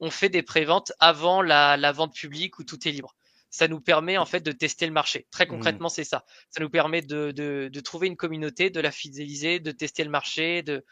on 0.00 0.10
fait 0.10 0.28
des 0.28 0.42
préventes 0.42 0.92
avant 0.98 1.42
la, 1.42 1.76
la, 1.76 1.92
vente 1.92 2.14
publique 2.14 2.58
où 2.58 2.64
tout 2.64 2.86
est 2.86 2.92
libre. 2.92 3.14
Ça 3.50 3.68
nous 3.68 3.80
permet 3.80 4.18
en 4.18 4.26
fait 4.26 4.40
de 4.40 4.52
tester 4.52 4.86
le 4.86 4.92
marché. 4.92 5.26
Très 5.30 5.46
concrètement, 5.46 5.86
mmh. 5.86 5.90
c'est 5.90 6.04
ça. 6.04 6.24
Ça 6.50 6.62
nous 6.62 6.68
permet 6.68 7.00
de, 7.00 7.30
de, 7.30 7.70
de, 7.72 7.80
trouver 7.80 8.06
une 8.06 8.16
communauté, 8.16 8.70
de 8.70 8.80
la 8.80 8.90
fidéliser, 8.90 9.60
de 9.60 9.70
tester 9.70 10.04
le 10.04 10.10
marché, 10.10 10.62
de 10.62 10.84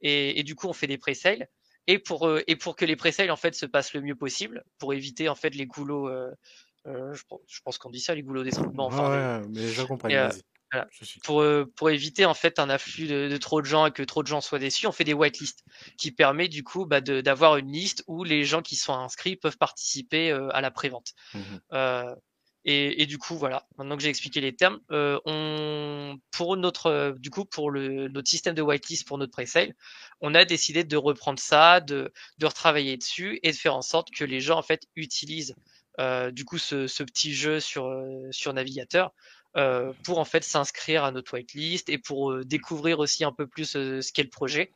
et, 0.00 0.38
et 0.38 0.42
du 0.42 0.54
coup, 0.54 0.68
on 0.68 0.72
fait 0.72 0.86
des 0.86 0.98
pré-sales. 0.98 1.48
Et 1.88 1.98
pour 1.98 2.26
euh, 2.26 2.42
et 2.46 2.56
pour 2.56 2.74
que 2.74 2.84
les 2.84 2.96
pré-sales 2.96 3.30
en 3.30 3.36
fait 3.36 3.54
se 3.54 3.66
passent 3.66 3.94
le 3.94 4.00
mieux 4.00 4.16
possible, 4.16 4.64
pour 4.78 4.92
éviter 4.92 5.28
en 5.28 5.34
fait 5.34 5.54
les 5.54 5.66
goulots. 5.66 6.08
Euh, 6.08 6.32
euh, 6.86 7.14
je, 7.14 7.22
je, 7.48 7.60
pense 7.62 7.78
qu'on 7.78 7.90
dit 7.90 8.00
ça, 8.00 8.14
les 8.14 8.22
goulots 8.22 8.44
d'étranglement. 8.44 8.86
Enfin, 8.86 9.40
ouais, 9.40 9.46
mais 9.50 9.68
je 9.68 9.82
comprends. 9.82 10.08
Euh, 10.74 10.78
voilà. 10.78 10.88
pour, 11.22 11.44
pour 11.76 11.90
éviter 11.90 12.24
en 12.24 12.34
fait 12.34 12.58
un 12.58 12.68
afflux 12.68 13.06
de, 13.06 13.28
de, 13.28 13.36
trop 13.36 13.60
de 13.60 13.66
gens 13.66 13.86
et 13.86 13.92
que 13.92 14.02
trop 14.02 14.22
de 14.22 14.28
gens 14.28 14.40
soient 14.40 14.58
déçus, 14.58 14.86
on 14.86 14.92
fait 14.92 15.04
des 15.04 15.14
whitelists 15.14 15.64
qui 15.96 16.10
permet 16.10 16.48
du 16.48 16.64
coup 16.64 16.86
bah, 16.86 17.00
d'avoir 17.00 17.56
une 17.56 17.70
liste 17.70 18.02
où 18.06 18.24
les 18.24 18.44
gens 18.44 18.62
qui 18.62 18.76
sont 18.76 18.94
inscrits 18.94 19.36
peuvent 19.36 19.58
participer 19.58 20.30
euh, 20.30 20.48
à 20.52 20.60
la 20.60 20.70
prévente. 20.70 21.12
Mmh. 21.34 21.40
Euh, 21.72 22.14
et, 22.68 23.00
et, 23.00 23.06
du 23.06 23.16
coup 23.16 23.36
voilà, 23.36 23.64
maintenant 23.78 23.96
que 23.96 24.02
j'ai 24.02 24.08
expliqué 24.08 24.40
les 24.40 24.54
termes, 24.54 24.80
euh, 24.90 25.20
on 25.24 26.18
pour 26.32 26.56
notre 26.56 27.14
du 27.16 27.30
coup 27.30 27.44
pour 27.44 27.70
le 27.70 28.08
notre 28.08 28.28
système 28.28 28.56
de 28.56 28.62
whitelist 28.62 29.06
pour 29.06 29.18
notre 29.18 29.30
pre-sale, 29.30 29.72
on 30.20 30.34
a 30.34 30.44
décidé 30.44 30.82
de 30.82 30.96
reprendre 30.96 31.38
ça, 31.38 31.80
de 31.80 32.12
de 32.38 32.46
retravailler 32.46 32.96
dessus 32.96 33.38
et 33.44 33.52
de 33.52 33.56
faire 33.56 33.76
en 33.76 33.82
sorte 33.82 34.10
que 34.10 34.24
les 34.24 34.40
gens 34.40 34.58
en 34.58 34.62
fait 34.62 34.88
utilisent 34.96 35.54
euh, 36.00 36.32
du 36.32 36.44
coup 36.44 36.58
ce, 36.58 36.88
ce, 36.88 37.04
petit 37.04 37.32
jeu 37.32 37.60
sur 37.60 37.88
sur 38.32 38.52
navigateur 38.52 39.12
euh, 39.56 39.92
pour 40.04 40.18
en 40.18 40.24
fait 40.24 40.44
s'inscrire 40.44 41.04
à 41.04 41.10
notre 41.12 41.34
whitelist 41.34 41.88
et 41.88 41.98
pour 41.98 42.30
euh, 42.32 42.44
découvrir 42.44 42.98
aussi 42.98 43.24
un 43.24 43.32
peu 43.32 43.46
plus 43.46 43.76
euh, 43.76 44.00
ce 44.02 44.12
qu'est 44.12 44.22
le 44.22 44.28
projet 44.30 44.72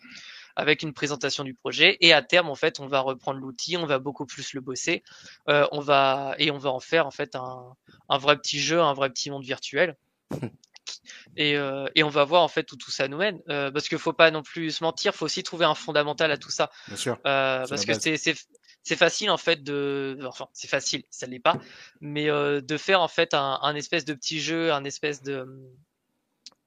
avec 0.57 0.83
une 0.83 0.93
présentation 0.93 1.45
du 1.45 1.55
projet. 1.55 1.97
Et 2.01 2.13
à 2.13 2.23
terme 2.23 2.49
en 2.49 2.55
fait 2.55 2.81
on 2.81 2.87
va 2.87 3.01
reprendre 3.01 3.39
l'outil 3.41 3.77
on 3.77 3.87
va 3.87 3.99
beaucoup 3.99 4.27
plus 4.27 4.53
le 4.55 4.61
bosser 4.61 5.03
euh, 5.49 5.67
on 5.73 5.81
va 5.81 6.35
et 6.39 6.51
on 6.51 6.59
va 6.59 6.71
en 6.71 6.81
faire 6.81 7.07
en 7.07 7.11
fait 7.11 7.37
un, 7.37 7.75
un 8.09 8.19
vrai 8.19 8.37
petit 8.37 8.59
jeu 8.61 8.81
un 8.81 8.95
vrai 8.95 9.11
petit 9.11 9.31
monde 9.31 9.45
virtuel. 9.45 9.97
Et, 11.37 11.57
euh, 11.57 11.87
et 11.95 12.03
on 12.03 12.09
va 12.09 12.25
voir 12.25 12.43
en 12.43 12.49
fait 12.49 12.71
où 12.73 12.77
tout 12.77 12.91
ça 12.91 13.07
nous 13.07 13.19
mène. 13.19 13.41
Euh, 13.49 13.71
parce 13.71 13.89
qu'il 13.89 13.99
faut 13.99 14.13
pas 14.13 14.31
non 14.31 14.43
plus 14.43 14.71
se 14.73 14.83
mentir 14.85 15.15
faut 15.15 15.25
aussi 15.25 15.43
trouver 15.43 15.65
un 15.65 15.75
fondamental 15.75 16.31
à 16.33 16.37
tout 16.37 16.51
ça. 16.51 16.71
Bien 16.89 16.97
sûr. 16.97 17.19
euh, 17.27 17.65
parce 17.69 17.85
que 17.85 17.95
c'est 17.95 18.35
c'est 18.83 18.97
facile 18.97 19.31
en 19.31 19.37
fait 19.37 19.63
de 19.63 20.19
enfin 20.27 20.49
c'est 20.53 20.69
facile 20.69 21.05
ça 21.11 21.27
l'est 21.27 21.39
pas 21.39 21.59
mais 22.01 22.31
euh, 22.31 22.61
de 22.61 22.77
faire 22.77 23.01
en 23.03 23.09
fait 23.09 23.35
un, 23.35 23.59
un 23.63 23.75
espèce 23.75 24.05
de 24.05 24.15
petit 24.15 24.41
jeu 24.41 24.73
un 24.73 24.85
espèce 24.85 25.23
de 25.23 25.47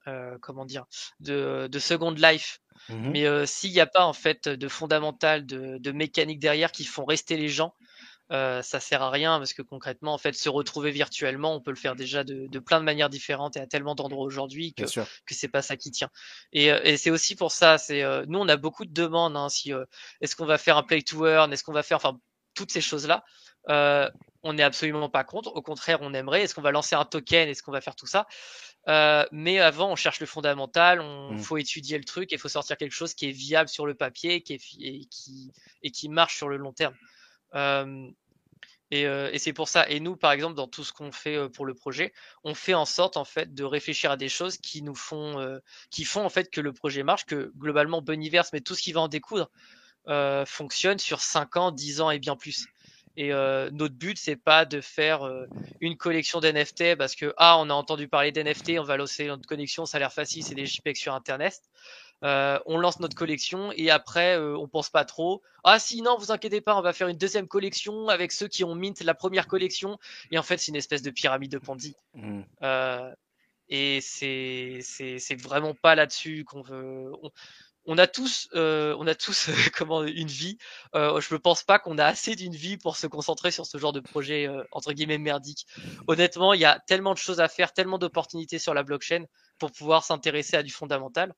euh, 0.08 0.38
comment 0.42 0.66
dire 0.66 0.86
de 1.20 1.68
de 1.72 1.80
second 1.80 2.12
life 2.12 2.60
Mhm. 2.90 3.12
mais 3.12 3.28
euh, 3.28 3.46
s'il 3.46 3.72
n'y 3.72 3.80
a 3.80 3.86
pas 3.86 4.06
en 4.06 4.14
fait 4.14 4.50
de 4.50 4.68
fondamental 4.68 5.46
de, 5.46 5.78
de 5.78 5.92
mécanique 5.92 6.40
derrière 6.40 6.72
qui 6.72 6.84
font 6.84 7.06
rester 7.06 7.38
les 7.38 7.48
gens 7.48 7.74
euh, 8.34 8.62
ça 8.62 8.80
sert 8.80 9.02
à 9.02 9.12
rien 9.12 9.38
parce 9.38 9.54
que 9.54 9.62
concrètement 9.62 10.14
en 10.14 10.18
fait 10.18 10.34
se 10.34 10.50
retrouver 10.50 10.92
virtuellement 10.92 11.54
on 11.56 11.62
peut 11.62 11.72
le 11.72 11.78
faire 11.78 11.96
déjà 11.96 12.24
de, 12.24 12.48
de 12.48 12.60
plein 12.60 12.80
de 12.80 12.86
manières 12.86 13.10
différentes 13.10 13.58
et 13.58 13.60
à 13.60 13.68
tellement 13.68 13.96
d'endroits 13.96 14.26
aujourd'hui 14.26 14.74
que 14.74 14.84
que 15.26 15.34
c'est 15.36 15.48
pas 15.50 15.62
ça 15.62 15.78
qui 15.78 15.92
tient. 15.92 16.10
Et, 16.52 16.72
euh, 16.72 16.80
et 16.84 16.98
c'est 16.98 17.12
aussi 17.12 17.36
pour 17.36 17.52
ça, 17.52 17.78
c'est 17.78 18.02
euh, 18.04 18.26
nous 18.28 18.40
on 18.40 18.48
a 18.50 18.58
beaucoup 18.58 18.86
de 18.86 18.94
demandes. 18.94 19.38
Hein, 19.38 19.50
si 19.50 19.72
euh, 19.74 19.86
est-ce 20.22 20.36
qu'on 20.36 20.46
va 20.46 20.58
faire 20.58 20.78
un 20.78 20.84
play 20.84 21.02
to 21.02 21.26
earn, 21.28 21.52
est-ce 21.54 21.64
qu'on 21.64 21.74
va 21.74 21.84
faire, 21.84 21.98
enfin 21.98 22.18
toutes 22.56 22.72
ces 22.72 22.82
choses 22.82 23.08
là, 23.08 23.24
euh, 23.70 24.10
on 24.44 24.54
n'est 24.54 24.64
absolument 24.64 25.10
pas 25.10 25.24
contre. 25.24 25.56
Au 25.56 25.62
contraire, 25.62 26.00
on 26.02 26.14
aimerait. 26.14 26.44
Est-ce 26.44 26.54
qu'on 26.54 26.62
va 26.62 26.72
lancer 26.72 26.96
un 26.96 27.06
token, 27.06 27.50
est-ce 27.50 27.64
qu'on 27.64 27.72
va 27.72 27.82
faire 27.82 27.96
tout 27.96 28.06
ça? 28.08 28.28
Euh, 28.90 29.26
Mais 29.32 29.60
avant, 29.60 29.92
on 29.92 29.96
cherche 29.96 30.20
le 30.20 30.26
fondamental, 30.28 31.00
on 31.02 31.34
Mm. 31.34 31.40
faut 31.40 31.58
étudier 31.58 31.98
le 31.98 32.04
truc, 32.04 32.32
il 32.32 32.38
faut 32.38 32.50
sortir 32.50 32.78
quelque 32.78 32.92
chose 32.94 33.14
qui 33.14 33.28
est 33.30 33.32
viable 33.32 33.70
sur 33.70 33.86
le 33.86 33.96
papier, 33.96 34.42
qui 34.44 34.54
est 34.54 34.62
et 34.80 35.06
qui 35.10 35.52
et 35.82 35.92
qui 35.92 36.10
marche 36.10 36.36
sur 36.38 36.50
le 36.50 36.58
long 36.58 36.74
terme. 36.74 36.96
Euh, 37.56 38.08
et, 38.94 39.08
euh, 39.08 39.32
et 39.34 39.40
c'est 39.40 39.54
pour 39.54 39.70
ça. 39.70 39.90
Et 39.90 40.00
nous, 40.00 40.16
par 40.16 40.32
exemple, 40.34 40.54
dans 40.54 40.68
tout 40.68 40.84
ce 40.84 40.94
qu'on 40.94 41.12
fait 41.12 41.36
euh, 41.36 41.50
pour 41.50 41.66
le 41.66 41.74
projet, 41.74 42.14
on 42.44 42.54
fait 42.54 42.76
en 42.76 42.86
sorte 42.86 43.18
de 43.36 43.64
réfléchir 43.64 44.12
à 44.12 44.18
des 44.18 44.30
choses 44.30 44.58
qui 44.58 44.84
nous 44.84 44.94
font, 44.94 45.40
euh, 45.40 45.58
qui 45.90 46.06
font 46.06 46.24
en 46.24 46.30
fait 46.30 46.52
que 46.52 46.62
le 46.62 46.74
projet 46.74 47.02
marche, 47.02 47.26
que 47.26 47.52
globalement 47.58 48.04
Boniverse, 48.04 48.52
mais 48.54 48.62
tout 48.62 48.76
ce 48.76 48.84
qui 48.84 48.94
va 48.94 49.02
en 49.02 49.08
découdre, 49.08 49.50
fonctionne 50.46 51.00
sur 51.00 51.22
5 51.22 51.58
ans, 51.58 51.72
10 51.72 52.02
ans 52.02 52.12
et 52.12 52.20
bien 52.20 52.36
plus. 52.36 52.68
Et 53.16 53.30
notre 53.30 53.96
but, 53.96 54.18
c'est 54.18 54.36
pas 54.36 54.66
de 54.66 54.82
faire 54.82 55.22
une 55.80 55.96
collection 55.96 56.42
d'NFT 56.42 56.96
parce 56.98 57.16
que 57.16 57.34
ah, 57.38 57.58
on 57.58 57.70
a 57.70 57.74
entendu 57.74 58.10
parler 58.10 58.34
d'NFT, 58.34 58.74
on 58.80 58.84
va 58.84 58.98
lancer 58.98 59.28
notre 59.28 59.48
connexion, 59.48 59.86
ça 59.86 59.98
a 59.98 60.00
l'air 60.00 60.12
facile, 60.12 60.44
c'est 60.44 60.56
des 60.56 60.66
JPEG 60.66 60.98
sur 60.98 61.14
Internet. 61.14 61.62
Euh, 62.24 62.60
on 62.66 62.78
lance 62.78 63.00
notre 63.00 63.16
collection 63.16 63.72
et 63.76 63.90
après 63.90 64.38
euh, 64.38 64.58
on 64.58 64.68
pense 64.68 64.90
pas 64.90 65.06
trop. 65.06 65.42
Ah 65.64 65.80
si 65.80 66.02
non, 66.02 66.18
vous 66.18 66.32
inquiétez 66.32 66.62
pas, 66.62 66.76
on 66.78 66.82
va 66.82 66.94
faire 66.94 67.08
une 67.08 67.18
deuxième 67.18 67.48
collection 67.48 68.08
avec 68.08 68.32
ceux 68.32 68.48
qui 68.48 68.64
ont 68.64 68.76
mint 68.76 69.02
la 69.02 69.14
première 69.14 69.48
collection 69.48 69.98
et 70.32 70.38
en 70.38 70.44
fait 70.44 70.58
c'est 70.58 70.70
une 70.70 70.76
espèce 70.76 71.02
de 71.02 71.12
pyramide 71.12 71.52
de 71.52 71.58
Ponzi. 71.58 71.96
Mhm. 72.14 72.46
Euh, 72.64 73.14
et 73.70 74.00
c'est 74.02 74.80
c'est 74.82 75.20
c'est 75.20 75.36
vraiment 75.36 75.74
pas 75.74 75.96
là-dessus 75.96 76.46
qu'on 76.46 76.62
veut. 76.62 77.12
On, 77.22 77.32
on 77.86 77.98
a 77.98 78.08
tous 78.08 78.48
euh, 78.56 78.96
on 79.00 79.08
a 79.08 79.16
tous 79.16 79.50
comment 79.78 80.04
une 80.04 80.28
vie. 80.28 80.58
Euh, 80.96 81.20
je 81.20 81.34
ne 81.34 81.40
pense 81.40 81.64
pas 81.64 81.80
qu'on 81.80 81.98
a 81.98 82.06
assez 82.06 82.36
d'une 82.36 82.56
vie 82.56 82.78
pour 82.78 82.98
se 82.98 83.08
concentrer 83.08 83.52
sur 83.52 83.66
ce 83.66 83.78
genre 83.78 83.94
de 83.94 84.00
projet 84.00 84.48
euh, 84.48 84.64
entre 84.72 84.94
guillemets 84.94 85.18
merdique. 85.18 85.68
Honnêtement, 86.08 86.54
il 86.54 86.62
y 86.62 86.66
a 86.66 86.80
tellement 86.88 87.14
de 87.14 87.18
choses 87.18 87.40
à 87.40 87.48
faire, 87.48 87.74
tellement 87.74 87.98
d'opportunités 87.98 88.60
sur 88.60 88.74
la 88.74 88.84
blockchain 88.84 89.26
pour 89.60 89.72
pouvoir 89.72 90.04
s'intéresser 90.04 90.58
à 90.58 90.64
du 90.64 90.72
fondamental. 90.72 91.34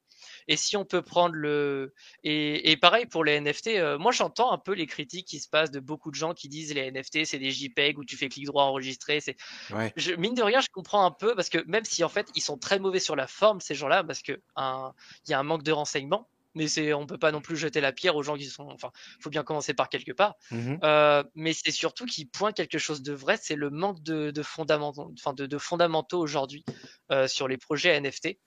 Et 0.47 0.57
si 0.57 0.75
on 0.77 0.85
peut 0.85 1.01
prendre 1.01 1.35
le 1.35 1.93
et, 2.23 2.71
et 2.71 2.77
pareil 2.77 3.05
pour 3.05 3.23
les 3.23 3.39
NFT, 3.39 3.67
euh, 3.77 3.97
moi 3.97 4.11
j'entends 4.11 4.51
un 4.51 4.57
peu 4.57 4.73
les 4.73 4.87
critiques 4.87 5.27
qui 5.27 5.39
se 5.39 5.47
passent 5.49 5.71
de 5.71 5.79
beaucoup 5.79 6.09
de 6.09 6.15
gens 6.15 6.33
qui 6.33 6.49
disent 6.49 6.73
les 6.73 6.91
NFT 6.91 7.25
c'est 7.25 7.37
des 7.39 7.51
JPEG 7.51 7.97
où 7.99 8.05
tu 8.05 8.17
fais 8.17 8.29
clic 8.29 8.45
droit 8.45 8.63
enregistrer. 8.63 9.19
C'est 9.21 9.35
Ouais. 9.71 9.93
je, 9.95 10.13
mine 10.13 10.33
de 10.33 10.41
rien, 10.43 10.61
je 10.61 10.67
comprends 10.71 11.05
un 11.05 11.11
peu 11.11 11.35
parce 11.35 11.49
que 11.49 11.59
même 11.67 11.83
si 11.85 12.03
en 12.03 12.09
fait 12.09 12.27
ils 12.35 12.41
sont 12.41 12.57
très 12.57 12.79
mauvais 12.79 12.99
sur 12.99 13.15
la 13.15 13.27
forme 13.27 13.59
ces 13.61 13.75
gens-là 13.75 14.03
parce 14.03 14.21
que 14.21 14.41
un- 14.55 14.93
il 15.27 15.31
y 15.31 15.33
a 15.33 15.39
un 15.39 15.43
manque 15.43 15.63
de 15.63 15.71
renseignements. 15.71 16.27
Mais 16.55 16.67
c'est, 16.67 16.93
on 16.93 17.05
peut 17.05 17.17
pas 17.17 17.31
non 17.31 17.41
plus 17.41 17.57
jeter 17.57 17.81
la 17.81 17.91
pierre 17.91 18.15
aux 18.15 18.23
gens 18.23 18.35
qui 18.35 18.45
sont. 18.45 18.67
Enfin, 18.69 18.91
faut 19.19 19.29
bien 19.29 19.43
commencer 19.43 19.73
par 19.73 19.89
quelque 19.89 20.11
part. 20.11 20.35
Mhm. 20.51 20.79
Euh, 20.83 21.23
mais 21.35 21.53
c'est 21.53 21.71
surtout 21.71 22.05
qui 22.05 22.25
pointe 22.25 22.55
quelque 22.55 22.77
chose 22.77 23.01
de 23.01 23.13
vrai, 23.13 23.37
c'est 23.41 23.55
le 23.55 23.69
manque 23.69 24.01
de, 24.01 24.31
de 24.31 24.43
fondamentaux, 24.43 25.13
enfin 25.17 25.33
de, 25.33 25.45
de 25.45 25.57
fondamentaux 25.57 26.19
aujourd'hui 26.19 26.65
euh, 27.11 27.27
sur 27.27 27.47
les 27.47 27.57
projets 27.57 27.99
NFT. 27.99 28.37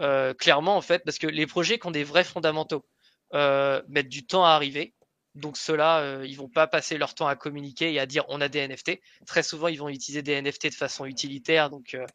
Euh, 0.00 0.34
clairement, 0.34 0.76
en 0.76 0.80
fait, 0.80 1.02
parce 1.04 1.18
que 1.18 1.26
les 1.26 1.46
projets 1.46 1.78
qui 1.78 1.86
ont 1.86 1.90
des 1.90 2.04
vrais 2.04 2.24
fondamentaux 2.24 2.84
mettent 3.32 4.08
du 4.08 4.26
temps 4.26 4.44
à 4.44 4.50
arriver. 4.50 4.94
Donc 5.34 5.56
ceux-là, 5.56 6.00
euh, 6.00 6.26
ils 6.26 6.36
vont 6.36 6.48
pas 6.48 6.66
passer 6.66 6.98
leur 6.98 7.14
temps 7.14 7.28
à 7.28 7.36
communiquer 7.36 7.92
et 7.92 8.00
à 8.00 8.06
dire 8.06 8.24
on 8.28 8.40
a 8.40 8.48
des 8.48 8.66
NFT. 8.66 9.00
Très 9.26 9.42
souvent, 9.42 9.68
ils 9.68 9.78
vont 9.78 9.88
utiliser 9.88 10.22
des 10.22 10.40
NFT 10.40 10.66
de 10.70 10.74
façon 10.74 11.04
utilitaire. 11.04 11.70
Donc 11.70 11.94
euh, 11.94 12.06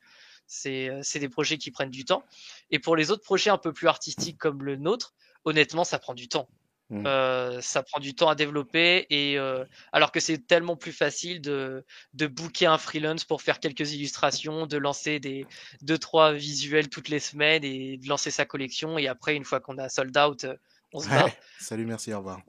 c'est 0.47 1.19
des 1.19 1.29
projets 1.29 1.57
qui 1.57 1.71
prennent 1.71 1.89
du 1.89 2.03
temps. 2.03 2.23
Et 2.71 2.79
pour 2.79 2.95
les 2.95 3.11
autres 3.11 3.23
projets 3.23 3.49
un 3.49 3.57
peu 3.57 3.71
plus 3.71 3.87
artistiques 3.87 4.37
comme 4.37 4.63
le 4.63 4.75
nôtre, 4.75 5.13
honnêtement, 5.45 5.83
ça 5.83 5.99
prend 5.99 6.13
du 6.13 6.27
temps. 6.27 6.47
Mm. 6.89 7.07
Euh, 7.07 7.61
ça 7.61 7.81
prend 7.81 7.99
du 7.99 8.13
temps 8.13 8.29
à 8.29 8.35
développer 8.35 9.07
et 9.09 9.39
euh, 9.39 9.65
alors 9.91 10.11
que 10.11 10.19
c'est 10.19 10.45
tellement 10.45 10.75
plus 10.75 10.91
facile 10.91 11.41
de 11.41 11.83
de 12.13 12.27
booker 12.27 12.67
un 12.67 12.77
freelance 12.77 13.23
pour 13.23 13.41
faire 13.41 13.59
quelques 13.59 13.93
illustrations, 13.93 14.67
de 14.67 14.77
lancer 14.77 15.19
des 15.19 15.47
deux 15.81 15.97
trois 15.97 16.33
visuels 16.33 16.89
toutes 16.89 17.09
les 17.09 17.19
semaines 17.19 17.63
et 17.63 17.97
de 17.97 18.07
lancer 18.07 18.29
sa 18.29 18.45
collection 18.45 18.99
et 18.99 19.07
après 19.07 19.35
une 19.35 19.45
fois 19.45 19.59
qu'on 19.59 19.79
a 19.79 19.89
sold 19.89 20.15
out, 20.15 20.43
euh, 20.43 20.55
on 20.93 20.99
se. 20.99 21.09
Ouais. 21.09 21.35
Salut, 21.59 21.85
merci, 21.85 22.13
au 22.13 22.19
revoir. 22.19 22.41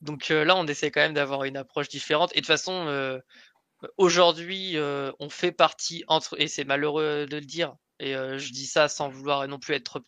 Donc 0.00 0.30
euh, 0.30 0.44
là, 0.44 0.56
on 0.56 0.66
essaie 0.66 0.90
quand 0.90 1.00
même 1.00 1.14
d'avoir 1.14 1.44
une 1.44 1.56
approche 1.56 1.88
différente. 1.88 2.30
Et 2.32 2.36
de 2.36 2.40
toute 2.40 2.46
façon, 2.46 2.86
euh, 2.88 3.18
aujourd'hui, 3.96 4.76
euh, 4.76 5.12
on 5.20 5.28
fait 5.28 5.52
partie 5.52 6.04
entre, 6.08 6.40
et 6.40 6.48
c'est 6.48 6.64
malheureux 6.64 7.26
de 7.26 7.36
le 7.36 7.44
dire, 7.44 7.74
et 8.00 8.16
euh, 8.16 8.38
je 8.38 8.52
dis 8.52 8.66
ça 8.66 8.88
sans 8.88 9.08
vouloir 9.08 9.46
non 9.48 9.58
plus 9.58 9.74
être 9.74 10.00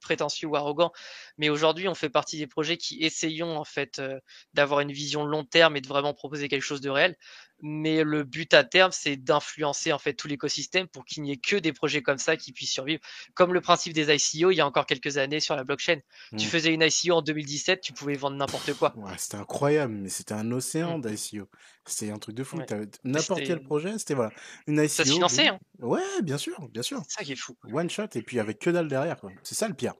prétentieux 0.00 0.48
ou 0.48 0.56
arrogant, 0.56 0.92
mais 1.38 1.48
aujourd'hui, 1.50 1.88
on 1.88 1.94
fait 1.94 2.10
partie 2.10 2.38
des 2.38 2.46
projets 2.46 2.76
qui 2.76 3.02
essayons 3.02 3.56
en 3.56 3.64
fait 3.64 3.98
euh, 3.98 4.18
d'avoir 4.54 4.80
une 4.80 4.92
vision 4.92 5.24
long 5.24 5.44
terme 5.44 5.76
et 5.76 5.80
de 5.80 5.88
vraiment 5.88 6.14
proposer 6.14 6.48
quelque 6.48 6.62
chose 6.62 6.80
de 6.80 6.90
réel. 6.90 7.16
Mais 7.62 8.02
le 8.04 8.24
but 8.24 8.52
à 8.52 8.64
terme, 8.64 8.90
c'est 8.92 9.16
d'influencer 9.16 9.92
en 9.92 9.98
fait 9.98 10.12
tout 10.14 10.28
l'écosystème 10.28 10.86
pour 10.88 11.04
qu'il 11.04 11.22
n'y 11.22 11.32
ait 11.32 11.36
que 11.36 11.56
des 11.56 11.72
projets 11.72 12.02
comme 12.02 12.18
ça 12.18 12.36
qui 12.36 12.52
puissent 12.52 12.72
survivre. 12.72 13.00
Comme 13.34 13.54
le 13.54 13.60
principe 13.60 13.92
des 13.94 14.12
ICO 14.14 14.50
il 14.50 14.56
y 14.56 14.60
a 14.60 14.66
encore 14.66 14.86
quelques 14.86 15.16
années 15.16 15.40
sur 15.40 15.56
la 15.56 15.64
blockchain. 15.64 16.00
Tu 16.36 16.46
Mm. 16.46 16.48
faisais 16.48 16.74
une 16.74 16.82
ICO 16.82 17.14
en 17.14 17.22
2017, 17.22 17.80
tu 17.80 17.92
pouvais 17.92 18.14
vendre 18.16 18.36
n'importe 18.36 18.74
quoi. 18.74 18.92
Ouais, 18.96 19.12
c'était 19.16 19.36
incroyable, 19.36 19.94
mais 19.94 20.08
c'était 20.08 20.34
un 20.34 20.50
océan 20.52 20.98
d'ICO. 20.98 21.48
C'était 21.86 22.10
un 22.12 22.18
truc 22.18 22.34
de 22.34 22.44
fou. 22.44 22.56
Mm. 22.56 22.60
Ouais. 22.60 22.66
T'avais- 22.66 22.88
N'importe 23.04 23.42
quel 23.44 23.62
projet, 23.62 23.98
c'était 23.98 24.14
voilà. 24.14 24.32
Une 24.66 24.76
ICO. 24.78 24.88
Ça 24.88 25.04
se 25.04 25.12
finançait, 25.12 25.48
hein. 25.48 25.58
Ouais, 25.78 26.02
bien 26.22 26.38
sûr, 26.38 26.68
bien 26.68 26.82
sûr. 26.82 27.02
C'est 27.08 27.18
ça 27.18 27.24
qui 27.24 27.32
est 27.32 27.36
fou. 27.36 27.56
One 27.72 27.88
shot 27.88 28.08
et 28.14 28.22
puis 28.22 28.40
avec 28.40 28.58
que 28.58 28.70
dalle 28.70 28.88
derrière. 28.88 29.16
C'est 29.42 29.54
ça 29.54 29.68
le 29.68 29.74
pire. 29.74 29.94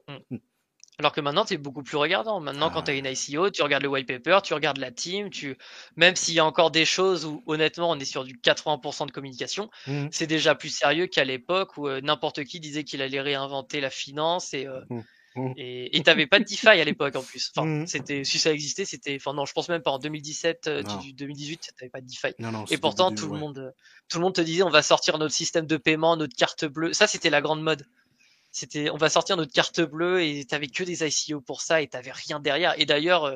Alors 1.01 1.13
que 1.13 1.21
maintenant, 1.21 1.45
tu 1.45 1.55
es 1.55 1.57
beaucoup 1.59 1.83
plus 1.83 1.97
regardant. 1.97 2.39
Maintenant, 2.41 2.71
quand 2.71 2.81
Ah. 2.81 2.83
tu 2.85 2.91
as 2.93 2.95
une 2.95 3.07
ICO, 3.07 3.51
tu 3.51 3.63
regardes 3.63 3.83
le 3.83 3.89
white 3.89 4.07
paper, 4.07 4.39
tu 4.45 4.55
regardes 4.55 4.79
la 4.79 4.93
team, 4.93 5.29
tu... 5.29 5.57
même 5.97 6.15
s'il 6.15 6.35
y 6.35 6.39
a 6.39 6.45
encore 6.45 6.71
des 6.71 6.85
choses 6.85 7.25
où, 7.25 7.43
honnêtement, 7.47 7.91
on 7.91 7.99
est 7.99 8.05
sur 8.05 8.23
du 8.25 8.37
80% 8.39 9.07
de 9.07 9.11
communication, 9.11 9.71
Mhm. 9.89 10.09
c'est 10.13 10.29
déjà 10.29 10.55
plus 10.55 10.69
sérieux 10.69 11.07
qu'à 11.09 11.25
l'époque 11.25 11.77
où 11.79 11.89
euh, 11.89 12.01
n'importe 12.01 12.45
qui 12.45 12.61
disait 12.61 12.85
qu'il 12.85 13.03
allait 13.03 13.21
réinventer 13.21 13.81
la 13.81 13.91
finance 13.91 14.55
et. 14.55 14.67
euh, 14.67 14.81
Mhm. 14.91 15.03
Mhm. 15.37 15.53
Et 15.57 16.01
t'avais 16.05 16.29
pas 16.29 16.39
de 16.39 16.45
DeFi 16.45 16.69
à 16.69 16.85
l'époque 16.85 17.17
en 17.17 17.23
plus. 17.25 17.51
Enfin, 17.57 17.67
Mhm. 17.67 17.87
c'était 17.89 18.23
si 18.23 18.39
ça 18.39 18.53
existait, 18.53 18.85
c'était. 18.85 19.17
Enfin 19.17 19.35
non, 19.35 19.45
je 19.47 19.53
pense 19.53 19.69
même 19.69 19.83
pas 19.83 19.91
en 19.91 19.99
2017, 19.99 20.69
euh, 20.69 20.83
Non. 20.85 20.97
du 20.99 21.13
2018, 21.13 21.73
t'avais 21.77 21.91
pas 21.91 22.01
de 22.01 22.07
DeFi. 22.07 22.35
Non, 22.39 22.53
non, 22.53 22.65
Et 22.71 22.79
pourtant, 22.79 23.13
tout 23.13 23.27
ouais. 23.27 23.33
le 23.33 23.39
monde, 23.41 23.59
euh, 23.59 23.71
tout 24.09 24.19
le 24.19 24.23
monde 24.23 24.35
te 24.37 24.41
disait, 24.41 24.63
on 24.63 24.71
va 24.71 24.83
sortir 24.83 25.19
notre 25.19 25.35
système 25.35 25.67
de 25.67 25.77
paiement, 25.77 26.17
notre 26.17 26.37
carte 26.37 26.65
bleue. 26.67 26.93
Ça, 26.93 27.09
c'était 27.09 27.31
la 27.31 27.41
grande 27.41 27.63
mode. 27.65 27.85
C'était, 28.55 28.89
on 28.89 28.97
va 28.97 29.11
sortir 29.11 29.37
notre 29.37 29.53
carte 29.53 29.81
bleue 29.81 30.23
et 30.23 30.45
t'avais 30.45 30.69
que 30.69 30.85
des 30.85 31.05
ICO 31.05 31.41
pour 31.41 31.61
ça 31.61 31.83
et 31.83 31.89
t'avais 31.89 32.13
rien 32.13 32.39
derrière. 32.39 32.79
Et 32.79 32.87
d'ailleurs, 32.87 33.25
euh, 33.25 33.35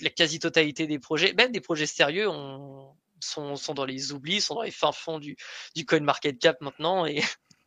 la 0.00 0.08
quasi-totalité 0.08 0.86
des 0.86 0.98
projets, 0.98 1.34
même 1.34 1.52
des 1.52 1.60
projets 1.60 1.84
sérieux, 1.84 2.30
on, 2.30 2.96
sont, 3.20 3.56
sont 3.56 3.74
dans 3.74 3.84
les 3.84 4.12
oublis, 4.12 4.40
sont 4.40 4.54
dans 4.54 4.62
les 4.62 4.70
fins 4.70 4.90
fonds 4.90 5.18
du, 5.18 5.36
du 5.76 5.84
coin 5.84 6.00
market 6.00 6.38
cap 6.38 6.58
maintenant 6.62 7.04
et 7.04 7.20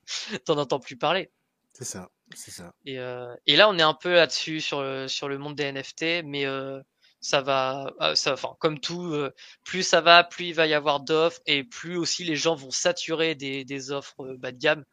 t'en 0.46 0.58
entends 0.58 0.80
plus 0.80 0.98
parler. 0.98 1.30
C'est 1.72 1.86
ça, 1.86 2.10
c'est 2.34 2.50
ça. 2.50 2.74
Et, 2.84 2.98
euh, 2.98 3.32
et 3.46 3.58
là, 3.58 3.70
on 3.70 3.78
est 3.78 3.84
un 3.84 3.94
peu 3.94 4.14
là-dessus 4.16 4.60
sur 4.60 4.82
le, 4.82 5.08
sur 5.08 5.30
le 5.30 5.38
monde 5.38 5.54
des 5.54 5.72
NFT, 5.72 6.24
mais 6.24 6.48
euh, 6.48 6.82
ça 7.26 7.42
va, 7.42 7.92
euh, 8.02 8.16
ça, 8.16 8.34
enfin, 8.34 8.56
comme 8.60 8.80
tout, 8.80 9.14
euh, 9.14 9.34
plus 9.64 9.84
ça 9.84 10.00
va, 10.00 10.24
plus 10.24 10.48
il 10.50 10.54
va 10.54 10.68
y 10.68 10.74
avoir 10.74 11.00
d'offres 11.00 11.42
et 11.48 11.64
plus 11.64 11.98
aussi 11.98 12.24
les 12.24 12.36
gens 12.36 12.56
vont 12.56 12.72
saturer 12.72 13.34
des, 13.36 13.66
des 13.66 13.92
offres 13.92 14.24
euh, 14.24 14.38
bas 14.38 14.52
de 14.52 14.58
gamme 14.60 14.86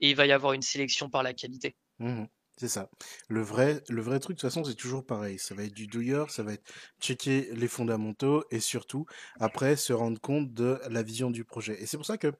et 0.00 0.10
il 0.10 0.16
va 0.16 0.26
y 0.26 0.32
avoir 0.32 0.52
une 0.52 0.62
sélection 0.62 1.10
par 1.10 1.22
la 1.22 1.34
qualité. 1.34 1.76
Mhm. 1.98 2.28
C'est 2.60 2.68
ça. 2.68 2.90
Le 3.28 3.40
vrai, 3.40 3.82
le 3.88 4.02
vrai 4.02 4.20
truc, 4.20 4.36
de 4.36 4.40
toute 4.42 4.50
façon, 4.50 4.64
c'est 4.64 4.74
toujours 4.74 5.06
pareil. 5.06 5.38
Ça 5.38 5.54
va 5.54 5.64
être 5.64 5.72
du 5.72 5.86
douilleur, 5.86 6.30
ça 6.30 6.42
va 6.42 6.52
être 6.52 6.70
checker 7.00 7.48
les 7.54 7.68
fondamentaux 7.68 8.44
et 8.50 8.60
surtout, 8.60 9.06
après, 9.38 9.76
se 9.76 9.94
rendre 9.94 10.20
compte 10.20 10.52
de 10.52 10.78
la 10.90 11.02
vision 11.02 11.30
du 11.30 11.42
projet. 11.46 11.80
Et 11.82 11.86
c'est 11.86 11.96
pour 11.96 12.04
ça 12.04 12.18
que 12.18 12.30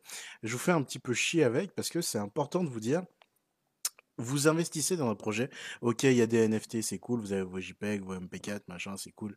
je 0.43 0.53
vous 0.53 0.59
fais 0.59 0.73
un 0.73 0.83
petit 0.83 0.99
peu 0.99 1.15
chier 1.15 1.43
avec, 1.43 1.75
parce 1.75 1.89
que 1.89 2.03
c'est 2.03 2.19
important 2.19 2.63
de 2.63 2.69
vous 2.69 2.81
dire, 2.81 3.03
vous 4.19 4.49
investissez 4.49 4.97
dans 4.99 5.09
un 5.09 5.15
projet. 5.15 5.49
Ok, 5.81 6.03
il 6.03 6.13
y 6.13 6.23
a 6.23 6.27
des 6.27 6.47
NFT, 6.47 6.83
c'est 6.83 6.99
cool. 6.99 7.21
Vous 7.21 7.33
avez 7.33 7.43
vos 7.43 7.59
JPEG, 7.59 8.03
vos 8.03 8.15
MP4, 8.15 8.61
machin, 8.69 8.97
c'est 8.99 9.13
cool. 9.13 9.37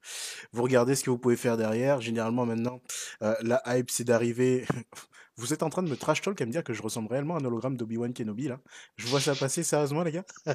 Vous 0.51 0.63
regardez 0.63 0.95
ce 0.95 1.03
que 1.05 1.09
vous 1.09 1.17
pouvez 1.17 1.38
faire 1.38 1.55
derrière. 1.55 2.01
Généralement, 2.01 2.45
maintenant, 2.45 2.82
euh, 3.21 3.36
la 3.41 3.61
hype, 3.67 3.89
c'est 3.89 4.03
d'arriver. 4.03 4.65
vous 5.38 5.53
êtes 5.53 5.63
en 5.63 5.69
train 5.69 5.84
de 5.84 5.89
me 5.89 5.97
trash 5.97 6.21
talk 6.21 6.39
à 6.41 6.45
me 6.45 6.51
dire 6.51 6.63
que 6.63 6.73
je 6.73 6.81
ressemble 6.81 7.09
réellement 7.09 7.36
à 7.36 7.39
un 7.39 7.45
hologramme 7.45 7.75
d'Obi-Wan 7.75 8.13
Kenobi, 8.13 8.47
là. 8.47 8.59
Je 8.97 9.07
vois 9.07 9.19
ça 9.19 9.36
passer 9.36 9.63
sérieusement, 9.63 10.03
les 10.03 10.11
gars? 10.11 10.25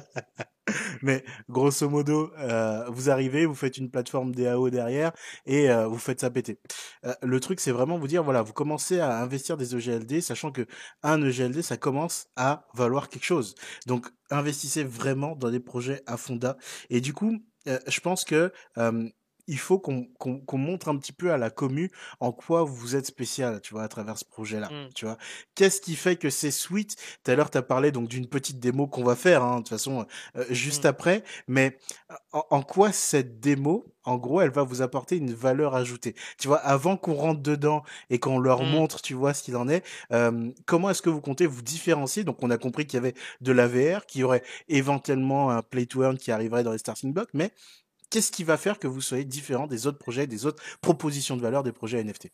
Mais 1.01 1.23
grosso 1.49 1.89
modo, 1.89 2.31
euh, 2.37 2.85
vous 2.89 3.09
arrivez, 3.09 3.45
vous 3.45 3.55
faites 3.55 3.77
une 3.77 3.89
plateforme 3.89 4.33
DAO 4.33 4.69
derrière 4.69 5.11
et 5.45 5.69
euh, 5.69 5.87
vous 5.87 5.97
faites 5.97 6.21
ça 6.21 6.29
péter. 6.29 6.59
Euh, 7.05 7.13
le 7.21 7.39
truc, 7.39 7.59
c'est 7.59 7.71
vraiment 7.71 7.97
vous 7.97 8.07
dire, 8.07 8.23
voilà, 8.23 8.41
vous 8.41 8.53
commencez 8.53 8.99
à 8.99 9.19
investir 9.19 9.57
des 9.57 9.75
EGLD, 9.75 10.21
sachant 10.21 10.51
que 10.51 10.65
un 11.03 11.21
EGLD, 11.21 11.61
ça 11.61 11.77
commence 11.77 12.27
à 12.35 12.67
valoir 12.73 13.09
quelque 13.09 13.25
chose. 13.25 13.55
Donc, 13.85 14.07
investissez 14.29 14.83
vraiment 14.83 15.35
dans 15.35 15.51
des 15.51 15.59
projets 15.59 16.01
à 16.05 16.17
fonda. 16.17 16.57
Et 16.89 17.01
du 17.01 17.13
coup, 17.13 17.39
je 17.65 17.99
pense 17.99 18.23
que 18.23 18.51
il 19.49 19.57
faut 19.59 19.79
qu'on 19.79 20.57
montre 20.57 20.87
un 20.89 20.97
petit 20.97 21.11
peu 21.11 21.31
à 21.33 21.37
la 21.37 21.49
commu 21.49 21.91
en 22.19 22.31
quoi 22.31 22.63
vous 22.63 22.95
êtes 22.95 23.05
spécial, 23.07 23.59
tu 23.61 23.73
vois, 23.73 23.83
à 23.83 23.87
travers 23.87 24.17
ce 24.17 24.25
projet-là, 24.25 24.69
Mmh. 24.71 24.89
tu 24.95 25.05
vois. 25.05 25.17
Qu'est-ce 25.55 25.81
qui 25.81 25.95
fait 25.95 26.15
que 26.15 26.29
c'est 26.29 26.51
sweet 26.51 26.95
Tout 27.23 27.31
à 27.31 27.35
l'heure, 27.35 27.49
tu 27.51 27.57
as 27.57 27.61
parlé 27.61 27.91
donc 27.91 28.07
d'une 28.07 28.27
petite 28.27 28.59
démo 28.59 28.87
qu'on 28.87 29.03
va 29.03 29.15
faire, 29.15 29.43
hein, 29.43 29.55
de 29.57 29.59
toute 29.61 29.69
façon, 29.69 30.05
euh, 30.37 30.45
juste 30.49 30.85
Mmh. 30.85 30.87
après. 30.87 31.23
Mais 31.47 31.77
en, 32.31 32.43
en 32.51 32.61
quoi 32.61 32.91
cette 32.91 33.39
démo, 33.39 33.85
en 34.03 34.17
gros, 34.17 34.41
elle 34.41 34.51
va 34.51 34.63
vous 34.63 34.81
apporter 34.81 35.17
une 35.17 35.33
valeur 35.33 35.75
ajoutée? 35.75 36.15
Tu 36.37 36.47
vois, 36.47 36.57
avant 36.59 36.95
qu'on 36.97 37.13
rentre 37.15 37.41
dedans 37.41 37.83
et 38.09 38.19
qu'on 38.19 38.39
leur 38.39 38.63
Mmh. 38.63 38.69
montre, 38.69 39.01
tu 39.01 39.13
vois, 39.15 39.33
ce 39.33 39.43
qu'il 39.43 39.55
en 39.57 39.67
est, 39.67 39.83
euh, 40.13 40.51
comment 40.65 40.89
est-ce 40.89 41.01
que 41.01 41.09
vous 41.09 41.21
comptez 41.21 41.45
vous 41.47 41.61
différencier? 41.61 42.23
Donc, 42.23 42.37
on 42.43 42.49
a 42.51 42.57
compris 42.57 42.85
qu'il 42.85 42.95
y 42.97 43.01
avait 43.01 43.15
de 43.41 43.51
la 43.51 43.67
VR, 43.67 44.05
qu'il 44.05 44.21
y 44.21 44.23
aurait 44.23 44.43
éventuellement 44.67 45.49
un 45.51 45.61
play 45.61 45.85
to 45.85 46.03
earn 46.03 46.17
qui 46.17 46.31
arriverait 46.31 46.63
dans 46.63 46.71
les 46.71 46.77
starting 46.77 47.13
blocks, 47.13 47.29
mais 47.33 47.51
qu'est-ce 48.09 48.31
qui 48.31 48.43
va 48.43 48.57
faire 48.57 48.79
que 48.79 48.87
vous 48.87 49.01
soyez 49.01 49.25
différent 49.25 49.67
des 49.67 49.87
autres 49.87 49.97
projets, 49.97 50.27
des 50.27 50.45
autres 50.45 50.63
propositions 50.81 51.37
de 51.37 51.41
valeur 51.41 51.63
des 51.63 51.71
projets 51.71 52.03
NFT 52.03 52.31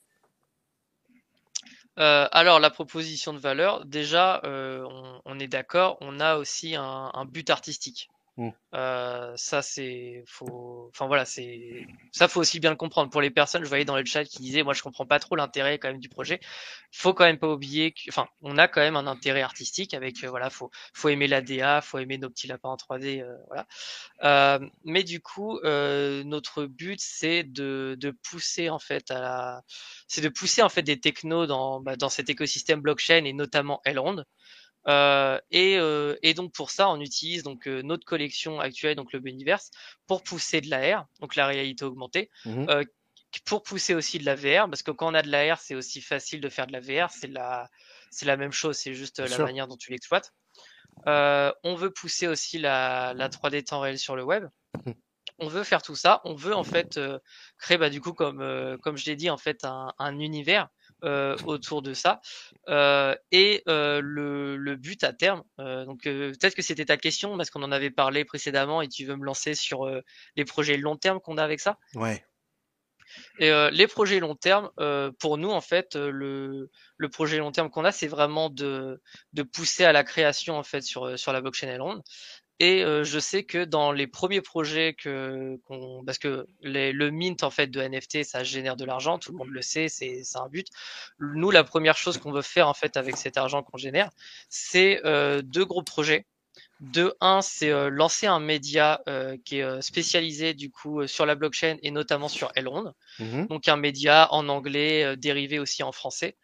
Euh, 1.98 2.28
alors 2.32 2.60
la 2.60 2.70
proposition 2.70 3.32
de 3.34 3.40
valeur, 3.40 3.86
déjà, 3.86 4.42
euh, 4.44 4.86
on, 5.24 5.40
est 5.40 5.48
d'accord, 5.48 5.98
on 6.02 6.20
a 6.20 6.36
aussi 6.36 6.76
un 6.76 7.26
but 7.26 7.50
artistique. 7.50 8.10
Mmh. 8.38 8.50
Euh, 8.74 9.32
ça 9.38 9.62
c'est 9.62 10.22
faut, 10.28 10.90
enfin 10.90 11.08
voilà, 11.08 11.24
c'est 11.24 11.88
ça 12.12 12.28
faut 12.28 12.42
aussi 12.42 12.60
bien 12.60 12.70
le 12.70 12.76
comprendre 12.76 13.10
pour 13.10 13.22
les 13.22 13.30
personnes. 13.30 13.64
Je 13.64 13.70
voyais 13.70 13.86
dans 13.86 13.96
le 13.96 14.04
chat 14.04 14.26
qui 14.26 14.40
disaient, 14.42 14.64
moi 14.64 14.74
je 14.74 14.82
comprends 14.82 15.06
pas 15.06 15.20
trop 15.20 15.38
l'intérêt 15.38 15.80
quand 15.80 15.88
même 15.88 16.02
du 16.02 16.10
projet. 16.10 16.42
Faut 16.92 17.14
quand 17.14 17.24
même 17.24 17.40
pas 17.40 17.48
oublier 17.48 17.94
que, 17.94 18.02
enfin, 18.10 18.28
on 18.42 18.58
a 18.58 18.68
quand 18.68 18.82
même 18.82 18.98
un 18.98 19.08
intérêt 19.08 19.42
artistique 19.42 19.94
avec, 19.94 20.22
euh, 20.26 20.30
voilà, 20.30 20.50
faut 20.50 20.70
faut 20.94 21.08
aimer 21.08 21.28
la 21.28 21.42
DA, 21.42 21.80
faut 21.82 21.98
aimer 21.98 22.18
nos 22.18 22.30
petits 22.30 22.48
lapins 22.48 22.70
en 22.70 22.76
3D, 22.76 23.22
euh, 23.22 23.38
voilà. 23.48 24.60
Mais 24.84 25.04
du 25.04 25.22
coup, 25.22 25.60
notre 25.64 26.66
but 26.66 27.00
c'est 27.02 27.44
de 27.44 27.96
de 28.00 28.12
pousser 28.12 28.70
en 28.70 28.80
fait 28.80 29.12
à 29.12 29.20
la, 29.22 29.62
c'est 30.08 30.22
de 30.22 30.30
pousser 30.30 30.62
en 30.62 30.70
fait 30.70 30.84
des 30.84 31.00
technos 31.00 31.48
dans 31.48 31.80
bah, 31.80 31.96
dans 31.96 32.10
cet 32.10 32.30
écosystème 32.30 32.82
blockchain 32.82 33.24
et 33.24 33.34
notamment 33.34 33.80
Elrond. 33.86 34.26
Euh, 34.88 35.40
et, 35.52 35.78
euh, 35.78 36.16
et 36.22 36.34
donc 36.34 36.54
pour 36.54 36.70
ça, 36.70 36.90
on 36.90 37.00
utilise 37.00 37.42
donc 37.44 37.68
euh, 37.68 37.82
notre 37.82 38.06
collection 38.06 38.60
actuelle, 38.60 38.96
donc 38.96 39.14
le 39.14 39.20
Buniverse, 39.20 39.72
pour 40.08 40.24
pousser 40.24 40.62
de 40.62 40.70
la 40.70 41.00
R, 41.00 41.06
donc 41.22 41.36
la 41.36 41.48
réalité 41.48 41.86
augmentée, 41.86 42.30
Mhm. 42.46 42.70
euh, 42.70 42.84
pour 43.46 43.64
pousser 43.64 43.96
aussi 43.96 44.18
de 44.20 44.26
la 44.26 44.36
VR, 44.36 44.70
parce 44.70 44.84
que 44.84 44.92
quand 44.92 45.12
on 45.12 45.14
a 45.14 45.22
de 45.22 45.30
la 45.30 45.56
R, 45.56 45.60
c'est 45.60 45.76
aussi 45.76 46.02
facile 46.02 46.40
de 46.40 46.50
faire 46.50 46.68
de 46.68 46.72
la 46.74 46.80
VR, 46.80 47.10
c'est 47.12 47.28
la, 47.28 47.70
c'est 48.12 48.26
la 48.26 48.38
même 48.38 48.52
chose, 48.54 48.78
c'est 48.78 48.94
juste 48.94 49.20
euh, 49.20 49.24
Bien 49.24 49.32
la 49.32 49.36
sûr. 49.38 49.46
manière 49.46 49.68
dont 49.68 49.76
tu 49.78 49.92
l'exploites. 49.92 50.32
Euh, 51.08 51.52
on 51.64 51.76
veut 51.76 51.92
pousser 51.92 52.28
aussi 52.28 52.58
la, 52.60 53.14
la 53.16 53.28
3D 53.30 53.64
temps 53.64 53.80
réel 53.82 54.00
sur 54.00 54.16
le 54.16 54.24
web. 54.24 54.46
Mhm. 54.86 54.94
On 55.40 55.48
veut 55.48 55.64
faire 55.64 55.82
tout 55.82 55.96
ça. 55.96 56.22
On 56.24 56.34
veut 56.34 56.56
en 56.56 56.64
fait 56.64 56.98
euh, 56.98 57.20
créer, 57.58 57.78
bah, 57.78 57.90
du 57.90 58.00
coup, 58.00 58.14
comme 58.14 58.42
euh, 58.42 58.78
comme 58.78 58.96
je 58.98 59.06
l'ai 59.06 59.18
dit, 59.18 59.30
en 59.30 59.38
fait, 59.38 59.66
un, 59.66 59.94
un 60.00 60.20
univers 60.20 60.70
autour 61.46 61.82
de 61.82 61.94
ça. 61.94 62.20
Euh, 62.68 63.16
et 63.32 63.64
euh, 63.68 64.02
le, 64.04 64.58
le 64.58 64.76
but 64.76 65.04
à 65.04 65.14
terme, 65.14 65.44
euh, 65.60 65.86
donc 65.86 66.08
euh, 66.08 66.32
peut-être 66.32 66.56
que 66.56 66.62
c'était 66.62 66.86
ta 66.86 66.98
question 66.98 67.38
parce 67.38 67.50
qu'on 67.50 67.64
en 67.64 67.72
avait 67.72 67.92
parlé 67.92 68.26
précédemment 68.26 68.82
et 68.82 68.88
tu 68.88 69.06
veux 69.06 69.16
me 69.16 69.26
lancer 69.26 69.54
sur 69.54 69.86
euh, 69.86 70.02
les 70.36 70.46
projets 70.46 70.78
long 70.78 70.98
terme 70.98 71.20
qu'on 71.20 71.38
a 71.38 71.44
avec 71.44 71.60
ça? 71.60 71.78
Ouais. 71.94 72.26
Et 73.40 73.52
euh, 73.52 73.70
les 73.70 73.88
projets 73.88 74.20
long 74.20 74.36
terme, 74.36 74.72
euh, 74.80 75.12
pour 75.20 75.38
nous 75.38 75.52
en 75.52 75.62
fait, 75.62 75.96
euh, 75.96 76.10
le, 76.10 76.70
le 76.98 77.10
projet 77.10 77.38
long 77.38 77.52
terme 77.52 77.70
qu'on 77.70 77.86
a, 77.86 77.92
c'est 77.92 78.08
vraiment 78.08 78.50
de, 78.50 79.00
de 79.34 79.44
pousser 79.44 79.86
à 79.86 79.94
la 79.94 80.04
création 80.04 80.58
en 80.58 80.64
fait 80.64 80.82
sur 80.82 81.06
euh, 81.06 81.16
sur 81.16 81.32
la 81.32 81.42
blockchain 81.42 81.68
Elrond. 81.68 82.02
Et 82.60 82.84
euh, 82.86 83.04
je 83.04 83.20
sais 83.20 83.44
que 83.44 83.66
dans 83.66 83.92
les 83.92 84.08
premiers 84.08 84.42
projets 84.42 84.94
que 84.94 85.58
qu'on 85.66 86.04
parce 86.06 86.18
que 86.20 86.48
les, 86.62 86.94
le 86.94 87.12
mint 87.12 87.44
en 87.44 87.50
fait 87.50 87.68
de 87.68 87.82
NFT 87.82 88.24
ça 88.24 88.44
génère 88.46 88.78
de 88.78 88.86
l'argent, 88.86 89.20
tout 89.20 89.32
le 89.34 89.38
monde 89.38 89.50
le 89.50 89.62
sait, 89.62 89.90
c'est 89.90 90.24
c'est 90.24 90.38
un 90.38 90.48
but. 90.48 90.68
Nous 91.20 91.52
la 91.52 91.64
première 91.66 91.98
chose 91.98 92.18
qu'on 92.18 92.32
veut 92.32 92.42
faire 92.42 92.70
en 92.70 92.74
fait 92.74 92.96
avec 92.98 93.18
cet 93.18 93.38
argent 93.38 93.62
qu'on 93.64 93.78
génère, 93.78 94.10
c'est 94.50 95.02
euh, 95.06 95.42
deux 95.42 95.66
gros 95.66 95.84
projets. 95.84 96.26
De 96.82 97.16
un, 97.22 97.42
c'est 97.42 97.70
euh, 97.72 97.90
lancer 97.90 98.28
un 98.28 98.40
média 98.40 99.02
euh, 99.08 99.38
qui 99.46 99.58
est 99.60 99.64
euh, 99.64 99.82
spécialisé 99.82 100.54
du 100.54 100.72
coup 100.72 101.02
euh, 101.02 101.08
sur 101.08 101.26
la 101.26 101.36
blockchain 101.36 101.78
et 101.84 101.92
notamment 101.92 102.28
sur 102.28 102.52
Elrond 102.56 102.94
Mhm. 103.20 103.48
donc 103.48 103.68
un 103.70 103.78
média 103.78 104.28
en 104.34 104.50
anglais 104.50 105.04
euh, 105.06 105.16
dérivé 105.16 105.58
aussi 105.60 105.84
en 105.84 105.92
français 105.94 106.36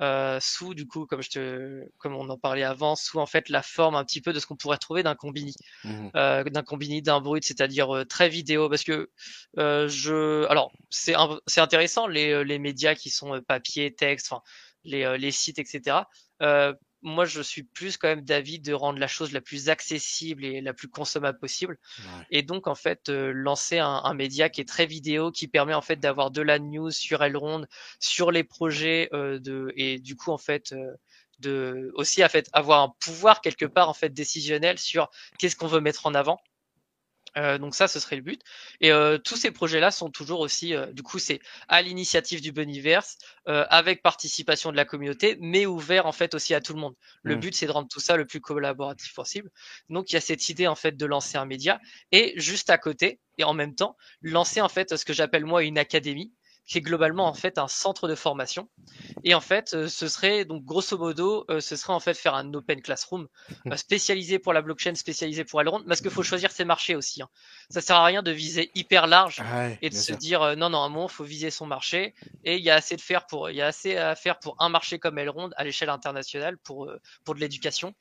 euh, 0.00 0.38
sous 0.40 0.74
du 0.74 0.86
coup 0.86 1.06
comme 1.06 1.22
je 1.22 1.30
te 1.30 1.82
comme 1.98 2.14
on 2.16 2.28
en 2.28 2.36
parlait 2.38 2.64
avant 2.64 2.96
sous 2.96 3.18
en 3.20 3.26
fait 3.26 3.48
la 3.48 3.62
forme 3.62 3.94
un 3.94 4.04
petit 4.04 4.20
peu 4.20 4.32
de 4.32 4.40
ce 4.40 4.46
qu'on 4.46 4.56
pourrait 4.56 4.78
trouver 4.78 5.02
d'un 5.02 5.14
combini 5.14 5.54
Mhm. 5.84 6.10
euh, 6.16 6.44
d'un 6.44 6.62
combini 6.62 7.00
d'un 7.02 7.20
brut 7.20 7.44
c'est-à-dire 7.44 7.94
euh, 7.94 8.04
très 8.04 8.28
vidéo 8.28 8.68
parce 8.68 8.82
que 8.84 9.10
euh, 9.58 9.88
je 9.88 10.46
alors 10.48 10.72
c'est 10.90 11.14
un- 11.14 11.38
c'est 11.46 11.60
intéressant 11.60 12.06
les 12.08 12.44
les 12.44 12.58
médias 12.58 12.94
qui 12.96 13.10
sont 13.10 13.40
papier 13.46 13.94
texte 13.94 14.32
enfin 14.32 14.42
les 14.84 15.04
euh, 15.04 15.16
les 15.16 15.30
sites 15.30 15.58
etc 15.60 15.98
euh, 16.42 16.74
moi, 17.04 17.26
je 17.26 17.42
suis 17.42 17.62
plus 17.62 17.96
quand 17.98 18.08
même 18.08 18.22
d'avis 18.24 18.58
de 18.58 18.72
rendre 18.72 18.98
la 18.98 19.06
chose 19.06 19.32
la 19.32 19.42
plus 19.42 19.68
accessible 19.68 20.44
et 20.44 20.60
la 20.62 20.72
plus 20.72 20.88
consommable 20.88 21.38
possible. 21.38 21.78
Ouais. 21.98 22.26
Et 22.30 22.42
donc, 22.42 22.66
en 22.66 22.74
fait, 22.74 23.10
euh, 23.10 23.30
lancer 23.32 23.78
un, 23.78 24.00
un 24.02 24.14
média 24.14 24.48
qui 24.48 24.62
est 24.62 24.68
très 24.68 24.86
vidéo, 24.86 25.30
qui 25.30 25.46
permet 25.46 25.74
en 25.74 25.82
fait 25.82 25.96
d'avoir 25.96 26.30
de 26.30 26.40
la 26.40 26.58
news 26.58 26.90
sur 26.90 27.22
Elrond, 27.22 27.66
sur 28.00 28.32
les 28.32 28.42
projets 28.42 29.10
euh, 29.12 29.38
de, 29.38 29.72
et 29.76 29.98
du 29.98 30.16
coup, 30.16 30.32
en 30.32 30.38
fait, 30.38 30.72
euh, 30.72 30.96
de 31.40 31.92
aussi 31.94 32.24
en 32.24 32.28
fait 32.28 32.48
avoir 32.52 32.80
un 32.80 32.94
pouvoir 33.00 33.40
quelque 33.40 33.66
part 33.66 33.88
en 33.88 33.94
fait 33.94 34.10
décisionnel 34.10 34.78
sur 34.78 35.10
qu'est-ce 35.38 35.56
qu'on 35.56 35.66
veut 35.66 35.80
mettre 35.80 36.06
en 36.06 36.14
avant. 36.14 36.40
Euh, 37.36 37.58
donc 37.58 37.74
ça, 37.74 37.88
ce 37.88 37.98
serait 38.00 38.16
le 38.16 38.22
but. 38.22 38.40
Et 38.80 38.92
euh, 38.92 39.18
tous 39.18 39.36
ces 39.36 39.50
projets-là 39.50 39.90
sont 39.90 40.10
toujours 40.10 40.40
aussi, 40.40 40.74
euh, 40.74 40.86
du 40.92 41.02
coup, 41.02 41.18
c'est 41.18 41.40
à 41.68 41.82
l'initiative 41.82 42.40
du 42.40 42.52
Boniverse, 42.52 43.16
euh, 43.48 43.64
avec 43.70 44.02
participation 44.02 44.70
de 44.70 44.76
la 44.76 44.84
communauté, 44.84 45.36
mais 45.40 45.66
ouvert 45.66 46.06
en 46.06 46.12
fait 46.12 46.34
aussi 46.34 46.54
à 46.54 46.60
tout 46.60 46.74
le 46.74 46.80
monde. 46.80 46.94
Le 47.22 47.36
Mm. 47.36 47.40
but, 47.40 47.54
c'est 47.54 47.66
de 47.66 47.72
rendre 47.72 47.88
tout 47.88 48.00
ça 48.00 48.16
le 48.16 48.24
plus 48.26 48.40
collaboratif 48.40 49.12
possible. 49.14 49.50
Donc 49.88 50.10
il 50.10 50.14
y 50.14 50.16
a 50.16 50.20
cette 50.20 50.48
idée 50.48 50.66
en 50.66 50.74
fait 50.74 50.96
de 50.96 51.06
lancer 51.06 51.36
un 51.38 51.44
média 51.46 51.80
et 52.12 52.32
juste 52.36 52.70
à 52.70 52.78
côté 52.78 53.20
et 53.38 53.44
en 53.44 53.54
même 53.54 53.74
temps 53.74 53.96
lancer 54.22 54.60
en 54.60 54.68
fait 54.68 54.96
ce 54.96 55.04
que 55.04 55.12
j'appelle 55.12 55.44
moi 55.44 55.62
une 55.64 55.78
académie, 55.78 56.32
qui 56.66 56.78
est 56.78 56.80
globalement 56.80 57.26
en 57.26 57.34
fait 57.34 57.58
un 57.58 57.68
centre 57.68 58.08
de 58.08 58.14
formation. 58.14 58.68
Et 59.22 59.34
en 59.34 59.40
fait, 59.40 59.74
euh, 59.74 59.88
ce 59.88 60.08
serait 60.08 60.44
donc 60.44 60.64
grosso 60.64 60.96
modo, 60.96 61.44
euh, 61.50 61.60
ce 61.60 61.76
serait 61.76 61.92
en 61.92 62.00
fait 62.00 62.14
faire 62.14 62.34
un 62.34 62.52
open 62.54 62.80
classroom 62.80 63.28
euh, 63.70 63.76
spécialisé 63.76 64.38
pour 64.38 64.52
la 64.52 64.62
blockchain, 64.62 64.94
spécialisé 64.94 65.44
pour 65.44 65.60
Elrond, 65.60 65.84
parce 65.86 66.00
qu'il 66.00 66.10
faut 66.10 66.22
choisir 66.22 66.50
ses 66.50 66.64
marchés 66.64 66.94
aussi. 66.94 67.22
Hein. 67.22 67.28
Ça 67.70 67.80
sert 67.80 67.96
à 67.96 68.04
rien 68.04 68.22
de 68.22 68.30
viser 68.30 68.70
hyper 68.74 69.06
large 69.06 69.42
Ouais, 69.54 69.78
et 69.82 69.90
de 69.90 69.94
se 69.94 70.02
sûr. 70.04 70.16
dire 70.16 70.56
non 70.56 70.70
non 70.70 70.82
à 70.82 70.86
un 70.86 70.88
moment 70.88 71.08
faut 71.08 71.24
viser 71.24 71.50
son 71.50 71.66
marché 71.66 72.14
et 72.44 72.56
il 72.56 72.62
y 72.62 72.70
a 72.70 72.74
assez 72.76 72.96
de 72.96 73.00
faire 73.00 73.26
pour 73.26 73.50
il 73.50 73.56
y 73.56 73.62
a 73.62 73.66
assez 73.66 73.96
à 73.96 74.14
faire 74.14 74.38
pour 74.38 74.56
un 74.58 74.68
marché 74.68 74.98
comme 74.98 75.18
Elrond 75.18 75.50
à 75.56 75.64
l'échelle 75.64 75.90
internationale 75.90 76.56
pour 76.58 76.90
pour 77.24 77.34
de 77.34 77.40
l'éducation. 77.40 77.94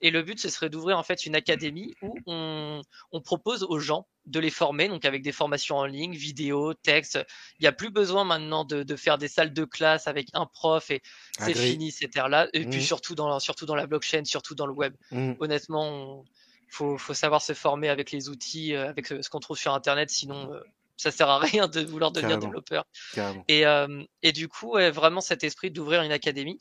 Et 0.00 0.10
le 0.10 0.22
but, 0.22 0.38
ce 0.38 0.48
serait 0.48 0.68
d'ouvrir 0.68 0.98
en 0.98 1.02
fait 1.02 1.24
une 1.26 1.34
académie 1.34 1.94
où 2.02 2.14
on, 2.26 2.82
on 3.12 3.20
propose 3.20 3.62
aux 3.62 3.78
gens 3.78 4.06
de 4.26 4.38
les 4.40 4.50
former, 4.50 4.88
donc 4.88 5.04
avec 5.04 5.22
des 5.22 5.32
formations 5.32 5.76
en 5.76 5.84
ligne, 5.86 6.14
vidéo, 6.14 6.74
texte. 6.74 7.18
Il 7.58 7.62
n'y 7.62 7.68
a 7.68 7.72
plus 7.72 7.90
besoin 7.90 8.24
maintenant 8.24 8.64
de, 8.64 8.82
de 8.82 8.96
faire 8.96 9.18
des 9.18 9.28
salles 9.28 9.52
de 9.54 9.64
classe 9.64 10.06
avec 10.06 10.28
un 10.34 10.46
prof 10.46 10.90
et 10.90 11.00
c'est 11.38 11.54
fini 11.54 11.90
cette 11.90 12.16
ère-là. 12.16 12.48
Et 12.52 12.64
puis 12.66 12.80
Mhm. 12.80 12.84
surtout 12.86 13.14
dans, 13.14 13.28
la- 13.28 13.40
surtout 13.40 13.66
dans 13.66 13.74
la 13.74 13.86
blockchain, 13.86 14.24
surtout 14.24 14.54
dans 14.54 14.66
le 14.66 14.72
web. 14.72 14.94
Mhm. 15.10 15.36
Honnêtement, 15.40 15.86
on- 15.88 16.24
faut, 16.68 16.98
faut 16.98 17.14
savoir 17.14 17.40
se 17.40 17.52
former 17.52 17.88
avec 17.88 18.10
les 18.10 18.28
outils, 18.28 18.74
euh, 18.74 18.88
avec 18.88 19.06
ce 19.06 19.22
ce 19.22 19.30
qu'on 19.30 19.38
trouve 19.40 19.56
sur 19.58 19.72
Internet, 19.74 20.10
sinon 20.10 20.52
euh, 20.52 20.60
ça 20.96 21.10
sert 21.12 21.28
à 21.28 21.38
rien 21.38 21.68
de 21.68 21.80
vouloir 21.82 22.10
devenir 22.10 22.30
Carrément. 22.36 22.46
développeur. 22.48 22.84
Carrément. 23.12 23.44
Et, 23.48 23.64
euh, 23.66 24.02
et 24.22 24.32
du 24.32 24.48
coup, 24.48 24.72
ouais, 24.72 24.90
vraiment 24.90 25.20
cet 25.20 25.44
esprit 25.44 25.70
d'ouvrir 25.70 26.02
une 26.02 26.12
académie 26.12 26.58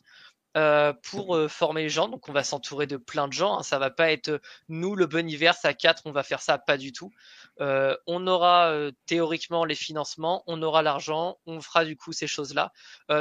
euh, 0.55 0.93
pour 1.09 1.35
euh, 1.35 1.47
former 1.47 1.83
les 1.83 1.89
gens. 1.89 2.07
Donc, 2.07 2.29
on 2.29 2.31
va 2.31 2.43
s'entourer 2.43 2.85
de 2.85 2.97
plein 2.97 3.27
de 3.27 3.33
gens. 3.33 3.57
Hein. 3.57 3.63
Ça 3.63 3.79
va 3.79 3.89
pas 3.89 4.11
être 4.11 4.29
euh, 4.29 4.39
nous, 4.69 4.95
le 4.95 5.07
Boniverse, 5.07 5.65
à 5.65 5.73
quatre, 5.73 6.03
on 6.05 6.11
va 6.11 6.21
faire 6.21 6.41
ça, 6.41 6.57
pas 6.57 6.77
du 6.77 6.91
tout. 6.91 7.11
on 7.59 8.27
aura 8.27 8.73
théoriquement 9.05 9.65
les 9.65 9.75
financements, 9.75 10.43
on 10.47 10.61
aura 10.61 10.81
l'argent, 10.81 11.37
on 11.45 11.61
fera 11.61 11.85
du 11.85 11.95
coup 11.95 12.13
ces 12.13 12.27
choses-là. 12.27 12.71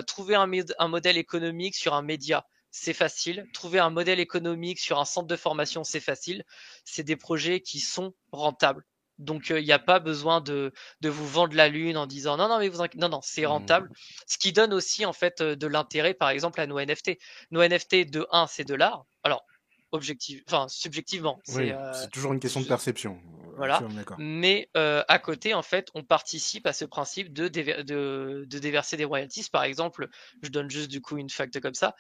trouver 0.07 0.35
un 0.35 0.89
modèle 0.89 1.17
économique 1.17 1.75
sur 1.75 1.95
un 1.95 2.03
média, 2.03 2.47
c'est 2.71 2.95
facile. 2.95 3.47
Trouver 3.53 3.79
un 3.79 3.91
modèle 3.91 4.21
économique 4.21 4.81
sur 4.81 4.99
un 4.99 5.05
centre 5.05 5.29
de 5.29 5.37
formation, 5.37 5.85
c'est 5.85 6.01
facile. 6.01 6.45
C'est 6.85 7.05
des 7.05 7.17
projets 7.17 7.61
qui 7.61 7.81
sont 7.81 8.15
rentables. 8.33 8.85
Donc 9.23 9.51
il 9.51 9.65
n'y 9.65 9.73
a 9.73 9.79
pas 9.79 9.99
besoin 9.99 10.41
de, 10.41 10.73
de, 11.01 11.09
vous 11.09 11.27
vendre 11.27 11.55
la 11.55 11.69
lune 11.69 11.97
en 11.97 12.07
disant 12.07 12.37
non 12.37 12.49
non 12.49 12.59
mais 12.59 12.69
vous 12.69 12.83
non 12.97 13.09
non 13.09 13.21
c'est 13.23 13.47
rentable. 13.47 13.89
Mmh. 13.89 13.95
Ce 14.27 14.39
qui 14.39 14.53
donne 14.53 14.73
aussi 14.73 15.05
en 15.07 15.13
fait 15.13 15.43
de 15.43 15.67
l'intérêt 15.67 16.15
par 16.15 16.31
exemple 16.31 16.61
à 16.61 16.67
nos 16.67 16.81
NFT. 16.81 17.19
Nos 17.51 17.63
NFT 17.63 18.11
de 18.11 18.27
1 18.31 18.47
c'est 18.47 18.65
de 18.65 18.75
l'art. 18.75 19.05
Alors 19.23 19.45
objectif, 19.93 20.43
enfin 20.49 20.67
subjectivement. 20.69 21.41
C'est 21.45 22.11
toujours 22.11 22.33
une 22.33 22.41
question 22.41 22.61
de 22.61 22.67
perception. 22.67 23.21
Voilà. 23.57 23.83
Mais 24.19 24.69
à 24.75 25.19
côté, 25.19 25.55
en 25.55 25.63
fait, 25.63 25.89
on 25.95 26.03
participe 26.03 26.67
à 26.67 26.73
ce 26.73 26.85
principe 26.85 27.33
de, 27.33 27.49
de, 27.49 28.45
de, 28.45 28.59
déverser 28.59 28.97
des 28.97 29.05
royalties. 29.05 29.47
Par 29.51 29.65
exemple, 29.65 30.09
je 30.43 30.49
donne 30.49 30.71
juste 30.71 30.91
du 30.91 31.01
coup 31.01 31.19
une 31.19 31.31
fact 31.31 31.61
comme 31.61 31.75
ça. 31.75 31.95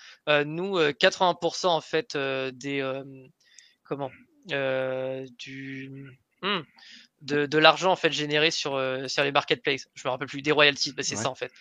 nous, 0.44 0.78
80% 0.78 1.66
en 1.66 1.80
fait 1.80 2.16
des 2.16 3.02
comment 3.84 4.10
du 4.46 5.90
mmh, 6.42 6.60
de, 7.22 7.46
de 7.46 7.58
l'argent 7.58 7.92
en 7.92 7.96
fait 7.96 8.12
généré 8.12 8.50
sur, 8.50 8.80
sur 9.06 9.24
les 9.24 9.32
marketplaces. 9.32 9.88
Je 9.94 10.06
me 10.06 10.10
rappelle 10.10 10.28
plus 10.28 10.42
des 10.42 10.52
royalties, 10.52 10.92
bah, 10.92 11.02
c'est 11.02 11.16
ça 11.16 11.30
en 11.30 11.34
fait. 11.34 11.52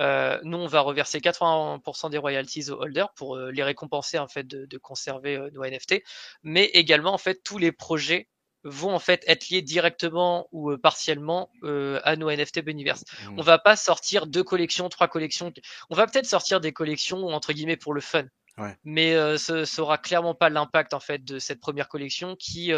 Euh, 0.00 0.38
nous, 0.44 0.58
on 0.58 0.66
va 0.66 0.80
reverser 0.80 1.18
80% 1.18 2.10
des 2.10 2.18
royalties 2.18 2.70
aux 2.70 2.80
holders 2.80 3.12
pour 3.14 3.36
les 3.36 3.62
récompenser 3.62 4.18
en 4.18 4.28
fait 4.28 4.46
de, 4.46 4.66
de 4.66 4.78
conserver 4.78 5.38
nos 5.52 5.64
NFT, 5.64 6.02
mais 6.42 6.64
également 6.66 7.12
en 7.12 7.18
fait 7.18 7.42
tous 7.42 7.58
les 7.58 7.72
projets 7.72 8.28
vont 8.64 8.94
en 8.94 8.98
fait 8.98 9.22
être 9.26 9.48
liés 9.50 9.62
directement 9.62 10.48
ou 10.52 10.76
partiellement 10.76 11.50
à 11.62 12.16
nos 12.16 12.30
NFT 12.30 12.60
Buniverse. 12.60 13.04
Mmh. 13.24 13.38
On 13.38 13.42
va 13.42 13.58
pas 13.58 13.76
sortir 13.76 14.26
deux 14.26 14.44
collections, 14.44 14.88
trois 14.88 15.08
collections. 15.08 15.52
On 15.90 15.96
va 15.96 16.06
peut-être 16.06 16.26
sortir 16.26 16.60
des 16.60 16.72
collections 16.72 17.26
entre 17.26 17.52
guillemets 17.52 17.76
pour 17.76 17.94
le 17.94 18.00
fun, 18.00 18.24
mais 18.84 19.14
ce 19.38 19.64
sera 19.64 19.98
clairement 19.98 20.34
pas 20.34 20.48
l'impact 20.48 20.94
en 20.94 21.00
fait 21.00 21.24
de 21.24 21.38
cette 21.38 21.60
première 21.60 21.88
collection 21.88 22.36
qui 22.36 22.72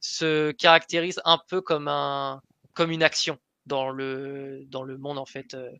se 0.00 0.52
caractérise 0.52 1.20
un 1.24 1.38
peu 1.48 1.60
comme 1.60 1.88
un 1.88 2.40
comme 2.74 2.90
une 2.90 3.02
action 3.02 3.38
dans 3.66 3.90
le 3.90 4.64
dans 4.66 4.82
le 4.82 4.96
monde 4.96 5.18
en 5.18 5.26
fait 5.26 5.54
euh, 5.54 5.70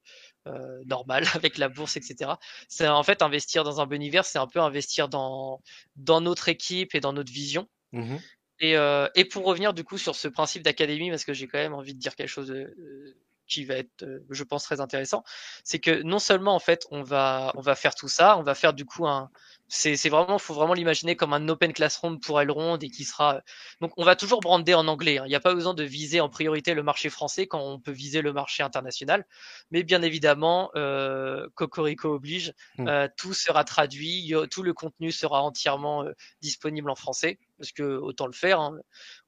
euh, 0.47 0.83
normal 0.85 1.25
avec 1.35 1.59
la 1.59 1.69
bourse 1.69 1.97
etc 1.97 2.33
c'est 2.69 2.87
en 2.87 3.03
fait 3.03 3.23
investir 3.23 3.65
dans 3.65 3.81
un 3.81 3.89
univers 3.89 4.25
c'est 4.25 4.39
un 4.39 4.47
peu 4.47 4.61
investir 4.61 5.09
dans 5.09 5.61
dans 5.97 6.21
notre 6.21 6.49
équipe 6.49 6.95
et 6.95 7.01
dans 7.01 7.13
notre 7.13 7.33
vision. 7.33 7.69
Mmh 7.93 8.17
et, 8.63 8.77
euh, 8.77 9.09
et 9.15 9.25
pour 9.25 9.47
revenir 9.47 9.73
du 9.73 9.85
coup 9.85 9.97
sur 9.97 10.15
ce 10.15 10.29
principe 10.29 10.63
d'académie 10.63 11.09
parce 11.09 11.25
que 11.25 11.33
j'ai 11.33 11.49
quand 11.49 11.57
même 11.57 11.73
envie 11.73 11.95
de 11.95 11.99
dire 11.99 12.15
quelque 12.15 12.29
chose 12.29 12.49
de, 12.49 13.17
qui 13.47 13.65
va 13.65 13.77
être, 13.77 14.07
je 14.29 14.45
pense, 14.45 14.65
très 14.65 14.83
intéressant, 14.83 15.25
c'est 15.65 15.79
que 15.79 16.03
non 16.03 16.19
seulement 16.19 16.55
en 16.55 16.59
fait 16.59 16.87
on 16.91 17.03
va 17.03 17.53
on 17.57 17.63
va 17.63 17.75
faire 17.75 17.95
tout 17.95 18.07
ça, 18.07 18.37
on 18.37 18.43
va 18.43 18.55
faire 18.55 18.75
du 18.75 18.85
coup 18.85 19.07
un 19.07 19.31
c'est 19.73 20.09
vraiment, 20.09 20.39
faut 20.39 20.53
vraiment 20.53 20.75
l'imaginer 20.75 21.15
comme 21.15 21.33
un 21.33 21.49
open 21.49 21.73
classroom 21.73 22.19
pour 22.19 22.41
Elrond 22.41 22.77
et 22.79 22.91
qui 22.91 23.05
sera. 23.05 23.41
Donc, 23.81 23.93
on 23.97 24.05
va 24.05 24.17
toujours 24.17 24.41
brander 24.41 24.75
en 24.75 24.89
anglais. 24.89 25.19
Hein. 25.19 25.23
Il 25.27 25.29
n'y 25.29 25.37
a 25.37 25.41
pas 25.41 25.55
besoin 25.55 25.75
de 25.75 25.85
viser 25.85 26.21
en 26.21 26.29
priorité 26.29 26.75
le 26.75 26.83
marché 26.83 27.09
français 27.09 27.47
quand 27.47 27.61
on 27.61 27.79
peut 27.79 27.93
viser 27.93 28.21
le 28.21 28.33
marché 28.33 28.65
international. 28.65 29.25
Mais 29.71 29.85
bien 29.85 30.03
évidemment, 30.03 30.73
euh, 30.75 31.49
Cocorico 31.55 32.13
oblige, 32.13 32.53
mmh. 32.79 32.89
euh, 32.89 33.09
tout 33.17 33.33
sera 33.33 33.63
traduit, 33.63 34.35
tout 34.51 34.65
le 34.65 34.75
contenu 34.75 35.13
sera 35.13 35.43
entièrement 35.43 36.03
euh, 36.03 36.13
disponible 36.43 36.91
en 36.91 36.97
français. 36.97 37.39
Parce 37.59 37.71
que 37.71 37.83
autant 37.83 38.27
le 38.27 38.33
faire. 38.33 38.59
Hein. 38.59 38.79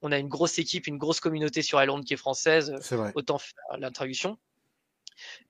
On 0.00 0.10
a 0.10 0.18
une 0.18 0.28
grosse 0.28 0.58
équipe, 0.58 0.88
une 0.88 0.98
grosse 0.98 1.20
communauté 1.20 1.62
sur 1.62 1.80
Elrond 1.80 2.00
qui 2.00 2.14
est 2.14 2.16
française. 2.16 2.74
autant 3.14 3.38
faire 3.38 3.78
la 3.78 3.90
traduction. 3.90 4.38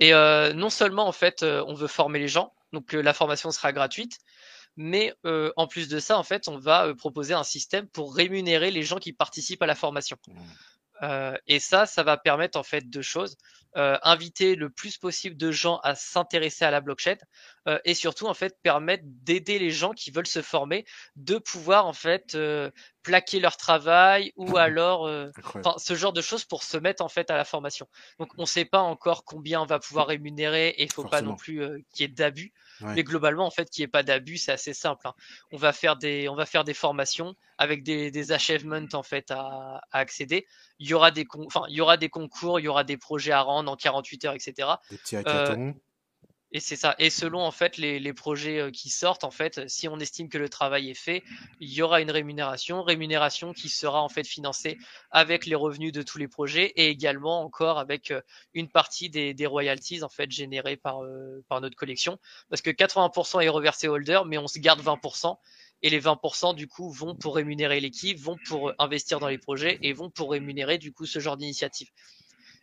Et 0.01 0.14
euh, 0.14 0.53
non 0.53 0.70
seulement 0.70 1.07
en 1.07 1.12
fait, 1.12 1.43
euh, 1.43 1.64
on 1.66 1.74
veut 1.74 1.88
former 1.88 2.18
les 2.18 2.28
gens, 2.28 2.53
donc 2.72 2.93
la 2.93 3.12
formation 3.12 3.51
sera 3.51 3.72
gratuite, 3.72 4.18
mais 4.76 5.14
en 5.56 5.66
plus 5.66 5.88
de 5.88 5.98
ça, 5.98 6.18
en 6.18 6.22
fait, 6.22 6.48
on 6.48 6.58
va 6.58 6.94
proposer 6.94 7.34
un 7.34 7.44
système 7.44 7.88
pour 7.88 8.14
rémunérer 8.14 8.70
les 8.70 8.82
gens 8.82 8.98
qui 8.98 9.12
participent 9.12 9.62
à 9.62 9.66
la 9.66 9.74
formation. 9.74 10.16
Mmh. 10.28 11.34
et 11.46 11.58
ça, 11.58 11.86
ça 11.86 12.02
va 12.02 12.16
permettre 12.16 12.58
en 12.58 12.62
fait 12.62 12.88
deux 12.88 13.02
choses 13.02 13.36
inviter 13.74 14.54
le 14.54 14.70
plus 14.70 14.98
possible 14.98 15.36
de 15.36 15.50
gens 15.50 15.78
à 15.82 15.94
s'intéresser 15.94 16.64
à 16.64 16.70
la 16.70 16.80
blockchain 16.80 17.16
et 17.84 17.94
surtout 17.94 18.26
en 18.26 18.34
fait 18.34 18.56
permettre 18.62 19.04
d'aider 19.06 19.58
les 19.58 19.70
gens 19.70 19.92
qui 19.92 20.10
veulent 20.10 20.26
se 20.26 20.42
former 20.42 20.84
de 21.16 21.38
pouvoir 21.38 21.86
en 21.86 21.92
fait 21.92 22.36
plaquer 23.02 23.40
leur 23.40 23.56
travail 23.56 24.32
ou 24.36 24.56
alors 24.56 25.08
ce 25.78 25.94
genre 25.94 26.12
de 26.12 26.20
choses 26.20 26.44
pour 26.44 26.62
se 26.62 26.76
mettre 26.76 27.02
en 27.04 27.08
fait 27.08 27.30
à 27.30 27.36
la 27.36 27.44
formation. 27.44 27.86
Donc 28.18 28.30
on 28.38 28.42
ne 28.42 28.46
sait 28.46 28.64
pas 28.64 28.80
encore 28.80 29.24
combien 29.24 29.62
on 29.62 29.66
va 29.66 29.78
pouvoir 29.78 30.08
rémunérer 30.08 30.68
et 30.68 30.82
il 30.82 30.92
faut 30.92 31.04
pas 31.04 31.22
non 31.22 31.36
plus 31.36 31.84
qu'il 31.92 32.00
y 32.00 32.04
ait 32.04 32.12
d'abus. 32.12 32.52
Mais 32.80 33.04
globalement, 33.04 33.46
en 33.46 33.50
fait, 33.50 33.70
qu'il 33.70 33.82
n'y 33.82 33.84
ait 33.84 33.88
pas 33.88 34.02
d'abus, 34.02 34.38
c'est 34.38 34.52
assez 34.52 34.74
simple. 34.74 35.06
Hein. 35.06 35.14
On 35.52 35.56
va 35.56 35.72
faire 35.72 35.96
des, 35.96 36.28
on 36.28 36.34
va 36.34 36.46
faire 36.46 36.64
des 36.64 36.74
formations 36.74 37.34
avec 37.58 37.82
des, 37.82 38.10
des 38.10 38.32
achievements 38.32 38.86
en 38.92 39.02
fait 39.02 39.30
à, 39.30 39.80
à, 39.90 39.98
accéder. 39.98 40.46
Il 40.78 40.88
y 40.88 40.94
aura 40.94 41.10
des, 41.10 41.26
enfin, 41.46 41.64
il 41.68 41.76
y 41.76 41.80
aura 41.80 41.96
des 41.96 42.08
concours, 42.08 42.60
il 42.60 42.64
y 42.64 42.68
aura 42.68 42.84
des 42.84 42.96
projets 42.96 43.32
à 43.32 43.42
rendre 43.42 43.70
en 43.70 43.76
48 43.76 44.24
heures, 44.24 44.34
etc. 44.34 44.68
Des 44.90 44.98
petits 44.98 45.16
hackathons. 45.16 45.74
Et 46.55 46.61
c'est 46.61 46.76
ça. 46.76 46.94
Et 46.98 47.09
selon 47.09 47.40
en 47.40 47.50
fait 47.50 47.78
les, 47.78 47.98
les, 47.98 48.12
projets 48.12 48.61
euh, 48.61 48.70
qui 48.70 48.90
sortent, 48.90 49.24
en 49.24 49.30
fait, 49.30 49.66
si 49.68 49.88
on 49.88 49.98
estime 49.98 50.28
que 50.28 50.36
le 50.36 50.50
travail 50.50 50.90
est 50.90 50.94
fait, 50.94 51.22
il 51.61 51.72
y 51.72 51.80
aura 51.80 52.03
une 52.03 52.11
rémunération, 52.11 52.82
rémunération 52.82 53.55
qui 53.55 53.70
sera 53.70 54.03
en 54.03 54.11
fait 54.11 54.26
financée 54.26 54.76
avec 55.11 55.46
les 55.46 55.55
revenus 55.55 55.92
de 55.92 56.03
tous 56.03 56.18
les 56.18 56.28
projets 56.28 56.66
et 56.76 56.88
également 56.88 57.42
encore 57.42 57.78
avec 57.78 58.11
euh, 58.11 58.20
une 58.53 58.68
partie 58.68 59.09
des, 59.09 59.32
des 59.32 59.46
royalties 59.46 60.03
en 60.03 60.11
fait 60.11 60.30
générées 60.30 60.76
par 60.76 61.03
euh, 61.03 61.42
par 61.48 61.62
notre 61.62 61.76
collection, 61.76 62.18
parce 62.50 62.61
que 62.61 62.70
80% 62.70 63.42
est 63.42 63.48
reversé 63.48 63.88
au 63.88 63.94
holder, 63.94 64.20
mais 64.26 64.36
on 64.36 64.46
se 64.46 64.59
garde 64.59 64.82
20% 64.82 65.38
et 65.80 65.88
les 65.88 66.00
20% 66.00 66.55
du 66.55 66.68
coup 66.68 66.90
vont 66.90 67.16
pour 67.16 67.34
rémunérer 67.34 67.80
l'équipe, 67.80 68.18
vont 68.18 68.36
pour 68.46 68.72
investir 68.78 69.20
dans 69.20 69.28
les 69.28 69.38
projets 69.38 69.78
et 69.80 69.94
vont 69.94 70.11
pour 70.11 70.32
rémunérer 70.32 70.76
du 70.76 70.92
coup 70.92 71.07
ce 71.07 71.18
genre 71.18 71.38
d'initiative. 71.38 71.88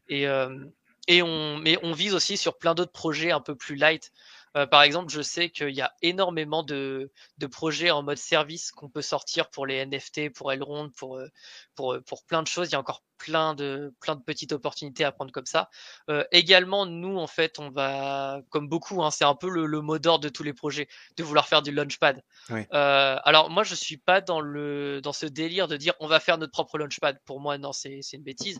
Et, 0.09 0.27
euh, 0.27 0.65
et 1.09 1.23
on, 1.23 1.57
mais 1.57 1.77
on 1.83 1.91
vise 1.91 2.13
aussi 2.13 2.37
sur 2.37 2.57
plein 2.57 2.75
d'autres 2.75 2.91
projets 2.93 3.31
un 3.31 3.41
peu 3.41 3.55
plus 3.55 3.75
light. 3.75 4.13
Euh, 4.57 4.65
par 4.65 4.81
exemple, 4.83 5.11
je 5.11 5.21
sais 5.21 5.49
qu'il 5.49 5.71
y 5.71 5.81
a 5.81 5.93
énormément 6.01 6.63
de, 6.63 7.11
de, 7.37 7.47
projets 7.47 7.91
en 7.91 8.03
mode 8.03 8.17
service 8.17 8.71
qu'on 8.71 8.89
peut 8.89 9.01
sortir 9.01 9.49
pour 9.49 9.65
les 9.65 9.85
NFT, 9.85 10.31
pour 10.33 10.51
Elrond, 10.51 10.89
pour, 10.89 11.17
euh, 11.17 11.27
pour, 11.75 11.93
euh, 11.93 12.01
pour 12.01 12.23
plein 12.25 12.41
de 12.41 12.47
choses. 12.47 12.69
Il 12.69 12.73
y 12.73 12.75
a 12.75 12.79
encore 12.79 13.03
plein 13.19 13.53
de, 13.53 13.93
plein 13.99 14.15
de 14.15 14.23
petites 14.23 14.53
opportunités 14.53 15.03
à 15.03 15.11
prendre 15.11 15.31
comme 15.31 15.45
ça. 15.45 15.69
Euh, 16.09 16.23
également, 16.31 16.87
nous, 16.87 17.17
en 17.17 17.27
fait, 17.27 17.59
on 17.59 17.69
va, 17.69 18.41
comme 18.49 18.67
beaucoup, 18.67 19.03
hein, 19.03 19.11
c'est 19.11 19.25
un 19.25 19.35
peu 19.35 19.49
le, 19.49 19.67
le 19.67 19.81
mot 19.81 19.99
d'ordre 19.99 20.23
de 20.23 20.29
tous 20.29 20.41
les 20.41 20.53
projets, 20.53 20.87
de 21.17 21.23
vouloir 21.23 21.47
faire 21.47 21.61
du 21.61 21.71
launchpad. 21.71 22.23
Oui. 22.49 22.65
Euh, 22.73 23.17
alors, 23.23 23.51
moi, 23.51 23.63
je 23.63 23.75
suis 23.75 23.97
pas 23.97 24.21
dans, 24.21 24.41
le, 24.41 25.01
dans 25.01 25.13
ce 25.13 25.27
délire 25.27 25.67
de 25.67 25.77
dire 25.77 25.93
on 25.99 26.07
va 26.07 26.19
faire 26.19 26.37
notre 26.37 26.53
propre 26.53 26.77
launchpad. 26.79 27.19
Pour 27.25 27.39
moi, 27.39 27.57
non, 27.57 27.73
c'est 27.73 27.99
une 28.13 28.23
bêtise. 28.23 28.57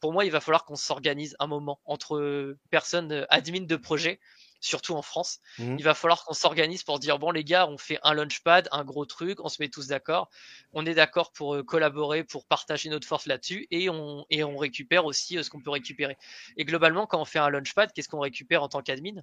Pour 0.00 0.12
moi, 0.12 0.24
il 0.24 0.30
va 0.30 0.40
falloir 0.40 0.64
qu'on 0.64 0.76
s'organise 0.76 1.34
un 1.38 1.46
moment 1.46 1.80
entre 1.84 2.56
personnes 2.70 3.26
admin 3.30 3.64
de 3.64 3.76
projet 3.76 4.20
surtout 4.62 4.94
en 4.94 5.02
France. 5.02 5.40
Mmh. 5.58 5.76
Il 5.78 5.84
va 5.84 5.94
falloir 5.94 6.24
qu'on 6.24 6.34
s'organise 6.34 6.82
pour 6.82 6.98
dire 6.98 7.18
bon 7.18 7.30
les 7.30 7.44
gars, 7.44 7.66
on 7.66 7.76
fait 7.76 7.98
un 8.02 8.14
launchpad, 8.14 8.68
un 8.72 8.84
gros 8.84 9.04
truc, 9.04 9.38
on 9.44 9.48
se 9.48 9.60
met 9.60 9.68
tous 9.68 9.88
d'accord, 9.88 10.30
on 10.72 10.86
est 10.86 10.94
d'accord 10.94 11.32
pour 11.32 11.56
euh, 11.56 11.62
collaborer, 11.62 12.24
pour 12.24 12.46
partager 12.46 12.88
notre 12.88 13.06
force 13.06 13.26
là-dessus 13.26 13.66
et 13.70 13.90
on 13.90 14.24
et 14.30 14.44
on 14.44 14.56
récupère 14.56 15.04
aussi 15.04 15.36
euh, 15.36 15.42
ce 15.42 15.50
qu'on 15.50 15.60
peut 15.60 15.70
récupérer. 15.70 16.16
Et 16.56 16.64
globalement, 16.64 17.06
quand 17.06 17.20
on 17.20 17.24
fait 17.24 17.38
un 17.40 17.50
launchpad, 17.50 17.92
qu'est-ce 17.92 18.08
qu'on 18.08 18.20
récupère 18.20 18.62
en 18.62 18.68
tant 18.68 18.82
qu'admin? 18.82 19.20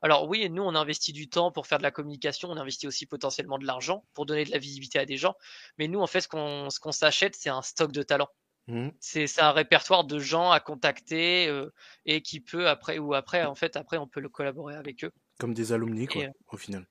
Alors 0.00 0.28
oui, 0.28 0.48
nous 0.48 0.62
on 0.62 0.74
investit 0.74 1.12
du 1.12 1.28
temps 1.28 1.52
pour 1.52 1.66
faire 1.66 1.78
de 1.78 1.82
la 1.82 1.90
communication, 1.90 2.50
on 2.50 2.56
investit 2.56 2.86
aussi 2.86 3.06
potentiellement 3.06 3.58
de 3.58 3.66
l'argent 3.66 4.04
pour 4.14 4.24
donner 4.24 4.44
de 4.44 4.50
la 4.50 4.58
visibilité 4.58 4.98
à 4.98 5.04
des 5.04 5.16
gens. 5.16 5.34
Mais 5.78 5.88
nous 5.88 6.00
en 6.00 6.06
fait 6.06 6.22
ce 6.22 6.28
qu'on 6.28 6.70
ce 6.70 6.80
qu'on 6.80 6.92
s'achète 6.92 7.34
c'est 7.34 7.50
un 7.50 7.62
stock 7.62 7.92
de 7.92 8.02
talent. 8.02 8.28
Mmh. 8.68 8.88
C'est 8.98 9.40
un 9.40 9.52
répertoire 9.52 10.04
de 10.04 10.18
gens 10.18 10.50
à 10.50 10.58
contacter 10.58 11.46
euh, 11.48 11.72
et 12.04 12.20
qui 12.20 12.40
peut 12.40 12.68
après 12.68 12.98
ou 12.98 13.14
après 13.14 13.44
en 13.44 13.54
fait 13.54 13.76
après 13.76 13.96
on 13.96 14.08
peut 14.08 14.20
le 14.20 14.28
collaborer 14.28 14.74
avec 14.74 15.04
eux. 15.04 15.12
Comme 15.38 15.54
des 15.54 15.72
alumni 15.72 16.06
quoi, 16.06 16.22
euh, 16.22 16.30
au 16.50 16.56
final. 16.56 16.86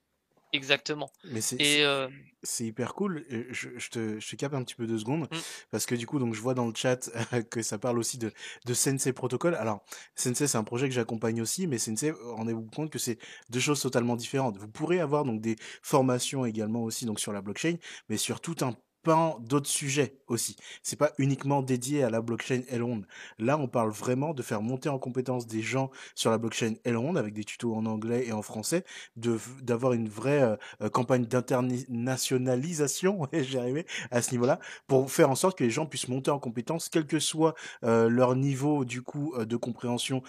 Exactement. 0.54 1.12
Mais 1.26 1.42
c'est 1.42 1.84
euh, 1.84 2.08
hyper 2.62 2.94
cool. 2.94 3.26
Je, 3.50 3.70
je, 3.76 3.90
te, 3.90 4.20
je 4.22 4.30
te 4.30 4.36
capte 4.38 4.56
un 4.56 4.64
petit 4.64 4.76
peu 4.76 4.88
deux 4.88 5.00
secondes 5.00 5.28
mmh. 5.30 5.38
parce 5.70 5.86
que 5.86 5.96
du 5.96 6.08
coup 6.08 6.18
donc 6.18 6.34
je 6.34 6.40
vois 6.40 6.54
dans 6.54 6.66
le 6.66 6.74
chat 6.74 7.10
que 7.52 7.62
ça 7.62 7.78
parle 7.78 8.00
aussi 8.00 8.18
de, 8.18 8.32
de 8.66 8.74
Sensei 8.74 9.12
Protocol. 9.12 9.56
Alors 9.56 9.84
Sensei 10.16 10.48
c'est 10.48 10.58
un 10.58 10.64
projet 10.64 10.88
que 10.88 10.96
j'accompagne 10.96 11.42
aussi, 11.42 11.68
mais 11.68 11.78
Sensei 11.78 12.12
rendez-vous 12.12 12.70
compte 12.74 12.90
que 12.90 13.00
c'est 13.00 13.18
deux 13.50 13.60
choses 13.60 13.82
totalement 13.82 14.16
différentes. 14.16 14.58
Vous 14.58 14.70
pourrez 14.70 15.02
avoir 15.02 15.26
donc 15.26 15.42
des 15.42 15.58
formations 15.82 16.46
également 16.46 16.84
aussi 16.84 17.06
donc 17.06 17.20
sur 17.20 17.34
la 17.34 17.42
blockchain, 17.42 17.76
mais 18.08 18.16
sur 18.16 18.40
tout 18.40 18.56
un 18.62 18.78
pan 19.06 19.40
d'autres 19.40 19.70
sujets 19.70 20.18
aussi. 20.28 20.58
C'est 20.82 20.98
pas 20.98 21.12
uniquement 21.20 21.62
dédié 21.62 22.04
à 22.04 22.10
la 22.10 22.22
blockchain 22.22 22.64
Elrond. 22.70 23.04
Là, 23.38 23.56
on 23.58 23.68
parle 23.68 23.92
vraiment 23.92 24.34
de 24.34 24.42
faire 24.42 24.64
monter 24.64 24.90
en 24.90 24.98
compétence 24.98 25.46
des 25.46 25.62
gens 25.62 25.92
sur 26.16 26.32
la 26.32 26.40
blockchain 26.40 26.74
Elrond 26.84 27.16
avec 27.16 27.34
des 27.34 27.44
tutos 27.44 27.76
en 27.76 27.86
anglais 27.86 28.26
et 28.28 28.32
en 28.32 28.42
français, 28.42 28.84
de 29.16 29.38
d'avoir 29.62 29.94
une 29.94 30.10
vraie 30.10 30.42
euh, 30.42 30.56
euh, 30.82 30.90
campagne 30.90 31.26
d'internationalisation, 31.26 33.28
j'y 33.34 33.60
arrivé 33.60 33.86
à 34.10 34.24
ce 34.24 34.32
niveau-là, 34.32 34.60
pour 34.88 35.12
faire 35.12 35.30
en 35.30 35.36
sorte 35.36 35.56
que 35.58 35.64
les 35.64 35.70
gens 35.70 35.86
puissent 35.86 36.08
monter 36.08 36.32
en 36.32 36.40
compétence, 36.40 36.90
quel 36.90 37.06
que 37.06 37.20
soit 37.20 37.54
euh, 37.84 38.10
leur 38.10 38.36
niveau 38.36 38.86
du 38.86 39.04
coup 39.04 39.36
de 39.38 39.56
compréhension 39.56 40.24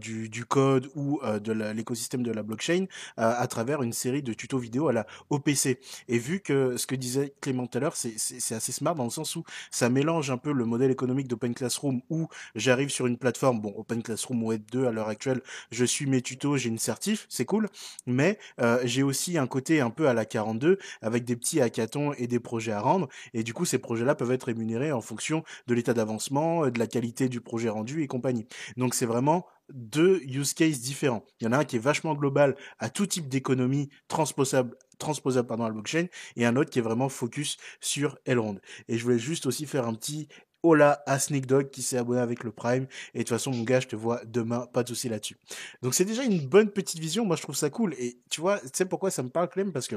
du, 0.00 0.28
du, 0.28 0.44
code 0.44 0.90
ou 0.96 1.20
de 1.22 1.52
l'écosystème 1.52 2.24
de 2.24 2.32
la 2.32 2.42
blockchain, 2.42 2.86
à 3.16 3.46
travers 3.46 3.82
une 3.82 3.92
série 3.92 4.22
de 4.22 4.32
tutos 4.32 4.58
vidéo 4.58 4.88
à 4.88 4.92
la 4.92 5.06
OPC. 5.30 5.78
Et 6.08 6.18
vu 6.18 6.40
que 6.40 6.76
ce 6.76 6.86
que 6.86 6.96
disait 6.96 7.34
Clément 7.40 7.66
tout 7.66 7.78
à 7.78 7.80
l'heure, 7.80 7.96
c'est 7.96 8.07
assez 8.16 8.72
smart 8.72 8.94
dans 8.94 9.04
le 9.04 9.10
sens 9.10 9.36
où 9.36 9.44
ça 9.70 9.88
mélange 9.88 10.30
un 10.30 10.36
peu 10.36 10.52
le 10.52 10.64
modèle 10.64 10.90
économique 10.90 11.28
d'Open 11.28 11.54
Classroom 11.54 12.00
où 12.10 12.28
j'arrive 12.54 12.88
sur 12.90 13.06
une 13.06 13.18
plateforme, 13.18 13.60
bon, 13.60 13.74
Open 13.76 14.02
Classroom 14.02 14.42
Web 14.42 14.62
2 14.72 14.86
à 14.86 14.92
l'heure 14.92 15.08
actuelle, 15.08 15.40
je 15.70 15.84
suis 15.84 16.06
mes 16.06 16.22
tutos, 16.22 16.56
j'ai 16.56 16.68
une 16.68 16.78
certif, 16.78 17.26
c'est 17.28 17.44
cool, 17.44 17.68
mais 18.06 18.38
euh, 18.60 18.80
j'ai 18.84 19.02
aussi 19.02 19.38
un 19.38 19.46
côté 19.46 19.80
un 19.80 19.90
peu 19.90 20.08
à 20.08 20.14
la 20.14 20.24
42 20.24 20.78
avec 21.02 21.24
des 21.24 21.36
petits 21.36 21.60
hackathons 21.60 22.12
et 22.14 22.26
des 22.26 22.40
projets 22.40 22.72
à 22.72 22.80
rendre, 22.80 23.08
et 23.34 23.42
du 23.42 23.54
coup 23.54 23.64
ces 23.64 23.78
projets-là 23.78 24.14
peuvent 24.14 24.32
être 24.32 24.44
rémunérés 24.44 24.92
en 24.92 25.00
fonction 25.00 25.44
de 25.66 25.74
l'état 25.74 25.94
d'avancement, 25.94 26.68
de 26.68 26.78
la 26.78 26.86
qualité 26.86 27.28
du 27.28 27.40
projet 27.40 27.68
rendu 27.68 28.02
et 28.02 28.06
compagnie. 28.06 28.46
Donc 28.76 28.94
c'est 28.94 29.06
vraiment 29.06 29.46
deux 29.72 30.20
use 30.24 30.54
cases 30.54 30.80
différents. 30.80 31.24
Il 31.40 31.44
y 31.44 31.46
en 31.46 31.52
a 31.52 31.58
un 31.58 31.64
qui 31.64 31.76
est 31.76 31.80
vachement 31.80 32.14
global 32.14 32.56
à 32.78 32.88
tout 32.88 33.06
type 33.06 33.28
d'économie 33.28 33.90
transposable 34.08 34.76
transposable 34.98 35.48
pardon, 35.48 35.64
à 35.64 35.68
la 35.68 35.74
blockchain 35.74 36.06
et 36.36 36.46
un 36.46 36.56
autre 36.56 36.70
qui 36.70 36.78
est 36.78 36.82
vraiment 36.82 37.08
focus 37.08 37.56
sur 37.80 38.18
Elrond. 38.24 38.58
Et 38.88 38.98
je 38.98 39.04
voulais 39.04 39.18
juste 39.18 39.46
aussi 39.46 39.66
faire 39.66 39.86
un 39.86 39.94
petit 39.94 40.28
hola 40.62 41.02
à 41.06 41.18
Sneak 41.18 41.46
Dog 41.46 41.70
qui 41.70 41.82
s'est 41.82 41.96
abonné 41.96 42.20
avec 42.20 42.44
le 42.44 42.50
Prime. 42.50 42.86
Et 43.14 43.18
de 43.18 43.22
toute 43.22 43.30
façon, 43.30 43.52
mon 43.52 43.62
gars, 43.62 43.80
je 43.80 43.86
te 43.86 43.96
vois 43.96 44.20
demain, 44.24 44.66
pas 44.66 44.82
de 44.82 44.88
souci 44.88 45.08
là-dessus. 45.08 45.36
Donc 45.82 45.94
c'est 45.94 46.04
déjà 46.04 46.24
une 46.24 46.46
bonne 46.46 46.70
petite 46.70 47.00
vision. 47.00 47.24
Moi, 47.24 47.36
je 47.36 47.42
trouve 47.42 47.56
ça 47.56 47.70
cool. 47.70 47.94
Et 47.98 48.20
tu 48.30 48.40
vois, 48.40 48.58
tu 48.58 48.68
sais 48.72 48.86
pourquoi 48.86 49.10
ça 49.10 49.22
me 49.22 49.30
parle, 49.30 49.48
Clem? 49.48 49.72
Parce 49.72 49.88
que 49.88 49.96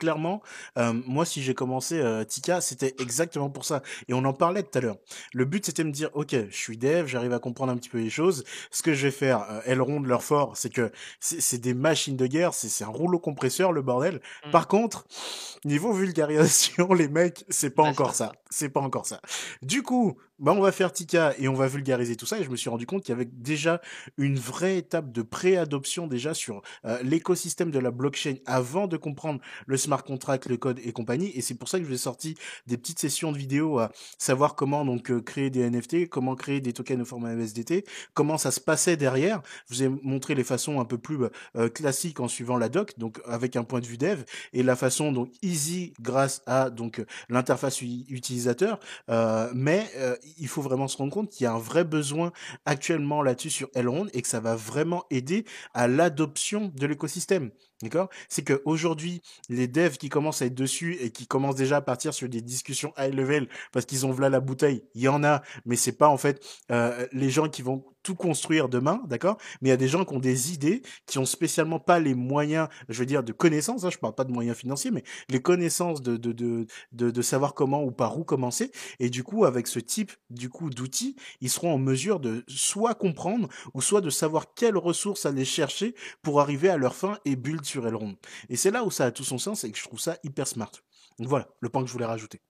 clairement, 0.00 0.42
euh, 0.78 0.92
moi, 1.06 1.24
si 1.24 1.42
j'ai 1.42 1.54
commencé 1.54 2.00
euh, 2.00 2.24
Tika, 2.24 2.60
c'était 2.60 2.94
exactement 2.98 3.50
pour 3.50 3.64
ça. 3.64 3.82
Et 4.08 4.14
on 4.14 4.24
en 4.24 4.32
parlait 4.32 4.62
tout 4.62 4.76
à 4.78 4.80
l'heure. 4.80 4.96
Le 5.32 5.44
but, 5.44 5.64
c'était 5.64 5.82
de 5.82 5.88
me 5.88 5.92
dire, 5.92 6.08
ok, 6.14 6.34
je 6.48 6.56
suis 6.56 6.78
dev, 6.78 7.06
j'arrive 7.06 7.34
à 7.34 7.38
comprendre 7.38 7.70
un 7.70 7.76
petit 7.76 7.90
peu 7.90 7.98
les 7.98 8.10
choses. 8.10 8.44
Ce 8.70 8.82
que 8.82 8.94
je 8.94 9.06
vais 9.06 9.12
faire, 9.12 9.46
euh, 9.50 9.60
elles 9.66 9.80
rondent 9.80 10.06
leur 10.06 10.24
fort, 10.24 10.56
c'est 10.56 10.72
que 10.72 10.90
c'est 11.20 11.60
des 11.60 11.74
machines 11.74 12.16
de 12.16 12.26
guerre, 12.26 12.54
c'est 12.54 12.82
un 12.82 12.88
rouleau 12.88 13.18
compresseur, 13.18 13.72
le 13.72 13.82
bordel. 13.82 14.20
Mmh. 14.46 14.50
Par 14.50 14.66
contre, 14.66 15.06
niveau 15.64 15.92
vulgarisation, 15.92 16.92
les 16.94 17.08
mecs, 17.08 17.44
c'est 17.50 17.70
pas 17.70 17.82
encore 17.82 18.14
ça. 18.14 18.32
C'est 18.48 18.70
pas 18.70 18.80
encore 18.80 19.06
ça. 19.06 19.20
Du 19.62 19.82
coup, 19.82 20.16
bah, 20.40 20.54
on 20.56 20.60
va 20.60 20.72
faire 20.72 20.90
Tika 20.92 21.34
et 21.38 21.48
on 21.48 21.54
va 21.54 21.66
vulgariser 21.66 22.16
tout 22.16 22.24
ça. 22.24 22.38
Et 22.38 22.44
je 22.44 22.50
me 22.50 22.56
suis 22.56 22.70
rendu 22.70 22.86
compte 22.86 23.02
qu'il 23.02 23.12
y 23.12 23.16
avait 23.16 23.28
déjà 23.30 23.80
une 24.16 24.38
vraie 24.38 24.78
étape 24.78 25.12
de 25.12 25.20
pré-adoption 25.20 26.06
déjà 26.06 26.32
sur 26.32 26.62
euh, 26.86 26.98
l'écosystème 27.02 27.70
de 27.70 27.78
la 27.78 27.90
blockchain 27.90 28.36
avant 28.46 28.86
de 28.86 28.96
comprendre 28.96 29.40
le 29.66 29.76
smart 29.76 30.02
contract, 30.02 30.46
le 30.46 30.56
code 30.56 30.80
et 30.82 30.92
compagnie. 30.92 31.30
Et 31.34 31.42
c'est 31.42 31.54
pour 31.54 31.68
ça 31.68 31.78
que 31.78 31.84
je 31.84 31.88
vous 31.88 31.94
ai 31.94 31.98
sorti 31.98 32.36
des 32.66 32.78
petites 32.78 32.98
sessions 32.98 33.32
de 33.32 33.38
vidéos 33.38 33.78
à 33.78 33.92
savoir 34.16 34.54
comment 34.54 34.84
donc 34.86 35.10
euh, 35.10 35.20
créer 35.20 35.50
des 35.50 35.68
NFT, 35.68 36.08
comment 36.08 36.34
créer 36.36 36.60
des 36.60 36.72
tokens 36.72 37.02
au 37.02 37.04
format 37.04 37.34
MSDT, 37.34 37.84
comment 38.14 38.38
ça 38.38 38.50
se 38.50 38.60
passait 38.60 38.96
derrière. 38.96 39.42
Je 39.68 39.74
vous 39.74 39.82
ai 39.82 39.88
montré 39.88 40.34
les 40.34 40.44
façons 40.44 40.80
un 40.80 40.86
peu 40.86 40.96
plus 40.96 41.18
euh, 41.56 41.68
classiques 41.68 42.18
en 42.18 42.28
suivant 42.28 42.56
la 42.56 42.70
doc, 42.70 42.98
donc 42.98 43.20
avec 43.26 43.56
un 43.56 43.64
point 43.64 43.80
de 43.80 43.86
vue 43.86 43.98
dev, 43.98 44.22
et 44.54 44.62
la 44.62 44.76
façon 44.76 45.12
donc 45.12 45.30
easy 45.42 45.92
grâce 46.00 46.42
à 46.46 46.70
donc 46.70 47.04
l'interface 47.28 47.82
utilisateur. 47.82 48.80
mais 49.54 49.90
il 50.38 50.48
faut 50.48 50.62
vraiment 50.62 50.88
se 50.88 50.96
rendre 50.96 51.12
compte 51.12 51.30
qu'il 51.30 51.44
y 51.44 51.46
a 51.46 51.52
un 51.52 51.58
vrai 51.58 51.84
besoin 51.84 52.32
actuellement 52.64 53.22
là-dessus 53.22 53.50
sur 53.50 53.68
Elrond 53.74 54.06
et 54.12 54.22
que 54.22 54.28
ça 54.28 54.40
va 54.40 54.56
vraiment 54.56 55.04
aider 55.10 55.44
à 55.74 55.88
l'adoption 55.88 56.72
de 56.74 56.86
l'écosystème. 56.86 57.50
D'accord? 57.82 58.10
C'est 58.28 58.44
qu'aujourd'hui, 58.44 59.22
les 59.48 59.66
devs 59.66 59.96
qui 59.96 60.10
commencent 60.10 60.42
à 60.42 60.46
être 60.46 60.54
dessus 60.54 60.98
et 61.00 61.10
qui 61.10 61.26
commencent 61.26 61.56
déjà 61.56 61.78
à 61.78 61.80
partir 61.80 62.12
sur 62.12 62.28
des 62.28 62.42
discussions 62.42 62.92
high 62.98 63.14
level 63.14 63.48
parce 63.72 63.86
qu'ils 63.86 64.04
ont 64.04 64.16
là 64.18 64.28
la 64.28 64.40
bouteille, 64.40 64.82
il 64.94 65.02
y 65.02 65.08
en 65.08 65.24
a, 65.24 65.42
mais 65.64 65.76
c'est 65.76 65.92
pas 65.92 66.08
en 66.08 66.18
fait 66.18 66.44
euh, 66.70 67.06
les 67.12 67.30
gens 67.30 67.48
qui 67.48 67.62
vont 67.62 67.84
tout 68.02 68.14
construire 68.14 68.68
demain, 68.68 69.02
d'accord? 69.06 69.36
Mais 69.60 69.68
il 69.68 69.70
y 69.70 69.74
a 69.74 69.76
des 69.76 69.88
gens 69.88 70.04
qui 70.04 70.14
ont 70.14 70.20
des 70.20 70.52
idées, 70.52 70.82
qui 71.06 71.18
ont 71.18 71.26
spécialement 71.26 71.78
pas 71.78 71.98
les 71.98 72.14
moyens, 72.14 72.68
je 72.88 72.98
veux 72.98 73.06
dire, 73.06 73.22
de 73.22 73.32
connaissances, 73.32 73.84
hein, 73.84 73.90
je 73.90 73.98
parle 73.98 74.14
pas 74.14 74.24
de 74.24 74.32
moyens 74.32 74.56
financiers, 74.56 74.90
mais 74.90 75.04
les 75.28 75.40
connaissances 75.40 76.02
de, 76.02 76.16
de, 76.16 76.32
de, 76.32 76.66
de, 76.92 77.22
savoir 77.22 77.54
comment 77.54 77.82
ou 77.82 77.90
par 77.90 78.18
où 78.18 78.24
commencer. 78.24 78.70
Et 78.98 79.10
du 79.10 79.22
coup, 79.22 79.44
avec 79.44 79.66
ce 79.66 79.78
type 79.78 80.12
du 80.30 80.48
coup 80.48 80.70
d'outils, 80.70 81.16
ils 81.40 81.50
seront 81.50 81.72
en 81.72 81.78
mesure 81.78 82.20
de 82.20 82.44
soit 82.48 82.94
comprendre 82.94 83.48
ou 83.74 83.80
soit 83.80 84.00
de 84.00 84.10
savoir 84.10 84.54
quelles 84.54 84.76
ressources 84.76 85.26
aller 85.26 85.44
chercher 85.44 85.94
pour 86.22 86.40
arriver 86.40 86.68
à 86.68 86.76
leur 86.76 86.94
fin 86.94 87.18
et 87.24 87.36
build 87.36 87.64
sur 87.64 87.86
Elrond. 87.86 88.16
Et 88.48 88.56
c'est 88.56 88.70
là 88.70 88.84
où 88.84 88.90
ça 88.90 89.06
a 89.06 89.10
tout 89.10 89.24
son 89.24 89.38
sens 89.38 89.64
et 89.64 89.70
que 89.70 89.78
je 89.78 89.84
trouve 89.84 90.00
ça 90.00 90.16
hyper 90.24 90.46
smart. 90.46 90.72
Donc 91.18 91.28
voilà, 91.28 91.48
le 91.60 91.68
point 91.68 91.82
que 91.82 91.88
je 91.88 91.92
voulais 91.92 92.06
rajouter. 92.06 92.40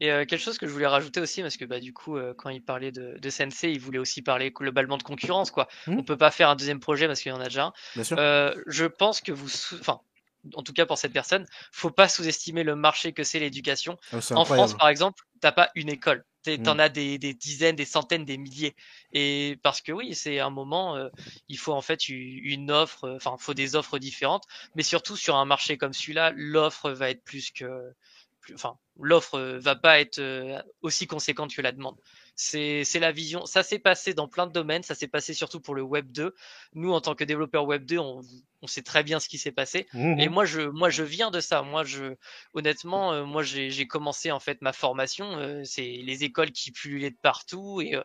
Et 0.00 0.10
euh, 0.10 0.24
quelque 0.24 0.40
chose 0.40 0.58
que 0.58 0.66
je 0.66 0.72
voulais 0.72 0.86
rajouter 0.86 1.20
aussi, 1.20 1.42
parce 1.42 1.56
que 1.56 1.64
bah, 1.64 1.80
du 1.80 1.92
coup, 1.92 2.16
euh, 2.16 2.34
quand 2.36 2.50
il 2.50 2.62
parlait 2.62 2.92
de, 2.92 3.18
de 3.18 3.30
Sensei, 3.30 3.72
il 3.72 3.80
voulait 3.80 3.98
aussi 3.98 4.22
parler 4.22 4.50
globalement 4.50 4.96
de 4.96 5.02
concurrence. 5.02 5.50
Quoi. 5.50 5.68
Mmh. 5.86 5.98
On 5.98 6.02
peut 6.04 6.16
pas 6.16 6.30
faire 6.30 6.48
un 6.50 6.56
deuxième 6.56 6.80
projet 6.80 7.06
parce 7.06 7.20
qu'il 7.20 7.32
y 7.32 7.34
en 7.34 7.40
a 7.40 7.44
déjà 7.44 7.66
un. 7.66 7.72
Euh, 8.12 8.54
je 8.66 8.84
pense 8.84 9.20
que 9.20 9.32
vous, 9.32 9.48
enfin, 9.80 10.00
en 10.54 10.62
tout 10.62 10.72
cas 10.72 10.86
pour 10.86 10.98
cette 10.98 11.12
personne, 11.12 11.46
faut 11.72 11.90
pas 11.90 12.08
sous-estimer 12.08 12.62
le 12.62 12.76
marché 12.76 13.12
que 13.12 13.24
c'est 13.24 13.38
l'éducation. 13.38 13.98
Ah, 14.12 14.18
en 14.32 14.44
France, 14.44 14.74
par 14.74 14.88
exemple, 14.88 15.22
t'as 15.40 15.52
pas 15.52 15.70
une 15.74 15.88
école. 15.88 16.24
T'en 16.64 16.76
mmh. 16.76 16.80
as 16.80 16.88
des, 16.88 17.18
des, 17.18 17.34
dizaines, 17.34 17.76
des 17.76 17.84
centaines, 17.84 18.24
des 18.24 18.38
milliers. 18.38 18.74
Et 19.12 19.58
parce 19.62 19.82
que 19.82 19.92
oui, 19.92 20.14
c'est 20.14 20.38
un 20.38 20.48
moment, 20.48 20.96
euh, 20.96 21.10
il 21.48 21.58
faut 21.58 21.74
en 21.74 21.82
fait 21.82 22.08
une 22.08 22.70
offre, 22.70 23.10
enfin, 23.16 23.36
il 23.38 23.42
faut 23.42 23.52
des 23.52 23.76
offres 23.76 23.98
différentes. 23.98 24.44
Mais 24.74 24.82
surtout 24.82 25.14
sur 25.14 25.36
un 25.36 25.44
marché 25.44 25.76
comme 25.76 25.92
celui-là, 25.92 26.32
l'offre 26.34 26.90
va 26.90 27.10
être 27.10 27.22
plus 27.22 27.50
que, 27.50 27.92
enfin, 28.54 28.78
l'offre 28.98 29.38
va 29.58 29.76
pas 29.76 30.00
être 30.00 30.18
euh, 30.18 30.60
aussi 30.82 31.06
conséquente 31.06 31.54
que 31.54 31.62
la 31.62 31.72
demande. 31.72 31.96
C'est 32.34 32.84
la 33.00 33.10
vision. 33.10 33.46
Ça 33.46 33.64
s'est 33.64 33.80
passé 33.80 34.14
dans 34.14 34.28
plein 34.28 34.46
de 34.46 34.52
domaines. 34.52 34.84
Ça 34.84 34.94
s'est 34.94 35.08
passé 35.08 35.34
surtout 35.34 35.60
pour 35.60 35.74
le 35.74 35.82
Web 35.82 36.12
2. 36.12 36.34
Nous, 36.74 36.92
en 36.92 37.00
tant 37.00 37.16
que 37.16 37.24
développeur 37.24 37.64
Web 37.64 37.84
2, 37.84 37.98
on, 37.98 38.20
on 38.62 38.66
sait 38.68 38.82
très 38.82 39.02
bien 39.02 39.18
ce 39.18 39.28
qui 39.28 39.38
s'est 39.38 39.50
passé. 39.50 39.88
Mmh 39.92 40.20
et 40.20 40.28
moi, 40.28 40.44
je, 40.44 40.60
moi, 40.60 40.88
je 40.88 41.02
viens 41.02 41.32
de 41.32 41.40
ça. 41.40 41.62
Moi, 41.62 41.82
je, 41.82 42.14
honnêtement, 42.54 43.12
euh, 43.12 43.24
moi, 43.24 43.42
j'ai 43.42 43.86
commencé 43.88 44.30
en 44.30 44.38
fait 44.38 44.62
ma 44.62 44.72
formation. 44.72 45.36
Euh, 45.36 45.62
c'est 45.64 45.82
les 45.82 46.22
écoles 46.22 46.52
qui 46.52 46.70
pullulaient 46.70 47.10
de 47.10 47.18
partout 47.20 47.80
et, 47.80 47.96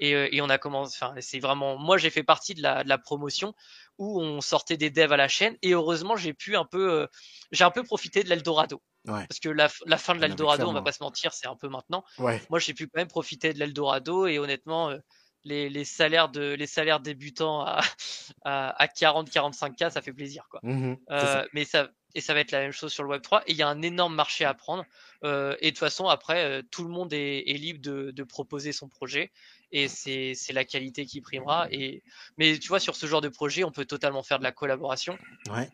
et, 0.00 0.36
et 0.36 0.42
on 0.42 0.50
a 0.50 0.58
commencé. 0.58 0.98
Enfin, 1.00 1.14
c'est 1.20 1.40
vraiment. 1.40 1.78
Moi, 1.78 1.96
j'ai 1.96 2.10
fait 2.10 2.22
partie 2.22 2.54
de 2.54 2.62
la, 2.62 2.84
de 2.84 2.90
la 2.90 2.98
promotion 2.98 3.54
où 3.96 4.20
on 4.20 4.42
sortait 4.42 4.76
des 4.76 4.90
devs 4.90 5.12
à 5.12 5.16
la 5.16 5.28
chaîne 5.28 5.56
et 5.62 5.72
heureusement, 5.72 6.16
j'ai 6.16 6.34
pu 6.34 6.56
un 6.56 6.66
peu, 6.66 7.08
j'ai 7.52 7.64
un 7.64 7.70
peu 7.70 7.84
profité 7.84 8.22
de 8.22 8.28
l'Eldorado. 8.28 8.82
Parce 9.08 9.40
que 9.40 9.48
la, 9.48 9.68
fin 9.68 10.14
de 10.14 10.20
l'Eldorado, 10.20 10.68
on 10.68 10.72
va 10.72 10.82
pas 10.82 10.92
se 10.92 11.02
mentir, 11.02 11.32
c'est 11.32 11.46
un 11.46 11.56
peu 11.56 11.68
maintenant. 11.68 12.04
Moi, 12.18 12.58
j'ai 12.58 12.74
pu 12.74 12.86
quand 12.86 13.00
même 13.00 13.08
profiter 13.08 13.52
de 13.52 13.58
l'Eldorado 13.58 14.26
et 14.26 14.38
honnêtement, 14.38 14.90
euh, 14.90 14.98
les, 15.44 15.84
salaires 15.84 16.28
de 16.28 16.54
les 16.54 16.66
salaires 16.66 17.00
débutants 17.00 17.62
à, 17.62 17.80
à, 18.44 18.86
40-45K, 18.86 19.90
ça 19.90 20.02
fait 20.02 20.12
plaisir. 20.12 20.46
Quoi. 20.50 20.60
Mmh 20.62 20.96
euh, 21.10 21.44
mais 21.52 21.64
ça, 21.64 21.88
et 22.14 22.20
ça 22.20 22.34
va 22.34 22.40
être 22.40 22.52
la 22.52 22.60
même 22.60 22.72
chose 22.72 22.92
sur 22.92 23.02
le 23.02 23.10
Web 23.10 23.22
3. 23.22 23.42
Et 23.46 23.52
il 23.52 23.56
y 23.56 23.62
a 23.62 23.68
un 23.68 23.82
énorme 23.82 24.14
marché 24.14 24.44
à 24.44 24.54
prendre. 24.54 24.84
Euh, 25.24 25.56
et 25.60 25.66
de 25.66 25.70
toute 25.70 25.78
façon, 25.78 26.06
après, 26.06 26.62
tout 26.70 26.84
le 26.84 26.90
monde 26.90 27.12
est, 27.12 27.42
libre 27.54 27.80
de, 27.80 28.22
proposer 28.24 28.72
son 28.72 28.88
projet. 28.88 29.30
Et 29.72 29.88
c'est 29.88 30.34
la 30.52 30.64
qualité 30.64 31.06
qui 31.06 31.20
primera. 31.20 31.68
Et, 31.70 32.02
mais 32.36 32.58
tu 32.58 32.68
vois, 32.68 32.80
sur 32.80 32.96
ce 32.96 33.06
genre 33.06 33.20
de 33.20 33.28
projet, 33.28 33.64
on 33.64 33.70
peut 33.70 33.84
totalement 33.84 34.22
faire 34.22 34.38
de 34.38 34.44
la 34.44 34.52
collaboration. 34.52 35.18
Ouais. 35.50 35.68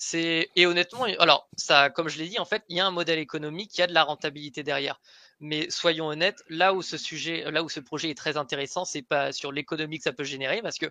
C'est 0.00 0.48
et 0.54 0.66
honnêtement, 0.66 1.04
alors 1.18 1.48
ça, 1.56 1.90
comme 1.90 2.08
je 2.08 2.18
l'ai 2.18 2.28
dit, 2.28 2.38
en 2.38 2.44
fait, 2.44 2.62
il 2.68 2.76
y 2.76 2.80
a 2.80 2.86
un 2.86 2.92
modèle 2.92 3.18
économique, 3.18 3.76
il 3.76 3.80
y 3.80 3.84
a 3.84 3.88
de 3.88 3.92
la 3.94 4.04
rentabilité 4.04 4.62
derrière. 4.62 5.00
Mais 5.40 5.70
soyons 5.70 6.06
honnêtes, 6.06 6.42
là 6.48 6.72
où 6.72 6.82
ce 6.82 6.96
sujet, 6.96 7.50
là 7.50 7.64
où 7.64 7.68
ce 7.68 7.80
projet 7.80 8.10
est 8.10 8.16
très 8.16 8.36
intéressant, 8.36 8.84
c'est 8.84 9.02
pas 9.02 9.32
sur 9.32 9.50
l'économie 9.50 9.98
que 9.98 10.04
ça 10.04 10.12
peut 10.12 10.24
générer, 10.24 10.62
parce 10.62 10.78
que 10.78 10.86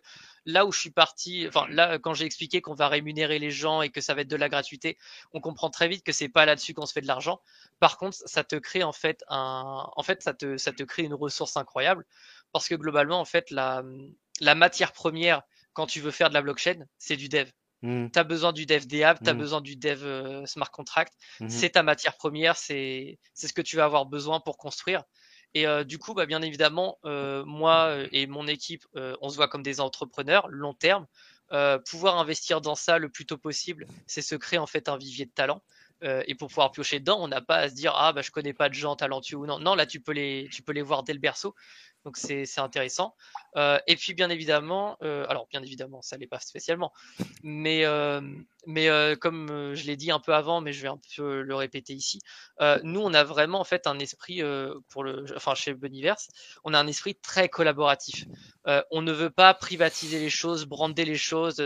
là 0.46 0.66
où 0.66 0.74
je 0.74 0.80
suis 0.80 0.90
parti, 0.92 1.46
enfin 1.48 1.68
là, 1.70 2.00
quand 2.00 2.14
j'ai 2.14 2.26
expliqué 2.26 2.62
qu'on 2.62 2.74
va 2.74 2.90
rémunérer 2.90 3.40
les 3.40 3.52
gens 3.52 3.82
et 3.82 3.90
que 3.90 4.02
ça 4.02 4.14
va 4.14 4.22
être 4.22 4.28
de 4.28 4.36
la 4.36 4.50
gratuité, 4.50 4.98
on 5.34 5.40
comprend 5.42 5.70
très 5.70 5.88
vite 5.88 6.04
que 6.04 6.12
c'est 6.12 6.30
pas 6.30 6.46
là-dessus 6.46 6.74
qu'on 6.74 6.86
se 6.86 6.94
fait 6.94 7.02
de 7.02 7.08
l'argent. 7.08 7.42
Par 7.80 7.98
contre, 7.98 8.18
ça 8.26 8.44
te 8.44 8.56
crée 8.58 8.84
en 8.84 8.94
fait 8.94 9.24
un, 9.30 9.90
en 9.96 10.04
fait, 10.04 10.22
ça 10.22 10.34
te, 10.34 10.58
ça 10.58 10.74
te 10.74 10.84
crée 10.84 11.04
une 11.04 11.14
ressource 11.14 11.56
incroyable, 11.58 12.06
parce 12.52 12.68
que 12.68 12.76
globalement, 12.76 13.20
en 13.22 13.26
fait, 13.26 13.52
la, 13.52 13.84
la 14.42 14.56
matière 14.56 14.92
première 14.92 15.44
quand 15.74 15.86
tu 15.88 16.02
veux 16.02 16.12
faire 16.12 16.30
de 16.30 16.34
la 16.34 16.42
blockchain, 16.42 16.86
c'est 16.98 17.18
du 17.18 17.30
dev. 17.30 17.50
Mmh. 17.82 18.10
Tu 18.10 18.20
as 18.20 18.24
besoin 18.24 18.54
du 18.54 18.66
dev 18.66 18.86
DApp, 18.86 19.24
tu 19.24 19.30
as 19.30 19.34
mmh. 19.34 19.38
besoin 19.38 19.62
du 19.62 19.76
dev 19.76 20.04
euh, 20.04 20.46
smart 20.46 20.72
contract. 20.72 21.14
Mmh 21.40 21.50
c'est 21.50 21.70
ta 21.72 21.84
matière 21.84 22.16
première, 22.16 22.58
c'est 22.58 23.20
ce 23.34 23.54
que 23.54 23.62
tu 23.62 23.76
vas 23.76 23.86
avoir 23.86 24.06
besoin 24.06 24.40
pour 24.40 24.58
construire. 24.58 25.04
Et 25.54 25.66
euh, 25.66 25.84
du 25.84 25.98
coup, 25.98 26.14
bah, 26.14 26.26
bien 26.26 26.42
évidemment, 26.42 26.98
euh, 27.06 27.44
moi 27.46 27.98
et 28.12 28.28
mon 28.28 28.48
équipe, 28.48 28.86
on 28.96 29.30
se 29.30 29.36
voit 29.36 29.48
comme 29.48 29.64
des 29.64 29.80
entrepreneurs 29.80 30.48
long 30.50 30.74
terme. 30.74 31.06
pouvoir 31.90 32.18
investir 32.18 32.62
dans 32.62 32.76
ça 32.76 32.98
le 32.98 33.10
plus 33.10 33.26
tôt 33.26 33.38
possible, 33.38 33.88
c'est 34.08 34.22
se 34.22 34.36
créer 34.36 34.60
en 34.60 34.68
fait 34.68 34.90
un 34.90 34.98
vivier 34.98 35.26
de 35.26 35.32
talent. 35.32 35.62
Et 36.04 36.36
pour 36.36 36.50
pouvoir 36.50 36.72
piocher 36.72 37.00
dedans, 37.00 37.18
on 37.20 37.28
n'a 37.28 37.42
pas 37.42 37.58
à 37.58 37.70
se 37.70 37.74
dire 37.74 37.94
ah 37.96 38.14
bah 38.14 38.22
je 38.22 38.30
connais 38.30 38.54
pas 38.54 38.70
de 38.70 38.76
gens 38.76 38.96
talentueux 38.96 39.38
ou 39.38 39.46
non. 39.48 39.58
Non, 39.58 39.74
là 39.74 39.88
tu 39.88 40.00
peux 40.00 40.12
les 40.12 40.48
tu 40.52 40.62
peux 40.62 40.74
les 40.74 40.84
voir 40.84 41.04
dès 41.04 41.14
le 41.14 41.20
berceau. 41.20 41.56
Donc 42.06 42.18
c'est 42.18 42.60
intéressant. 42.60 43.16
Euh, 43.56 43.80
et 43.88 43.96
puis 43.96 44.14
bien 44.14 44.30
évidemment, 44.30 44.98
euh, 45.02 45.26
alors 45.30 45.48
bien 45.50 45.62
évidemment, 45.62 46.02
ça 46.02 46.18
l'est 46.18 46.28
pas 46.28 46.40
spécialement, 46.40 46.94
mais 47.44 47.86
euh, 48.68 49.10
mais 49.10 49.16
comme 49.18 49.74
je 49.76 49.86
l'ai 49.86 49.96
dit 49.96 50.12
un 50.12 50.20
peu 50.20 50.34
avant, 50.34 50.62
mais 50.62 50.74
je 50.74 50.82
vais 50.82 50.88
un 50.88 51.00
peu 51.16 51.42
le 51.42 51.56
répéter 51.56 51.94
ici, 51.94 52.20
nous 52.84 53.02
on 53.02 53.14
a 53.14 53.24
vraiment 53.24 53.60
en 53.60 53.64
fait 53.64 53.88
un 53.88 54.00
esprit 54.00 54.42
pour 54.90 55.04
le, 55.04 55.26
enfin 55.36 55.56
chez 55.56 55.74
Boniverse, 55.74 56.28
on 56.64 56.74
a 56.74 56.80
un 56.80 56.88
esprit 56.88 57.16
très 57.16 57.50
collaboratif. 57.50 58.26
on 58.92 59.02
ne 59.02 59.12
veut 59.12 59.30
pas 59.30 59.54
privatiser 59.54 60.20
les 60.20 60.30
choses, 60.30 60.66
brander 60.66 61.06
les 61.06 61.18
choses, 61.18 61.58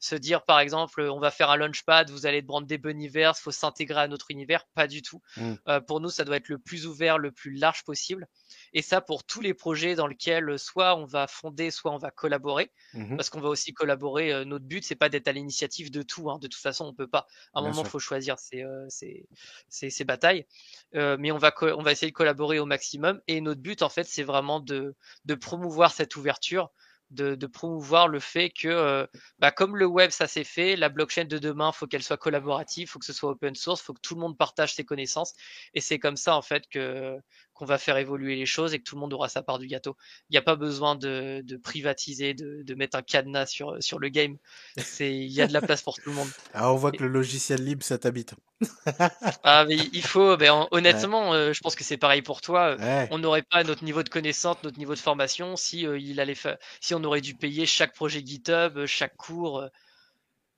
se 0.00 0.14
dire 0.14 0.44
par 0.44 0.60
exemple 0.60 1.00
on 1.02 1.18
va 1.18 1.30
faire 1.30 1.50
un 1.50 1.56
launchpad, 1.56 2.10
vous 2.10 2.26
allez 2.26 2.42
brander 2.42 2.78
Boniverse, 2.78 3.40
faut 3.40 3.50
s'intégrer 3.50 4.00
à 4.00 4.08
notre 4.08 4.30
univers, 4.30 4.64
pas 4.74 4.86
du 4.86 5.02
tout. 5.02 5.20
Mmh. 5.36 5.80
pour 5.86 6.00
nous, 6.00 6.10
ça 6.10 6.24
doit 6.24 6.36
être 6.36 6.48
le 6.48 6.58
plus 6.58 6.86
ouvert, 6.86 7.18
le 7.18 7.32
plus 7.32 7.54
large 7.54 7.84
possible. 7.84 8.26
Et 8.72 8.82
ça 8.82 9.00
pour 9.00 9.24
tous 9.24 9.40
les 9.40 9.54
projets 9.54 9.94
dans 9.94 10.06
lesquels 10.06 10.58
soit 10.58 10.96
on 10.96 11.04
va 11.04 11.26
fonder, 11.26 11.70
soit 11.70 11.92
on 11.92 11.98
va 11.98 12.10
collaborer, 12.10 12.72
mmh 12.94 13.16
parce 13.16 13.30
qu'on 13.30 13.40
va 13.40 13.48
aussi 13.48 13.72
collaborer. 13.72 14.44
notre 14.44 14.64
but, 14.64 14.84
c'est 14.84 14.94
pas 14.94 15.08
d'être 15.08 15.28
à 15.28 15.32
l'initiative 15.32 15.90
de 15.90 16.02
tout. 16.02 16.30
Hein. 16.30 16.35
De 16.38 16.46
toute 16.46 16.60
façon, 16.60 16.86
on 16.86 16.94
peut 16.94 17.08
pas. 17.08 17.26
À 17.54 17.60
un 17.60 17.62
moment, 17.62 17.82
il 17.82 17.88
faut 17.88 17.98
choisir 17.98 18.38
ses, 18.38 18.64
ses, 19.68 20.04
batailles. 20.04 20.46
mais 20.92 21.32
on 21.32 21.38
va, 21.38 21.52
on 21.62 21.82
va 21.82 21.92
essayer 21.92 22.10
de 22.10 22.16
collaborer 22.16 22.58
au 22.58 22.66
maximum. 22.66 23.20
Et 23.28 23.40
notre 23.40 23.60
but, 23.60 23.82
en 23.82 23.88
fait, 23.88 24.04
c'est 24.04 24.22
vraiment 24.22 24.60
de, 24.60 24.94
de 25.24 25.34
promouvoir 25.34 25.92
cette 25.92 26.16
ouverture, 26.16 26.70
de, 27.10 27.46
promouvoir 27.46 28.08
le 28.08 28.20
fait 28.20 28.50
que, 28.50 29.08
bah, 29.38 29.50
comme 29.50 29.76
le 29.76 29.86
web, 29.86 30.10
ça 30.10 30.26
s'est 30.26 30.44
fait, 30.44 30.76
la 30.76 30.88
blockchain 30.88 31.24
de 31.24 31.38
demain, 31.38 31.72
faut 31.72 31.86
qu'elle 31.86 32.02
soit 32.02 32.16
collaborative, 32.16 32.88
faut 32.88 32.98
que 32.98 33.04
ce 33.04 33.12
soit 33.12 33.30
open 33.30 33.54
source, 33.54 33.80
faut 33.80 33.94
que 33.94 34.00
tout 34.00 34.14
le 34.14 34.20
monde 34.20 34.36
partage 34.36 34.74
ses 34.74 34.84
connaissances. 34.84 35.34
Et 35.74 35.80
c'est 35.80 35.98
comme 35.98 36.16
ça, 36.16 36.36
en 36.36 36.42
fait, 36.42 36.68
que 36.68 37.16
qu'on 37.56 37.64
va 37.64 37.78
faire 37.78 37.96
évoluer 37.96 38.36
les 38.36 38.46
choses 38.46 38.74
et 38.74 38.78
que 38.78 38.84
tout 38.84 38.94
le 38.96 39.00
monde 39.00 39.14
aura 39.14 39.28
sa 39.28 39.42
part 39.42 39.58
du 39.58 39.66
gâteau. 39.66 39.96
Il 40.28 40.34
n'y 40.34 40.38
a 40.38 40.42
pas 40.42 40.56
besoin 40.56 40.94
de, 40.94 41.42
privatiser, 41.62 42.34
de, 42.34 42.74
mettre 42.74 42.98
un 42.98 43.02
cadenas 43.02 43.46
sur, 43.46 43.76
sur 43.80 43.98
le 43.98 44.08
game. 44.10 44.36
Il 45.00 45.32
y 45.32 45.40
a 45.40 45.46
de 45.46 45.52
la 45.52 45.62
place 45.62 45.82
pour 45.82 45.96
tout 45.96 46.10
le 46.10 46.16
monde. 46.16 46.28
Ah, 46.58 46.72
on 46.72 46.76
voit 46.76 46.90
que 46.90 47.02
le 47.02 47.08
logiciel 47.08 47.62
libre, 47.62 47.82
ça 47.84 47.98
t'habite. 47.98 48.34
ah, 49.42 49.64
mais 49.68 49.76
il 49.92 50.02
faut, 50.02 50.36
ben, 50.36 50.66
honnêtement, 50.70 51.32
je 51.52 51.60
pense 51.60 51.74
que 51.74 51.84
c'est 51.84 51.96
pareil 51.96 52.22
pour 52.22 52.40
toi. 52.40 52.76
On 53.10 53.18
n'aurait 53.18 53.42
pas 53.42 53.64
notre 53.64 53.84
niveau 53.84 54.02
de 54.02 54.08
connaissance, 54.08 54.56
notre 54.62 54.78
niveau 54.78 54.94
de 54.94 55.00
formation 55.00 55.56
si, 55.56 55.82
il 55.82 56.20
allait 56.20 56.36
si 56.80 56.94
on 56.94 57.02
aurait 57.04 57.20
dû 57.20 57.34
payer 57.34 57.66
chaque 57.66 57.94
projet 57.94 58.22
GitHub, 58.24 58.86
chaque 58.86 59.16
cours. 59.16 59.64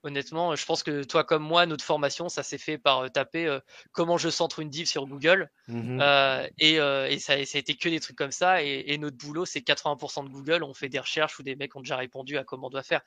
Honnêtement, 0.05 0.55
je 0.55 0.65
pense 0.65 0.83
que 0.83 1.03
toi 1.03 1.25
comme 1.25 1.43
moi, 1.43 1.67
notre 1.67 1.85
formation, 1.85 2.29
ça 2.29 2.43
s'est 2.43 2.59
fait 2.59 2.79
par 2.79 3.11
taper 3.11 3.59
comment 3.93 4.17
je 4.17 4.29
centre 4.29 4.61
une 4.61 4.71
div 4.71 4.87
sur 4.87 5.07
Google. 5.07 5.51
Mmh 5.67 6.01
et, 6.59 7.19
ça, 7.19 7.33
a 7.33 7.39
été 7.39 7.77
que 7.77 7.89
des 7.89 8.01
trucs 8.01 8.17
comme 8.17 8.31
ça. 8.31 8.63
Et, 8.63 8.97
notre 8.99 9.17
boulot, 9.17 9.45
c'est 9.45 9.61
80% 9.61 10.25
de 10.25 10.31
Google. 10.31 10.63
On 10.63 10.75
fait 10.75 10.89
des 10.89 11.01
recherches 11.01 11.39
où 11.41 11.43
des 11.43 11.57
mecs 11.57 11.75
ont 11.75 11.81
déjà 11.81 11.97
répondu 11.97 12.39
à 12.39 12.45
comment 12.45 12.69
on 12.69 12.71
doit 12.71 12.83
faire. 12.83 13.03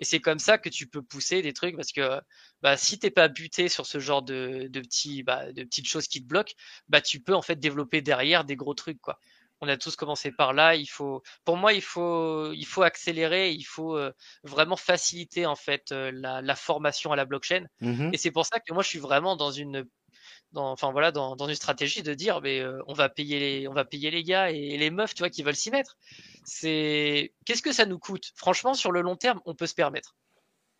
et 0.00 0.04
c'est 0.04 0.20
comme 0.20 0.38
ça 0.38 0.58
que 0.58 0.68
tu 0.68 0.86
peux 0.86 1.02
pousser 1.02 1.42
des 1.42 1.52
trucs 1.52 1.76
parce 1.76 1.92
que 1.92 2.20
bah, 2.62 2.76
si 2.76 2.98
t'es 2.98 3.10
pas 3.10 3.28
buté 3.28 3.68
sur 3.68 3.86
ce 3.86 3.98
genre 3.98 4.22
de, 4.22 4.68
petits, 4.72 5.22
bah, 5.22 5.52
de 5.52 5.64
petites 5.64 5.88
choses 5.88 6.06
qui 6.06 6.22
te 6.22 6.28
bloquent, 6.28 6.54
bah, 6.88 7.00
tu 7.00 7.20
peux 7.20 7.34
en 7.34 7.42
fait 7.42 7.56
développer 7.56 8.00
derrière 8.00 8.44
des 8.44 8.56
gros 8.56 8.74
trucs. 8.74 9.00
quoi 9.00 9.18
on 9.60 9.68
a 9.68 9.76
tous 9.76 9.96
commencé 9.96 10.30
par 10.30 10.52
là. 10.52 10.74
Il 10.74 10.86
faut, 10.86 11.22
pour 11.44 11.56
moi, 11.56 11.72
il 11.72 11.82
faut, 11.82 12.52
il 12.52 12.66
faut 12.66 12.82
accélérer, 12.82 13.52
il 13.52 13.64
faut 13.64 13.98
vraiment 14.42 14.76
faciliter 14.76 15.46
en 15.46 15.56
fait 15.56 15.90
la, 15.90 16.54
formation 16.54 17.12
à 17.12 17.16
la 17.16 17.24
blockchain. 17.24 17.66
Mmh 17.80 18.10
et 18.12 18.16
c'est 18.16 18.30
pour 18.30 18.46
ça 18.46 18.60
que 18.60 18.72
moi, 18.72 18.82
je 18.82 18.88
suis 18.88 18.98
vraiment 18.98 19.36
dans 19.36 19.50
une, 19.50 19.86
dans, 20.52 20.70
enfin 20.72 20.90
voilà, 20.92 21.12
dans, 21.12 21.36
une 21.36 21.54
stratégie 21.54 22.02
de 22.02 22.14
dire, 22.14 22.40
mais 22.40 22.62
on 22.86 22.92
va 22.92 23.08
payer 23.08 23.38
les, 23.38 23.68
on 23.68 23.74
va 23.74 23.84
payer 23.84 24.10
les 24.10 24.22
gars 24.22 24.50
et 24.50 24.76
les 24.76 24.90
meufs, 24.90 25.14
tu 25.14 25.22
vois, 25.22 25.30
qui 25.30 25.42
veulent 25.42 25.56
s'y 25.56 25.70
mettre. 25.70 25.96
C'est, 26.44 27.32
qu'est-ce 27.44 27.62
que 27.62 27.72
ça 27.72 27.86
nous 27.86 27.98
coûte? 27.98 28.32
Franchement, 28.34 28.74
sur 28.74 28.92
le 28.92 29.02
long 29.02 29.16
terme, 29.16 29.40
on 29.44 29.54
peut 29.54 29.66
se 29.66 29.74
permettre. 29.74 30.16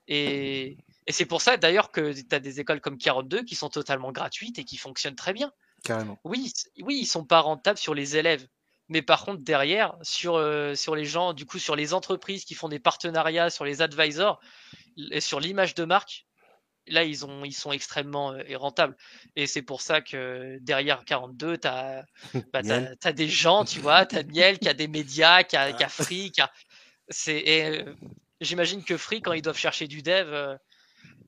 Et, 0.07 0.79
et 1.07 1.13
c'est 1.13 1.27
pour 1.27 1.43
ça 1.43 1.57
d'ailleurs 1.59 1.91
que 1.91 2.13
tu 2.13 2.35
as 2.35 2.41
des 2.41 2.61
écoles 2.61 2.81
comme 2.81 2.97
42 2.97 3.43
qui 3.43 3.55
sont 3.55 3.69
totalement 3.69 4.11
gratuites 4.11 4.59
et 4.59 4.65
qui 4.65 4.77
fonctionnent 4.77 5.15
très 5.15 5.35
bien. 5.35 5.53
Carrément. 5.85 6.19
Oui, 6.25 6.53
oui, 6.81 6.99
ils 7.01 7.07
sont 7.07 7.25
pas 7.25 7.41
rentables 7.41 7.79
sur 7.79 7.95
les 7.95 8.17
élèves 8.17 8.47
mais 8.89 9.03
par 9.03 9.25
contre 9.25 9.43
derrière 9.43 9.95
sur 10.03 10.37
euh, 10.37 10.75
sur 10.75 10.97
les 10.97 11.05
gens 11.05 11.33
du 11.33 11.47
coup 11.47 11.59
sur 11.59 11.77
les 11.77 11.95
entreprises 11.95 12.45
qui 12.45 12.55
font 12.55 12.69
des 12.69 12.79
partenariats 12.79 13.51
sur 13.51 13.65
les 13.65 13.83
advisors 13.83 14.41
et 15.11 15.21
sur 15.21 15.41
l'image 15.41 15.75
de 15.75 15.85
marque 15.85 16.27
là 16.87 17.05
ils 17.05 17.25
ont 17.25 17.45
ils 17.45 17.53
sont 17.53 17.73
extrêmement 17.73 18.33
euh, 18.33 18.43
rentables. 18.57 18.97
Et 19.37 19.47
c'est 19.47 19.63
pour 19.63 19.83
ça 19.83 20.01
que 20.01 20.59
derrière 20.61 21.05
42 21.05 21.59
tu 21.59 21.69
as, 21.69 22.05
bah, 22.53 22.63
des 23.13 23.29
gens 23.29 23.65
tu 23.65 23.81
vois 23.81 24.07
tu 24.07 24.17
as 24.17 24.23
Miel 24.23 24.59
qui 24.59 24.69
a 24.69 24.75
des 24.75 24.89
médias 24.89 25.43
qui 25.43 25.57
a, 25.57 25.73
qui 25.73 25.85
a 25.85 25.89
Free 25.89 26.31
qui 26.33 26.41
a... 26.41 26.51
euh, 27.29 27.95
j'imagine 28.41 28.83
que 28.83 28.97
Free 28.97 29.21
quand 29.21 29.33
ils 29.33 29.43
doivent 29.43 29.59
chercher 29.59 29.87
du 29.87 30.03
dev 30.03 30.57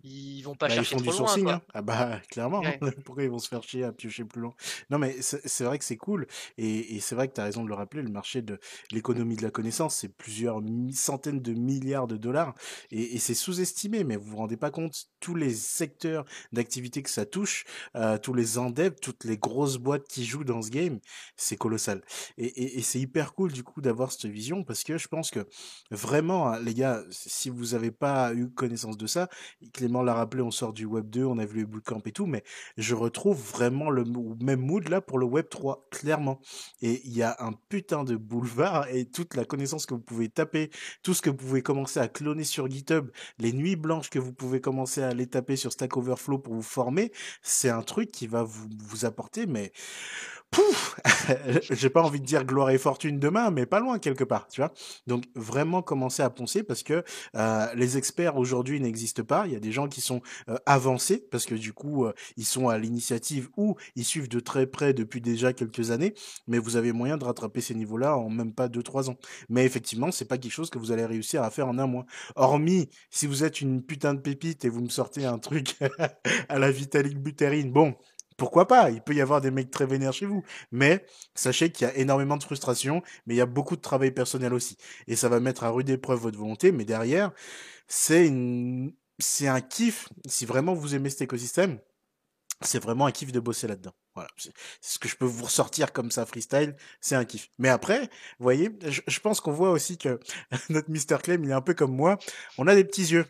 ils 0.03 0.43
vont 0.43 0.55
pas 0.55 0.69
bah, 0.69 0.75
chercher 0.75 0.97
trop 0.97 1.13
loin. 1.13 1.43
Quoi. 1.43 1.53
Hein. 1.55 1.63
Ah 1.75 1.83
bah 1.83 2.21
clairement, 2.31 2.63
pourquoi 3.05 3.25
ils 3.25 3.31
vont 3.31 3.39
se 3.39 3.49
faire 3.49 3.63
chier 3.63 3.85
à 3.85 3.93
piocher 3.93 4.25
plus 4.25 4.41
loin? 4.41 4.55
Non 4.91 4.99
mais 4.99 5.17
c'est 5.21 5.65
vrai 5.65 5.79
que 5.79 5.85
c'est 5.85 5.97
cool 5.97 6.27
et, 6.59 6.97
et 6.97 7.01
c'est 7.01 7.15
vrai 7.15 7.29
que 7.29 7.35
tu 7.35 7.41
as 7.41 7.45
raison 7.45 7.65
de 7.65 7.69
le 7.69 7.75
rappeler, 7.75 8.03
le 8.03 8.11
marché 8.11 8.43
de 8.43 8.59
l'économie 8.93 9.37
de 9.37 9.43
la 9.43 9.51
connaissance, 9.51 9.97
c'est 9.97 10.09
plusieurs 10.09 10.61
centaines 10.93 11.41
de 11.41 11.53
milliards 11.53 12.07
de 12.07 12.17
dollars 12.17 12.55
et, 12.91 13.15
et 13.15 13.19
c'est 13.19 13.35
sous-estimé, 13.35 14.05
mais 14.05 14.17
vous 14.17 14.31
vous 14.31 14.37
rendez 14.37 14.57
pas 14.57 14.71
compte 14.71 15.09
tous 15.21 15.35
les 15.35 15.53
secteurs 15.55 16.25
d'activité 16.53 17.03
que 17.03 17.11
ça 17.11 17.27
touche, 17.27 17.65
euh, 17.97 18.19
tous 18.19 18.35
les 18.35 18.59
endeavs, 18.59 18.97
toutes 19.01 19.25
les 19.25 19.39
grosses 19.39 19.79
boîtes 19.79 20.07
qui 20.09 20.25
jouent 20.25 20.45
dans 20.45 20.63
ce 20.63 20.71
game, 20.71 21.01
c'est 21.37 21.57
colossal. 21.57 22.03
Et, 22.39 22.79
et 22.79 22.83
c'est 22.83 23.01
hyper 23.01 23.35
cool 23.35 23.53
du 23.53 23.65
coup 23.65 23.81
d'avoir 23.81 24.13
cette 24.13 24.27
vision 24.31 24.65
parce 24.65 24.85
que 24.85 24.99
je 24.99 25.09
pense 25.09 25.31
que 25.31 25.47
vraiment, 25.91 26.49
hein, 26.49 26.61
les 26.61 26.75
gars, 26.75 27.03
si 27.11 27.51
vous 27.51 27.75
avez 27.75 27.91
pas 27.91 28.35
eu 28.35 28.51
connaissance 28.51 28.97
de 28.97 29.07
ça, 29.07 29.29
l'a 30.03 30.15
rappelé, 30.15 30.43
on 30.43 30.51
sort 30.51 30.73
du 30.73 30.85
Web 30.85 31.11
2, 31.11 31.25
on 31.25 31.39
a 31.39 31.45
vu 31.45 31.59
les 31.59 31.65
bootcamps 31.65 32.03
et 32.05 32.13
tout, 32.13 32.27
mais 32.27 32.43
je 32.77 32.95
retrouve 32.95 33.39
vraiment 33.39 33.91
le 33.91 34.05
même 34.41 34.61
mood 34.61 34.89
là 34.89 35.01
pour 35.01 35.19
le 35.19 35.27
Web 35.27 35.49
3, 35.49 35.89
clairement. 35.91 36.41
Et 36.83 37.03
il 37.05 37.17
y 37.17 37.23
a 37.23 37.37
un 37.41 37.53
putain 37.69 38.05
de 38.05 38.17
boulevard 38.17 38.89
et 38.89 39.05
toute 39.05 39.35
la 39.35 39.45
connaissance 39.45 39.87
que 39.87 39.95
vous 39.95 40.01
pouvez 40.01 40.29
taper, 40.29 40.71
tout 41.03 41.15
ce 41.15 41.23
que 41.23 41.31
vous 41.31 41.37
pouvez 41.37 41.63
commencer 41.63 42.01
à 42.01 42.09
cloner 42.09 42.45
sur 42.45 42.71
GitHub, 42.71 43.11
les 43.39 43.53
nuits 43.53 43.77
blanches 43.77 44.11
que 44.11 44.19
vous 44.19 44.33
pouvez 44.33 44.61
commencer 44.61 45.03
à 45.03 45.09
aller 45.09 45.27
taper 45.27 45.57
sur 45.57 45.73
Stack 45.73 45.97
Overflow 45.97 46.39
pour 46.39 46.55
vous 46.55 46.63
former, 46.63 47.13
c'est 47.43 47.71
un 47.71 47.83
truc 47.83 48.11
qui 48.11 48.27
va 48.27 48.43
vous, 48.43 48.69
vous 48.79 49.05
apporter, 49.05 49.47
mais 49.47 49.73
pouf, 50.51 50.99
j'ai 51.71 51.91
pas 51.91 52.03
envie 52.03 52.21
de 52.21 52.27
dire 52.27 52.45
gloire 52.45 52.71
et 52.71 52.79
fortune 52.79 53.19
demain, 53.19 53.51
mais 53.51 53.67
pas 53.67 53.81
loin 53.81 53.99
quelque 53.99 54.25
part, 54.25 54.49
tu 54.49 54.61
vois. 54.61 54.73
Donc 55.07 55.25
vraiment 55.35 55.83
commencer 55.83 56.23
à 56.23 56.31
penser 56.31 56.63
parce 56.63 56.83
que 56.83 57.05
euh, 57.37 57.67
les 57.75 57.97
experts 57.97 58.37
aujourd'hui 58.37 58.81
n'existent 58.81 59.23
pas. 59.23 59.47
Il 59.47 59.53
y 59.53 59.57
a 59.57 59.61
des 59.61 59.73
gens 59.73 59.89
qui 59.89 60.01
sont 60.01 60.21
euh, 60.49 60.57
avancés 60.67 61.25
parce 61.31 61.47
que 61.47 61.55
du 61.55 61.73
coup 61.73 62.05
euh, 62.05 62.13
ils 62.37 62.45
sont 62.45 62.69
à 62.69 62.79
l'initiative 62.79 63.49
ou 63.57 63.77
ils 63.95 64.05
suivent 64.05 64.29
de 64.29 64.41
très 64.41 64.67
près 64.67 64.93
depuis 64.93 65.21
déjà 65.21 65.53
quelques 65.53 65.91
années, 65.91 66.15
mais 66.49 66.59
vous 66.59 66.77
avez 66.77 66.93
moyen 66.93 67.17
de 67.17 67.25
rattraper 67.25 67.61
ces 67.61 67.75
niveaux-là 67.75 68.17
en 68.17 68.29
même 68.29 68.53
pas 68.53 68.69
deux 68.69 68.83
trois 68.83 69.09
ans. 69.09 69.17
Mais 69.49 69.65
effectivement, 69.65 70.11
c'est 70.11 70.25
pas 70.25 70.39
quelque 70.39 70.53
chose 70.53 70.71
que 70.71 70.79
vous 70.79 70.91
allez 70.93 71.07
réussir 71.07 71.43
à 71.43 71.51
faire 71.51 71.69
en 71.69 71.79
un 71.79 71.87
mois. 71.87 72.07
Hormis 72.37 72.89
si 73.11 73.27
vous 73.27 73.45
êtes 73.45 73.61
une 73.61 73.83
putain 73.83 74.15
de 74.15 74.21
pépite 74.21 74.65
et 74.65 74.69
vous 74.69 74.81
me 74.81 74.89
sortez 74.89 75.25
un 75.27 75.39
truc 75.39 75.77
à 76.49 76.59
la 76.59 76.71
Vitalik 76.71 77.19
Buterin, 77.19 77.67
bon, 77.67 77.95
pourquoi 78.41 78.67
pas? 78.67 78.91
Il 78.91 79.03
peut 79.03 79.15
y 79.15 79.21
avoir 79.21 79.43
des 79.43 79.51
mecs 79.51 79.71
très 79.71 79.85
vénères 79.85 80.15
chez 80.15 80.25
vous. 80.25 80.43
Mais 80.73 81.05
sachez 81.35 81.71
qu'il 81.71 81.87
y 81.87 81.91
a 81.91 81.95
énormément 81.99 82.39
de 82.39 82.43
frustration, 82.43 83.03
mais 83.27 83.35
il 83.35 83.37
y 83.37 83.43
a 83.43 83.47
beaucoup 83.47 83.77
de 83.77 83.83
travail 83.83 84.13
personnel 84.13 84.55
aussi. 84.55 84.79
Et 85.07 85.15
ça 85.15 85.29
va 85.29 85.41
mettre 85.41 85.63
à 85.63 85.69
rude 85.69 85.91
épreuve 85.91 86.21
votre 86.21 86.39
volonté, 86.39 86.73
mais 86.73 86.87
derrière, 86.87 87.33
c'est 87.87 88.27
une... 88.27 88.95
c'est 89.19 89.47
un 89.47 89.61
kiff. 89.61 90.09
Si 90.27 90.47
vraiment 90.47 90.73
vous 90.73 90.95
aimez 90.95 91.11
cet 91.11 91.21
écosystème, 91.21 91.81
c'est 92.63 92.83
vraiment 92.83 93.05
un 93.05 93.13
kiff 93.13 93.31
de 93.31 93.41
bosser 93.41 93.67
là-dedans. 93.67 93.93
Voilà, 94.15 94.31
c'est 94.39 94.53
ce 94.81 94.99
que 94.99 95.09
je 95.09 95.17
peux 95.17 95.27
vous 95.27 95.45
ressortir 95.45 95.93
comme 95.93 96.11
ça 96.11 96.25
freestyle, 96.25 96.77
c'est 97.03 97.17
un 97.17 97.27
kiff. 97.27 97.51
Mais 97.59 97.69
après, 97.69 98.01
vous 98.39 98.45
voyez, 98.45 98.71
je, 98.87 99.21
pense 99.21 99.43
qu'on 99.43 99.53
voit 99.53 99.71
aussi 99.71 99.99
que 99.99 100.19
notre 100.71 100.91
Mr 100.91 101.19
Clem, 101.23 101.45
il 101.45 101.51
est 101.51 101.53
un 101.53 101.61
peu 101.61 101.75
comme 101.75 101.95
moi, 101.95 102.19
on 102.57 102.67
a 102.67 102.75
des 102.75 102.85
petits 102.85 103.13
yeux. 103.13 103.27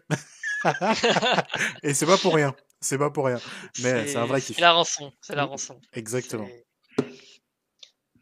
Et 1.82 1.94
c'est 1.94 2.06
pas 2.06 2.18
pour 2.18 2.36
rien. 2.36 2.54
C'est 2.80 2.98
pas 2.98 3.10
pour 3.10 3.26
rien. 3.26 3.38
Mais 3.82 4.06
c'est 4.06 4.16
un 4.16 4.26
vrai 4.26 4.40
kiff. 4.40 4.56
C'est 4.56 4.62
la 4.62 4.72
rançon. 4.72 5.12
C'est 5.20 5.36
la 5.36 5.44
rançon. 5.44 5.78
Exactement. 5.92 6.48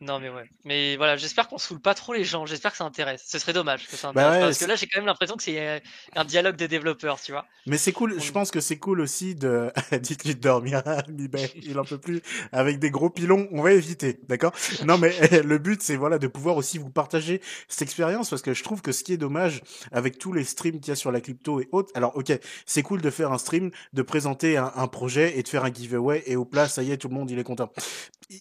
Non 0.00 0.20
mais 0.20 0.28
ouais. 0.28 0.48
Mais 0.64 0.96
voilà, 0.96 1.16
j'espère 1.16 1.48
qu'on 1.48 1.58
saoule 1.58 1.80
pas 1.80 1.94
trop 1.94 2.12
les 2.12 2.22
gens. 2.22 2.46
J'espère 2.46 2.70
que 2.70 2.76
ça 2.76 2.84
intéresse. 2.84 3.24
Ce 3.26 3.38
serait 3.38 3.52
dommage 3.52 3.88
que 3.88 3.96
ça 3.96 4.12
Bah 4.12 4.28
intéresse 4.28 4.40
ouais, 4.40 4.46
parce 4.46 4.58
que 4.58 4.64
là 4.66 4.76
j'ai 4.76 4.86
quand 4.86 5.00
même 5.00 5.06
l'impression 5.06 5.36
que 5.36 5.42
c'est 5.42 5.58
euh, 5.58 5.80
un 6.14 6.24
dialogue 6.24 6.56
des 6.56 6.68
développeurs, 6.68 7.20
tu 7.20 7.32
vois. 7.32 7.46
Mais 7.66 7.78
c'est 7.78 7.92
cool, 7.92 8.20
je 8.20 8.32
pense 8.32 8.50
que 8.50 8.60
c'est 8.60 8.78
cool 8.78 9.00
aussi 9.00 9.34
de... 9.34 9.72
Dites-lui 10.00 10.36
de 10.36 10.40
dormir, 10.40 10.82
hein, 10.86 11.02
Mibay, 11.08 11.50
il 11.62 11.78
en 11.78 11.84
peut 11.84 11.98
plus. 11.98 12.22
Avec 12.52 12.78
des 12.78 12.90
gros 12.90 13.10
pilons, 13.10 13.48
on 13.50 13.62
va 13.62 13.72
éviter, 13.72 14.20
d'accord? 14.28 14.52
Non 14.84 14.98
mais 14.98 15.14
le 15.42 15.58
but 15.58 15.82
c'est 15.82 15.96
voilà 15.96 16.18
de 16.18 16.28
pouvoir 16.28 16.56
aussi 16.56 16.78
vous 16.78 16.90
partager 16.90 17.40
cette 17.66 17.82
expérience 17.82 18.30
parce 18.30 18.42
que 18.42 18.54
je 18.54 18.62
trouve 18.62 18.82
que 18.82 18.92
ce 18.92 19.02
qui 19.02 19.12
est 19.12 19.18
dommage 19.18 19.62
avec 19.90 20.18
tous 20.18 20.32
les 20.32 20.44
streams 20.44 20.80
qu'il 20.80 20.88
y 20.88 20.92
a 20.92 20.96
sur 20.96 21.10
la 21.10 21.20
crypto 21.20 21.60
et 21.60 21.68
autres, 21.72 21.90
alors 21.94 22.16
ok, 22.16 22.32
c'est 22.66 22.82
cool 22.82 23.00
de 23.00 23.10
faire 23.10 23.32
un 23.32 23.38
stream, 23.38 23.70
de 23.92 24.02
présenter 24.02 24.56
un, 24.56 24.72
un 24.76 24.86
projet 24.86 25.38
et 25.38 25.42
de 25.42 25.48
faire 25.48 25.64
un 25.64 25.72
giveaway 25.72 26.22
et 26.26 26.36
au 26.36 26.44
plat, 26.44 26.68
ça 26.68 26.82
y 26.84 26.92
est, 26.92 26.98
tout 26.98 27.08
le 27.08 27.14
monde 27.14 27.30
il 27.30 27.38
est 27.38 27.44
content. 27.44 27.72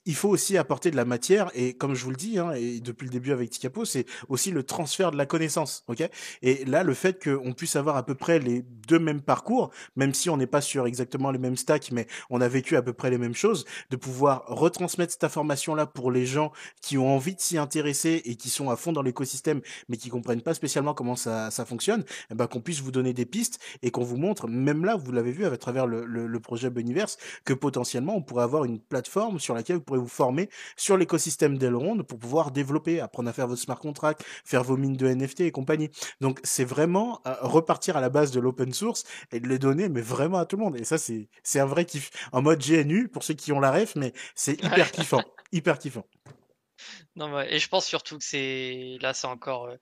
Il 0.05 0.15
faut 0.15 0.29
aussi 0.29 0.57
apporter 0.57 0.91
de 0.91 0.97
la 0.97 1.05
matière 1.05 1.46
et 1.53 1.73
comme 1.73 1.93
je 1.93 2.03
vous 2.03 2.09
le 2.09 2.15
dis, 2.15 2.39
hein, 2.39 2.51
et 2.53 2.79
depuis 2.79 3.05
le 3.05 3.11
début 3.11 3.31
avec 3.31 3.49
Tikapo, 3.49 3.85
c'est 3.85 4.05
aussi 4.29 4.51
le 4.51 4.63
transfert 4.63 5.11
de 5.11 5.17
la 5.17 5.25
connaissance, 5.25 5.83
ok? 5.87 6.07
Et 6.41 6.65
là, 6.65 6.83
le 6.83 6.93
fait 6.93 7.23
qu'on 7.23 7.53
puisse 7.53 7.75
avoir 7.75 7.97
à 7.97 8.05
peu 8.05 8.15
près 8.15 8.39
les 8.39 8.61
deux 8.61 8.99
mêmes 8.99 9.21
parcours, 9.21 9.71
même 9.95 10.13
si 10.13 10.29
on 10.29 10.37
n'est 10.37 10.47
pas 10.47 10.61
sur 10.61 10.87
exactement 10.87 11.31
les 11.31 11.39
mêmes 11.39 11.57
stacks, 11.57 11.91
mais 11.91 12.07
on 12.29 12.41
a 12.41 12.47
vécu 12.47 12.75
à 12.75 12.81
peu 12.81 12.93
près 12.93 13.09
les 13.09 13.17
mêmes 13.17 13.35
choses, 13.35 13.65
de 13.89 13.95
pouvoir 13.95 14.43
retransmettre 14.47 15.13
cette 15.13 15.23
information-là 15.23 15.85
pour 15.85 16.11
les 16.11 16.25
gens 16.25 16.51
qui 16.81 16.97
ont 16.97 17.13
envie 17.13 17.35
de 17.35 17.41
s'y 17.41 17.57
intéresser 17.57 18.21
et 18.25 18.35
qui 18.35 18.49
sont 18.49 18.69
à 18.69 18.75
fond 18.75 18.91
dans 18.91 19.01
l'écosystème, 19.01 19.61
mais 19.89 19.97
qui 19.97 20.09
comprennent 20.09 20.41
pas 20.41 20.53
spécialement 20.53 20.93
comment 20.93 21.15
ça, 21.15 21.49
fonctionne, 21.65 22.03
eh 22.31 22.35
ben, 22.35 22.47
qu'on 22.47 22.61
puisse 22.61 22.81
vous 22.81 22.91
donner 22.91 23.13
des 23.13 23.25
pistes 23.25 23.59
et 23.81 23.91
qu'on 23.91 24.03
vous 24.03 24.17
montre, 24.17 24.47
même 24.47 24.85
là, 24.85 24.95
vous 24.95 25.11
l'avez 25.11 25.31
vu 25.31 25.45
à 25.45 25.57
travers 25.57 25.87
le 25.87 26.39
projet 26.39 26.69
Buniverse, 26.69 27.17
que 27.45 27.53
potentiellement 27.53 28.15
on 28.15 28.21
pourrait 28.21 28.43
avoir 28.43 28.63
une 28.65 28.79
plateforme 28.79 29.39
sur 29.39 29.53
laquelle 29.53 29.77
vous 29.77 29.81
pourrez 29.81 29.99
vous 29.99 30.07
former 30.07 30.49
sur 30.75 30.97
l'écosystème 30.97 31.36
d'Elrond 31.39 32.03
pour 32.03 32.19
pouvoir 32.19 32.51
développer, 32.51 32.99
apprendre 32.99 33.29
à 33.29 33.33
faire 33.33 33.47
vos 33.47 33.55
smart 33.55 33.79
contracts, 33.79 34.23
faire 34.43 34.63
vos 34.63 34.77
mines 34.77 34.97
de 34.97 35.07
NFT 35.07 35.41
et 35.41 35.51
compagnie. 35.51 35.89
Donc 36.21 36.39
c'est 36.43 36.65
vraiment 36.65 37.21
euh, 37.27 37.35
repartir 37.41 37.97
à 37.97 38.01
la 38.01 38.09
base 38.09 38.31
de 38.31 38.39
l'open 38.39 38.73
source 38.73 39.03
et 39.31 39.39
de 39.39 39.47
les 39.47 39.59
donner, 39.59 39.89
mais 39.89 40.01
vraiment 40.01 40.39
à 40.39 40.45
tout 40.45 40.57
le 40.57 40.63
monde. 40.63 40.77
Et 40.77 40.83
ça, 40.83 40.97
c'est 40.97 41.29
c'est 41.43 41.59
un 41.59 41.65
vrai 41.65 41.85
kiff. 41.85 42.09
En 42.31 42.41
mode 42.41 42.59
GNU, 42.59 43.07
pour 43.07 43.23
ceux 43.23 43.33
qui 43.33 43.51
ont 43.51 43.59
la 43.59 43.71
ref, 43.71 43.95
mais 43.95 44.13
c'est 44.35 44.61
hyper 44.63 44.91
kiffant. 44.91 45.23
Hyper 45.51 45.79
kiffant. 45.79 46.05
Non, 47.15 47.41
et 47.41 47.57
je 47.59 47.67
pense 47.67 47.85
surtout 47.85 48.17
que 48.17 48.23
c'est 48.23 48.97
là, 49.01 49.13
c'est 49.13 49.27
encore, 49.27 49.65
euh, 49.65 49.77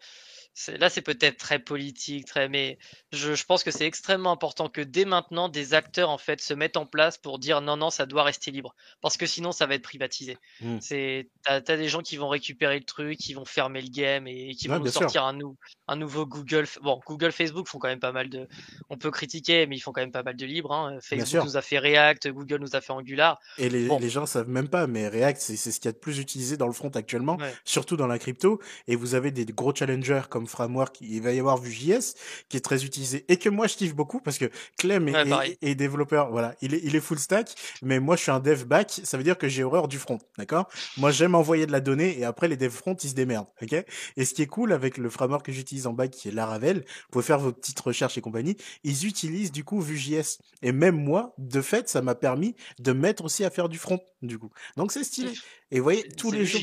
là, 0.79 0.89
c'est 0.89 1.01
peut-être 1.01 1.37
très 1.37 1.59
politique, 1.59 2.25
très, 2.25 2.47
mais 2.49 2.77
je, 3.11 3.35
je 3.35 3.45
pense 3.45 3.63
que 3.63 3.71
c'est 3.71 3.85
extrêmement 3.85 4.31
important 4.31 4.69
que 4.69 4.81
dès 4.81 5.05
maintenant, 5.05 5.49
des 5.49 5.73
acteurs 5.73 6.09
en 6.09 6.17
fait 6.17 6.39
se 6.41 6.53
mettent 6.53 6.77
en 6.77 6.85
place 6.85 7.17
pour 7.17 7.39
dire 7.39 7.61
non, 7.61 7.77
non, 7.77 7.89
ça 7.89 8.05
doit 8.05 8.23
rester 8.23 8.51
libre, 8.51 8.75
parce 9.01 9.17
que 9.17 9.25
sinon, 9.25 9.51
ça 9.51 9.65
va 9.65 9.75
être 9.75 9.83
privatisé. 9.83 10.37
Mm. 10.61 10.77
C'est, 10.81 11.29
t'as, 11.43 11.61
t'as 11.61 11.77
des 11.77 11.87
gens 11.89 12.01
qui 12.01 12.17
vont 12.17 12.29
récupérer 12.29 12.79
le 12.79 12.85
truc, 12.85 13.17
qui 13.17 13.33
vont 13.33 13.45
fermer 13.45 13.81
le 13.81 13.89
game 13.89 14.27
et 14.27 14.55
qui 14.55 14.69
Ouais, 14.69 14.77
vont 14.77 14.83
nous 14.85 14.91
sortir 14.91 15.23
un, 15.25 15.33
nou- 15.33 15.57
un 15.87 15.95
nouveau 15.95 16.25
Google. 16.25 16.65
Bon, 16.81 16.99
Google, 17.05 17.31
Facebook 17.31 17.67
font 17.67 17.79
quand 17.79 17.87
même 17.89 17.99
pas 17.99 18.11
mal 18.11 18.29
de, 18.29 18.47
on 18.89 18.97
peut 18.97 19.11
critiquer, 19.11 19.67
mais 19.67 19.75
ils 19.75 19.81
font 19.81 19.91
quand 19.91 20.01
même 20.01 20.11
pas 20.11 20.23
mal 20.23 20.35
de 20.35 20.45
libre. 20.45 20.71
Hein. 20.71 20.97
Facebook 21.01 21.43
nous 21.43 21.57
a 21.57 21.61
fait 21.61 21.79
React, 21.79 22.29
Google 22.29 22.61
nous 22.61 22.75
a 22.75 22.81
fait 22.81 22.93
Angular. 22.93 23.39
Et 23.57 23.69
les, 23.69 23.87
Bon. 23.87 23.99
les 23.99 24.09
gens 24.09 24.25
savent 24.25 24.47
même 24.49 24.69
pas, 24.69 24.87
mais 24.87 25.07
React, 25.07 25.39
c'est 25.41 25.55
c'est 25.55 25.71
ce 25.71 25.79
qu'il 25.79 25.87
y 25.87 25.89
a 25.89 25.93
de 25.93 25.97
plus 25.97 26.19
utilisé 26.19 26.57
dans 26.57 26.67
le 26.67 26.73
front 26.73 26.89
actuellement, 26.89 27.37
Ouais. 27.37 27.53
surtout 27.65 27.97
dans 27.97 28.07
la 28.07 28.19
crypto. 28.19 28.61
Et 28.87 28.95
vous 28.95 29.15
avez 29.15 29.31
des 29.31 29.45
gros 29.45 29.73
challengers 29.75 30.23
comme 30.29 30.44
Framework, 30.47 30.97
il 31.01 31.21
va 31.21 31.31
y 31.33 31.39
avoir 31.39 31.57
Vue.js, 31.57 32.13
qui 32.49 32.57
est 32.57 32.61
très 32.61 32.83
utilisé 32.85 33.25
et 33.27 33.37
que 33.37 33.49
moi 33.49 33.67
je 33.67 33.75
kiffe 33.75 33.95
beaucoup 33.95 34.19
parce 34.19 34.37
que 34.37 34.49
Clem 34.77 35.07
est, 35.09 35.13
Ouais, 35.13 35.21
est- 35.25 35.29
pareil. 35.29 35.57
est 35.61 35.75
développeur, 35.75 36.29
voilà, 36.31 36.55
il 36.61 36.73
est, 36.73 36.81
il 36.83 36.95
est 36.95 36.99
full 36.99 37.19
stack, 37.19 37.53
mais 37.81 37.99
moi 37.99 38.15
je 38.15 38.21
suis 38.23 38.31
un 38.31 38.39
dev 38.39 38.63
back, 38.65 38.99
ça 39.03 39.17
veut 39.17 39.23
dire 39.23 39.37
que 39.37 39.47
j'ai 39.47 39.63
horreur 39.63 39.87
du 39.87 39.97
front, 39.99 40.19
d'accord? 40.37 40.67
Moi 40.97 41.11
j'aime 41.11 41.35
envoyer 41.35 41.65
de 41.65 41.71
la 41.71 41.79
donnée 41.81 42.17
et 42.19 42.25
après 42.25 42.47
les 42.47 42.57
dev 42.57 42.71
front 42.71 42.95
ils 42.95 43.09
se 43.09 43.15
démerdent, 43.15 43.47
ok? 43.61 43.73
Et 44.17 44.25
ce 44.25 44.33
qui 44.33 44.41
est 44.41 44.47
cool 44.47 44.73
avec 44.73 44.97
le 44.97 45.09
framework 45.09 45.45
que 45.45 45.51
j'utilise 45.51 45.87
en 45.87 45.93
back 45.93 46.11
qui 46.11 46.27
est 46.27 46.31
Laravel, 46.31 46.77
vous 46.79 46.83
pouvez 47.11 47.23
faire 47.25 47.39
vos 47.39 47.51
petites 47.51 47.79
recherches 47.79 48.17
et 48.17 48.21
compagnie, 48.21 48.57
ils 48.83 49.05
utilisent 49.05 49.51
du 49.51 49.63
coup 49.63 49.81
Vue.js. 49.81 50.37
Et 50.61 50.71
même 50.71 50.95
moi, 50.95 51.33
de 51.37 51.61
fait, 51.61 51.89
ça 51.89 52.01
m'a 52.01 52.15
permis 52.15 52.55
de 52.79 52.91
mettre 52.91 53.25
aussi 53.25 53.43
à 53.43 53.49
faire 53.49 53.69
du 53.69 53.77
front, 53.77 53.99
du 54.21 54.39
coup. 54.39 54.49
Donc 54.77 54.91
c'est 54.91 55.03
stylé. 55.03 55.33
Et 55.71 55.77
vous 55.79 55.83
voyez, 55.83 56.07
tous 56.07 56.31
les 56.31 56.45
jours... 56.45 56.61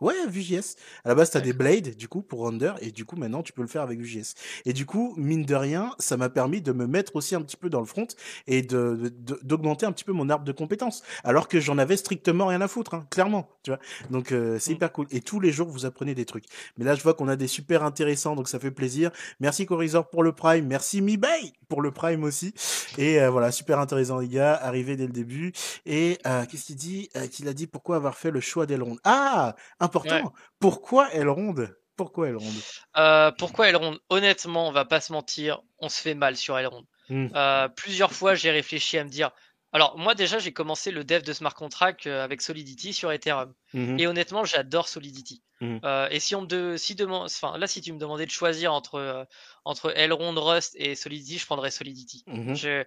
Ouais, 0.00 0.14
Vue.js. 0.28 0.76
À 1.04 1.08
la 1.10 1.14
base, 1.14 1.30
t'as 1.30 1.40
des 1.40 1.52
blades, 1.52 1.96
du 1.96 2.06
coup, 2.08 2.20
pour 2.22 2.40
render, 2.40 2.72
et 2.82 2.90
du 2.90 3.04
coup, 3.04 3.16
maintenant, 3.16 3.42
tu 3.42 3.52
peux 3.52 3.62
le 3.62 3.68
faire 3.68 3.82
avec 3.82 3.98
Vue.js. 4.00 4.34
Et 4.66 4.72
du 4.72 4.84
coup, 4.84 5.14
mine 5.16 5.44
de 5.44 5.54
rien, 5.54 5.94
ça 5.98 6.16
m'a 6.16 6.28
permis 6.28 6.60
de 6.60 6.72
me 6.72 6.86
mettre 6.86 7.16
aussi 7.16 7.34
un 7.34 7.40
petit 7.42 7.56
peu 7.56 7.70
dans 7.70 7.80
le 7.80 7.86
front 7.86 8.06
et 8.46 8.60
de, 8.62 9.10
de- 9.18 9.38
d'augmenter 9.42 9.86
un 9.86 9.92
petit 9.92 10.04
peu 10.04 10.12
mon 10.12 10.28
arbre 10.28 10.44
de 10.44 10.52
compétences. 10.52 11.02
Alors 11.24 11.48
que 11.48 11.60
j'en 11.60 11.78
avais 11.78 11.96
strictement 11.96 12.46
rien 12.46 12.60
à 12.60 12.68
foutre, 12.68 12.94
hein, 12.94 13.06
clairement, 13.10 13.48
tu 13.62 13.70
vois. 13.70 13.80
Donc, 14.10 14.32
euh, 14.32 14.58
c'est 14.58 14.72
Mm. 14.72 14.74
hyper 14.74 14.92
cool. 14.92 15.06
Et 15.10 15.20
tous 15.22 15.40
les 15.40 15.50
jours, 15.52 15.68
vous 15.68 15.86
apprenez 15.86 16.14
des 16.14 16.24
trucs. 16.26 16.44
Mais 16.76 16.84
là, 16.84 16.94
je 16.94 17.02
vois 17.02 17.14
qu'on 17.14 17.28
a 17.28 17.36
des 17.36 17.46
super 17.48 17.82
intéressants, 17.82 18.36
donc 18.36 18.48
ça 18.48 18.58
fait 18.58 18.70
plaisir. 18.70 19.10
Merci 19.40 19.64
Corizor 19.66 20.10
pour 20.10 20.22
le 20.22 20.32
Prime. 20.32 20.66
Merci 20.66 21.00
Mibay 21.00 21.52
pour 21.68 21.80
le 21.82 21.90
Prime 21.90 22.22
aussi. 22.24 22.52
Et 22.98 23.20
euh, 23.20 23.30
voilà, 23.30 23.50
super 23.50 23.78
intéressant, 23.78 24.18
les 24.18 24.28
gars. 24.28 24.54
Arrivé 24.54 24.96
dès 24.96 25.06
le 25.06 25.12
début. 25.12 25.52
Et 25.86 26.18
euh, 26.26 26.44
qu'est-ce 26.44 26.64
qu'il 26.66 26.76
dit? 26.76 27.08
Euh, 27.16 27.26
Qu'il 27.28 27.48
a 27.48 27.52
dit 27.54 27.66
pourquoi 27.66 27.96
avoir 27.96 28.16
fait 28.16 28.30
le 28.30 28.40
choix 28.40 28.66
d'Elrond. 28.66 28.96
Ah, 29.04 29.56
important. 29.86 30.24
Ouais. 30.24 30.30
Pourquoi 30.60 31.12
Elrond 31.12 31.54
Pourquoi 31.96 32.28
Elrond 32.28 32.52
Euh, 32.96 33.30
pourquoi 33.38 33.68
Elrond 33.68 33.98
Honnêtement, 34.10 34.68
on 34.68 34.72
va 34.72 34.84
pas 34.84 35.00
se 35.00 35.12
mentir, 35.12 35.62
on 35.78 35.88
se 35.88 36.00
fait 36.00 36.14
mal 36.14 36.36
sur 36.36 36.58
Elrond. 36.58 36.84
Hmm. 37.08 37.28
Euh, 37.34 37.68
plusieurs 37.68 38.12
fois, 38.12 38.34
j'ai 38.34 38.50
réfléchi 38.50 38.98
à 38.98 39.04
me 39.04 39.08
dire. 39.08 39.30
Alors, 39.76 39.98
moi, 39.98 40.14
déjà, 40.14 40.38
j'ai 40.38 40.54
commencé 40.54 40.90
le 40.90 41.04
dev 41.04 41.20
de 41.20 41.34
smart 41.34 41.52
contract 41.52 42.06
euh, 42.06 42.24
avec 42.24 42.40
Solidity 42.40 42.94
sur 42.94 43.12
Ethereum. 43.12 43.52
Mhm. 43.74 44.00
Et 44.00 44.06
honnêtement, 44.06 44.42
j'adore 44.42 44.88
Solidity. 44.88 45.42
Mhm. 45.60 45.80
Euh, 45.84 46.08
et 46.10 46.18
si 46.18 46.34
on 46.34 46.40
me 46.40 46.46
de, 46.46 46.76
si 46.78 46.94
demande, 46.94 47.26
enfin, 47.26 47.58
là, 47.58 47.66
si 47.66 47.82
tu 47.82 47.92
me 47.92 47.98
demandais 47.98 48.24
de 48.24 48.30
choisir 48.30 48.72
entre, 48.72 48.94
euh, 48.94 49.22
entre 49.66 49.94
Elrond, 49.94 50.32
Rust 50.34 50.76
et 50.78 50.94
Solidity, 50.94 51.36
je 51.36 51.44
prendrais 51.44 51.70
Solidity. 51.70 52.24
Mhm. 52.26 52.54
Je- 52.54 52.84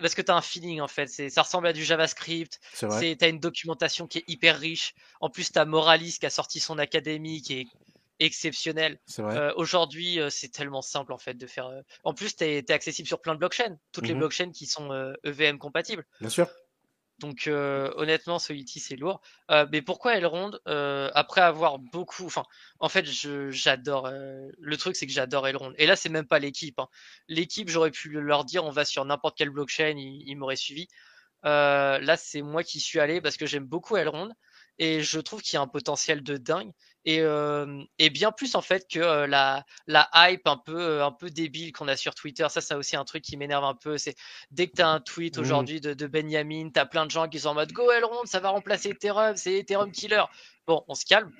parce 0.00 0.16
que 0.16 0.22
tu 0.22 0.32
as 0.32 0.34
un 0.34 0.40
feeling, 0.40 0.80
en 0.80 0.88
fait. 0.88 1.06
C'est, 1.06 1.30
ça 1.30 1.42
ressemble 1.42 1.68
à 1.68 1.72
du 1.72 1.84
JavaScript. 1.84 2.58
C'est, 2.72 3.14
t'as 3.16 3.28
une 3.28 3.38
documentation 3.38 4.08
qui 4.08 4.18
est 4.18 4.24
hyper 4.26 4.58
riche. 4.58 4.94
En 5.20 5.30
plus, 5.30 5.52
t'as 5.52 5.64
Moralis 5.64 6.18
qui 6.18 6.26
a 6.26 6.30
sorti 6.30 6.58
son 6.58 6.78
académie 6.78 7.42
qui 7.42 7.60
est 7.60 7.66
vrai. 9.22 9.36
Euh, 9.36 9.52
Aujourd'hui, 9.56 10.20
euh, 10.20 10.30
c'est 10.30 10.48
tellement 10.48 10.82
simple 10.82 11.12
en 11.12 11.18
fait 11.18 11.34
de 11.34 11.46
faire. 11.46 11.66
euh, 11.66 11.80
En 12.04 12.14
plus, 12.14 12.36
tu 12.36 12.44
es, 12.44 12.70
accessible 12.70 13.08
sur 13.08 13.20
plein 13.20 13.34
de 13.34 13.38
blockchains, 13.38 13.76
toutes 13.92 14.06
les 14.06 14.14
Mhm. 14.14 14.20
blockchains 14.20 14.50
qui 14.52 14.66
sont 14.66 14.90
EVM 15.24 15.58
compatibles. 15.58 16.06
Bien 16.20 16.30
sûr. 16.30 16.48
Donc 17.20 17.46
honnêtement, 17.48 18.38
Solidity 18.40 18.80
c'est 18.80 18.96
lourd. 18.96 19.20
Mais 19.70 19.82
pourquoi 19.82 20.16
Elrond 20.16 20.50
Après 21.14 21.40
avoir 21.40 21.78
beaucoup, 21.78 22.26
enfin, 22.26 22.42
en 22.80 22.88
fait, 22.88 23.04
j'adore. 23.06 24.10
le 24.10 24.76
truc, 24.76 24.96
c'est 24.96 25.06
que 25.06 25.12
j'adore 25.12 25.46
Elrond. 25.46 25.72
Et 25.78 25.86
là, 25.86 25.94
c'est 25.96 26.08
même 26.08 26.26
pas 26.26 26.38
l'équipe. 26.40 26.78
hein. 26.80 26.88
L'équipe, 27.28 27.68
j'aurais 27.68 27.92
pu 27.92 28.08
leur 28.20 28.44
dire, 28.44 28.64
on 28.64 28.70
va 28.70 28.84
sur 28.84 29.04
n'importe 29.04 29.38
quelle 29.38 29.50
blockchain, 29.50 29.94
ils, 29.96 30.22
ils 30.26 30.34
m'auraient 30.36 30.56
suivi. 30.56 30.88
Là, 31.44 32.16
c'est 32.16 32.42
moi 32.42 32.62
qui 32.64 32.80
suis 32.80 32.98
allé 33.00 33.20
parce 33.20 33.36
que 33.36 33.46
j'aime 33.46 33.64
beaucoup 33.66 33.96
Elrond 33.96 34.30
et 34.78 35.02
je 35.02 35.20
trouve 35.20 35.40
qu'il 35.42 35.54
y 35.54 35.56
a 35.56 35.60
un 35.60 35.68
potentiel 35.68 36.22
de 36.22 36.36
dingue 36.36 36.72
et, 37.06 37.20
euh, 37.20 37.82
et 37.98 38.10
bien 38.10 38.32
plus 38.32 38.54
en 38.54 38.62
fait 38.62 38.86
que 38.90 38.98
euh, 38.98 39.26
la, 39.26 39.64
la 39.86 40.08
hype 40.14 40.46
un 40.46 40.56
peu 40.56 41.02
un 41.02 41.12
peu 41.12 41.30
débile 41.30 41.72
qu'on 41.72 41.88
a 41.88 41.96
sur 41.96 42.14
Twitter. 42.14 42.46
Ça, 42.48 42.60
c'est 42.60 42.74
aussi 42.74 42.96
un 42.96 43.04
truc 43.04 43.22
qui 43.22 43.36
m'énerve 43.36 43.64
un 43.64 43.74
peu. 43.74 43.98
C'est 43.98 44.14
dès 44.50 44.68
que 44.68 44.76
tu 44.76 44.82
as 44.82 44.88
un 44.88 45.00
tweet 45.00 45.36
Mhm. 45.36 45.42
aujourd'hui 45.42 45.80
de, 45.80 45.94
de 45.94 46.06
Benjamin, 46.06 46.70
tu 46.72 46.80
as 46.80 46.86
plein 46.86 47.06
de 47.06 47.10
gens 47.10 47.28
qui 47.28 47.40
sont 47.40 47.48
en 47.48 47.54
mode 47.54 47.72
Go 47.72 47.90
Elrond, 47.90 48.24
ça 48.24 48.40
va 48.40 48.50
remplacer 48.50 48.90
Ethereum, 48.90 49.36
c'est 49.36 49.54
Ethereum 49.58 49.92
killer. 49.92 50.24
Bon, 50.66 50.82
on 50.88 50.94
se 50.94 51.04
calme. 51.04 51.30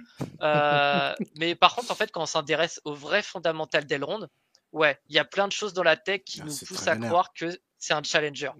Euh, 0.42 1.14
mais 1.36 1.54
par 1.54 1.74
contre, 1.74 1.90
en 1.90 1.94
fait, 1.94 2.10
quand 2.12 2.22
on 2.22 2.26
s'intéresse 2.26 2.80
au 2.84 2.94
vrai 2.94 3.22
fondamental 3.22 3.86
d'Elrond, 3.86 4.26
ouais, 4.72 4.98
il 5.08 5.16
y 5.16 5.18
a 5.18 5.24
plein 5.24 5.48
de 5.48 5.52
choses 5.52 5.72
dans 5.72 5.82
la 5.82 5.96
tech 5.96 6.22
qui 6.26 6.40
Ah, 6.42 6.44
nous 6.44 6.56
poussent 6.66 6.88
à 6.88 6.96
croire 6.96 7.32
que 7.32 7.46
c'est 7.78 7.94
un 7.94 8.02
challenger. 8.02 8.50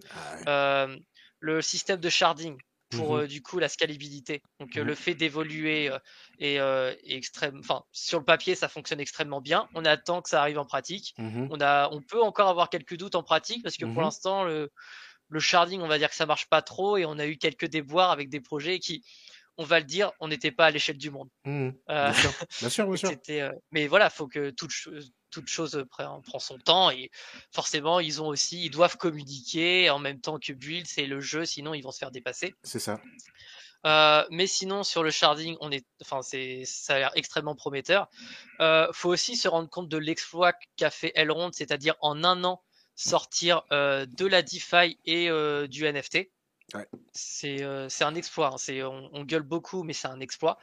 Ah 0.46 0.86
ouais. 0.86 0.98
Le 1.40 1.60
système 1.60 2.00
de 2.00 2.08
sharding 2.08 2.56
pour 2.94 3.16
Mhm. 3.16 3.20
euh, 3.22 3.26
du 3.26 3.42
coup 3.42 3.58
la 3.58 3.68
scalabilité. 3.68 4.42
Donc 4.60 4.76
euh, 4.76 4.80
Mhm. 4.82 4.86
le 4.88 4.94
fait 4.94 5.14
d'évoluer 5.14 5.90
euh, 5.90 5.98
est, 6.38 6.56
est 7.10 7.16
extrême. 7.16 7.58
Enfin, 7.60 7.82
sur 7.92 8.18
le 8.18 8.24
papier, 8.24 8.54
ça 8.54 8.68
fonctionne 8.68 9.00
extrêmement 9.00 9.40
bien. 9.40 9.68
On 9.74 9.84
attend 9.84 10.22
que 10.22 10.28
ça 10.28 10.40
arrive 10.40 10.58
en 10.58 10.64
pratique. 10.66 11.14
Mhm. 11.18 11.48
On 11.50 11.60
a, 11.60 11.88
on 11.92 12.00
peut 12.02 12.22
encore 12.22 12.48
avoir 12.48 12.70
quelques 12.70 12.96
doutes 12.96 13.14
en 13.14 13.22
pratique 13.22 13.62
parce 13.62 13.76
que 13.76 13.84
pour 13.86 14.02
l'instant 14.02 14.44
le 14.44 14.70
le 15.28 15.40
sharding, 15.40 15.80
on 15.80 15.88
va 15.88 15.98
dire 15.98 16.10
que 16.10 16.14
ça 16.16 16.26
marche 16.26 16.48
pas 16.48 16.62
trop 16.62 16.96
et 16.96 17.04
on 17.06 17.18
a 17.18 17.26
eu 17.26 17.38
quelques 17.38 17.66
déboires 17.66 18.10
avec 18.10 18.28
des 18.28 18.40
projets 18.40 18.78
qui, 18.78 19.02
on 19.56 19.64
va 19.64 19.78
le 19.80 19.86
dire, 19.86 20.12
on 20.20 20.28
n'était 20.28 20.52
pas 20.52 20.66
à 20.66 20.70
l'échelle 20.70 20.98
du 20.98 21.10
monde. 21.10 21.28
Euh, 21.46 21.70
Bien 22.10 22.12
sûr. 22.12 22.32
Bien 22.60 22.68
sûr, 22.68 22.86
bien 22.88 23.42
euh, 23.42 23.52
mais 23.72 23.86
voilà, 23.86 24.10
faut 24.10 24.28
que 24.28 24.50
toute 24.50 24.70
toute 25.34 25.48
chose 25.48 25.84
prend, 25.90 26.20
prend 26.22 26.38
son 26.38 26.58
temps 26.58 26.90
et 26.90 27.10
forcément 27.50 28.00
ils 28.00 28.22
ont 28.22 28.28
aussi, 28.28 28.64
ils 28.64 28.70
doivent 28.70 28.96
communiquer 28.96 29.90
en 29.90 29.98
même 29.98 30.20
temps 30.20 30.38
que 30.38 30.52
build, 30.52 30.86
c'est 30.86 31.06
le 31.06 31.20
jeu, 31.20 31.44
sinon 31.44 31.74
ils 31.74 31.82
vont 31.82 31.90
se 31.90 31.98
faire 31.98 32.10
dépasser. 32.10 32.54
C'est 32.62 32.78
ça. 32.78 33.00
Euh, 33.86 34.24
mais 34.30 34.46
sinon 34.46 34.82
sur 34.82 35.02
le 35.02 35.10
sharding, 35.10 35.56
on 35.60 35.70
est, 35.70 35.84
enfin 36.00 36.22
c'est, 36.22 36.64
ça 36.64 36.94
a 36.94 36.98
l'air 36.98 37.12
extrêmement 37.16 37.54
prometteur. 37.54 38.08
Euh, 38.60 38.88
faut 38.92 39.10
aussi 39.10 39.36
se 39.36 39.48
rendre 39.48 39.68
compte 39.68 39.88
de 39.88 39.98
l'exploit 39.98 40.54
qu'a 40.76 40.90
fait 40.90 41.12
Elrond, 41.16 41.50
c'est-à-dire 41.52 41.94
en 42.00 42.24
un 42.24 42.44
an 42.44 42.62
sortir 42.94 43.62
euh, 43.72 44.06
de 44.06 44.24
la 44.26 44.42
DeFi 44.42 44.98
et 45.04 45.28
du 45.68 45.84
NFT. 45.84 46.30
Ouais. 46.72 46.86
C'est 47.12 47.60
c'est 47.90 48.04
un 48.04 48.14
exploit. 48.14 48.52
hein. 48.54 48.56
C'est 48.56 48.82
on, 48.82 49.10
on 49.12 49.24
gueule 49.24 49.42
beaucoup, 49.42 49.82
mais 49.82 49.92
c'est 49.92 50.08
un 50.08 50.20
exploit. 50.20 50.58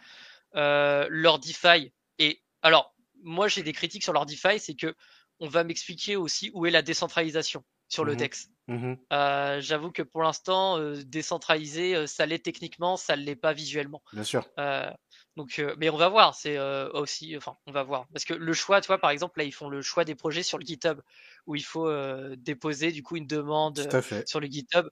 Leur 0.54 1.38
DeFi 1.40 1.94
et 2.18 2.42
alors 2.64 2.96
moi 3.24 3.48
j'ai 3.48 3.64
des 3.64 3.74
critiques 3.74 4.04
sur 4.04 4.14
leur 4.14 4.26
DeFi, 4.26 4.60
c'est 4.60 4.76
que 4.76 4.96
on 5.40 5.48
va 5.48 5.64
m'expliquer 5.64 6.16
aussi 6.16 6.52
où 6.54 6.66
est 6.66 6.72
la 6.72 6.82
décentralisation 6.82 7.64
sur 7.92 8.06
le. 8.06 8.16
DEX. 8.16 8.48
Mhm. 8.68 8.98
Euh, 9.12 9.60
J'avoue 9.60 9.92
que 9.92 10.02
pour 10.02 10.24
l'instant, 10.24 10.78
euh, 10.78 11.04
décentralisé, 11.04 11.96
euh, 11.96 12.08
ça 12.08 12.26
l'est 12.26 12.40
techniquement, 12.40 12.96
ça 12.96 13.18
ne 13.18 13.24
l'est 13.24 13.36
pas 13.36 13.52
visuellement. 13.52 14.02
Bien 14.14 14.24
sûr. 14.24 14.48
Euh, 14.60 14.90
donc, 15.36 15.62
mais 15.78 15.90
on 15.90 15.98
va 15.98 16.10
voir. 16.10 16.36
C'est 16.36 16.60
aussi, 16.94 17.36
enfin, 17.38 17.56
on 17.66 17.72
va 17.72 17.84
voir 17.84 18.06
parce 18.14 18.26
que 18.26 18.34
le 18.34 18.54
choix, 18.54 18.82
tu 18.82 18.88
vois, 18.88 18.98
par 18.98 19.12
exemple, 19.12 19.40
là, 19.40 19.46
ils 19.46 19.54
font 19.54 19.70
le 19.70 19.82
choix 19.82 20.06
des 20.06 20.16
projets 20.16 20.44
sur 20.44 20.58
le 20.58 20.66
GitHub 20.66 21.02
où 21.48 21.56
il 21.56 21.64
faut 21.64 21.90
déposer 22.36 22.92
du 22.92 23.02
coup 23.02 23.16
une 23.16 23.28
demande 23.28 23.88
sur 24.26 24.40
le 24.40 24.48
GitHub. 24.48 24.88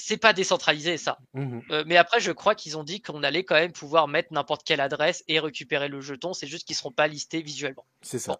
C'est 0.00 0.16
pas 0.16 0.32
décentralisé 0.32 0.96
ça. 0.96 1.18
Mhm. 1.34 1.62
Euh, 1.70 1.84
mais 1.86 1.96
après, 1.96 2.20
je 2.20 2.32
crois 2.32 2.54
qu'ils 2.54 2.76
ont 2.78 2.84
dit 2.84 3.00
qu'on 3.00 3.22
allait 3.22 3.44
quand 3.44 3.54
même 3.54 3.72
pouvoir 3.72 4.08
mettre 4.08 4.32
n'importe 4.32 4.64
quelle 4.64 4.80
adresse 4.80 5.22
et 5.28 5.38
récupérer 5.38 5.88
le 5.88 6.00
jeton. 6.00 6.32
C'est 6.32 6.46
juste 6.46 6.66
qu'ils 6.66 6.76
seront 6.76 6.92
pas 6.92 7.06
listés 7.06 7.42
visuellement. 7.42 7.86
C'est 8.02 8.18
ça. 8.18 8.32
Bon. 8.32 8.38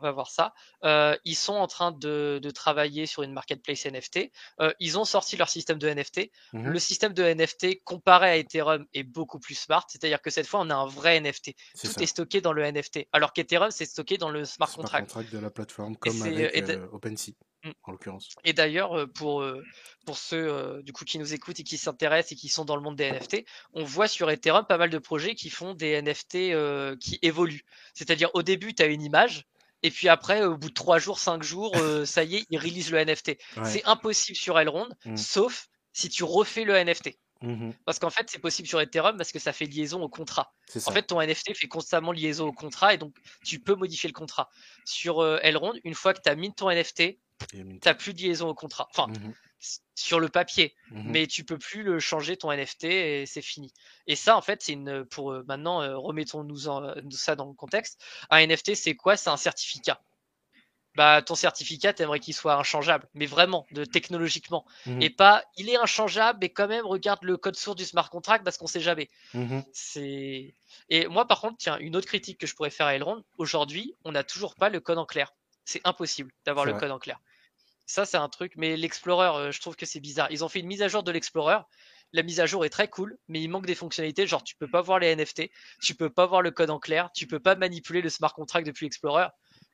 On 0.00 0.04
va 0.04 0.12
voir 0.12 0.30
ça. 0.30 0.54
Euh, 0.84 1.16
ils 1.24 1.34
sont 1.34 1.54
en 1.54 1.66
train 1.66 1.90
de, 1.90 2.38
de 2.40 2.50
travailler 2.50 3.06
sur 3.06 3.24
une 3.24 3.32
marketplace 3.32 3.84
NFT. 3.84 4.30
Euh, 4.60 4.72
ils 4.78 4.96
ont 4.96 5.04
sorti 5.04 5.36
leur 5.36 5.48
système 5.48 5.78
de 5.78 5.88
NFT. 5.88 6.30
Mhm. 6.52 6.68
Le 6.70 6.78
système 6.78 7.12
de 7.14 7.24
NFT 7.24 7.82
comparé 7.82 8.28
à 8.28 8.36
Ethereum 8.36 8.86
est 8.94 9.02
beaucoup 9.02 9.40
plus 9.40 9.56
smart. 9.56 9.84
C'est-à-dire 9.88 10.22
que 10.22 10.30
cette 10.30 10.46
fois, 10.46 10.60
on 10.60 10.70
a 10.70 10.74
un 10.74 10.86
vrai 10.86 11.20
NFT. 11.20 11.54
Tout 11.80 11.88
ça. 11.88 12.00
est 12.00 12.06
stocké 12.06 12.40
dans 12.40 12.52
le 12.52 12.62
NFT. 12.62 13.08
Alors 13.12 13.32
qu'Ethereum, 13.32 13.72
c'est 13.72 13.86
stocké 13.86 14.18
dans 14.18 14.30
le 14.30 14.44
smart 14.44 14.68
Smart 14.68 14.82
contract. 14.82 15.06
contract 15.08 15.32
de 15.32 15.38
la 15.38 15.50
plateforme, 15.50 15.96
comme 15.96 16.22
avec 16.22 16.56
OpenSea, 16.92 17.32
Mm. 17.64 17.70
en 17.82 17.92
l'occurrence. 17.92 18.28
Et 18.44 18.52
d'ailleurs, 18.52 18.96
euh, 18.96 19.06
pour, 19.06 19.42
euh, 19.42 19.64
pour 20.06 20.16
ceux 20.16 20.48
euh, 20.48 20.80
du 20.82 20.92
coup 20.92 21.04
qui 21.04 21.18
nous 21.18 21.34
écoutent 21.34 21.58
et 21.58 21.64
qui 21.64 21.76
s'intéressent 21.76 22.32
et 22.32 22.36
qui 22.36 22.48
sont 22.48 22.64
dans 22.64 22.76
le 22.76 22.82
monde 22.82 22.96
des 22.96 23.10
NFT, 23.10 23.44
on 23.72 23.84
voit 23.84 24.06
sur 24.08 24.30
Ethereum 24.30 24.64
pas 24.66 24.78
mal 24.78 24.90
de 24.90 24.98
projets 24.98 25.34
qui 25.34 25.50
font 25.50 25.74
des 25.74 26.00
NFT 26.00 26.52
euh, 26.52 26.96
qui 26.96 27.18
évoluent. 27.22 27.64
C'est-à-dire 27.94 28.30
au 28.34 28.42
début, 28.42 28.74
tu 28.74 28.82
as 28.82 28.86
une 28.86 29.02
image, 29.02 29.44
et 29.82 29.90
puis 29.90 30.08
après, 30.08 30.44
au 30.44 30.56
bout 30.56 30.68
de 30.68 30.74
3 30.74 30.98
jours, 30.98 31.18
5 31.18 31.42
jours, 31.42 31.76
euh, 31.76 32.04
ça 32.04 32.22
y 32.24 32.36
est, 32.36 32.46
ils 32.50 32.58
release 32.58 32.90
le 32.92 32.98
NFT. 33.04 33.28
Ouais. 33.56 33.64
C'est 33.64 33.84
impossible 33.86 34.36
sur 34.36 34.58
Elrond, 34.58 34.88
Mm. 35.04 35.16
sauf 35.16 35.68
si 35.92 36.08
tu 36.08 36.22
refais 36.24 36.64
le 36.64 36.74
NFT. 36.74 37.18
Mhm. 37.40 37.72
Parce 37.84 38.00
qu'en 38.00 38.10
fait, 38.10 38.28
c'est 38.28 38.40
possible 38.40 38.66
sur 38.66 38.80
Ethereum 38.80 39.16
parce 39.16 39.30
que 39.30 39.38
ça 39.38 39.52
fait 39.52 39.66
liaison 39.66 40.02
au 40.02 40.08
contrat. 40.08 40.52
En 40.86 40.90
fait, 40.90 41.02
ton 41.02 41.20
NFT 41.20 41.54
fait 41.54 41.68
constamment 41.68 42.10
liaison 42.10 42.48
au 42.48 42.52
contrat 42.52 42.94
et 42.94 42.98
donc 42.98 43.14
tu 43.44 43.60
peux 43.60 43.76
modifier 43.76 44.08
le 44.08 44.12
contrat. 44.12 44.48
Sur 44.84 45.20
euh, 45.20 45.38
Elrond, 45.42 45.72
une 45.84 45.94
fois 45.94 46.14
que 46.14 46.20
tu 46.20 46.28
as 46.28 46.34
mis 46.34 46.52
ton 46.52 46.68
NFT, 46.68 47.18
Tu 47.82 47.94
plus 47.96 48.12
de 48.14 48.18
liaison 48.20 48.48
au 48.48 48.54
contrat. 48.54 48.88
Enfin, 48.90 49.08
Mhm. 49.08 49.34
sur 49.96 50.20
le 50.20 50.28
papier, 50.28 50.74
Mhm. 50.90 51.02
mais 51.12 51.26
tu 51.26 51.44
peux 51.44 51.58
plus 51.58 51.82
le 51.82 51.98
changer 51.98 52.36
ton 52.36 52.52
NFT 52.52 52.84
et 52.84 53.26
c'est 53.26 53.42
fini. 53.42 53.72
Et 54.06 54.14
ça, 54.14 54.36
en 54.36 54.40
fait, 54.42 54.62
c'est 54.62 54.72
une 54.72 55.04
pour 55.04 55.32
euh, 55.32 55.42
maintenant 55.48 55.82
euh, 55.82 55.96
remettons-nous 55.98 56.68
euh, 56.68 56.94
ça 57.10 57.34
dans 57.34 57.46
le 57.46 57.54
contexte. 57.54 58.00
Un 58.30 58.38
NFT, 58.38 58.74
c'est 58.76 58.94
quoi? 58.94 59.16
C'est 59.16 59.30
un 59.30 59.36
certificat. 59.36 60.00
Bah, 60.96 61.22
ton 61.22 61.34
certificat, 61.36 61.92
t'aimerais 61.92 62.18
qu'il 62.20 62.34
soit 62.34 62.54
inchangeable, 62.54 63.08
mais 63.14 63.26
vraiment, 63.26 63.66
de 63.72 63.84
technologiquement, 63.84 64.64
Mhm. 64.86 65.02
et 65.02 65.10
pas 65.10 65.44
il 65.56 65.68
est 65.70 65.76
inchangeable, 65.76 66.38
mais 66.42 66.50
quand 66.50 66.66
même 66.68 66.84
regarde 66.86 67.22
le 67.22 67.36
code 67.36 67.56
source 67.56 67.76
du 67.76 67.84
smart 67.84 68.10
contract 68.10 68.44
parce 68.44 68.58
qu'on 68.58 68.66
sait 68.66 68.80
jamais. 68.80 69.08
C'est 69.72 70.54
et 70.88 71.06
moi 71.08 71.26
par 71.26 71.40
contre, 71.40 71.56
tiens, 71.58 71.78
une 71.78 71.96
autre 71.96 72.06
critique 72.08 72.38
que 72.40 72.46
je 72.46 72.54
pourrais 72.54 72.70
faire 72.70 72.86
à 72.86 72.94
Elrond, 72.94 73.22
aujourd'hui, 73.38 73.94
on 74.04 74.12
n'a 74.12 74.24
toujours 74.24 74.54
pas 74.56 74.70
le 74.70 74.80
code 74.80 74.98
en 74.98 75.06
clair. 75.06 75.32
C'est 75.64 75.80
impossible 75.84 76.32
d'avoir 76.46 76.64
le 76.64 76.72
vrai. 76.72 76.80
code 76.80 76.90
en 76.92 76.98
clair. 76.98 77.20
Ça, 77.90 78.04
c'est 78.04 78.18
un 78.18 78.28
truc, 78.28 78.52
mais 78.56 78.76
l'Explorer, 78.76 79.28
euh, 79.48 79.50
je 79.50 79.60
trouve 79.62 79.74
que 79.74 79.86
c'est 79.86 79.98
bizarre. 80.00 80.28
Ils 80.30 80.44
ont 80.44 80.48
fait 80.50 80.60
une 80.60 80.66
mise 80.66 80.82
à 80.82 80.88
jour 80.88 81.02
de 81.02 81.10
l'Explorer. 81.10 81.56
La 82.12 82.22
mise 82.22 82.38
à 82.38 82.44
jour 82.46 82.64
est 82.66 82.70
très 82.70 82.88
cool, 82.88 83.16
mais 83.28 83.40
il 83.40 83.48
manque 83.48 83.64
des 83.66 83.74
fonctionnalités. 83.74 84.26
Genre, 84.26 84.44
tu 84.44 84.54
peux 84.56 84.68
pas 84.70 84.82
voir 84.82 84.98
les 84.98 85.08
NFT, 85.16 85.50
tu 85.80 85.94
peux 85.94 86.10
pas 86.10 86.26
voir 86.26 86.42
le 86.42 86.50
code 86.50 86.68
en 86.70 86.78
clair, 86.78 87.10
tu 87.14 87.26
peux 87.26 87.40
pas 87.40 87.54
manipuler 87.54 88.02
le 88.02 88.10
smart 88.10 88.32
contract 88.34 88.66
depuis 88.66 88.84
l'Explorer. 88.86 89.26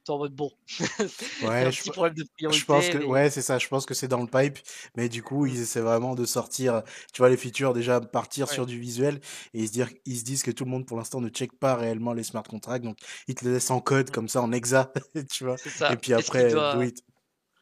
T'es 0.05 0.13
en 0.13 0.19
mode 0.19 0.35
bon. 0.35 0.51
Ouais, 1.43 1.65
un 1.65 1.71
je, 1.71 1.81
petit 1.81 1.91
problème 1.91 2.15
de 2.15 2.25
priorité. 2.37 2.61
je 2.61 2.65
pense 2.67 2.89
que 2.89 2.99
mais- 2.99 3.05
ouais, 3.05 3.31
c'est 3.31 3.43
ça. 3.43 3.59
Je 3.59 3.67
pense 3.69 3.85
que 3.87 3.95
c'est 3.95 4.07
dans 4.09 4.21
le 4.21 4.27
pipe, 4.29 4.59
mais 4.97 5.09
du 5.09 5.23
coup, 5.23 5.45
Mm. 5.47 5.49
ils 5.49 5.61
essaient 5.63 5.81
vraiment 5.81 6.15
de 6.15 6.25
sortir, 6.25 6.83
tu 7.13 7.19
vois, 7.19 7.31
les 7.31 7.37
features 7.37 7.73
déjà 7.73 8.01
partir 8.01 8.47
Ouais. 8.49 8.55
sur 8.55 8.67
du 8.67 8.79
visuel 8.79 9.17
et 9.55 9.61
ils 9.61 9.67
se 9.69 9.73
dire, 9.73 9.89
ils 10.05 10.19
se 10.19 10.25
disent 10.25 10.43
que 10.45 10.51
tout 10.53 10.65
le 10.65 10.71
monde 10.71 10.87
pour 10.87 10.97
l'instant 10.99 11.21
ne 11.21 11.29
check 11.31 11.53
pas 11.59 11.75
réellement 11.75 12.13
les 12.13 12.23
smart 12.25 12.43
contracts, 12.45 12.85
donc 12.85 12.99
ils 13.29 13.35
te 13.35 13.45
les 13.45 13.53
laissent 13.55 13.71
en 13.71 13.81
code 13.81 14.09
Mm. 14.11 14.13
comme 14.13 14.29
ça 14.29 14.41
en 14.43 14.53
exa, 14.53 14.93
tu 15.33 15.45
vois. 15.45 15.57
Ça. 15.57 15.93
Et 15.93 15.97
puis 15.97 16.13
après, 16.13 16.51
doit- 16.53 16.75
do 16.77 16.83
it. 16.83 17.03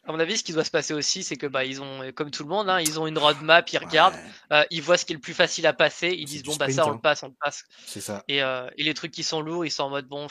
À 0.05 0.11
mon 0.11 0.19
avis, 0.19 0.37
ce 0.37 0.43
qui 0.43 0.51
doit 0.51 0.65
se 0.65 0.71
passer 0.71 0.93
aussi, 0.93 1.23
c'est 1.23 1.37
que 1.37 1.47
bah 1.47 1.63
ils 1.63 1.81
ont, 1.81 2.11
comme 2.13 2.29
tout 2.29 2.43
le 2.43 2.49
monde, 2.49 2.69
hein, 2.69 2.79
ils 2.81 2.99
ont 2.99 3.07
une 3.07 3.17
roadmap, 3.17 3.71
ils 3.71 3.77
regardent, 3.77 4.15
Ouais, 4.15 4.31
euh, 4.51 4.63
ils 4.69 4.81
voient 4.81 4.97
ce 4.97 5.05
qui 5.05 5.13
est 5.13 5.15
le 5.15 5.21
plus 5.21 5.33
facile 5.33 5.65
à 5.65 5.73
passer, 5.73 6.09
ils 6.09 6.25
disent 6.25 6.43
bon 6.43 6.55
bah 6.57 6.69
ça 6.69 6.85
on 6.87 6.89
hein. 6.89 6.95
le 6.95 6.99
passe, 6.99 7.23
on 7.23 7.29
le 7.29 7.35
passe. 7.39 7.63
c'est 7.85 8.01
ça. 8.01 8.23
Et, 8.27 8.43
euh, 8.43 8.69
et 8.77 8.83
les 8.83 8.93
trucs 8.93 9.11
qui 9.11 9.23
sont 9.23 9.41
lourds, 9.41 9.65
ils 9.65 9.71
sont 9.71 9.83
en 9.83 9.89
mode 9.89 10.07
bon, 10.07 10.27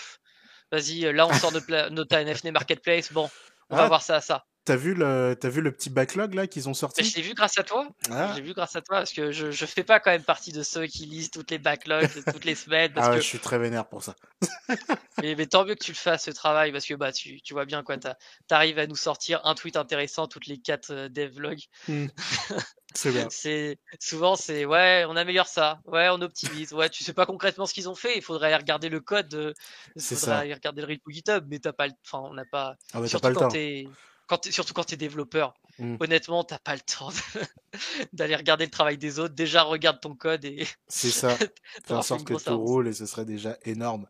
vas-y, 0.73 1.07
euh, 1.07 1.12
là 1.12 1.27
on 1.27 1.32
sort 1.35 1.53
pla- 1.66 1.90
notre 1.90 2.15
NFT 2.16 2.51
marketplace, 2.53 3.12
bon, 3.12 3.31
on 3.70 3.77
va 3.77 3.85
Ah, 3.85 3.89
voir 3.89 4.03
ça, 4.03 4.20
ça. 4.20 4.44
T'as 4.64 4.76
vu 4.76 4.94
le, 4.94 5.34
t'as 5.39 5.48
vu 5.48 5.60
le 5.60 5.72
petit 5.72 5.90
backlog 5.90 6.34
là 6.34 6.47
qu'ils 6.47 6.68
ont 6.68 6.74
sorti? 6.74 7.02
je 7.02 7.16
l'ai 7.16 7.22
vu 7.22 7.34
grâce 7.34 7.59
à 7.59 7.64
toi. 7.64 7.89
Ah, 8.10 8.30
Je 8.30 8.36
l'ai 8.36 8.47
vu 8.47 8.55
grâce 8.55 8.76
à 8.76 8.80
toi 8.80 8.98
parce 8.98 9.12
que 9.12 9.32
je, 9.32 9.51
je 9.51 9.66
fais 9.66 9.82
pas 9.82 9.98
quand 9.98 10.12
même 10.12 10.22
partie 10.22 10.52
de 10.52 10.62
ceux 10.62 10.86
qui 10.86 11.06
lisent 11.06 11.32
toutes 11.32 11.51
les 11.51 11.59
backlogs 11.59 12.14
de 12.14 12.30
toutes 12.32 12.44
les 12.44 12.55
semaines 12.55 12.93
parce 12.93 13.09
ah 13.09 13.10
ouais, 13.10 13.16
que 13.16 13.22
je 13.22 13.26
suis 13.26 13.40
très 13.40 13.59
vénère 13.59 13.89
pour 13.89 14.05
ça. 14.05 14.14
mais, 15.22 15.34
mais 15.34 15.47
tant 15.47 15.64
mieux 15.64 15.74
que 15.74 15.82
tu 15.82 15.90
le 15.90 15.97
fasses 15.97 16.24
ce 16.24 16.30
travail 16.30 16.70
parce 16.70 16.86
que 16.86 16.94
bah 16.94 17.10
tu, 17.10 17.43
tu 17.43 17.55
vois 17.55 17.64
bien 17.64 17.82
quoi, 17.82 17.97
t'arrives 18.47 18.78
à 18.78 18.86
nous 18.86 18.94
sortir 18.94 19.40
un 19.44 19.56
tweet 19.56 19.76
intéressant 19.76 20.28
toutes 20.28 20.47
les 20.47 20.59
quatre 20.59 20.90
euh, 20.93 21.09
devlogs. 21.09 21.62
Hmm. 21.89 22.06
C'est 22.94 23.10
bien. 23.10 23.26
C'est 23.30 23.78
souvent 24.01 24.36
c'est 24.36 24.66
ouais, 24.66 25.06
on 25.09 25.16
améliore 25.16 25.47
ça, 25.47 25.80
ouais, 25.86 26.09
on 26.10 26.20
optimise, 26.20 26.74
ouais, 26.74 26.90
tu 26.90 27.02
sais 27.02 27.14
pas 27.14 27.24
concrètement 27.24 27.64
ce 27.64 27.72
qu'ils 27.72 27.89
ont 27.89 27.94
fait, 27.94 28.16
il 28.16 28.22
faudrait 28.22 28.48
aller 28.48 28.56
regarder 28.56 28.90
le 28.90 29.01
code, 29.01 29.55
il 29.97 30.02
faudrait 30.02 30.16
ça. 30.20 30.39
aller 30.40 30.52
regarder 30.52 30.82
le 30.82 30.89
repo 30.89 31.10
GitHub, 31.10 31.47
mais 31.48 31.59
t'as 31.59 31.72
pas 31.72 31.86
le, 31.86 31.94
enfin 32.06 32.18
on 32.18 32.34
n'a 32.34 32.44
pas, 32.44 32.76
Ah 32.93 33.01
t'as 33.01 33.06
surtout 33.06 33.22
pas 33.22 33.28
le 33.30 33.34
quand 33.34 33.48
temps. 33.48 33.90
Quand 34.27 34.51
surtout 34.51 34.74
quand 34.74 34.85
t'es 34.85 34.97
développeur, 34.97 35.55
Mm. 35.78 35.97
honnêtement 36.01 36.44
t'as 36.44 36.59
pas 36.59 36.74
le 36.74 36.82
temps 36.82 37.09
d'aller 38.12 38.36
regarder 38.36 38.65
le 38.66 38.70
travail 38.70 38.99
des 38.99 39.19
autres. 39.19 39.35
Déjà 39.35 39.62
regarde 39.62 40.01
ton 40.01 40.15
code 40.15 40.44
et 40.44 40.66
C'est 40.89 41.11
ça. 41.11 41.39
Fais 41.85 41.94
en 41.94 42.03
sorte 42.03 42.24
que 42.24 42.35
grosse 42.35 42.44
tout 42.44 42.53
avance. 42.53 42.69
roule 42.69 42.89
et 42.89 42.93
ce 42.93 43.07
serait 43.07 43.24
déjà 43.24 43.57
énorme. 43.65 44.07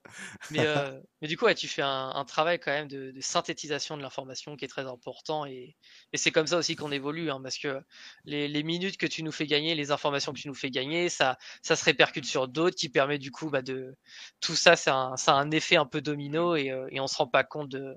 Mais, 0.50 0.66
euh, 0.66 1.00
mais 1.22 1.28
du 1.28 1.36
coup, 1.36 1.44
ouais, 1.44 1.54
tu 1.54 1.68
fais 1.68 1.82
un, 1.82 2.10
un 2.14 2.24
travail 2.24 2.58
quand 2.58 2.72
même 2.72 2.88
de, 2.88 3.12
de 3.12 3.20
synthétisation 3.20 3.96
de 3.96 4.02
l'information 4.02 4.56
qui 4.56 4.64
est 4.64 4.68
très 4.68 4.86
important 4.86 5.46
et, 5.46 5.76
et 6.12 6.16
c'est 6.16 6.32
comme 6.32 6.46
ça 6.48 6.58
aussi 6.58 6.74
qu'on 6.76 6.90
évolue, 6.92 7.30
hein, 7.30 7.40
parce 7.42 7.58
que 7.58 7.80
les, 8.24 8.48
les 8.48 8.62
minutes 8.64 8.96
que 8.96 9.06
tu 9.06 9.22
nous 9.22 9.32
fais 9.32 9.46
gagner, 9.46 9.74
les 9.74 9.90
informations 9.92 10.32
que 10.32 10.40
tu 10.40 10.48
nous 10.48 10.54
fais 10.54 10.70
gagner, 10.70 11.08
ça, 11.08 11.38
ça 11.62 11.76
se 11.76 11.84
répercute 11.84 12.24
sur 12.26 12.48
d'autres 12.48 12.76
qui 12.76 12.88
permet 12.88 13.18
du 13.18 13.30
coup 13.30 13.50
bah, 13.50 13.62
de 13.62 13.94
tout 14.40 14.56
ça, 14.56 14.74
ça 14.76 14.94
a, 14.94 14.96
un, 14.96 15.16
ça 15.16 15.32
a 15.34 15.36
un 15.36 15.50
effet 15.52 15.76
un 15.76 15.86
peu 15.86 16.00
domino 16.00 16.56
et, 16.56 16.70
euh, 16.70 16.88
et 16.90 16.98
on 17.00 17.06
se 17.06 17.16
rend 17.16 17.28
pas 17.28 17.44
compte 17.44 17.68
de, 17.68 17.94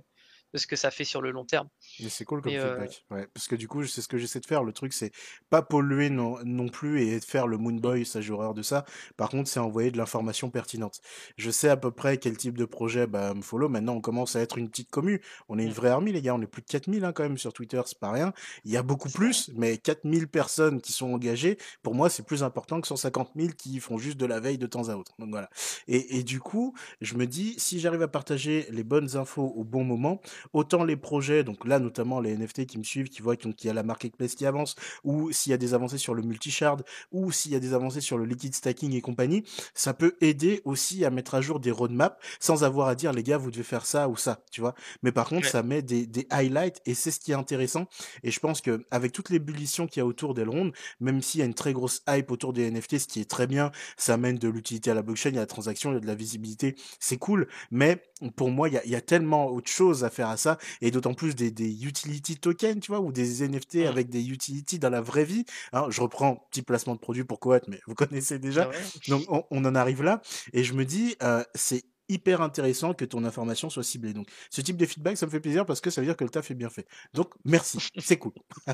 de 0.54 0.58
ce 0.58 0.68
que 0.68 0.76
ça 0.76 0.92
fait 0.92 1.04
sur 1.04 1.22
le 1.22 1.32
long 1.32 1.46
terme. 1.46 1.68
Mais 2.02 2.10
c'est 2.10 2.26
cool 2.26 2.42
comme 2.42 2.52
Et, 2.52 2.58
euh, 2.58 2.74
feedback. 2.74 3.06
Ouais, 3.12 3.28
parce 3.34 3.48
que 3.48 3.56
du 3.56 3.68
coup, 3.68 3.86
c'est 3.86 4.02
ce 4.02 4.08
que 4.08 4.18
j'essaie 4.18 4.40
de 4.40 4.46
faire. 4.46 4.64
Le 4.64 4.74
truc, 4.74 4.94
c'est 4.94 5.12
pas 5.50 5.62
polluer 5.62 6.10
non, 6.10 6.38
non 6.44 6.68
plus 6.68 7.02
et 7.02 7.20
faire 7.20 7.48
le 7.48 7.58
Moonboy, 7.58 8.06
ça 8.06 8.22
j'ai 8.22 8.34
horreur 8.34 8.54
de 8.54 8.62
ça. 8.62 8.86
Par 9.18 9.30
contre, 9.30 9.50
c'est 9.50 9.60
envoyer 9.60 9.92
de 9.92 9.98
l'information 9.98 10.50
pertinente. 10.50 11.02
Je 11.38 11.52
sais 11.52 11.70
à 11.70 11.78
peu 11.78 11.92
près 11.92 12.18
quel 12.18 12.38
type 12.38 12.58
de 12.58 12.66
projet 12.66 13.08
bah, 13.08 13.34
me 13.34 13.42
follow. 13.42 13.70
Maintenant, 13.70 13.94
on 13.94 14.02
commence 14.02 14.36
à 14.36 14.42
être 14.42 14.58
une 14.58 14.70
petite 14.70 14.90
commu. 14.90 15.22
On 15.50 15.58
est 15.60 15.64
une 15.64 15.72
vraie 15.72 15.90
armée, 15.90 16.12
les 16.12 16.22
gars. 16.22 16.36
On 16.36 16.42
est 16.42 16.48
plus 16.48 16.62
de 16.62 16.68
4000 16.68 17.06
hein, 17.06 17.14
quand 17.14 17.24
même 17.24 17.38
sur 17.38 17.54
Twitter, 17.54 17.82
c'est 17.86 18.00
pas 18.00 18.12
rien. 18.12 18.34
Il 18.64 18.72
y 18.72 18.78
a 18.78 18.84
beaucoup 18.84 19.10
plus, 19.10 19.52
mais 19.56 19.78
4000 19.78 20.28
personnes 20.28 20.82
qui 20.82 20.92
sont 20.92 21.14
engagées, 21.14 21.58
pour 21.82 21.96
moi, 21.96 22.10
c'est 22.10 22.26
plus 22.26 22.44
important 22.44 22.82
que 22.82 22.88
150 22.88 23.32
000 23.36 23.50
qui 23.58 23.80
font 23.80 23.98
juste 23.98 24.18
de 24.18 24.26
la 24.26 24.40
veille 24.40 24.58
de 24.58 24.68
temps 24.68 24.90
à 24.90 24.96
autre. 24.96 25.14
Donc 25.20 25.30
voilà. 25.30 25.50
Et, 25.88 26.18
et 26.18 26.24
du 26.24 26.40
coup, 26.40 26.74
je 27.02 27.16
me 27.16 27.26
dis, 27.26 27.56
si 27.58 27.80
j'arrive 27.80 28.02
à 28.02 28.08
partager 28.08 28.68
les 28.70 28.84
bonnes 28.84 29.16
infos 29.16 29.54
au 29.56 29.64
bon 29.64 29.84
moment, 29.84 30.22
autant 30.54 30.84
les 30.84 30.96
projets, 30.96 31.44
donc 31.44 31.66
là 31.66 31.80
notamment 31.86 32.20
les 32.20 32.36
NFT 32.38 32.66
qui 32.66 32.78
me 32.78 32.84
suivent, 32.84 33.10
qui 33.10 33.22
voient 33.22 33.36
qu'il 33.38 33.54
y 33.64 33.70
a 33.70 33.74
la 33.74 33.84
marketplace 33.84 34.36
qui 34.36 34.46
avance, 34.46 34.76
ou 35.04 35.32
s'il 35.32 35.52
y 35.52 35.54
a 35.54 35.58
des 35.58 35.74
avancées 35.74 35.98
sur 35.98 36.14
le 36.14 36.22
multi-shard, 36.24 36.84
ou 37.12 37.32
s'il 37.32 37.52
y 37.52 37.56
a 37.56 37.60
des 37.60 37.74
avancées 37.74 38.02
sur 38.02 38.18
le 38.18 38.26
liquid 38.26 38.54
stacking 38.54 38.94
et 38.94 39.02
compagnie, 39.02 39.44
ça 39.74 39.94
peut 39.94 40.16
aider 40.22 40.62
aussi 40.66 41.06
à 41.06 41.10
mettre 41.10 41.36
à 41.36 41.42
jour 41.42 41.60
des 41.60 41.72
roadmaps 41.72 42.18
sans 42.40 42.64
avoir 42.64 42.88
à 42.88 42.96
dire 42.96 43.14
les 43.14 43.24
gars 43.24 43.38
vous 43.38 43.52
devez 43.52 43.64
faire 43.64 43.86
ça 43.86 44.10
ou 44.10 44.16
ça, 44.18 44.44
tu 44.52 44.62
vois. 44.62 44.76
Mais 45.04 45.12
par 45.12 45.30
contre 45.30 45.46
Ouais. 45.46 45.50
ça 45.50 45.64
met 45.64 45.82
des, 45.82 46.06
des 46.08 46.28
highlights 46.30 46.82
et 46.86 46.94
c'est 46.94 47.12
ce 47.12 47.20
qui 47.20 47.32
est 47.32 47.36
intéressant. 47.36 47.88
Et 48.24 48.32
je 48.32 48.40
pense 48.40 48.62
que 48.62 48.86
avec 48.92 49.12
toutes 49.12 49.30
les 49.30 49.40
bullitions 49.40 49.88
qu'il 49.88 50.00
y 50.00 50.04
a 50.04 50.06
autour 50.06 50.34
d'Elrond, 50.34 50.72
même 51.00 51.22
s'il 51.22 51.40
y 51.40 51.44
a 51.44 51.46
une 51.46 51.54
très 51.54 51.74
grosse 51.74 52.02
hype 52.10 52.32
autour 52.32 52.54
des 52.54 52.70
NFT, 52.72 53.00
ce 53.00 53.08
qui 53.08 53.20
est 53.22 53.30
très 53.30 53.48
bien, 53.48 53.72
ça 53.98 54.14
amène 54.16 54.38
de 54.38 54.48
l'utilité 54.50 54.92
à 54.92 54.94
la 54.94 55.02
blockchain, 55.02 55.30
il 55.30 55.36
y 55.36 55.38
a 55.38 55.42
la 55.42 55.46
transaction, 55.48 55.92
il 55.92 55.96
y 55.96 55.98
a 55.98 56.00
de 56.02 56.08
la 56.08 56.16
visibilité, 56.16 56.76
c'est 57.00 57.18
cool. 57.18 57.48
Mais 57.72 58.02
pour 58.36 58.50
moi, 58.50 58.70
il 58.70 58.74
y 58.76 58.78
a, 58.78 58.86
il 58.86 58.92
y 58.92 58.96
a 58.96 59.02
tellement 59.02 59.48
autre 59.48 59.70
chose 59.70 60.04
à 60.04 60.10
faire 60.10 60.30
à 60.30 60.38
ça, 60.38 60.58
et 60.82 60.90
d'autant 60.92 61.14
plus 61.14 61.36
des, 61.36 61.52
des 61.52 61.70
utility 61.84 62.38
tokens, 62.38 62.80
tu 62.80 62.92
vois, 62.92 63.02
ou 63.02 63.12
des 63.12 63.44
NFT 63.48 63.76
Mm. 63.76 63.88
avec 63.88 64.10
des 64.10 64.30
utilities 64.30 64.80
dans 64.80 64.90
la 64.90 65.02
vraie 65.02 65.26
vie. 65.26 65.46
Je 65.90 66.02
reprends 66.02 66.48
petit 66.52 66.62
placement 66.62 66.96
de 66.96 67.00
produit 67.00 67.24
pour 67.24 67.40
Coat, 67.40 67.62
mais 67.68 67.80
vous 67.88 67.96
connaissez 67.96 68.40
déjà. 68.40 68.64
Ah 68.64 68.70
ouais. 68.70 68.84
Donc 69.08 69.24
on, 69.30 69.44
on 69.52 69.66
en 69.66 69.76
arrive 69.76 70.04
là, 70.04 70.22
et 70.54 70.64
je 70.64 70.74
me 70.74 70.86
dis, 70.86 71.16
euh, 71.24 71.44
c'est 71.56 71.84
hyper 72.08 72.42
intéressant 72.42 72.94
que 72.94 73.04
ton 73.04 73.24
information 73.26 73.70
soit 73.72 73.84
ciblée. 73.84 74.14
Donc, 74.14 74.28
ce 74.52 74.62
type 74.62 74.78
de 74.78 74.86
feedback, 74.86 75.18
ça 75.18 75.26
me 75.26 75.32
fait 75.32 75.40
plaisir 75.40 75.66
parce 75.66 75.82
que 75.82 75.90
ça 75.90 76.02
veut 76.02 76.08
dire 76.08 76.16
que 76.16 76.24
le 76.24 76.30
taf 76.30 76.52
est 76.52 76.56
bien 76.56 76.70
fait. 76.70 76.88
Donc, 77.16 77.34
merci, 77.46 77.80
c'est 77.98 78.18
cool. 78.18 78.34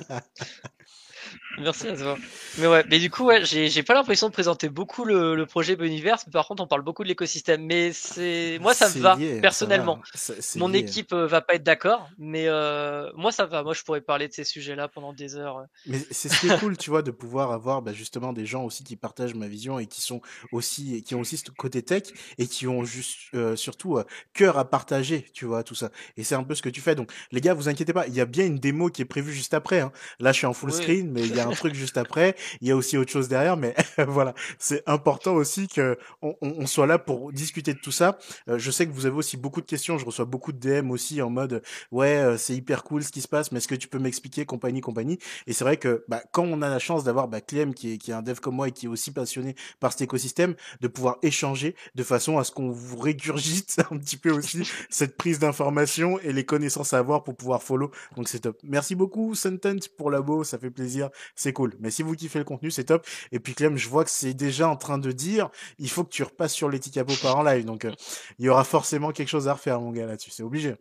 Merci 1.57 1.87
à 1.89 1.95
toi. 1.97 2.17
Mais 2.57 2.67
ouais, 2.67 2.83
mais 2.89 2.99
du 2.99 3.09
coup, 3.09 3.25
ouais, 3.25 3.43
j'ai 3.45 3.69
j'ai 3.69 3.83
pas 3.83 3.93
l'impression 3.93 4.27
de 4.27 4.33
présenter 4.33 4.69
beaucoup 4.69 5.03
le, 5.05 5.35
le 5.35 5.45
projet 5.45 5.75
Boniverse, 5.75 6.23
mais 6.27 6.31
par 6.31 6.47
contre, 6.47 6.63
on 6.63 6.67
parle 6.67 6.81
beaucoup 6.81 7.03
de 7.03 7.09
l'écosystème. 7.09 7.65
Mais 7.65 7.91
c'est 7.93 8.57
moi, 8.61 8.73
ça 8.73 8.89
me 8.89 8.99
va 9.01 9.15
lié, 9.15 9.39
personnellement. 9.41 9.99
va. 10.27 10.35
Mon 10.55 10.69
lié. 10.69 10.79
équipe 10.79 11.13
euh, 11.13 11.27
va 11.27 11.41
pas 11.41 11.55
être 11.55 11.63
d'accord, 11.63 12.09
mais 12.17 12.45
euh, 12.47 13.09
moi, 13.15 13.31
ça 13.31 13.45
va. 13.45 13.63
Moi, 13.63 13.73
je 13.73 13.83
pourrais 13.83 14.01
parler 14.01 14.27
de 14.27 14.33
ces 14.33 14.43
sujets-là 14.43 14.87
pendant 14.87 15.13
des 15.13 15.35
heures. 15.35 15.63
Mais 15.85 15.99
c'est 16.11 16.29
ce 16.29 16.39
qui 16.39 16.47
est 16.47 16.57
cool, 16.59 16.77
tu 16.77 16.89
vois, 16.89 17.01
de 17.01 17.11
pouvoir 17.11 17.51
avoir 17.51 17.81
bah, 17.81 17.93
justement 17.93 18.33
des 18.33 18.45
gens 18.45 18.63
aussi 18.63 18.83
qui 18.83 18.95
partagent 18.95 19.35
ma 19.35 19.47
vision 19.47 19.77
et 19.79 19.87
qui 19.87 20.01
sont 20.01 20.21
aussi, 20.51 21.03
qui 21.03 21.15
ont 21.15 21.19
aussi 21.19 21.37
ce 21.37 21.51
côté 21.51 21.83
tech 21.83 22.03
et 22.37 22.47
qui 22.47 22.67
ont 22.67 22.83
juste 22.83 23.17
euh, 23.35 23.55
surtout 23.55 23.97
euh, 23.97 24.03
cœur 24.33 24.57
à 24.57 24.69
partager, 24.69 25.25
tu 25.33 25.45
vois, 25.45 25.63
tout 25.63 25.75
ça. 25.75 25.91
Et 26.17 26.23
c'est 26.23 26.35
un 26.35 26.43
peu 26.43 26.55
ce 26.55 26.61
que 26.61 26.69
tu 26.69 26.81
fais. 26.81 26.95
Donc, 26.95 27.11
les 27.31 27.41
gars, 27.41 27.53
vous 27.53 27.67
inquiétez 27.69 27.93
pas, 27.93 28.07
il 28.07 28.13
y 28.13 28.21
a 28.21 28.25
bien 28.25 28.45
une 28.45 28.57
démo 28.59 28.89
qui 28.89 29.01
est 29.01 29.05
prévue 29.05 29.33
juste 29.33 29.53
après. 29.53 29.81
Hein. 29.81 29.91
Là, 30.19 30.31
je 30.31 30.37
suis 30.37 30.47
en 30.47 30.53
full 30.53 30.71
Oui. 30.71 30.75
screen, 30.77 31.10
mais 31.11 31.21
il 31.21 31.35
y 31.35 31.39
a 31.39 31.47
un 31.47 31.51
truc 31.51 31.73
juste 31.75 31.97
après. 31.97 32.35
Il 32.61 32.67
y 32.67 32.71
a 32.71 32.75
aussi 32.75 32.97
autre 32.97 33.11
chose 33.11 33.27
derrière, 33.27 33.57
mais 33.57 33.75
voilà, 34.07 34.33
c'est 34.59 34.83
important 34.87 35.33
aussi 35.33 35.67
que 35.67 35.97
on, 36.21 36.35
on- 36.41 36.65
soit 36.67 36.87
là 36.87 36.97
pour 36.99 37.31
discuter 37.33 37.73
de 37.73 37.79
tout 37.79 37.91
ça. 37.91 38.17
Euh, 38.49 38.57
je 38.57 38.71
sais 38.71 38.87
que 38.87 38.91
vous 38.91 39.05
avez 39.05 39.15
aussi 39.15 39.37
beaucoup 39.37 39.61
de 39.61 39.65
questions. 39.65 39.97
Je 39.97 40.05
reçois 40.05 40.25
beaucoup 40.25 40.51
de 40.51 40.57
DM 40.59 40.89
aussi 40.91 41.21
en 41.21 41.29
mode 41.29 41.61
ouais, 41.91 42.17
euh, 42.17 42.37
c'est 42.37 42.55
hyper 42.55 42.83
cool 42.83 43.03
ce 43.03 43.11
qui 43.11 43.21
se 43.21 43.27
passe, 43.27 43.51
mais 43.51 43.57
est-ce 43.57 43.67
que 43.67 43.75
tu 43.75 43.87
peux 43.87 43.99
m'expliquer, 43.99 44.45
compagnie, 44.45 44.81
compagnie. 44.81 45.19
Et 45.47 45.53
c'est 45.53 45.63
vrai 45.63 45.77
que 45.77 46.03
bah, 46.07 46.21
quand 46.31 46.43
on 46.45 46.61
a 46.61 46.69
la 46.69 46.79
chance 46.79 47.03
d'avoir 47.03 47.27
bah, 47.27 47.41
Clem, 47.41 47.73
qui 47.73 47.93
est, 47.93 47.97
qui 47.97 48.11
est 48.11 48.13
un 48.13 48.21
dev 48.21 48.39
comme 48.39 48.55
moi 48.55 48.67
et 48.69 48.71
qui 48.71 48.85
est 48.85 48.89
aussi 48.89 49.11
passionné 49.11 49.55
par 49.79 49.91
cet 49.91 50.01
écosystème, 50.01 50.55
de 50.79 50.87
pouvoir 50.87 51.17
échanger 51.23 51.75
de 51.95 52.03
façon 52.03 52.37
à 52.37 52.43
ce 52.43 52.51
qu'on 52.51 52.69
vous 52.71 52.97
régurgite 52.97 53.75
un 53.91 53.97
petit 53.97 54.17
peu 54.17 54.31
aussi 54.31 54.63
cette 54.89 55.17
prise 55.17 55.39
d'information 55.39 56.19
et 56.19 56.31
les 56.33 56.45
connaissances 56.45 56.93
à 56.93 56.99
avoir 56.99 57.23
pour 57.23 57.35
pouvoir 57.35 57.61
follow. 57.63 57.91
Donc 58.15 58.27
c'est 58.29 58.39
top. 58.39 58.57
Merci 58.63 58.95
beaucoup, 58.95 59.35
Sentence, 59.35 59.87
pour 59.87 60.11
l'abo, 60.11 60.43
ça 60.43 60.57
fait 60.57 60.69
plaisir, 60.71 61.00
c'est 61.35 61.53
cool. 61.53 61.75
Mais 61.79 61.91
si 61.91 62.03
vous 62.03 62.15
kiffez 62.15 62.39
le 62.39 62.45
contenu, 62.45 62.71
c'est 62.71 62.85
top. 62.85 63.05
Et 63.31 63.39
puis 63.39 63.53
Clem, 63.53 63.77
je 63.77 63.89
vois 63.89 64.03
que 64.03 64.11
c'est 64.11 64.33
déjà 64.33 64.67
en 64.67 64.75
train 64.75 64.97
de 64.97 65.11
dire, 65.11 65.49
il 65.79 65.89
faut 65.89 66.03
que 66.03 66.09
tu 66.09 66.23
repasses 66.23 66.53
sur 66.53 66.69
les 66.69 66.79
Ticapo 66.79 67.13
par 67.21 67.37
en 67.37 67.43
live. 67.43 67.65
Donc 67.65 67.85
euh, 67.85 67.91
il 68.39 68.45
y 68.45 68.49
aura 68.49 68.63
forcément 68.63 69.11
quelque 69.11 69.29
chose 69.29 69.47
à 69.47 69.53
refaire, 69.53 69.79
mon 69.79 69.91
gars, 69.91 70.05
là-dessus. 70.05 70.31
C'est 70.31 70.43
obligé. 70.43 70.75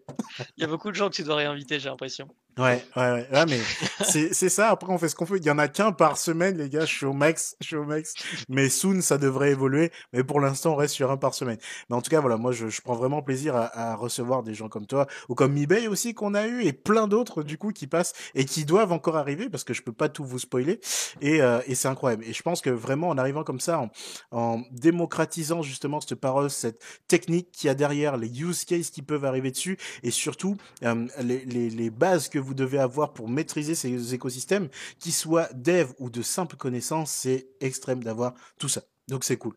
Il 0.56 0.62
y 0.62 0.64
a 0.64 0.68
beaucoup 0.68 0.90
de 0.90 0.96
gens 0.96 1.08
que 1.08 1.14
tu 1.14 1.22
dois 1.22 1.36
réinviter, 1.36 1.78
j'ai 1.78 1.88
l'impression. 1.88 2.28
Ouais, 2.58 2.84
ouais, 2.96 3.12
ouais, 3.12 3.28
ouais, 3.32 3.46
mais 3.46 3.60
c'est 4.04 4.34
c'est 4.34 4.48
ça. 4.50 4.70
Après, 4.70 4.92
on 4.92 4.98
fait 4.98 5.08
ce 5.08 5.14
qu'on 5.14 5.24
peut. 5.24 5.38
Il 5.38 5.44
y 5.44 5.50
en 5.50 5.58
a 5.58 5.68
qu'un 5.68 5.92
par 5.92 6.18
semaine, 6.18 6.58
les 6.58 6.68
gars. 6.68 6.84
Je 6.84 6.94
suis 6.94 7.06
au 7.06 7.12
max, 7.14 7.56
je 7.60 7.66
suis 7.68 7.76
au 7.76 7.84
max. 7.84 8.12
Mais 8.50 8.68
soon, 8.68 9.00
ça 9.00 9.16
devrait 9.16 9.52
évoluer. 9.52 9.90
Mais 10.12 10.24
pour 10.24 10.40
l'instant, 10.40 10.72
on 10.72 10.76
reste 10.76 10.94
sur 10.94 11.10
un 11.10 11.16
par 11.16 11.32
semaine. 11.32 11.56
Mais 11.88 11.96
en 11.96 12.02
tout 12.02 12.10
cas, 12.10 12.20
voilà, 12.20 12.36
moi, 12.36 12.52
je, 12.52 12.68
je 12.68 12.82
prends 12.82 12.94
vraiment 12.96 13.22
plaisir 13.22 13.56
à, 13.56 13.92
à 13.92 13.94
recevoir 13.94 14.42
des 14.42 14.52
gens 14.52 14.68
comme 14.68 14.86
toi 14.86 15.06
ou 15.28 15.34
comme 15.34 15.56
eBay 15.56 15.86
aussi 15.86 16.12
qu'on 16.12 16.34
a 16.34 16.46
eu 16.46 16.62
et 16.64 16.72
plein 16.72 17.06
d'autres 17.06 17.42
du 17.42 17.56
coup 17.56 17.70
qui 17.72 17.86
passent 17.86 18.12
et 18.34 18.44
qui 18.44 18.64
doivent 18.64 18.92
encore 18.92 19.16
arriver 19.16 19.48
parce 19.48 19.64
que 19.64 19.72
je 19.72 19.82
peux 19.82 19.92
pas 19.92 20.08
tout 20.10 20.24
vous 20.24 20.38
spoiler. 20.40 20.80
Et, 21.22 21.40
euh, 21.40 21.60
et 21.66 21.74
c'est 21.74 21.88
incroyable. 21.88 22.24
Et 22.24 22.32
je 22.34 22.42
pense 22.42 22.60
que 22.60 22.70
vraiment, 22.70 23.08
en 23.08 23.16
arrivant 23.16 23.44
comme 23.44 23.60
ça, 23.60 23.78
en, 23.80 23.90
en 24.32 24.62
démocratisant 24.72 25.62
justement 25.62 26.00
cette 26.00 26.16
parole, 26.20 26.50
cette 26.50 26.82
technique 27.08 27.52
qu'il 27.52 27.68
y 27.68 27.70
a 27.70 27.74
derrière, 27.74 28.16
les 28.18 28.28
use 28.42 28.64
cases 28.64 28.90
qui 28.90 29.02
peuvent 29.02 29.24
arriver 29.24 29.50
dessus 29.50 29.78
et 30.02 30.10
surtout 30.10 30.56
euh, 30.84 31.06
les, 31.22 31.44
les, 31.44 31.70
les 31.70 31.90
bases 31.90 32.28
que 32.28 32.39
vous 32.40 32.54
devez 32.54 32.78
avoir 32.78 33.12
pour 33.12 33.28
maîtriser 33.28 33.74
ces 33.74 34.14
écosystèmes, 34.14 34.68
qu'ils 34.98 35.12
soient 35.12 35.48
dev 35.54 35.90
ou 35.98 36.10
de 36.10 36.22
simples 36.22 36.56
connaissances, 36.56 37.10
c'est 37.10 37.48
extrême 37.60 38.02
d'avoir 38.02 38.34
tout 38.58 38.68
ça. 38.68 38.82
Donc 39.08 39.24
c'est 39.24 39.36
cool. 39.36 39.54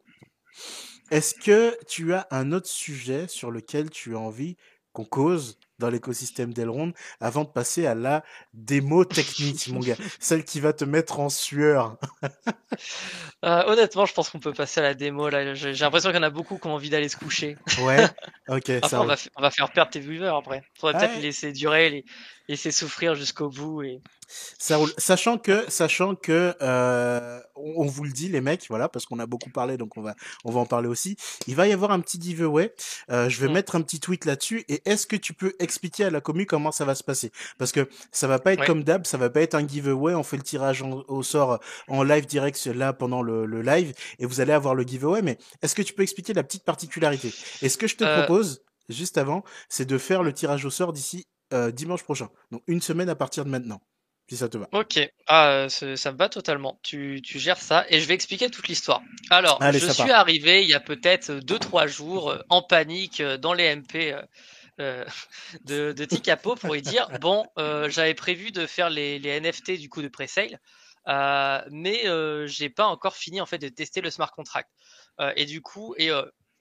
Est-ce 1.12 1.36
que 1.36 1.78
tu 1.88 2.14
as 2.14 2.28
un 2.32 2.52
autre 2.52 2.68
sujet 2.68 3.28
sur 3.28 3.52
lequel 3.52 3.90
tu 3.90 4.16
as 4.16 4.20
envie 4.20 4.58
qu'on 4.94 5.06
cause 5.06 5.58
dans 5.80 5.90
l'écosystème 5.90 6.54
d'Elrond 6.54 6.94
avant 7.20 7.44
de 7.44 7.50
passer 7.50 7.86
à 7.88 7.96
la 7.96 8.24
démo 8.54 9.06
technique, 9.06 9.68
mon 9.70 9.80
gars 9.80 9.96
Celle 10.20 10.46
qui 10.46 10.60
va 10.60 10.72
te 10.72 10.86
mettre 10.86 11.20
en 11.20 11.30
sueur? 11.30 11.98
Euh, 13.44 13.64
honnêtement, 13.66 14.06
je 14.06 14.14
pense 14.14 14.30
qu'on 14.30 14.40
peut 14.40 14.54
passer 14.54 14.80
à 14.80 14.84
la 14.84 14.94
démo. 14.94 15.30
Là, 15.30 15.54
j'ai 15.54 15.74
l'impression 15.74 16.10
qu'il 16.10 16.18
y 16.18 16.20
en 16.20 16.24
a 16.24 16.30
beaucoup 16.30 16.58
qui 16.58 16.68
ont 16.68 16.74
envie 16.74 16.90
d'aller 16.90 17.10
se 17.10 17.18
coucher. 17.18 17.58
Ouais, 17.82 18.06
ok, 18.48 18.70
Après, 18.70 18.90
ça 18.90 19.02
on 19.02 19.06
va, 19.06 19.16
f- 19.16 19.30
on 19.36 19.42
va 19.42 19.52
faire 19.52 19.72
perdre 19.72 19.92
tes 19.92 20.00
viewers 20.00 20.28
après. 20.38 20.64
Faudrait 20.80 20.98
peut-être 20.98 21.12
Ouais. 21.12 21.18
les 21.18 21.24
laisser 21.24 21.52
durer, 21.52 21.90
les 21.90 22.06
laisser 22.48 22.72
souffrir 22.72 23.16
jusqu'au 23.16 23.50
bout. 23.50 23.84
Et... 23.84 24.02
Ça 24.58 24.78
roule. 24.78 24.92
Sachant 24.98 25.38
que, 25.38 25.70
sachant 25.70 26.16
que, 26.16 26.56
euh, 26.62 27.40
on, 27.56 27.84
on 27.84 27.86
vous 27.86 28.04
le 28.04 28.12
dit, 28.12 28.30
les 28.30 28.42
mecs, 28.42 28.66
voilà, 28.70 28.90
parce 28.90 29.06
qu'on 29.06 29.20
a 29.20 29.26
beaucoup 29.26 29.50
parlé, 29.50 29.78
donc 29.78 29.96
on 29.98 30.02
va, 30.02 30.16
on 30.44 30.52
va 30.52 30.60
en 30.60 30.66
parler 30.66 30.88
aussi. 30.88 31.16
Il 31.48 31.56
va 31.56 31.68
y 31.68 31.72
avoir 31.74 31.92
un 31.92 32.00
petit 32.00 32.20
giveaway. 32.22 32.74
Euh, 33.12 33.30
je 33.30 33.40
vais 33.40 33.48
Mm. 33.48 33.54
mettre 33.54 33.76
un 33.76 33.82
petit 33.82 34.00
tweet 34.00 34.26
là-dessus. 34.26 34.66
Et 34.70 34.82
est-ce 34.86 35.06
que 35.08 35.16
tu 35.16 35.34
peux 35.34 35.54
expliquer 35.60 36.06
à 36.06 36.10
la 36.10 36.22
commu 36.22 36.46
comment 36.46 36.72
ça 36.72 36.86
va 36.86 36.96
se 36.96 37.04
passer? 37.04 37.32
Parce 37.58 37.72
que 37.72 37.88
ça 38.12 38.28
va 38.28 38.40
pas 38.40 38.54
être 38.54 38.62
Ouais. 38.62 38.66
comme 38.68 38.84
d'hab, 38.84 39.06
ça 39.06 39.18
va 39.18 39.30
pas 39.30 39.42
être 39.42 39.56
un 39.56 39.68
giveaway. 39.68 40.16
On 40.16 40.24
fait 40.24 40.38
le 40.38 40.44
tirage 40.44 40.82
en- 40.82 41.04
au 41.08 41.22
sort 41.24 41.60
en 41.88 42.04
live 42.04 42.26
direct 42.26 42.66
là 42.66 42.94
pendant 42.94 43.22
le, 43.22 43.46
le 43.46 43.62
live, 43.62 43.94
et 44.20 44.26
vous 44.26 44.40
allez 44.42 44.54
avoir 44.54 44.74
le 44.76 44.84
giveaway. 44.84 45.22
Mais 45.22 45.38
est-ce 45.62 45.76
que 45.76 45.82
tu 45.82 45.94
peux 45.94 46.04
expliquer 46.04 46.34
la 46.34 46.44
petite 46.44 46.64
particularité? 46.64 47.34
Et 47.62 47.70
ce 47.70 47.78
que 47.78 47.88
je 47.88 47.96
te 47.96 48.04
Euh, 48.04 48.18
propose, 48.24 48.64
juste 48.90 49.18
avant, 49.18 49.44
c'est 49.70 49.86
de 49.86 49.98
faire 49.98 50.24
le 50.24 50.34
tirage 50.34 50.66
au 50.66 50.70
sort 50.70 50.92
d'ici 50.94 51.26
euh, 51.54 51.72
dimanche 51.72 52.04
prochain. 52.04 52.30
Donc 52.52 52.64
une 52.68 52.82
semaine 52.82 53.10
à 53.10 53.16
partir 53.16 53.46
de 53.46 53.50
maintenant, 53.50 53.82
si 54.30 54.38
ça 54.38 54.50
te 54.50 54.58
va. 54.58 54.68
Ok, 54.72 55.00
ah, 55.28 55.68
ça 55.70 56.12
me 56.12 56.18
va 56.18 56.30
totalement. 56.30 56.80
Tu, 56.84 57.22
tu 57.24 57.40
gères 57.40 57.62
ça 57.62 57.86
et 57.90 58.00
je 58.00 58.08
vais 58.08 58.14
expliquer 58.14 58.50
toute 58.50 58.68
l'histoire. 58.68 59.02
Alors, 59.30 59.62
Allez, 59.62 59.80
je 59.80 59.88
suis 59.88 60.04
part. 60.08 60.20
arrivé 60.20 60.64
il 60.64 60.70
y 60.70 60.74
a 60.74 60.80
peut-être 60.80 61.32
2-3 61.32 61.88
jours 61.88 62.32
euh, 62.32 62.40
en 62.50 62.62
panique 62.62 63.20
euh, 63.22 63.38
dans 63.38 63.54
les 63.54 63.76
MP 63.76 64.16
euh, 64.80 65.06
de, 65.66 65.92
de 65.92 66.06
Ticapo 66.06 66.56
pour 66.56 66.76
y 66.76 66.82
dire 66.82 67.08
bon, 67.22 67.46
euh, 67.58 67.90
j'avais 67.90 68.14
prévu 68.16 68.52
de 68.52 68.66
faire 68.66 68.90
les, 68.90 69.20
les 69.20 69.40
NFT 69.40 69.72
du 69.80 69.90
coup 69.90 70.02
de 70.02 70.08
pre-sale, 70.08 70.60
euh, 71.08 71.62
mais 71.72 72.04
j'ai 72.48 72.70
pas 72.70 72.86
encore 72.88 73.16
fini 73.16 73.42
en 73.42 73.46
fait 73.46 73.60
de 73.60 73.70
tester 73.70 74.02
le 74.02 74.10
smart 74.10 74.32
contract. 74.32 74.70
Et 75.36 75.46
du 75.46 75.62
coup, 75.62 75.94
et 76.00 76.10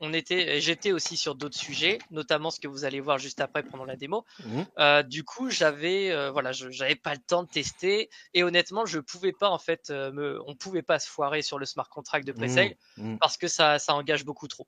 on 0.04 0.12
était, 0.12 0.60
j'étais 0.60 0.92
aussi 0.92 1.16
sur 1.16 1.34
d'autres 1.36 1.56
sujets, 1.56 1.98
notamment 2.10 2.50
ce 2.50 2.58
que 2.60 2.68
vous 2.68 2.84
allez 2.84 3.00
voir 3.00 3.18
juste 3.18 3.40
après 3.40 3.62
pendant 3.62 3.84
la 3.84 3.96
démo. 3.96 4.24
Mhm. 4.44 4.66
Euh, 4.78 5.02
du 5.04 5.22
coup, 5.24 5.48
j'avais, 5.48 6.10
euh, 6.10 6.30
voilà, 6.32 6.52
je- 6.52 6.70
j'avais 6.70 6.96
pas 6.96 7.14
le 7.14 7.20
temps 7.20 7.44
de 7.44 7.48
tester 7.48 8.10
et 8.34 8.42
honnêtement, 8.42 8.84
je 8.84 8.98
pouvais 8.98 9.32
pas 9.32 9.48
en 9.48 9.58
fait, 9.58 9.90
euh, 9.90 10.10
me, 10.12 10.40
on 10.46 10.54
pouvait 10.56 10.82
pas 10.82 10.98
se 10.98 11.08
foirer 11.08 11.40
sur 11.40 11.58
le 11.58 11.64
smart 11.66 11.88
contract 11.88 12.26
de 12.26 12.32
pre-sale 12.32 12.74
Mhm. 12.96 13.18
parce 13.20 13.36
que 13.36 13.46
ça, 13.48 13.78
ça 13.78 13.94
engage 13.94 14.24
beaucoup 14.24 14.48
trop. 14.48 14.66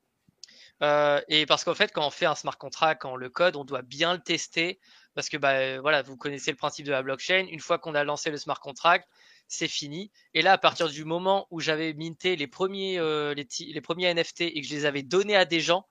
Euh, 0.83 1.21
et 1.29 1.47
parce 1.47 1.65
qu'en 1.65 1.75
fait, 1.75 1.93
quand 1.93 2.07
on 2.07 2.11
fait 2.11 2.27
un 2.27 2.35
smart 2.35 2.57
contract, 2.59 3.03
quand 3.03 3.13
on 3.13 3.17
le 3.17 3.29
code, 3.29 3.57
on 3.57 3.65
doit 3.65 3.83
bien 3.83 4.13
le 4.15 4.21
tester 4.21 4.81
parce 5.15 5.29
que 5.29 5.37
bah 5.37 5.81
voilà, 5.81 6.03
vous 6.03 6.17
connaissez 6.17 6.51
le 6.51 6.57
principe 6.57 6.87
de 6.87 6.91
la 6.91 7.03
blockchain. 7.03 7.47
Une 7.51 7.61
fois 7.61 7.79
qu'on 7.79 7.95
a 7.95 8.03
lancé 8.05 8.31
le 8.31 8.37
smart 8.37 8.59
contract, 8.61 9.09
c'est 9.49 9.69
fini. 9.69 10.11
Et 10.33 10.43
là, 10.43 10.53
à 10.53 10.59
partir 10.59 10.89
du 10.89 11.05
moment 11.05 11.47
où 11.51 11.61
j'avais 11.61 11.93
minté 11.95 12.37
les 12.37 12.47
premiers, 12.47 12.99
euh, 12.99 13.35
les, 13.35 13.81
premiers 13.81 14.13
NFT 14.13 14.43
et 14.43 14.61
que 14.61 14.67
je 14.67 14.75
les 14.75 14.87
avais 14.87 15.03
donnés 15.03 15.37
à 15.37 15.45
des 15.45 15.61
gens, 15.61 15.87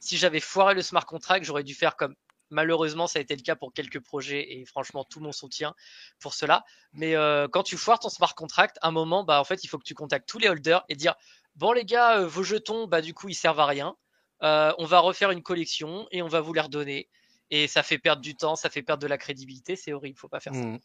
si 0.00 0.16
j'avais 0.16 0.40
foiré 0.40 0.74
le 0.74 0.82
smart 0.82 1.06
contract, 1.06 1.44
j'aurais 1.44 1.64
dû 1.64 1.74
faire 1.74 1.96
comme 1.96 2.14
malheureusement 2.50 3.06
ça 3.06 3.18
a 3.18 3.22
été 3.22 3.36
le 3.36 3.42
cas 3.42 3.56
pour 3.56 3.74
quelques 3.74 4.00
projets 4.00 4.58
et 4.58 4.64
franchement 4.64 5.04
tout 5.04 5.20
mon 5.20 5.32
soutien 5.32 5.74
pour 6.20 6.34
cela. 6.34 6.64
Mais 6.92 7.14
euh, 7.14 7.48
quand 7.48 7.62
tu 7.62 7.76
foires 7.76 7.98
ton 7.98 8.08
smart 8.08 8.34
contract, 8.34 8.78
à 8.82 8.88
un 8.88 8.92
moment, 8.92 9.24
bah 9.24 9.40
en 9.40 9.44
fait 9.44 9.64
il 9.64 9.68
faut 9.68 9.78
que 9.78 9.84
tu 9.84 9.94
contactes 9.94 10.28
tous 10.28 10.38
les 10.38 10.48
holders 10.48 10.84
et 10.88 10.96
dire 10.96 11.14
bon 11.56 11.72
les 11.72 11.84
gars, 11.84 12.20
euh, 12.20 12.26
vos 12.26 12.42
jetons, 12.42 12.86
bah 12.86 13.00
du 13.00 13.14
coup 13.14 13.28
ils 13.28 13.34
servent 13.34 13.60
à 13.60 13.66
rien. 13.66 13.96
On 14.40 14.84
va 14.84 15.00
refaire 15.00 15.32
une 15.32 15.42
collection 15.42 16.06
et 16.12 16.22
on 16.22 16.28
va 16.28 16.40
vous 16.40 16.52
les 16.52 16.60
redonner. 16.60 17.08
Et 17.50 17.66
ça 17.66 17.82
fait 17.82 17.98
perdre 17.98 18.22
du 18.22 18.34
temps, 18.36 18.56
ça 18.56 18.68
fait 18.70 18.82
perdre 18.82 19.02
de 19.02 19.06
la 19.06 19.18
crédibilité, 19.18 19.76
c'est 19.76 19.92
horrible, 19.92 20.18
faut 20.18 20.28
pas 20.28 20.40
faire 20.40 20.54
ça. 20.54 20.60
Mhm. 20.60 20.78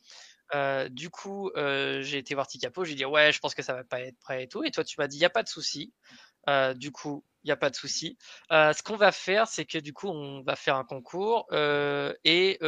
Euh, 0.55 0.89
du 0.89 1.09
coup, 1.09 1.49
euh, 1.55 2.01
j'ai 2.01 2.17
été 2.19 2.35
voir 2.35 2.47
Ticapo, 2.47 2.85
j'ai 2.85 2.95
dit 2.95 3.05
ouais, 3.05 3.31
je 3.31 3.39
pense 3.39 3.55
que 3.55 3.63
ça 3.63 3.73
va 3.73 3.83
pas 3.83 4.01
être 4.01 4.17
prêt 4.19 4.43
et 4.43 4.47
tout. 4.47 4.63
Et 4.63 4.71
toi, 4.71 4.83
tu 4.83 4.95
m'as 4.99 5.07
dit 5.07 5.17
il 5.17 5.21
y 5.21 5.25
a 5.25 5.29
pas 5.29 5.43
de 5.43 5.49
souci. 5.49 5.93
Euh, 6.49 6.73
du 6.73 6.91
coup, 6.91 7.23
il 7.43 7.49
y 7.49 7.51
a 7.51 7.55
pas 7.55 7.69
de 7.69 7.75
souci. 7.75 8.17
Ce 8.49 8.83
qu'on 8.83 8.95
va 8.95 9.11
faire, 9.11 9.47
c'est 9.47 9.65
que 9.65 9.77
du 9.77 9.93
coup, 9.93 10.07
on 10.07 10.41
va 10.43 10.55
faire 10.55 10.75
un 10.75 10.83
concours 10.83 11.47
et 11.53 12.59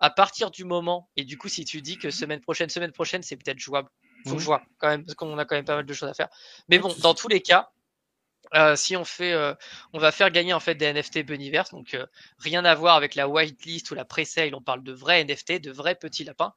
à 0.00 0.10
partir 0.10 0.50
du 0.50 0.64
moment 0.64 1.08
et 1.16 1.24
du 1.24 1.38
coup, 1.38 1.48
si 1.48 1.64
tu 1.64 1.80
dis 1.80 1.98
que 1.98 2.10
semaine 2.10 2.40
prochaine, 2.40 2.68
semaine 2.68 2.92
prochaine, 2.92 3.22
c'est 3.22 3.36
peut-être 3.36 3.58
jouable. 3.58 3.88
Faut 4.26 4.34
que 4.36 4.40
je 4.40 4.46
vois 4.46 4.62
quand 4.78 4.88
même 4.88 5.04
parce 5.04 5.14
qu'on 5.14 5.36
a 5.38 5.44
quand 5.44 5.56
même 5.56 5.66
pas 5.66 5.76
mal 5.76 5.86
de 5.86 5.92
choses 5.92 6.08
à 6.08 6.14
faire. 6.14 6.28
Mais 6.68 6.78
bon, 6.78 6.94
dans 7.00 7.14
tous 7.14 7.28
les 7.28 7.42
cas. 7.42 7.70
Euh, 8.54 8.76
si 8.76 8.96
on 8.96 9.04
fait, 9.04 9.32
euh, 9.32 9.54
on 9.92 9.98
va 9.98 10.12
faire 10.12 10.30
gagner 10.30 10.52
en 10.52 10.60
fait 10.60 10.74
des 10.74 10.92
NFT 10.92 11.24
Buniverse, 11.24 11.70
donc 11.70 11.94
euh, 11.94 12.06
rien 12.38 12.64
à 12.64 12.74
voir 12.74 12.94
avec 12.94 13.14
la 13.14 13.28
whitelist 13.28 13.90
ou 13.90 13.94
la 13.94 14.04
pre-sale. 14.04 14.54
On 14.54 14.62
parle 14.62 14.82
de 14.82 14.92
vrais 14.92 15.24
NFT, 15.24 15.60
de 15.60 15.72
vrais 15.72 15.96
petits 15.96 16.24
lapins. 16.24 16.54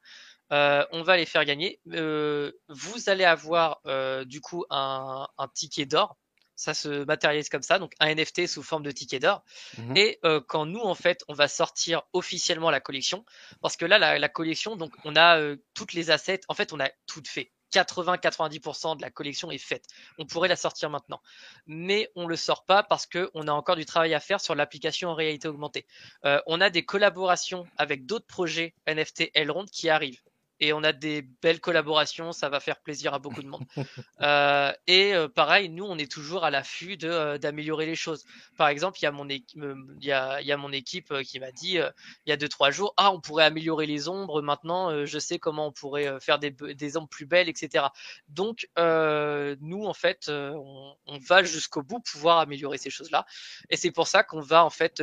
On 0.50 1.02
va 1.02 1.16
les 1.16 1.26
faire 1.26 1.44
gagner. 1.44 1.80
Vous 1.84 3.02
allez 3.08 3.24
avoir 3.24 3.82
du 4.24 4.40
coup 4.40 4.64
un, 4.70 5.26
un 5.36 5.48
ticket 5.48 5.86
d'or. 5.86 6.16
Ça 6.54 6.74
se 6.74 7.04
matérialise 7.04 7.48
comme 7.50 7.62
ça, 7.62 7.78
donc 7.78 7.92
un 8.00 8.12
NFT 8.12 8.48
sous 8.48 8.64
forme 8.64 8.82
de 8.82 8.90
ticket 8.90 9.20
d'or. 9.20 9.44
Mhm. 9.76 9.96
Et 9.96 10.20
quand 10.48 10.64
nous, 10.64 10.80
en 10.80 10.94
fait, 10.94 11.22
on 11.28 11.34
va 11.34 11.48
sortir 11.48 12.02
officiellement 12.14 12.70
la 12.70 12.80
collection, 12.80 13.24
parce 13.60 13.76
que 13.76 13.84
là, 13.84 13.98
la, 13.98 14.18
la 14.18 14.28
collection, 14.28 14.76
donc 14.76 14.94
on 15.04 15.16
a 15.16 15.38
toutes 15.74 15.92
les 15.92 16.10
assets. 16.10 16.40
En 16.48 16.54
fait, 16.54 16.72
on 16.72 16.80
a 16.80 16.88
tout 17.06 17.22
fait. 17.26 17.52
80-90% 17.72 18.96
de 18.96 19.02
la 19.02 19.10
collection 19.10 19.50
est 19.50 19.58
faite. 19.58 19.84
On 20.18 20.26
pourrait 20.26 20.48
la 20.48 20.56
sortir 20.56 20.90
maintenant. 20.90 21.20
Mais 21.66 22.10
on 22.16 22.24
ne 22.24 22.28
le 22.28 22.36
sort 22.36 22.64
pas 22.64 22.82
parce 22.82 23.06
qu'on 23.06 23.48
a 23.48 23.52
encore 23.52 23.76
du 23.76 23.84
travail 23.84 24.14
à 24.14 24.20
faire 24.20 24.40
sur 24.40 24.54
l'application 24.54 25.10
en 25.10 25.14
réalité 25.14 25.48
augmentée. 25.48 25.86
Euh, 26.24 26.40
on 26.46 26.60
a 26.60 26.70
des 26.70 26.84
collaborations 26.84 27.66
avec 27.76 28.06
d'autres 28.06 28.26
projets 28.26 28.74
NFT 28.86 29.30
Elrond 29.34 29.66
qui 29.66 29.88
arrivent 29.88 30.22
et 30.60 30.72
on 30.72 30.82
a 30.82 30.92
des 30.92 31.22
belles 31.22 31.60
collaborations, 31.60 32.32
ça 32.32 32.48
va 32.48 32.60
faire 32.60 32.80
plaisir 32.80 33.14
à 33.14 33.18
beaucoup 33.18 33.42
de 33.42 33.48
monde. 33.48 33.64
euh, 34.20 34.72
et 34.86 35.14
euh, 35.14 35.28
pareil, 35.28 35.68
nous, 35.68 35.84
on 35.84 35.96
est 35.98 36.10
toujours 36.10 36.44
à 36.44 36.50
l'affût 36.50 36.96
de 36.96 37.08
euh, 37.08 37.38
d'améliorer 37.38 37.86
les 37.86 37.94
choses. 37.94 38.24
Par 38.56 38.68
exemple, 38.68 38.98
il 39.00 39.04
y 39.04 39.06
a 39.06 39.12
mon 39.12 39.28
équipe, 39.28 39.62
il 40.00 40.04
y 40.04 40.12
a, 40.12 40.40
y 40.42 40.52
a 40.52 40.56
mon 40.56 40.72
équipe 40.72 41.12
euh, 41.12 41.22
qui 41.22 41.38
m'a 41.38 41.52
dit 41.52 41.78
il 41.78 42.30
y 42.30 42.32
a 42.32 42.36
deux 42.36 42.48
trois 42.48 42.70
jours, 42.70 42.94
ah, 42.96 43.12
on 43.12 43.20
pourrait 43.20 43.44
améliorer 43.44 43.86
les 43.86 44.08
ombres. 44.08 44.42
Maintenant, 44.42 45.04
je 45.04 45.18
sais 45.18 45.38
comment 45.38 45.68
on 45.68 45.72
pourrait 45.72 46.18
faire 46.20 46.38
des, 46.38 46.50
des 46.50 46.96
ombres 46.96 47.08
plus 47.08 47.26
belles, 47.26 47.48
etc. 47.48 47.86
Donc, 48.28 48.68
nous, 48.76 49.84
en 49.84 49.94
fait, 49.94 50.28
on, 50.28 50.94
on, 51.06 51.18
va 51.18 51.42
jusqu'au 51.42 51.82
bout 51.82 52.00
pouvoir 52.00 52.38
améliorer 52.38 52.78
ces 52.78 52.90
choses-là. 52.90 53.26
Et 53.70 53.76
c'est 53.76 53.90
pour 53.90 54.06
ça 54.06 54.22
qu'on 54.22 54.40
va 54.40 54.64
en 54.64 54.70
fait 54.70 55.02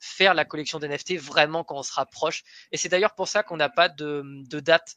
faire 0.00 0.34
la 0.34 0.44
collection 0.44 0.78
d'NFT 0.78 1.16
vraiment 1.16 1.64
quand 1.64 1.76
on 1.76 1.82
se 1.82 1.92
rapproche. 1.92 2.42
Et 2.72 2.76
c'est 2.76 2.88
d'ailleurs 2.88 3.14
pour 3.14 3.28
ça 3.28 3.42
qu'on 3.42 3.56
n'a 3.56 3.68
pas 3.68 3.88
de, 3.88 4.22
de 4.24 4.60
date 4.60 4.95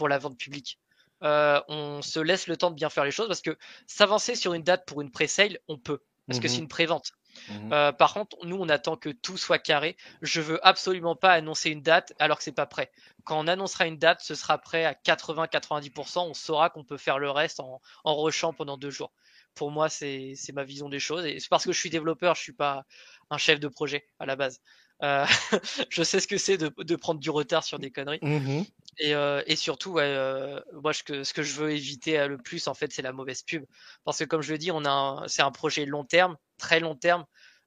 pour 0.00 0.08
la 0.08 0.16
vente 0.16 0.38
publique. 0.38 0.78
Euh, 1.22 1.60
on 1.68 2.00
se 2.00 2.18
laisse 2.20 2.46
le 2.46 2.56
temps 2.56 2.70
de 2.70 2.74
bien 2.74 2.88
faire 2.88 3.04
les 3.04 3.10
choses 3.10 3.26
parce 3.28 3.42
que 3.42 3.58
s'avancer 3.86 4.34
sur 4.34 4.54
une 4.54 4.62
date 4.62 4.86
pour 4.86 5.02
une 5.02 5.10
pré-sale, 5.10 5.58
on 5.68 5.76
peut, 5.76 6.00
parce 6.26 6.40
que 6.40 6.48
c'est 6.48 6.56
Mhm. 6.56 6.62
une 6.62 6.68
pré-vente. 6.68 7.12
Mhm. 7.50 7.70
Euh, 7.74 7.92
par 7.92 8.14
contre, 8.14 8.38
nous, 8.46 8.56
on 8.56 8.70
attend 8.70 8.96
que 8.96 9.10
tout 9.10 9.36
soit 9.36 9.58
carré. 9.58 9.98
Je 10.22 10.40
veux 10.40 10.58
absolument 10.66 11.16
pas 11.16 11.32
annoncer 11.32 11.68
une 11.68 11.82
date 11.82 12.14
alors 12.18 12.38
que 12.38 12.44
c'est 12.44 12.52
pas 12.52 12.64
prêt. 12.64 12.90
Quand 13.24 13.38
on 13.38 13.46
annoncera 13.46 13.86
une 13.86 13.98
date, 13.98 14.22
ce 14.22 14.34
sera 14.34 14.56
prêt 14.56 14.86
à 14.86 14.94
80-90%. 14.94 16.26
On 16.30 16.32
saura 16.34 16.70
qu'on 16.70 16.82
peut 16.84 16.96
faire 16.96 17.18
le 17.18 17.30
reste 17.30 17.60
en, 17.60 17.82
en 18.04 18.16
rushant 18.22 18.54
pendant 18.54 18.78
deux 18.78 18.90
jours. 18.90 19.12
Pour 19.54 19.70
moi, 19.70 19.90
c'est 19.90 20.32
c'est 20.34 20.52
ma 20.54 20.64
vision 20.64 20.88
des 20.88 20.98
choses. 21.00 21.26
Et 21.26 21.40
c'est 21.40 21.50
parce 21.50 21.64
que 21.66 21.72
je 21.72 21.78
suis 21.78 21.90
développeur, 21.90 22.34
je 22.36 22.40
suis 22.42 22.54
pas 22.54 22.84
un 23.28 23.36
chef 23.36 23.60
de 23.60 23.68
projet 23.68 24.08
à 24.18 24.24
la 24.24 24.34
base. 24.36 24.60
Euh, 25.02 25.24
je 25.90 26.02
sais 26.02 26.20
ce 26.20 26.28
que 26.28 26.36
c'est 26.38 26.56
de, 26.58 26.70
de 26.76 26.96
prendre 26.96 27.20
du 27.20 27.30
retard 27.30 27.64
sur 27.64 27.78
des 27.78 27.90
conneries. 27.90 28.20
Et, 28.98 29.14
euh, 29.14 29.42
et 29.46 29.56
surtout, 29.56 29.92
ouais, 29.92 30.02
euh, 30.04 30.60
moi, 30.82 30.92
ce 30.92 31.02
que, 31.02 31.24
ce 31.24 31.32
que 31.32 31.42
je 31.42 31.54
veux 31.54 31.70
éviter 31.72 32.26
le 32.28 32.36
plus, 32.38 32.66
en 32.68 32.74
fait, 32.74 32.92
c'est 32.92 33.02
la 33.02 33.12
mauvaise 33.12 33.42
pub. 33.42 33.64
Parce 34.04 34.18
que, 34.18 34.24
comme 34.24 34.42
je 34.42 34.52
le 34.52 34.58
dis, 34.58 34.70
on 34.70 34.84
a 34.84 34.90
un- 34.90 35.28
c'est 35.28 35.42
un 35.42 35.52
projet 35.52 35.86
long 35.86 36.04
terme, 36.04 36.36
très 36.58 36.80
long 36.80 36.96
terme. 36.96 37.24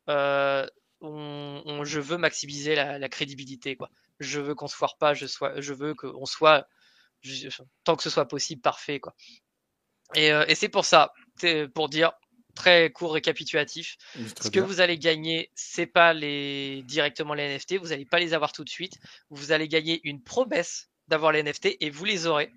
On, 0.08 1.62
on- 1.66 1.84
je 1.84 2.00
veux 2.00 2.18
maximiser 2.18 2.76
la, 2.76 2.98
la 3.00 3.10
crédibilité, 3.10 3.76
quoi. 3.76 3.90
Je 4.20 4.40
veux 4.40 4.56
qu'on 4.56 4.68
se 4.68 4.76
foire 4.76 4.98
pas, 4.98 5.14
je, 5.14 5.26
sois, 5.26 5.60
je 5.60 5.74
veux 5.74 5.96
qu'on 5.96 6.26
soit, 6.26 6.68
je- 7.22 7.50
tant 7.84 7.96
que 7.96 8.04
ce 8.04 8.10
soit 8.10 8.28
possible, 8.28 8.62
parfait, 8.62 9.00
quoi. 9.00 9.14
Et, 10.16 10.28
et 10.48 10.56
c'est 10.56 10.70
pour 10.70 10.86
ça, 10.86 11.12
pour 11.74 11.90
dire, 11.90 12.14
très 12.56 12.92
court 12.92 13.14
récapitulatif, 13.14 13.98
Oui, 14.16 14.26
ce 14.42 14.50
que 14.50 14.60
vous 14.60 14.82
allez 14.82 14.98
gagner, 14.98 15.50
c'est 15.56 15.86
pas 15.86 16.14
les 16.14 16.84
directement 16.84 17.34
les 17.34 17.56
NFT, 17.56 17.78
vous 17.78 17.90
n'allez 17.90 18.06
pas 18.06 18.20
les 18.20 18.34
avoir 18.34 18.52
tout 18.52 18.64
de 18.64 18.70
suite. 18.70 18.98
Vous 19.30 19.52
allez 19.52 19.68
gagner 19.68 20.02
une 20.04 20.22
promesse 20.22 20.90
d'avoir 21.08 21.32
les 21.32 21.44
NFT 21.44 21.78
et 21.80 21.90
vous 21.90 22.06
les 22.06 22.28
aurez. 22.28 22.52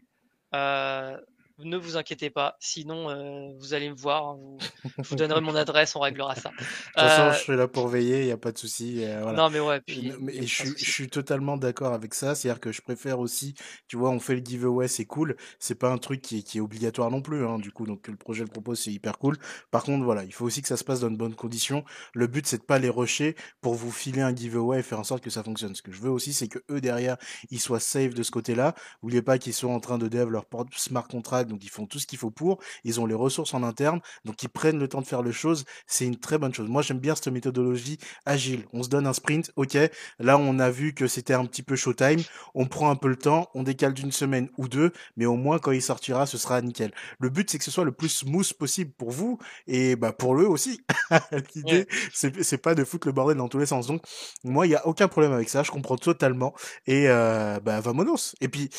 Euh, 0.54 1.18
ne 1.64 1.76
vous 1.76 1.96
inquiétez 1.96 2.30
pas, 2.30 2.56
sinon 2.60 3.10
euh, 3.10 3.52
vous 3.58 3.74
allez 3.74 3.90
me 3.90 3.94
voir, 3.96 4.26
hein, 4.28 4.36
vous- 4.38 4.70
je 5.02 5.08
vous 5.10 5.16
donnerai 5.16 5.40
mon 5.40 5.54
adresse, 5.56 5.96
on 5.96 6.00
réglera 6.00 6.34
ça. 6.36 6.50
De 6.50 7.02
toute 7.02 7.08
façon, 7.10 7.30
Euh, 7.30 7.32
je 7.32 7.38
suis 7.38 7.56
là 7.56 7.68
pour 7.68 7.88
veiller, 7.88 8.20
il 8.20 8.26
n'y 8.26 8.32
a 8.32 8.36
pas 8.38 8.52
de 8.52 8.58
souci. 8.58 9.04
euh, 9.04 9.22
voilà. 9.22 9.42
Non 9.42 9.50
mais 9.50 9.60
ouais, 9.60 9.80
Et 9.88 10.04
puis 10.04 10.12
mais 10.18 10.46
je 10.46 10.54
suis, 10.54 10.74
je 10.82 10.84
souci. 10.84 10.90
suis 10.90 11.08
totalement 11.10 11.56
d'accord 11.56 11.92
avec 11.92 12.14
ça. 12.14 12.34
C'est-à-dire 12.34 12.60
que 12.60 12.72
je 12.72 12.82
préfère 12.82 13.20
aussi, 13.20 13.54
tu 13.88 13.96
vois, 13.96 14.10
on 14.10 14.18
fait 14.20 14.34
le 14.36 14.44
giveaway, 14.44 14.88
c'est 14.88 15.04
cool. 15.06 15.36
C'est 15.60 15.74
pas 15.76 15.90
un 15.92 15.98
truc 15.98 16.22
qui 16.22 16.38
est, 16.38 16.42
qui 16.42 16.58
est 16.58 16.60
obligatoire 16.60 17.10
non 17.10 17.22
plus, 17.22 17.46
hein, 17.46 17.58
du 17.58 17.70
coup. 17.72 17.86
Donc, 17.86 18.08
le 18.08 18.16
projet 18.16 18.42
le 18.44 18.50
propose, 18.50 18.80
c'est 18.80 18.92
hyper 18.92 19.18
cool. 19.18 19.36
Par 19.70 19.84
contre, 19.84 20.04
voilà, 20.04 20.24
il 20.24 20.32
faut 20.34 20.44
aussi 20.46 20.62
que 20.62 20.68
ça 20.68 20.76
se 20.76 20.84
passe 20.84 21.00
dans 21.00 21.10
de 21.10 21.16
bonnes 21.16 21.34
conditions. 21.36 21.84
Le 22.14 22.26
but, 22.26 22.46
c'est 22.46 22.58
de 22.58 22.62
pas 22.64 22.78
les 22.78 22.88
rusher 22.90 23.36
pour 23.60 23.74
vous 23.74 23.92
filer 23.92 24.22
un 24.22 24.34
giveaway 24.34 24.80
et 24.80 24.82
faire 24.82 25.00
en 25.00 25.04
sorte 25.04 25.22
que 25.22 25.30
ça 25.30 25.42
fonctionne. 25.44 25.74
Ce 25.74 25.82
que 25.82 25.92
je 25.92 26.00
veux 26.00 26.10
aussi, 26.10 26.32
c'est 26.32 26.48
que 26.48 26.58
eux, 26.70 26.80
derrière, 26.80 27.16
ils 27.50 27.60
soient 27.60 27.80
safe 27.80 28.14
de 28.14 28.22
ce 28.22 28.30
côté-là. 28.30 28.74
N'oubliez 29.02 29.22
pas 29.22 29.38
qu'ils 29.38 29.54
sont 29.54 29.68
en 29.70 29.80
train 29.80 29.98
de 29.98 30.08
dev 30.08 30.28
leur 30.30 30.46
smart 30.76 31.06
contract, 31.06 31.45
donc 31.46 31.64
ils 31.64 31.70
font 31.70 31.86
tout 31.86 31.98
ce 31.98 32.06
qu'il 32.06 32.18
faut 32.18 32.30
pour. 32.30 32.58
Ils 32.84 33.00
ont 33.00 33.06
les 33.06 33.14
ressources 33.14 33.54
en 33.54 33.62
interne, 33.62 34.00
donc 34.24 34.42
ils 34.42 34.48
prennent 34.48 34.78
le 34.78 34.88
temps 34.88 35.00
de 35.00 35.06
faire 35.06 35.22
les 35.22 35.32
choses. 35.32 35.64
C'est 35.86 36.06
une 36.06 36.18
très 36.18 36.38
bonne 36.38 36.54
chose. 36.54 36.68
Moi, 36.68 36.82
j'aime 36.82 36.98
bien 36.98 37.14
cette 37.14 37.28
méthodologie 37.28 37.98
agile. 38.24 38.64
On 38.72 38.82
se 38.82 38.88
donne 38.88 39.06
un 39.06 39.12
sprint, 39.12 39.52
ok. 39.56 39.76
Là, 40.18 40.38
on 40.38 40.58
a 40.58 40.70
vu 40.70 40.94
que 40.94 41.06
c'était 41.06 41.34
un 41.34 41.44
petit 41.46 41.62
peu 41.62 41.76
showtime. 41.76 42.20
On 42.54 42.66
prend 42.66 42.90
un 42.90 42.96
peu 42.96 43.08
le 43.08 43.16
temps, 43.16 43.48
on 43.54 43.62
décale 43.62 43.94
d'une 43.94 44.12
semaine 44.12 44.48
ou 44.58 44.68
deux, 44.68 44.92
mais 45.16 45.26
au 45.26 45.36
moins 45.36 45.58
quand 45.58 45.72
il 45.72 45.82
sortira, 45.82 46.26
ce 46.26 46.38
sera 46.38 46.60
nickel. 46.60 46.92
Le 47.18 47.30
but, 47.30 47.50
c'est 47.50 47.58
que 47.58 47.64
ce 47.64 47.70
soit 47.70 47.84
le 47.84 47.92
plus 47.92 48.08
smooth 48.08 48.52
possible 48.54 48.92
pour 48.92 49.10
vous 49.10 49.38
et 49.66 49.96
bah 49.96 50.12
pour 50.12 50.38
eux 50.38 50.46
aussi. 50.46 50.80
L'idée, 51.54 51.86
c'est 52.12 52.42
c'est 52.42 52.58
pas 52.58 52.74
de 52.74 52.84
foutre 52.84 53.06
le 53.06 53.12
bordel 53.12 53.36
dans 53.36 53.48
tous 53.48 53.58
les 53.58 53.66
sens. 53.66 53.86
Donc, 53.86 54.02
moi, 54.44 54.66
il 54.66 54.70
y 54.70 54.74
a 54.74 54.86
aucun 54.86 55.08
problème 55.08 55.32
avec 55.32 55.48
ça. 55.48 55.62
Je 55.62 55.70
comprends 55.70 55.96
totalement. 55.96 56.54
Et 56.86 57.08
euh, 57.08 57.60
bah, 57.60 57.80
vamonos. 57.80 58.34
Et 58.40 58.48
puis, 58.48 58.70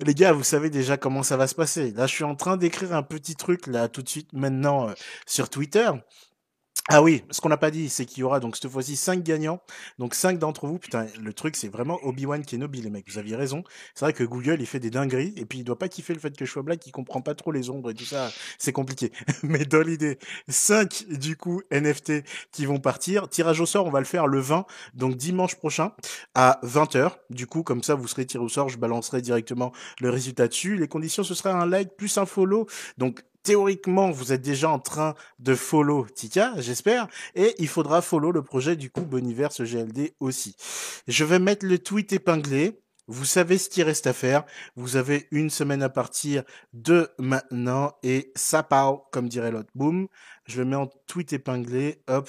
les 0.00 0.14
gars, 0.14 0.32
vous 0.32 0.44
savez 0.44 0.70
déjà 0.70 0.96
comment 0.96 1.22
ça 1.22 1.36
va 1.36 1.46
se 1.46 1.54
passer. 1.54 1.92
Là, 1.92 2.06
je 2.06 2.14
suis 2.16 2.24
en 2.24 2.34
train 2.34 2.56
d'écrire 2.56 2.94
un 2.94 3.02
petit 3.02 3.36
truc 3.36 3.66
là 3.66 3.88
tout 3.88 4.02
de 4.02 4.08
suite 4.08 4.32
maintenant 4.32 4.88
euh, 4.88 4.94
sur 5.26 5.48
Twitter. 5.48 5.90
Ah 6.88 7.02
oui, 7.02 7.24
ce 7.30 7.40
qu'on 7.40 7.48
n'a 7.48 7.56
pas 7.56 7.72
dit, 7.72 7.88
c'est 7.88 8.06
qu'il 8.06 8.20
y 8.20 8.22
aura 8.22 8.38
donc 8.38 8.54
cette 8.54 8.70
fois-ci 8.70 8.94
cinq 8.94 9.24
gagnants. 9.24 9.60
Donc 9.98 10.14
cinq 10.14 10.38
d'entre 10.38 10.68
vous, 10.68 10.78
putain, 10.78 11.06
le 11.20 11.32
truc 11.32 11.56
c'est 11.56 11.66
vraiment 11.66 11.98
Obi-Wan 12.04 12.44
Kenobi, 12.46 12.80
les 12.80 12.90
mecs. 12.90 13.10
Vous 13.10 13.18
aviez 13.18 13.34
raison. 13.34 13.64
C'est 13.94 14.04
vrai 14.04 14.12
que 14.12 14.22
Google 14.22 14.58
il 14.60 14.66
fait 14.66 14.78
des 14.78 14.90
dingueries 14.90 15.34
et 15.36 15.46
puis 15.46 15.58
il 15.58 15.64
doit 15.64 15.78
pas 15.78 15.88
kiffer 15.88 16.14
le 16.14 16.20
fait 16.20 16.36
que 16.36 16.44
je 16.44 16.50
sois 16.52 16.62
black, 16.62 16.86
il 16.86 16.92
comprend 16.92 17.20
pas 17.22 17.34
trop 17.34 17.50
les 17.50 17.70
ombres 17.70 17.90
et 17.90 17.94
tout 17.94 18.04
ça. 18.04 18.30
C'est 18.58 18.72
compliqué. 18.72 19.10
Mais 19.42 19.64
dans 19.64 19.80
l'idée, 19.80 20.20
cinq 20.48 21.04
du 21.08 21.36
coup 21.36 21.60
NFT 21.72 22.22
qui 22.52 22.66
vont 22.66 22.78
partir. 22.78 23.28
Tirage 23.28 23.60
au 23.60 23.66
sort, 23.66 23.86
on 23.86 23.90
va 23.90 23.98
le 23.98 24.06
faire 24.06 24.28
le 24.28 24.38
20, 24.38 24.64
donc 24.94 25.16
dimanche 25.16 25.56
prochain 25.56 25.90
à 26.36 26.60
20h. 26.62 27.10
Du 27.30 27.48
coup, 27.48 27.64
comme 27.64 27.82
ça, 27.82 27.96
vous 27.96 28.06
serez 28.06 28.26
tiré 28.26 28.44
au 28.44 28.48
sort. 28.48 28.68
Je 28.68 28.78
balancerai 28.78 29.22
directement 29.22 29.72
le 30.00 30.10
résultat 30.10 30.46
dessus. 30.46 30.76
Les 30.76 30.86
conditions, 30.86 31.24
ce 31.24 31.34
sera 31.34 31.50
un 31.50 31.66
like 31.66 31.96
plus 31.96 32.16
un 32.16 32.26
follow. 32.26 32.66
Donc 32.96 33.24
théoriquement, 33.46 34.10
vous 34.10 34.32
êtes 34.32 34.42
déjà 34.42 34.68
en 34.68 34.80
train 34.80 35.14
de 35.38 35.54
follow 35.54 36.04
Tika, 36.04 36.54
j'espère, 36.58 37.06
et 37.36 37.54
il 37.58 37.68
faudra 37.68 38.02
follow 38.02 38.32
le 38.32 38.42
projet 38.42 38.74
du 38.74 38.90
coup 38.90 39.02
Boniverse 39.02 39.62
GLD 39.62 40.14
aussi. 40.18 40.56
Je 41.06 41.24
vais 41.24 41.38
mettre 41.38 41.64
le 41.64 41.78
tweet 41.78 42.12
épinglé. 42.12 42.80
Vous 43.06 43.24
savez 43.24 43.56
ce 43.56 43.68
qu'il 43.68 43.84
reste 43.84 44.08
à 44.08 44.12
faire. 44.12 44.44
Vous 44.74 44.96
avez 44.96 45.28
une 45.30 45.48
semaine 45.48 45.84
à 45.84 45.88
partir 45.88 46.42
de 46.72 47.08
maintenant 47.20 47.92
et 48.02 48.32
ça 48.34 48.64
part, 48.64 49.02
comme 49.12 49.28
dirait 49.28 49.52
l'autre. 49.52 49.70
Boum. 49.76 50.08
Je 50.46 50.58
le 50.58 50.64
mets 50.64 50.74
en 50.74 50.88
tweet 51.06 51.32
épinglé. 51.32 52.02
Hop. 52.08 52.28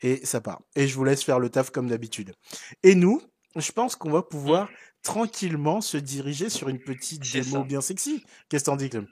Et 0.00 0.26
ça 0.26 0.40
part. 0.40 0.62
Et 0.74 0.88
je 0.88 0.96
vous 0.96 1.04
laisse 1.04 1.22
faire 1.22 1.38
le 1.38 1.48
taf 1.48 1.70
comme 1.70 1.86
d'habitude. 1.86 2.34
Et 2.82 2.96
nous, 2.96 3.22
je 3.54 3.70
pense 3.70 3.94
qu'on 3.94 4.10
va 4.10 4.22
pouvoir 4.22 4.68
tranquillement 5.04 5.80
se 5.80 5.96
diriger 5.96 6.50
sur 6.50 6.68
une 6.68 6.80
petite 6.80 7.32
démo 7.32 7.58
ça. 7.58 7.62
bien 7.62 7.80
sexy. 7.80 8.24
Qu'est-ce 8.48 8.64
que 8.64 8.70
t'en 8.70 8.76
dis, 8.76 8.90
Clem? 8.90 9.06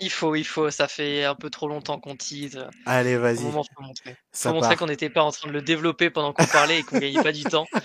Il 0.00 0.10
faut, 0.10 0.34
il 0.36 0.44
faut, 0.44 0.70
ça 0.70 0.86
fait 0.86 1.24
un 1.24 1.34
peu 1.34 1.50
trop 1.50 1.68
longtemps 1.68 1.98
qu'on 1.98 2.14
tease. 2.14 2.64
Allez, 2.86 3.16
vas-y. 3.16 3.38
faut 3.38 3.50
montrer. 3.50 4.16
Faut 4.32 4.76
qu'on 4.76 4.86
n'était 4.86 5.10
pas 5.10 5.22
en 5.22 5.32
train 5.32 5.48
de 5.48 5.52
le 5.52 5.62
développer 5.62 6.10
pendant 6.10 6.32
qu'on 6.32 6.46
parlait 6.46 6.80
et 6.80 6.82
qu'on 6.84 6.98
gagnait 6.98 7.22
pas 7.22 7.32
du 7.32 7.42
temps. 7.44 7.66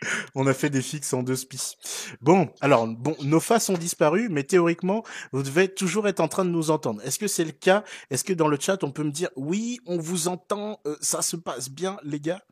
On 0.34 0.46
a 0.46 0.54
fait 0.54 0.70
des 0.70 0.82
fixes 0.82 1.12
en 1.12 1.22
deux 1.22 1.36
spies. 1.36 1.76
Bon, 2.20 2.48
alors, 2.60 2.86
bon, 2.86 3.16
nos 3.22 3.40
faces 3.40 3.68
ont 3.68 3.78
disparu, 3.78 4.28
mais 4.30 4.44
théoriquement, 4.44 5.04
vous 5.32 5.42
devez 5.42 5.68
toujours 5.68 6.08
être 6.08 6.20
en 6.20 6.28
train 6.28 6.44
de 6.44 6.50
nous 6.50 6.70
entendre. 6.70 7.00
Est-ce 7.04 7.18
que 7.18 7.28
c'est 7.28 7.44
le 7.44 7.52
cas? 7.52 7.84
Est-ce 8.10 8.24
que 8.24 8.32
dans 8.32 8.48
le 8.48 8.58
chat, 8.58 8.82
on 8.82 8.90
peut 8.90 9.04
me 9.04 9.10
dire, 9.10 9.28
oui, 9.36 9.80
on 9.86 9.98
vous 9.98 10.28
entend, 10.28 10.80
euh, 10.86 10.96
ça 11.00 11.22
se 11.22 11.36
passe 11.36 11.70
bien, 11.70 11.98
les 12.02 12.20
gars? 12.20 12.42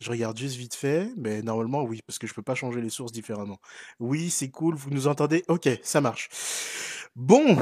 Je 0.00 0.10
regarde 0.10 0.36
juste 0.36 0.56
vite 0.56 0.74
fait, 0.74 1.10
mais 1.16 1.42
normalement, 1.42 1.84
oui, 1.84 2.00
parce 2.04 2.18
que 2.18 2.26
je 2.26 2.34
peux 2.34 2.42
pas 2.42 2.56
changer 2.56 2.80
les 2.80 2.90
sources 2.90 3.12
différemment. 3.12 3.58
Oui, 4.00 4.30
c'est 4.30 4.50
cool, 4.50 4.74
vous 4.74 4.90
nous 4.90 5.06
entendez? 5.06 5.44
Ok, 5.46 5.68
ça 5.84 6.00
marche. 6.00 6.28
Bon, 7.14 7.56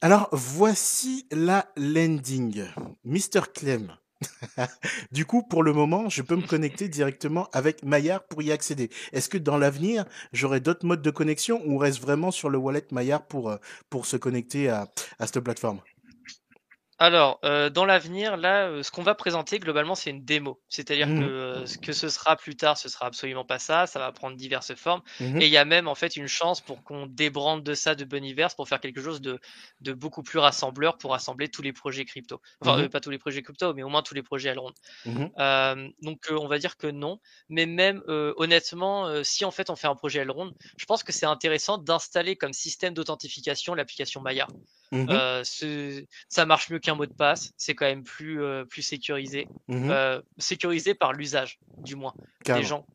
alors, 0.00 0.28
voici 0.32 1.26
la 1.30 1.66
landing. 1.76 2.64
Mr. 3.04 3.42
Clem. 3.54 3.96
Du 5.12 5.26
coup, 5.26 5.42
pour 5.42 5.62
le 5.62 5.72
moment, 5.72 6.08
je 6.08 6.22
peux 6.22 6.36
me 6.36 6.46
connecter 6.46 6.88
directement 6.88 7.48
avec 7.52 7.84
Maillard 7.84 8.24
pour 8.26 8.42
y 8.42 8.50
accéder. 8.50 8.90
Est-ce 9.12 9.28
que 9.28 9.38
dans 9.38 9.58
l'avenir, 9.58 10.06
j'aurai 10.32 10.60
d'autres 10.60 10.86
modes 10.86 11.02
de 11.02 11.10
connexion 11.10 11.62
ou 11.66 11.78
reste 11.78 12.00
vraiment 12.00 12.30
sur 12.30 12.48
le 12.50 12.58
wallet 12.58 12.86
Maillard 12.92 13.26
pour, 13.26 13.50
euh, 13.50 13.56
pour 13.90 14.06
se 14.06 14.16
connecter 14.16 14.68
à, 14.68 14.88
à 15.18 15.26
cette 15.26 15.40
plateforme? 15.40 15.80
Alors, 16.98 17.38
euh, 17.44 17.68
dans 17.68 17.84
l'avenir, 17.84 18.38
là, 18.38 18.68
euh, 18.68 18.82
ce 18.82 18.90
qu'on 18.90 19.02
va 19.02 19.14
présenter 19.14 19.58
globalement, 19.58 19.94
c'est 19.94 20.08
une 20.08 20.24
démo. 20.24 20.62
C'est-à-dire 20.70 21.08
Mhm. 21.08 21.20
que 21.20 21.24
euh, 21.24 21.66
ce 21.66 21.76
que 21.76 21.92
ce 21.92 22.08
sera 22.08 22.36
plus 22.36 22.56
tard, 22.56 22.78
ce 22.78 22.88
sera 22.88 23.04
absolument 23.04 23.44
pas 23.44 23.58
ça. 23.58 23.86
Ça 23.86 23.98
va 23.98 24.10
prendre 24.12 24.34
diverses 24.36 24.74
formes. 24.74 25.02
Mhm. 25.20 25.42
Et 25.42 25.44
il 25.46 25.52
y 25.52 25.58
a 25.58 25.66
même 25.66 25.88
en 25.88 25.94
fait 25.94 26.16
une 26.16 26.26
chance 26.26 26.62
pour 26.62 26.82
qu'on 26.84 27.06
débrande 27.06 27.62
de 27.62 27.74
ça 27.74 27.94
de 27.94 28.04
Boniverse 28.06 28.54
pour 28.54 28.66
faire 28.66 28.80
quelque 28.80 29.02
chose 29.02 29.20
de, 29.20 29.38
de 29.82 29.92
beaucoup 29.92 30.22
plus 30.22 30.38
rassembleur 30.38 30.96
pour 30.96 31.10
rassembler 31.10 31.48
tous 31.50 31.60
les 31.60 31.74
projets 31.74 32.06
crypto. 32.06 32.40
Enfin, 32.62 32.78
euh, 32.80 32.88
pas 32.88 33.00
tous 33.00 33.10
les 33.10 33.18
projets 33.18 33.42
crypto, 33.42 33.74
mais 33.74 33.82
au 33.82 33.90
moins 33.90 34.02
tous 34.02 34.14
les 34.14 34.22
projets 34.22 34.48
Elrond. 34.48 34.72
Donc 35.04 36.30
euh, 36.30 36.38
on 36.38 36.48
va 36.48 36.58
dire 36.58 36.76
que 36.78 36.86
non. 36.86 37.20
Mais 37.50 37.66
même 37.66 38.02
euh, 38.08 38.32
honnêtement, 38.36 39.06
euh, 39.06 39.22
si 39.22 39.44
en 39.44 39.50
fait 39.50 39.68
on 39.70 39.76
fait 39.76 39.86
un 39.86 39.94
projet 39.94 40.20
Elrond, 40.20 40.52
je 40.78 40.84
pense 40.86 41.02
que 41.02 41.12
c'est 41.12 41.26
intéressant 41.26 41.78
d'installer 41.78 42.36
comme 42.36 42.52
système 42.54 42.94
d'authentification 42.94 43.74
l'application 43.74 44.20
Maya. 44.22 44.46
Euh, 44.92 45.42
ce- 45.44 46.04
ça 46.28 46.46
marche 46.46 46.70
mieux 46.70 46.78
qu'un 46.78 46.94
mot 46.94 47.06
de 47.06 47.12
passe. 47.12 47.52
C'est 47.56 47.74
quand 47.74 47.86
même 47.86 48.04
plus 48.04 48.42
euh, 48.42 48.64
plus 48.64 48.82
sécurisé. 48.82 49.48
Euh, 49.90 50.22
sécurisé 50.38 50.94
par 50.94 51.12
l'usage 51.12 51.58
du 51.78 51.96
moins 51.96 52.14
Carrément. 52.44 52.62
des 52.62 52.68
gens. 52.68 52.86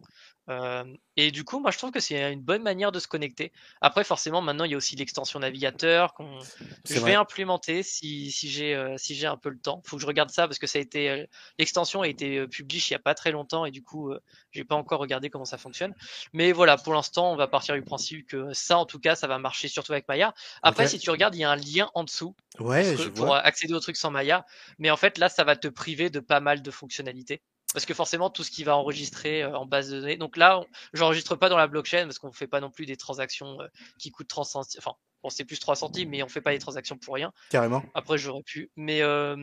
Euh, 0.52 0.84
et 1.18 1.32
du 1.32 1.44
coup, 1.44 1.60
moi 1.60 1.72
je 1.72 1.78
trouve 1.78 1.92
que 1.92 2.00
c'est 2.00 2.32
une 2.32 2.42
bonne 2.42 2.62
manière 2.62 2.92
de 2.92 3.00
se 3.00 3.08
connecter. 3.08 3.52
Après, 3.82 4.04
forcément, 4.04 4.42
maintenant 4.42 4.66
il 4.66 4.72
y 4.72 4.74
a 4.74 4.78
aussi 4.78 4.96
l'extension 4.96 5.40
navigateur 5.40 6.14
qu'on 6.14 6.40
je 6.86 7.00
vrai. 7.00 7.12
vais 7.12 7.16
implémenter 7.16 7.84
si, 7.84 8.32
si 8.32 8.50
j'ai 8.50 8.76
euh, 8.76 8.96
si 8.98 9.16
j'ai 9.16 9.28
un 9.28 9.38
peu 9.38 9.50
le 9.50 9.58
temps. 9.60 9.82
Faut 9.86 9.96
que 9.96 10.02
je 10.02 10.08
regarde 10.08 10.30
ça 10.30 10.48
parce 10.48 10.60
que 10.60 10.68
ça 10.68 10.78
a 10.80 10.82
été 10.82 11.10
euh, 11.10 11.26
l'extension 11.58 12.02
a 12.02 12.08
été 12.08 12.48
publiée 12.48 12.82
il 12.88 12.92
y 12.92 12.96
a 12.96 13.00
pas 13.00 13.14
très 13.16 13.32
longtemps 13.32 13.66
et 13.66 13.72
du 13.72 13.82
coup 13.82 14.14
j'ai 14.52 14.64
pas 14.64 14.76
encore 14.76 15.00
regardé 15.00 15.30
comment 15.30 15.46
ça 15.46 15.58
fonctionne. 15.58 15.94
Mais 16.34 16.52
voilà, 16.52 16.78
pour 16.78 16.94
l'instant, 16.94 17.32
on 17.32 17.36
va 17.36 17.48
partir 17.48 17.76
du 17.76 17.82
principe 17.82 18.28
que 18.28 18.52
ça 18.54 18.78
en 18.78 18.86
tout 18.86 19.00
cas, 19.00 19.16
ça 19.16 19.28
va 19.28 19.40
marcher 19.40 19.68
surtout 19.70 19.94
avec 19.94 20.08
Maya. 20.08 20.34
Après, 20.64 20.88
si 20.88 21.00
tu 21.00 21.10
regardes, 21.10 21.36
il 21.36 21.40
y 21.40 21.44
a 21.44 21.52
un 21.52 21.56
lien 21.56 21.90
en 21.96 22.04
dessous 22.04 22.36
Ouais, 22.60 22.96
pour- 22.96 23.04
je 23.06 23.10
pour 23.10 23.26
vois. 23.28 23.40
accéder 23.40 23.74
au 23.74 23.80
truc 23.80 23.96
sans 23.96 24.12
Maya. 24.12 24.46
Mais 24.78 24.92
en 24.92 24.98
fait, 24.98 25.18
là, 25.18 25.30
ça 25.30 25.44
va 25.44 25.56
te 25.56 25.68
priver 25.70 26.10
de 26.10 26.20
pas 26.20 26.40
mal 26.42 26.62
de 26.62 26.72
fonctionnalités. 26.72 27.42
Parce 27.74 27.86
que 27.86 27.94
forcément, 27.94 28.30
tout 28.30 28.44
ce 28.44 28.52
qui 28.52 28.64
va 28.64 28.76
enregistrer 28.76 29.44
euh, 29.44 29.56
en 29.56 29.66
base 29.66 29.90
de 29.90 30.00
données. 30.02 30.18
Donc 30.18 30.36
là, 30.38 30.62
j'enregistre 30.94 31.36
pas 31.38 31.48
dans 31.50 31.58
la 31.58 31.68
blockchain 31.68 32.04
parce 32.04 32.20
qu'on 32.20 32.34
fait 32.34 32.48
pas 32.48 32.60
non 32.60 32.70
plus 32.70 32.86
des 32.86 32.98
transactions 32.98 33.62
euh, 33.62 33.68
qui 33.98 34.12
coûtent 34.12 34.28
30 34.28 34.46
centimes. 34.46 34.80
Enfin, 34.84 34.96
bon, 35.24 35.30
c'est 35.30 35.46
plus 35.46 35.58
3 35.60 35.78
centimes, 35.78 36.10
mais 36.10 36.22
on 36.22 36.28
fait 36.28 36.42
pas 36.42 36.52
des 36.52 36.60
transactions 36.60 36.98
pour 36.98 37.16
rien. 37.16 37.32
Carrément. 37.50 37.82
Après, 37.94 38.18
j'aurais 38.18 38.44
pu. 38.44 38.70
Mais, 38.76 39.02
euh, 39.04 39.38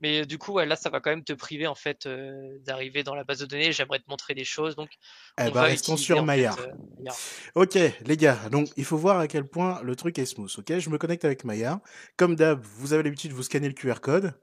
mais 0.00 0.26
du 0.26 0.36
coup, 0.36 0.52
ouais, 0.52 0.66
là, 0.66 0.76
ça 0.76 0.90
va 0.90 1.00
quand 1.00 1.08
même 1.08 1.24
te 1.24 1.32
priver 1.32 1.66
en 1.66 1.74
fait 1.74 2.04
euh, 2.04 2.58
d'arriver 2.60 3.04
dans 3.04 3.14
la 3.14 3.24
base 3.24 3.38
de 3.38 3.46
données. 3.46 3.72
J'aimerais 3.72 4.00
te 4.00 4.04
montrer 4.10 4.34
des 4.34 4.44
choses. 4.44 4.76
Donc, 4.76 4.90
Eh 5.38 5.42
on 5.42 5.44
ben, 5.46 5.50
va 5.52 5.62
restons 5.62 5.92
utiliser, 5.94 6.04
sur 6.04 6.16
fait, 6.18 6.22
Maillard. 6.24 6.58
euh, 6.58 6.66
Maillard. 6.98 7.16
Ok, 7.54 7.78
les 8.04 8.16
gars, 8.18 8.38
donc 8.50 8.68
il 8.76 8.84
faut 8.84 8.98
voir 8.98 9.18
à 9.18 9.28
quel 9.28 9.46
point 9.48 9.80
le 9.82 9.96
truc 9.96 10.18
est 10.18 10.26
smooth, 10.26 10.52
ok? 10.58 10.78
Je 10.78 10.90
me 10.90 10.98
connecte 10.98 11.24
avec 11.24 11.44
Maya. 11.44 11.80
Comme 12.18 12.36
d'hab, 12.36 12.60
vous 12.62 12.92
avez 12.92 13.02
l'habitude, 13.02 13.32
vous 13.32 13.42
scannez 13.44 13.68
le 13.68 13.74
QR 13.74 14.00
code. 14.02 14.34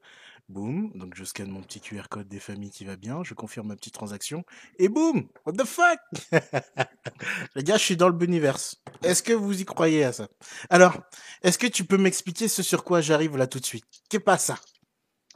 Boum, 0.49 0.91
donc 0.95 1.13
je 1.15 1.23
scanne 1.23 1.51
mon 1.51 1.61
petit 1.61 1.79
QR 1.79 2.09
code 2.09 2.27
des 2.27 2.39
familles 2.39 2.71
qui 2.71 2.83
va 2.83 2.95
bien, 2.95 3.23
je 3.23 3.35
confirme 3.35 3.67
ma 3.67 3.75
petite 3.75 3.93
transaction, 3.93 4.43
et 4.79 4.89
boum. 4.89 5.27
What 5.45 5.53
the 5.53 5.63
fuck? 5.63 5.99
Les 7.55 7.63
gars, 7.63 7.77
je 7.77 7.83
suis 7.83 7.95
dans 7.95 8.07
le 8.07 8.15
Buniverse. 8.15 8.77
Est-ce 9.03 9.21
que 9.21 9.31
vous 9.31 9.61
y 9.61 9.65
croyez 9.65 10.03
à 10.03 10.11
ça? 10.11 10.27
Alors, 10.71 10.97
est-ce 11.43 11.59
que 11.59 11.67
tu 11.67 11.85
peux 11.85 11.97
m'expliquer 11.97 12.47
ce 12.47 12.63
sur 12.63 12.83
quoi 12.83 12.99
j'arrive 12.99 13.37
là 13.37 13.45
tout 13.45 13.59
de 13.59 13.65
suite? 13.65 13.85
Qu'est 14.09 14.19
pas 14.19 14.39
ça? 14.39 14.57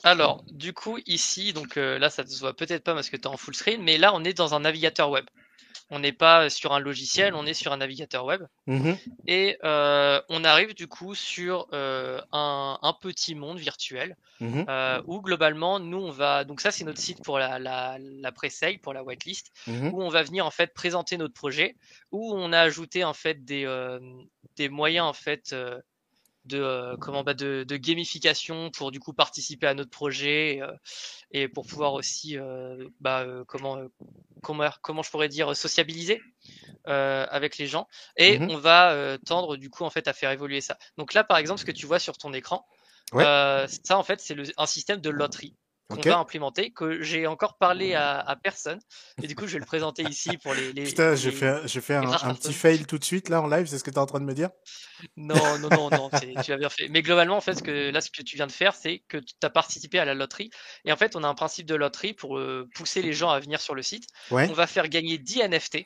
Alors, 0.01 0.43
du 0.51 0.73
coup, 0.73 0.97
ici, 1.05 1.53
donc 1.53 1.77
euh, 1.77 1.99
là, 1.99 2.09
ça 2.09 2.23
ne 2.23 2.29
se 2.29 2.39
voit 2.39 2.55
peut-être 2.55 2.83
pas 2.83 2.95
parce 2.95 3.11
que 3.11 3.15
tu 3.15 3.23
es 3.23 3.27
en 3.27 3.37
full 3.37 3.53
screen, 3.53 3.83
mais 3.83 3.99
là, 3.99 4.15
on 4.15 4.23
est 4.23 4.33
dans 4.33 4.55
un 4.55 4.61
navigateur 4.61 5.11
web. 5.11 5.25
On 5.93 5.99
n'est 5.99 6.11
pas 6.11 6.49
sur 6.49 6.73
un 6.73 6.79
logiciel, 6.79 7.35
on 7.35 7.45
est 7.45 7.53
sur 7.53 7.71
un 7.71 7.77
navigateur 7.77 8.25
web. 8.25 8.41
Mhm, 8.65 8.97
Et 9.27 9.57
euh, 9.63 10.19
on 10.27 10.43
arrive 10.43 10.73
du 10.73 10.87
coup 10.87 11.13
sur 11.13 11.67
euh, 11.71 12.19
un, 12.31 12.79
un 12.81 12.93
petit 12.93 13.35
monde 13.35 13.59
virtuel 13.59 14.15
mhm, 14.39 14.65
euh, 14.67 15.01
où 15.05 15.21
globalement, 15.21 15.79
nous, 15.79 15.99
on 15.99 16.09
va. 16.09 16.45
Donc, 16.45 16.61
ça, 16.61 16.71
c'est 16.71 16.83
notre 16.83 16.99
site 16.99 17.23
pour 17.23 17.37
la, 17.37 17.59
la, 17.59 17.97
la 17.99 18.31
pré-sale, 18.31 18.79
pour 18.79 18.93
la 18.93 19.03
whitelist, 19.03 19.51
mhm. 19.67 19.93
où 19.93 20.01
on 20.01 20.09
va 20.09 20.23
venir 20.23 20.47
en 20.47 20.51
fait 20.51 20.73
présenter 20.73 21.17
notre 21.17 21.35
projet, 21.35 21.75
où 22.11 22.33
on 22.33 22.51
a 22.53 22.59
ajouté 22.59 23.03
en 23.03 23.13
fait 23.13 23.45
des, 23.45 23.65
euh, 23.65 23.99
des 24.55 24.69
moyens 24.69 25.05
en 25.05 25.13
fait. 25.13 25.55
De 26.45 26.59
euh, 26.59 26.97
comment 26.99 27.23
bah, 27.23 27.33
de, 27.33 27.63
de 27.67 27.77
gamification 27.77 28.71
pour 28.71 28.91
du 28.91 28.99
coup 28.99 29.13
participer 29.13 29.67
à 29.67 29.73
notre 29.73 29.89
projet 29.91 30.59
euh, 30.61 30.71
et 31.31 31.47
pour 31.47 31.65
pouvoir 31.65 31.93
aussi 31.93 32.37
euh, 32.37 32.87
bah, 32.99 33.21
euh, 33.21 33.43
comment 33.47 33.77
euh, 33.77 33.87
comment 34.41 34.69
comment 34.81 35.03
je 35.03 35.11
pourrais 35.11 35.29
dire 35.29 35.55
sociabiliser 35.55 36.21
euh, 36.87 37.25
avec 37.29 37.57
les 37.57 37.67
gens 37.67 37.87
et 38.17 38.39
Mhm. 38.39 38.49
on 38.49 38.57
va 38.57 38.91
euh, 38.93 39.17
tendre 39.17 39.57
du 39.57 39.69
coup 39.69 39.83
en 39.83 39.89
fait 39.89 40.07
à 40.07 40.13
faire 40.13 40.31
évoluer 40.31 40.61
ça. 40.61 40.77
Donc 40.97 41.13
là 41.13 41.23
par 41.23 41.37
exemple 41.37 41.59
ce 41.59 41.65
que 41.65 41.71
tu 41.71 41.85
vois 41.85 41.99
sur 41.99 42.17
ton 42.17 42.33
écran, 42.33 42.65
Ouais. 43.13 43.23
euh, 43.23 43.67
ça 43.83 43.97
en 43.97 44.03
fait 44.03 44.19
c'est 44.21 44.35
le- 44.35 44.45
un 44.57 44.65
système 44.65 45.01
de 45.01 45.09
loterie 45.09 45.55
qu'on 45.93 46.01
Ok. 46.01 46.07
va 46.07 46.17
implémenter 46.17 46.71
que 46.71 47.01
j'ai 47.01 47.27
encore 47.27 47.57
parlé 47.57 47.93
à, 47.93 48.19
à 48.19 48.35
personne 48.35 48.79
et 49.21 49.27
du 49.27 49.35
coup 49.35 49.47
je 49.47 49.53
vais 49.53 49.59
le 49.59 49.65
présenter 49.65 50.03
ici 50.03 50.37
pour 50.37 50.53
les, 50.53 50.73
les 50.73 50.83
Putain, 50.83 51.15
j'ai 51.15 51.31
fait, 51.31 51.47
un, 51.95 52.11
un 52.11 52.33
petit 52.35 52.53
fail 52.53 52.85
tout 52.85 52.97
de 52.97 53.03
suite 53.03 53.29
là 53.29 53.41
en 53.41 53.47
live, 53.47 53.65
c'est 53.67 53.77
ce 53.77 53.83
que 53.83 53.89
tu 53.91 53.95
es 53.95 53.99
en 53.99 54.05
train 54.05 54.19
de 54.19 54.25
me 54.25 54.33
dire? 54.33 54.49
Non, 55.17 55.57
non, 55.59 55.69
non, 55.69 55.89
non, 55.89 56.09
tu 56.43 56.51
as 56.51 56.57
bien 56.57 56.69
fait. 56.69 56.87
Mais 56.87 57.01
globalement, 57.01 57.35
en 57.35 57.41
fait, 57.41 57.55
ce 57.55 57.63
que, 57.63 57.89
là, 57.91 57.99
ce 57.99 58.09
que 58.09 58.21
tu 58.21 58.37
viens 58.37 58.47
de 58.47 58.51
faire, 58.53 58.73
c'est 58.73 58.99
que 59.09 59.17
tu 59.17 59.33
as 59.41 59.49
participé 59.49 59.99
à 59.99 60.05
la 60.05 60.13
loterie. 60.13 60.49
Et 60.85 60.93
en 60.93 60.95
fait, 60.95 61.15
on 61.15 61.23
a 61.23 61.27
un 61.27 61.33
principe 61.33 61.65
de 61.65 61.75
loterie 61.75 62.13
pour 62.13 62.37
euh, 62.37 62.69
pousser 62.73 63.01
les 63.01 63.11
gens 63.11 63.29
à 63.29 63.39
venir 63.39 63.59
sur 63.59 63.75
le 63.75 63.81
site. 63.81 64.05
Ouais. 64.31 64.47
On 64.49 64.53
va 64.53 64.65
faire 64.65 64.87
gagner 64.87 65.17
10 65.17 65.41
NFT 65.49 65.85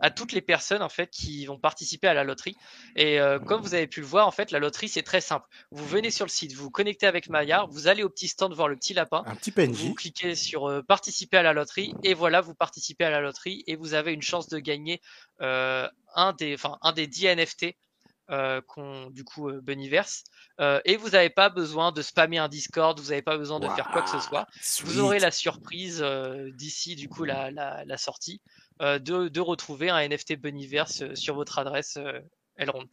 à 0.00 0.10
toutes 0.10 0.32
les 0.32 0.40
personnes 0.40 0.82
en 0.82 0.88
fait 0.88 1.10
qui 1.10 1.46
vont 1.46 1.58
participer 1.58 2.08
à 2.08 2.14
la 2.14 2.24
loterie. 2.24 2.56
Et 2.96 3.20
euh, 3.20 3.38
comme 3.38 3.62
vous 3.62 3.74
avez 3.74 3.86
pu 3.86 4.00
le 4.00 4.06
voir, 4.06 4.26
en 4.26 4.30
fait, 4.30 4.50
la 4.50 4.58
loterie 4.58 4.88
c'est 4.88 5.02
très 5.02 5.20
simple. 5.20 5.46
Vous 5.70 5.86
venez 5.86 6.10
sur 6.10 6.24
le 6.24 6.30
site, 6.30 6.52
vous 6.54 6.64
vous 6.64 6.70
connectez 6.70 7.06
avec 7.06 7.28
Maya, 7.28 7.66
vous 7.70 7.88
allez 7.88 8.02
au 8.02 8.08
petit 8.08 8.28
stand 8.28 8.54
voir 8.54 8.68
le 8.68 8.76
petit 8.76 8.94
lapin, 8.94 9.22
Un 9.26 9.34
petit 9.34 9.52
vous 9.72 9.94
cliquez 9.94 10.34
sur 10.34 10.68
euh, 10.68 10.82
participer 10.82 11.36
à 11.36 11.42
la 11.42 11.52
loterie 11.52 11.94
et 12.02 12.14
voilà, 12.14 12.40
vous 12.40 12.54
participez 12.54 13.04
à 13.04 13.10
la 13.10 13.20
loterie 13.20 13.64
et 13.66 13.76
vous 13.76 13.94
avez 13.94 14.12
une 14.12 14.22
chance 14.22 14.48
de 14.48 14.58
gagner 14.58 15.00
euh, 15.40 15.88
un 16.14 16.32
des, 16.32 16.54
enfin 16.54 16.78
un 16.82 16.92
des 16.92 17.06
10 17.06 17.36
NFT 17.36 17.76
euh, 18.30 18.62
qu'on 18.66 19.10
du 19.10 19.24
coup 19.24 19.50
euh, 19.50 19.60
Buniverse. 19.60 20.24
Euh, 20.60 20.80
et 20.84 20.96
vous 20.96 21.10
n'avez 21.10 21.28
pas 21.28 21.50
besoin 21.50 21.92
de 21.92 22.00
spammer 22.00 22.38
un 22.38 22.48
Discord, 22.48 22.98
vous 22.98 23.10
n'avez 23.10 23.20
pas 23.20 23.36
besoin 23.36 23.60
de 23.60 23.68
faire 23.68 23.90
quoi 23.90 24.00
que 24.00 24.08
ce 24.08 24.20
soit. 24.20 24.46
Vous 24.84 25.00
aurez 25.00 25.18
la 25.18 25.30
surprise 25.30 26.02
d'ici 26.54 26.94
du 26.94 27.08
coup 27.08 27.24
la, 27.24 27.50
la, 27.50 27.84
la 27.84 27.96
sortie 27.98 28.40
de, 28.80 29.28
de 29.28 29.40
retrouver 29.40 29.90
un 29.90 30.06
NFT 30.08 30.36
Buniverse 30.36 31.02
euh, 31.02 31.14
sur 31.14 31.34
votre 31.34 31.58
adresse 31.58 31.96
euh, 31.98 32.20
Elrond. 32.56 32.88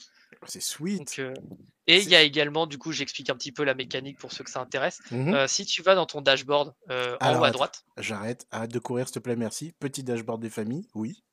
C'est 0.45 0.61
sweet. 0.61 0.99
Donc, 0.99 1.19
euh, 1.19 1.34
et 1.88 2.01
il 2.01 2.10
y 2.10 2.15
a 2.15 2.22
également, 2.22 2.68
du 2.68 2.77
coup, 2.77 2.91
j'explique 2.91 3.30
un 3.30 3.35
petit 3.35 3.51
peu 3.51 3.64
la 3.64 3.73
mécanique 3.73 4.18
pour 4.19 4.31
ceux 4.31 4.43
que 4.43 4.49
ça 4.49 4.61
intéresse. 4.61 4.99
Mhm. 5.11 5.34
Euh, 5.34 5.47
si 5.47 5.65
tu 5.65 5.81
vas 5.81 5.95
dans 5.95 6.06
ton 6.06 6.22
dashboard 6.22 6.73
euh, 6.89 7.18
en 7.19 7.39
haut 7.39 7.43
à 7.43 7.51
droite, 7.51 7.84
J'arrête. 7.97 8.45
Arrête 8.51 8.72
de 8.72 8.80
courir, 8.80 9.07
s'il 9.07 9.15
te 9.15 9.19
plaît, 9.19 9.35
merci. 9.35 9.73
Petit 9.80 10.03
dashboard 10.03 10.41
des 10.41 10.49
familles, 10.49 10.88
oui. 10.93 11.23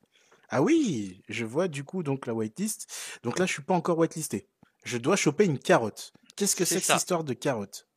Ah 0.49 0.63
oui, 0.63 1.23
je 1.29 1.45
vois 1.45 1.67
du 1.67 1.83
coup 1.83 2.03
donc 2.05 2.27
la 2.27 2.35
whitelist. 2.35 2.87
Donc 3.23 3.39
là, 3.39 3.47
je 3.47 3.53
suis 3.53 3.63
pas 3.63 3.75
encore 3.75 3.99
whitelisté. 3.99 4.49
Je 4.85 4.97
dois 4.97 5.17
choper 5.17 5.45
une 5.45 5.59
carotte. 5.59 6.13
Qu'est-ce 6.37 6.55
que 6.55 6.65
C'est 6.65 6.77
que 6.77 6.83
cette 6.83 6.97
histoire 6.97 7.25
de 7.25 7.33
carotte? 7.33 7.89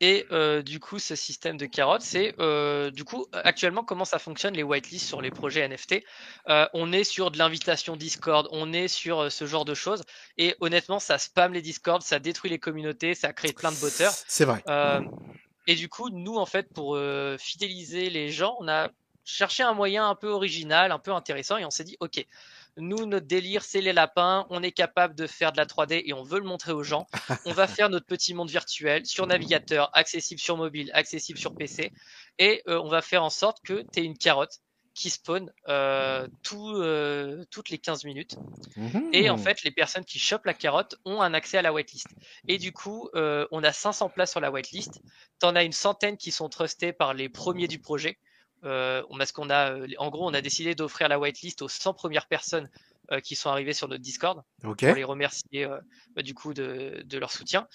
Et 0.00 0.26
euh, 0.30 0.62
du 0.62 0.78
coup, 0.78 0.98
ce 0.98 1.16
système 1.16 1.56
de 1.56 1.66
carottes, 1.66 2.02
c'est 2.02 2.34
euh, 2.38 2.90
du 2.90 3.04
coup 3.04 3.26
actuellement 3.32 3.82
comment 3.82 4.04
ça 4.04 4.20
fonctionne 4.20 4.54
les 4.54 4.62
whitelists 4.62 5.06
sur 5.06 5.20
les 5.20 5.30
projets 5.30 5.66
NFT. 5.68 6.04
Euh, 6.48 6.66
on 6.72 6.92
est 6.92 7.02
sur 7.02 7.32
de 7.32 7.38
l'invitation 7.38 7.96
Discord, 7.96 8.48
on 8.52 8.72
est 8.72 8.86
sur 8.86 9.24
euh, 9.24 9.30
ce 9.30 9.44
genre 9.46 9.64
de 9.64 9.74
choses. 9.74 10.04
Et 10.36 10.54
honnêtement, 10.60 11.00
ça 11.00 11.18
spam 11.18 11.52
les 11.52 11.62
Discord, 11.62 12.00
ça 12.02 12.20
détruit 12.20 12.50
les 12.50 12.60
communautés, 12.60 13.14
ça 13.14 13.32
crée 13.32 13.52
plein 13.52 13.72
de 13.72 13.76
botteurs. 13.76 14.12
C'est 14.28 14.44
vrai. 14.44 14.62
Euh, 14.68 15.00
et 15.66 15.74
du 15.74 15.88
coup, 15.88 16.10
nous, 16.10 16.36
en 16.36 16.46
fait, 16.46 16.72
pour 16.72 16.94
euh, 16.94 17.36
fidéliser 17.38 18.08
les 18.08 18.30
gens, 18.30 18.56
on 18.60 18.68
a 18.68 18.90
cherché 19.24 19.62
un 19.62 19.74
moyen 19.74 20.08
un 20.08 20.14
peu 20.14 20.28
original, 20.28 20.92
un 20.92 20.98
peu 20.98 21.12
intéressant, 21.12 21.58
et 21.58 21.64
on 21.64 21.70
s'est 21.70 21.84
dit, 21.84 21.96
ok, 22.00 22.24
nous, 22.76 23.06
notre 23.06 23.26
délire, 23.26 23.64
c'est 23.64 23.80
les 23.80 23.92
lapins, 23.92 24.46
on 24.50 24.62
est 24.62 24.72
capable 24.72 25.14
de 25.14 25.26
faire 25.26 25.52
de 25.52 25.56
la 25.56 25.66
3D 25.66 26.02
et 26.06 26.12
on 26.12 26.22
veut 26.22 26.38
le 26.38 26.44
montrer 26.46 26.72
aux 26.72 26.82
gens. 26.84 27.08
On 27.44 27.52
va 27.52 27.66
faire 27.66 27.88
notre 27.90 28.06
petit 28.06 28.34
monde 28.34 28.50
virtuel 28.50 29.04
sur 29.06 29.26
navigateur, 29.26 29.90
accessible 29.94 30.40
sur 30.40 30.56
mobile, 30.56 30.90
accessible 30.94 31.38
sur 31.38 31.54
PC, 31.56 31.92
et 32.38 32.62
euh, 32.68 32.80
on 32.80 32.88
va 32.88 33.02
faire 33.02 33.24
en 33.24 33.30
sorte 33.30 33.58
que 33.64 33.84
tu 33.92 34.00
aies 34.00 34.04
une 34.04 34.18
carotte 34.18 34.58
qui 34.94 35.10
spawn 35.10 35.52
euh, 35.68 36.28
tout, 36.42 36.70
euh, 36.76 37.44
toutes 37.50 37.70
les 37.70 37.78
15 37.78 38.04
minutes. 38.04 38.38
Et 39.12 39.30
en 39.30 39.36
Mhm. 39.36 39.38
fait, 39.38 39.62
les 39.62 39.70
personnes 39.70 40.04
qui 40.04 40.18
chopent 40.18 40.44
la 40.44 40.54
carotte 40.54 40.96
ont 41.04 41.22
un 41.22 41.32
accès 41.34 41.58
à 41.58 41.62
la 41.62 41.72
whitelist. 41.72 42.14
Et 42.46 42.58
du 42.58 42.72
coup, 42.72 43.08
euh, 43.14 43.46
on 43.50 43.64
a 43.64 43.72
500 43.72 44.10
places 44.10 44.30
sur 44.32 44.40
la 44.40 44.50
whitelist. 44.50 45.02
T'en 45.38 45.56
as 45.56 45.64
une 45.64 45.72
centaine 45.72 46.16
qui 46.18 46.30
sont 46.30 46.48
trustées 46.48 46.92
par 46.92 47.14
les 47.14 47.28
premiers 47.28 47.68
du 47.68 47.78
projet. 47.78 48.18
Euh, 48.64 49.02
on- 49.10 49.18
parce 49.18 49.32
qu'on 49.32 49.50
a, 49.50 49.72
euh, 49.72 49.86
en 49.98 50.10
gros, 50.10 50.28
on 50.28 50.34
a 50.34 50.40
décidé 50.40 50.74
d'offrir 50.74 51.08
la 51.08 51.18
whitelist 51.18 51.62
aux 51.62 51.68
100 51.68 51.94
premières 51.94 52.26
personnes 52.26 52.68
euh, 53.12 53.20
qui 53.20 53.36
sont 53.36 53.48
arrivées 53.50 53.72
sur 53.72 53.88
notre 53.88 54.02
Discord 54.02 54.42
Ok. 54.64 54.84
pour 54.84 54.94
les 54.94 55.04
remercier 55.04 55.64
euh, 55.64 55.78
bah, 56.16 56.22
du 56.22 56.34
coup 56.34 56.52
de, 56.54 57.02
de 57.04 57.18
leur 57.18 57.30
soutien. 57.32 57.66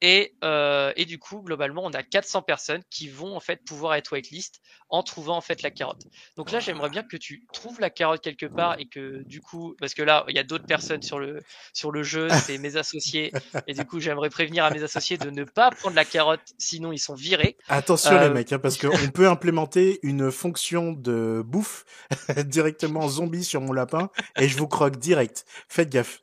Et, 0.00 0.34
euh, 0.44 0.92
et 0.96 1.06
du 1.06 1.18
coup, 1.18 1.40
globalement, 1.42 1.82
on 1.84 1.90
a 1.92 2.02
400 2.02 2.42
personnes 2.42 2.82
qui 2.90 3.08
vont 3.08 3.34
en 3.36 3.40
fait 3.40 3.60
pouvoir 3.64 3.94
être 3.94 4.12
whitelist 4.12 4.60
en 4.90 5.02
trouvant 5.02 5.36
en 5.36 5.40
fait 5.40 5.62
la 5.62 5.70
carotte. 5.70 6.02
Donc 6.36 6.50
là, 6.52 6.60
j'aimerais 6.60 6.90
bien 6.90 7.02
que 7.02 7.16
tu 7.16 7.46
trouves 7.52 7.80
la 7.80 7.88
carotte 7.90 8.20
quelque 8.22 8.46
part 8.46 8.76
et 8.78 8.86
que 8.86 9.22
du 9.24 9.40
coup, 9.40 9.74
parce 9.80 9.94
que 9.94 10.02
là, 10.02 10.24
il 10.28 10.36
y 10.36 10.38
a 10.38 10.42
d'autres 10.44 10.66
personnes 10.66 11.02
sur 11.02 11.18
le 11.18 11.42
sur 11.72 11.90
le 11.90 12.02
jeu, 12.02 12.28
c'est 12.30 12.58
mes 12.58 12.76
associés, 12.76 13.32
et 13.66 13.72
du 13.74 13.84
coup, 13.86 13.98
j'aimerais 13.98 14.28
prévenir 14.30 14.64
à 14.64 14.70
mes 14.70 14.82
associés 14.82 15.16
de 15.16 15.30
ne 15.30 15.44
pas 15.44 15.70
prendre 15.70 15.96
la 15.96 16.04
carotte, 16.04 16.42
sinon 16.58 16.92
ils 16.92 16.98
sont 16.98 17.14
virés. 17.14 17.56
Attention 17.68 18.10
les 18.20 18.26
Euh, 18.26 18.30
mecs, 18.34 18.52
hein, 18.52 18.58
parce 18.58 18.76
qu'on 18.78 19.08
peut 19.12 19.28
implémenter 19.28 20.00
une 20.02 20.30
fonction 20.30 20.92
de 20.92 21.42
bouffe 21.44 21.84
directement 22.44 23.08
zombie 23.08 23.44
sur 23.44 23.60
mon 23.60 23.72
lapin 23.72 24.10
et 24.36 24.48
je 24.48 24.56
vous 24.58 24.68
croque 24.68 24.98
direct. 24.98 25.44
Faites 25.68 25.88
gaffe. 25.90 26.20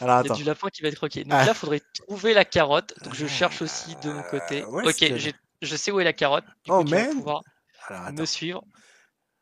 Alors 0.00 0.22
Il 0.24 0.28
y 0.28 0.30
a 0.30 0.32
attends. 0.32 0.34
du 0.34 0.44
lapin 0.44 0.68
qui 0.68 0.82
va 0.82 0.88
être 0.88 0.94
croqué. 0.96 1.24
Donc 1.24 1.32
Ah. 1.34 1.44
là, 1.44 1.52
il 1.52 1.54
faudrait 1.54 1.82
trouver 2.06 2.34
la 2.34 2.44
carotte. 2.44 2.94
Donc 3.06 3.14
je 3.14 3.26
cherche 3.26 3.62
aussi 3.62 3.94
de 4.02 4.12
mon 4.12 4.22
côté. 4.24 4.62
Euh, 4.62 4.66
ouais, 4.66 4.88
ok, 4.88 5.16
j'ai- 5.16 5.34
je 5.62 5.76
sais 5.76 5.90
où 5.90 6.00
est 6.00 6.04
la 6.04 6.12
carotte. 6.12 6.44
Du 6.64 6.70
Oh, 6.70 6.78
coup, 6.78 6.84
tu 6.84 6.94
vas 6.94 7.04
man. 7.06 7.14
pouvoir 7.14 7.42
Alors, 7.88 8.02
attends. 8.02 8.20
me 8.20 8.26
suivre. 8.26 8.62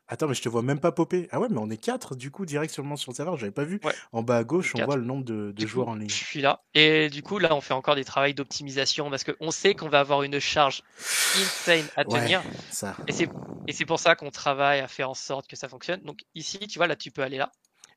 Attends, 0.06 0.28
mais 0.28 0.34
je 0.34 0.42
te 0.42 0.50
vois 0.50 0.60
même 0.62 0.80
pas 0.80 0.92
popper. 0.92 1.28
Ah 1.32 1.40
ouais, 1.40 1.48
mais 1.50 1.56
on 1.58 1.70
est 1.70 1.78
quatre 1.78 2.14
du 2.14 2.30
coup 2.30 2.44
directement 2.44 2.94
sur 2.96 3.10
le 3.10 3.16
serveur. 3.16 3.38
J'avais 3.38 3.52
pas 3.52 3.64
vu. 3.64 3.80
Ouais. 3.82 3.94
En 4.12 4.22
bas 4.22 4.36
à 4.36 4.44
gauche, 4.44 4.74
on 4.74 4.78
Quatre. 4.78 4.86
voit 4.86 4.96
le 4.96 5.04
nombre 5.04 5.24
de, 5.24 5.46
de 5.46 5.52
Du 5.52 5.66
joueurs 5.66 5.86
coup, 5.86 5.92
en 5.92 5.96
ligne. 5.96 6.10
Je 6.10 6.14
suis 6.14 6.42
là. 6.42 6.60
Et 6.74 7.08
du 7.08 7.22
coup, 7.22 7.38
là, 7.38 7.54
on 7.54 7.62
fait 7.62 7.72
encore 7.72 7.94
des 7.94 8.04
travaux 8.04 8.30
d'optimisation 8.32 9.08
parce 9.08 9.24
qu'on 9.24 9.50
sait 9.50 9.74
qu'on 9.74 9.88
va 9.88 10.00
avoir 10.00 10.22
une 10.22 10.38
charge 10.40 10.82
insane 10.98 11.86
à 11.96 12.04
Ouais. 12.04 12.20
tenir. 12.20 12.42
Ça. 12.70 12.94
Et 13.08 13.12
c'est 13.12 13.28
et 13.66 13.72
c'est 13.72 13.86
pour 13.86 13.98
ça 13.98 14.14
qu'on 14.14 14.30
travaille 14.30 14.80
à 14.80 14.88
faire 14.88 15.08
en 15.08 15.14
sorte 15.14 15.48
que 15.48 15.56
ça 15.56 15.68
fonctionne. 15.68 16.02
Donc 16.02 16.20
ici, 16.34 16.58
tu 16.58 16.78
vois, 16.78 16.86
là, 16.86 16.96
tu 16.96 17.10
peux 17.10 17.22
aller 17.22 17.38
là. 17.38 17.50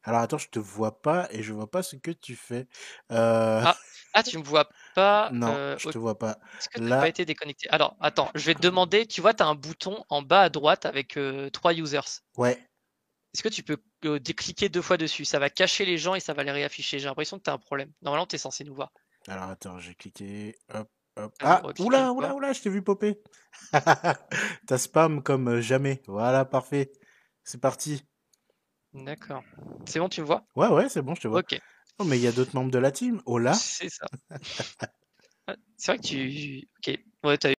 Alors 0.03 0.21
attends, 0.21 0.37
je 0.37 0.47
te 0.47 0.59
vois 0.59 1.01
pas 1.01 1.27
et 1.31 1.43
je 1.43 1.51
vois 1.51 1.69
pas 1.69 1.83
ce 1.83 1.97
que 1.97 2.11
tu 2.11 2.37
fais. 2.37 2.67
Euh... 3.11 3.61
Ah, 3.65 3.75
Ah, 4.17 4.23
tu 4.23 4.37
me 4.37 4.43
vois 4.43 4.67
pas. 4.95 5.29
non, 5.31 5.53
euh, 5.53 5.77
je 5.77 5.89
te 5.89 5.97
vois 5.97 6.17
pas. 6.17 6.39
Est-ce 6.59 6.69
que 6.69 6.79
tu 6.79 6.87
Là- 6.87 6.99
pas 6.99 7.07
été 7.07 7.23
déconnecté? 7.25 7.69
Alors, 7.69 7.95
attends, 7.99 8.31
je 8.33 8.45
vais 8.45 8.55
te 8.55 8.61
demander. 8.61 9.05
Tu 9.05 9.21
vois, 9.21 9.33
tu 9.33 9.43
as 9.43 9.47
un 9.47 9.55
bouton 9.55 10.03
en 10.09 10.21
bas 10.21 10.41
à 10.43 10.49
droite 10.49 10.85
avec 10.85 11.17
euh, 11.17 11.49
trois 11.51 11.73
users. 11.73 12.21
Ouais. 12.37 12.57
Est-ce 13.33 13.43
que 13.43 13.49
tu 13.49 13.61
peux 13.61 13.77
euh, 14.05 14.19
décliquer 14.19 14.69
deux 14.69 14.81
fois 14.81 14.97
dessus? 14.97 15.23
Ça 15.25 15.37
va 15.37 15.49
cacher 15.51 15.85
les 15.85 15.97
gens 15.99 16.15
et 16.15 16.19
ça 16.19 16.33
va 16.33 16.43
les 16.43 16.51
réafficher. 16.51 16.97
J'ai 16.97 17.05
l'impression 17.07 17.37
que 17.37 17.43
tu 17.43 17.49
as 17.49 17.53
un 17.53 17.59
problème. 17.59 17.91
Normalement, 18.01 18.25
tu 18.25 18.35
es 18.35 18.39
censé 18.39 18.63
nous 18.63 18.73
voir. 18.73 18.91
Alors 19.27 19.43
attends, 19.49 19.77
j'ai 19.77 19.93
cliqué. 19.93 20.55
Hop, 20.73 20.89
hop. 21.17 21.35
Ah, 21.41 21.61
Ah, 21.63 21.73
cliquer 21.73 21.83
oula, 21.83 22.11
oula, 22.13 22.33
oula, 22.33 22.53
je 22.53 22.61
t'ai 22.61 22.69
vu 22.69 22.81
popper. 22.81 23.21
T'as 24.67 24.77
spam 24.77 25.21
comme 25.21 25.47
euh, 25.49 25.61
jamais. 25.61 26.01
Voilà, 26.07 26.45
parfait. 26.45 26.91
C'est 27.43 27.61
parti. 27.61 28.03
D'accord. 28.93 29.43
C'est 29.85 29.99
bon, 29.99 30.09
tu 30.09 30.21
me 30.21 30.25
vois? 30.25 30.45
Ouais, 30.55 30.69
ouais, 30.69 30.89
c'est 30.89 31.01
bon, 31.01 31.13
je 31.13 31.21
te 31.21 31.27
vois. 31.27 31.39
Ok. 31.39 31.59
Oh, 31.99 32.03
mais 32.03 32.17
il 32.17 32.23
y 32.23 32.27
a 32.27 32.31
d'autres 32.31 32.55
membres 32.55 32.71
de 32.71 32.77
la 32.77 32.91
team. 32.91 33.21
Oh 33.25 33.39
là. 33.39 33.53
C'est 33.53 33.89
ça. 33.89 34.05
Ouais, 34.31 34.37
C'est 35.77 35.91
vrai 35.91 35.97
que 35.99 36.07
tu. 36.07 36.67
Ok. 36.79 36.99
Ouais, 37.23 37.37
t'as 37.37 37.49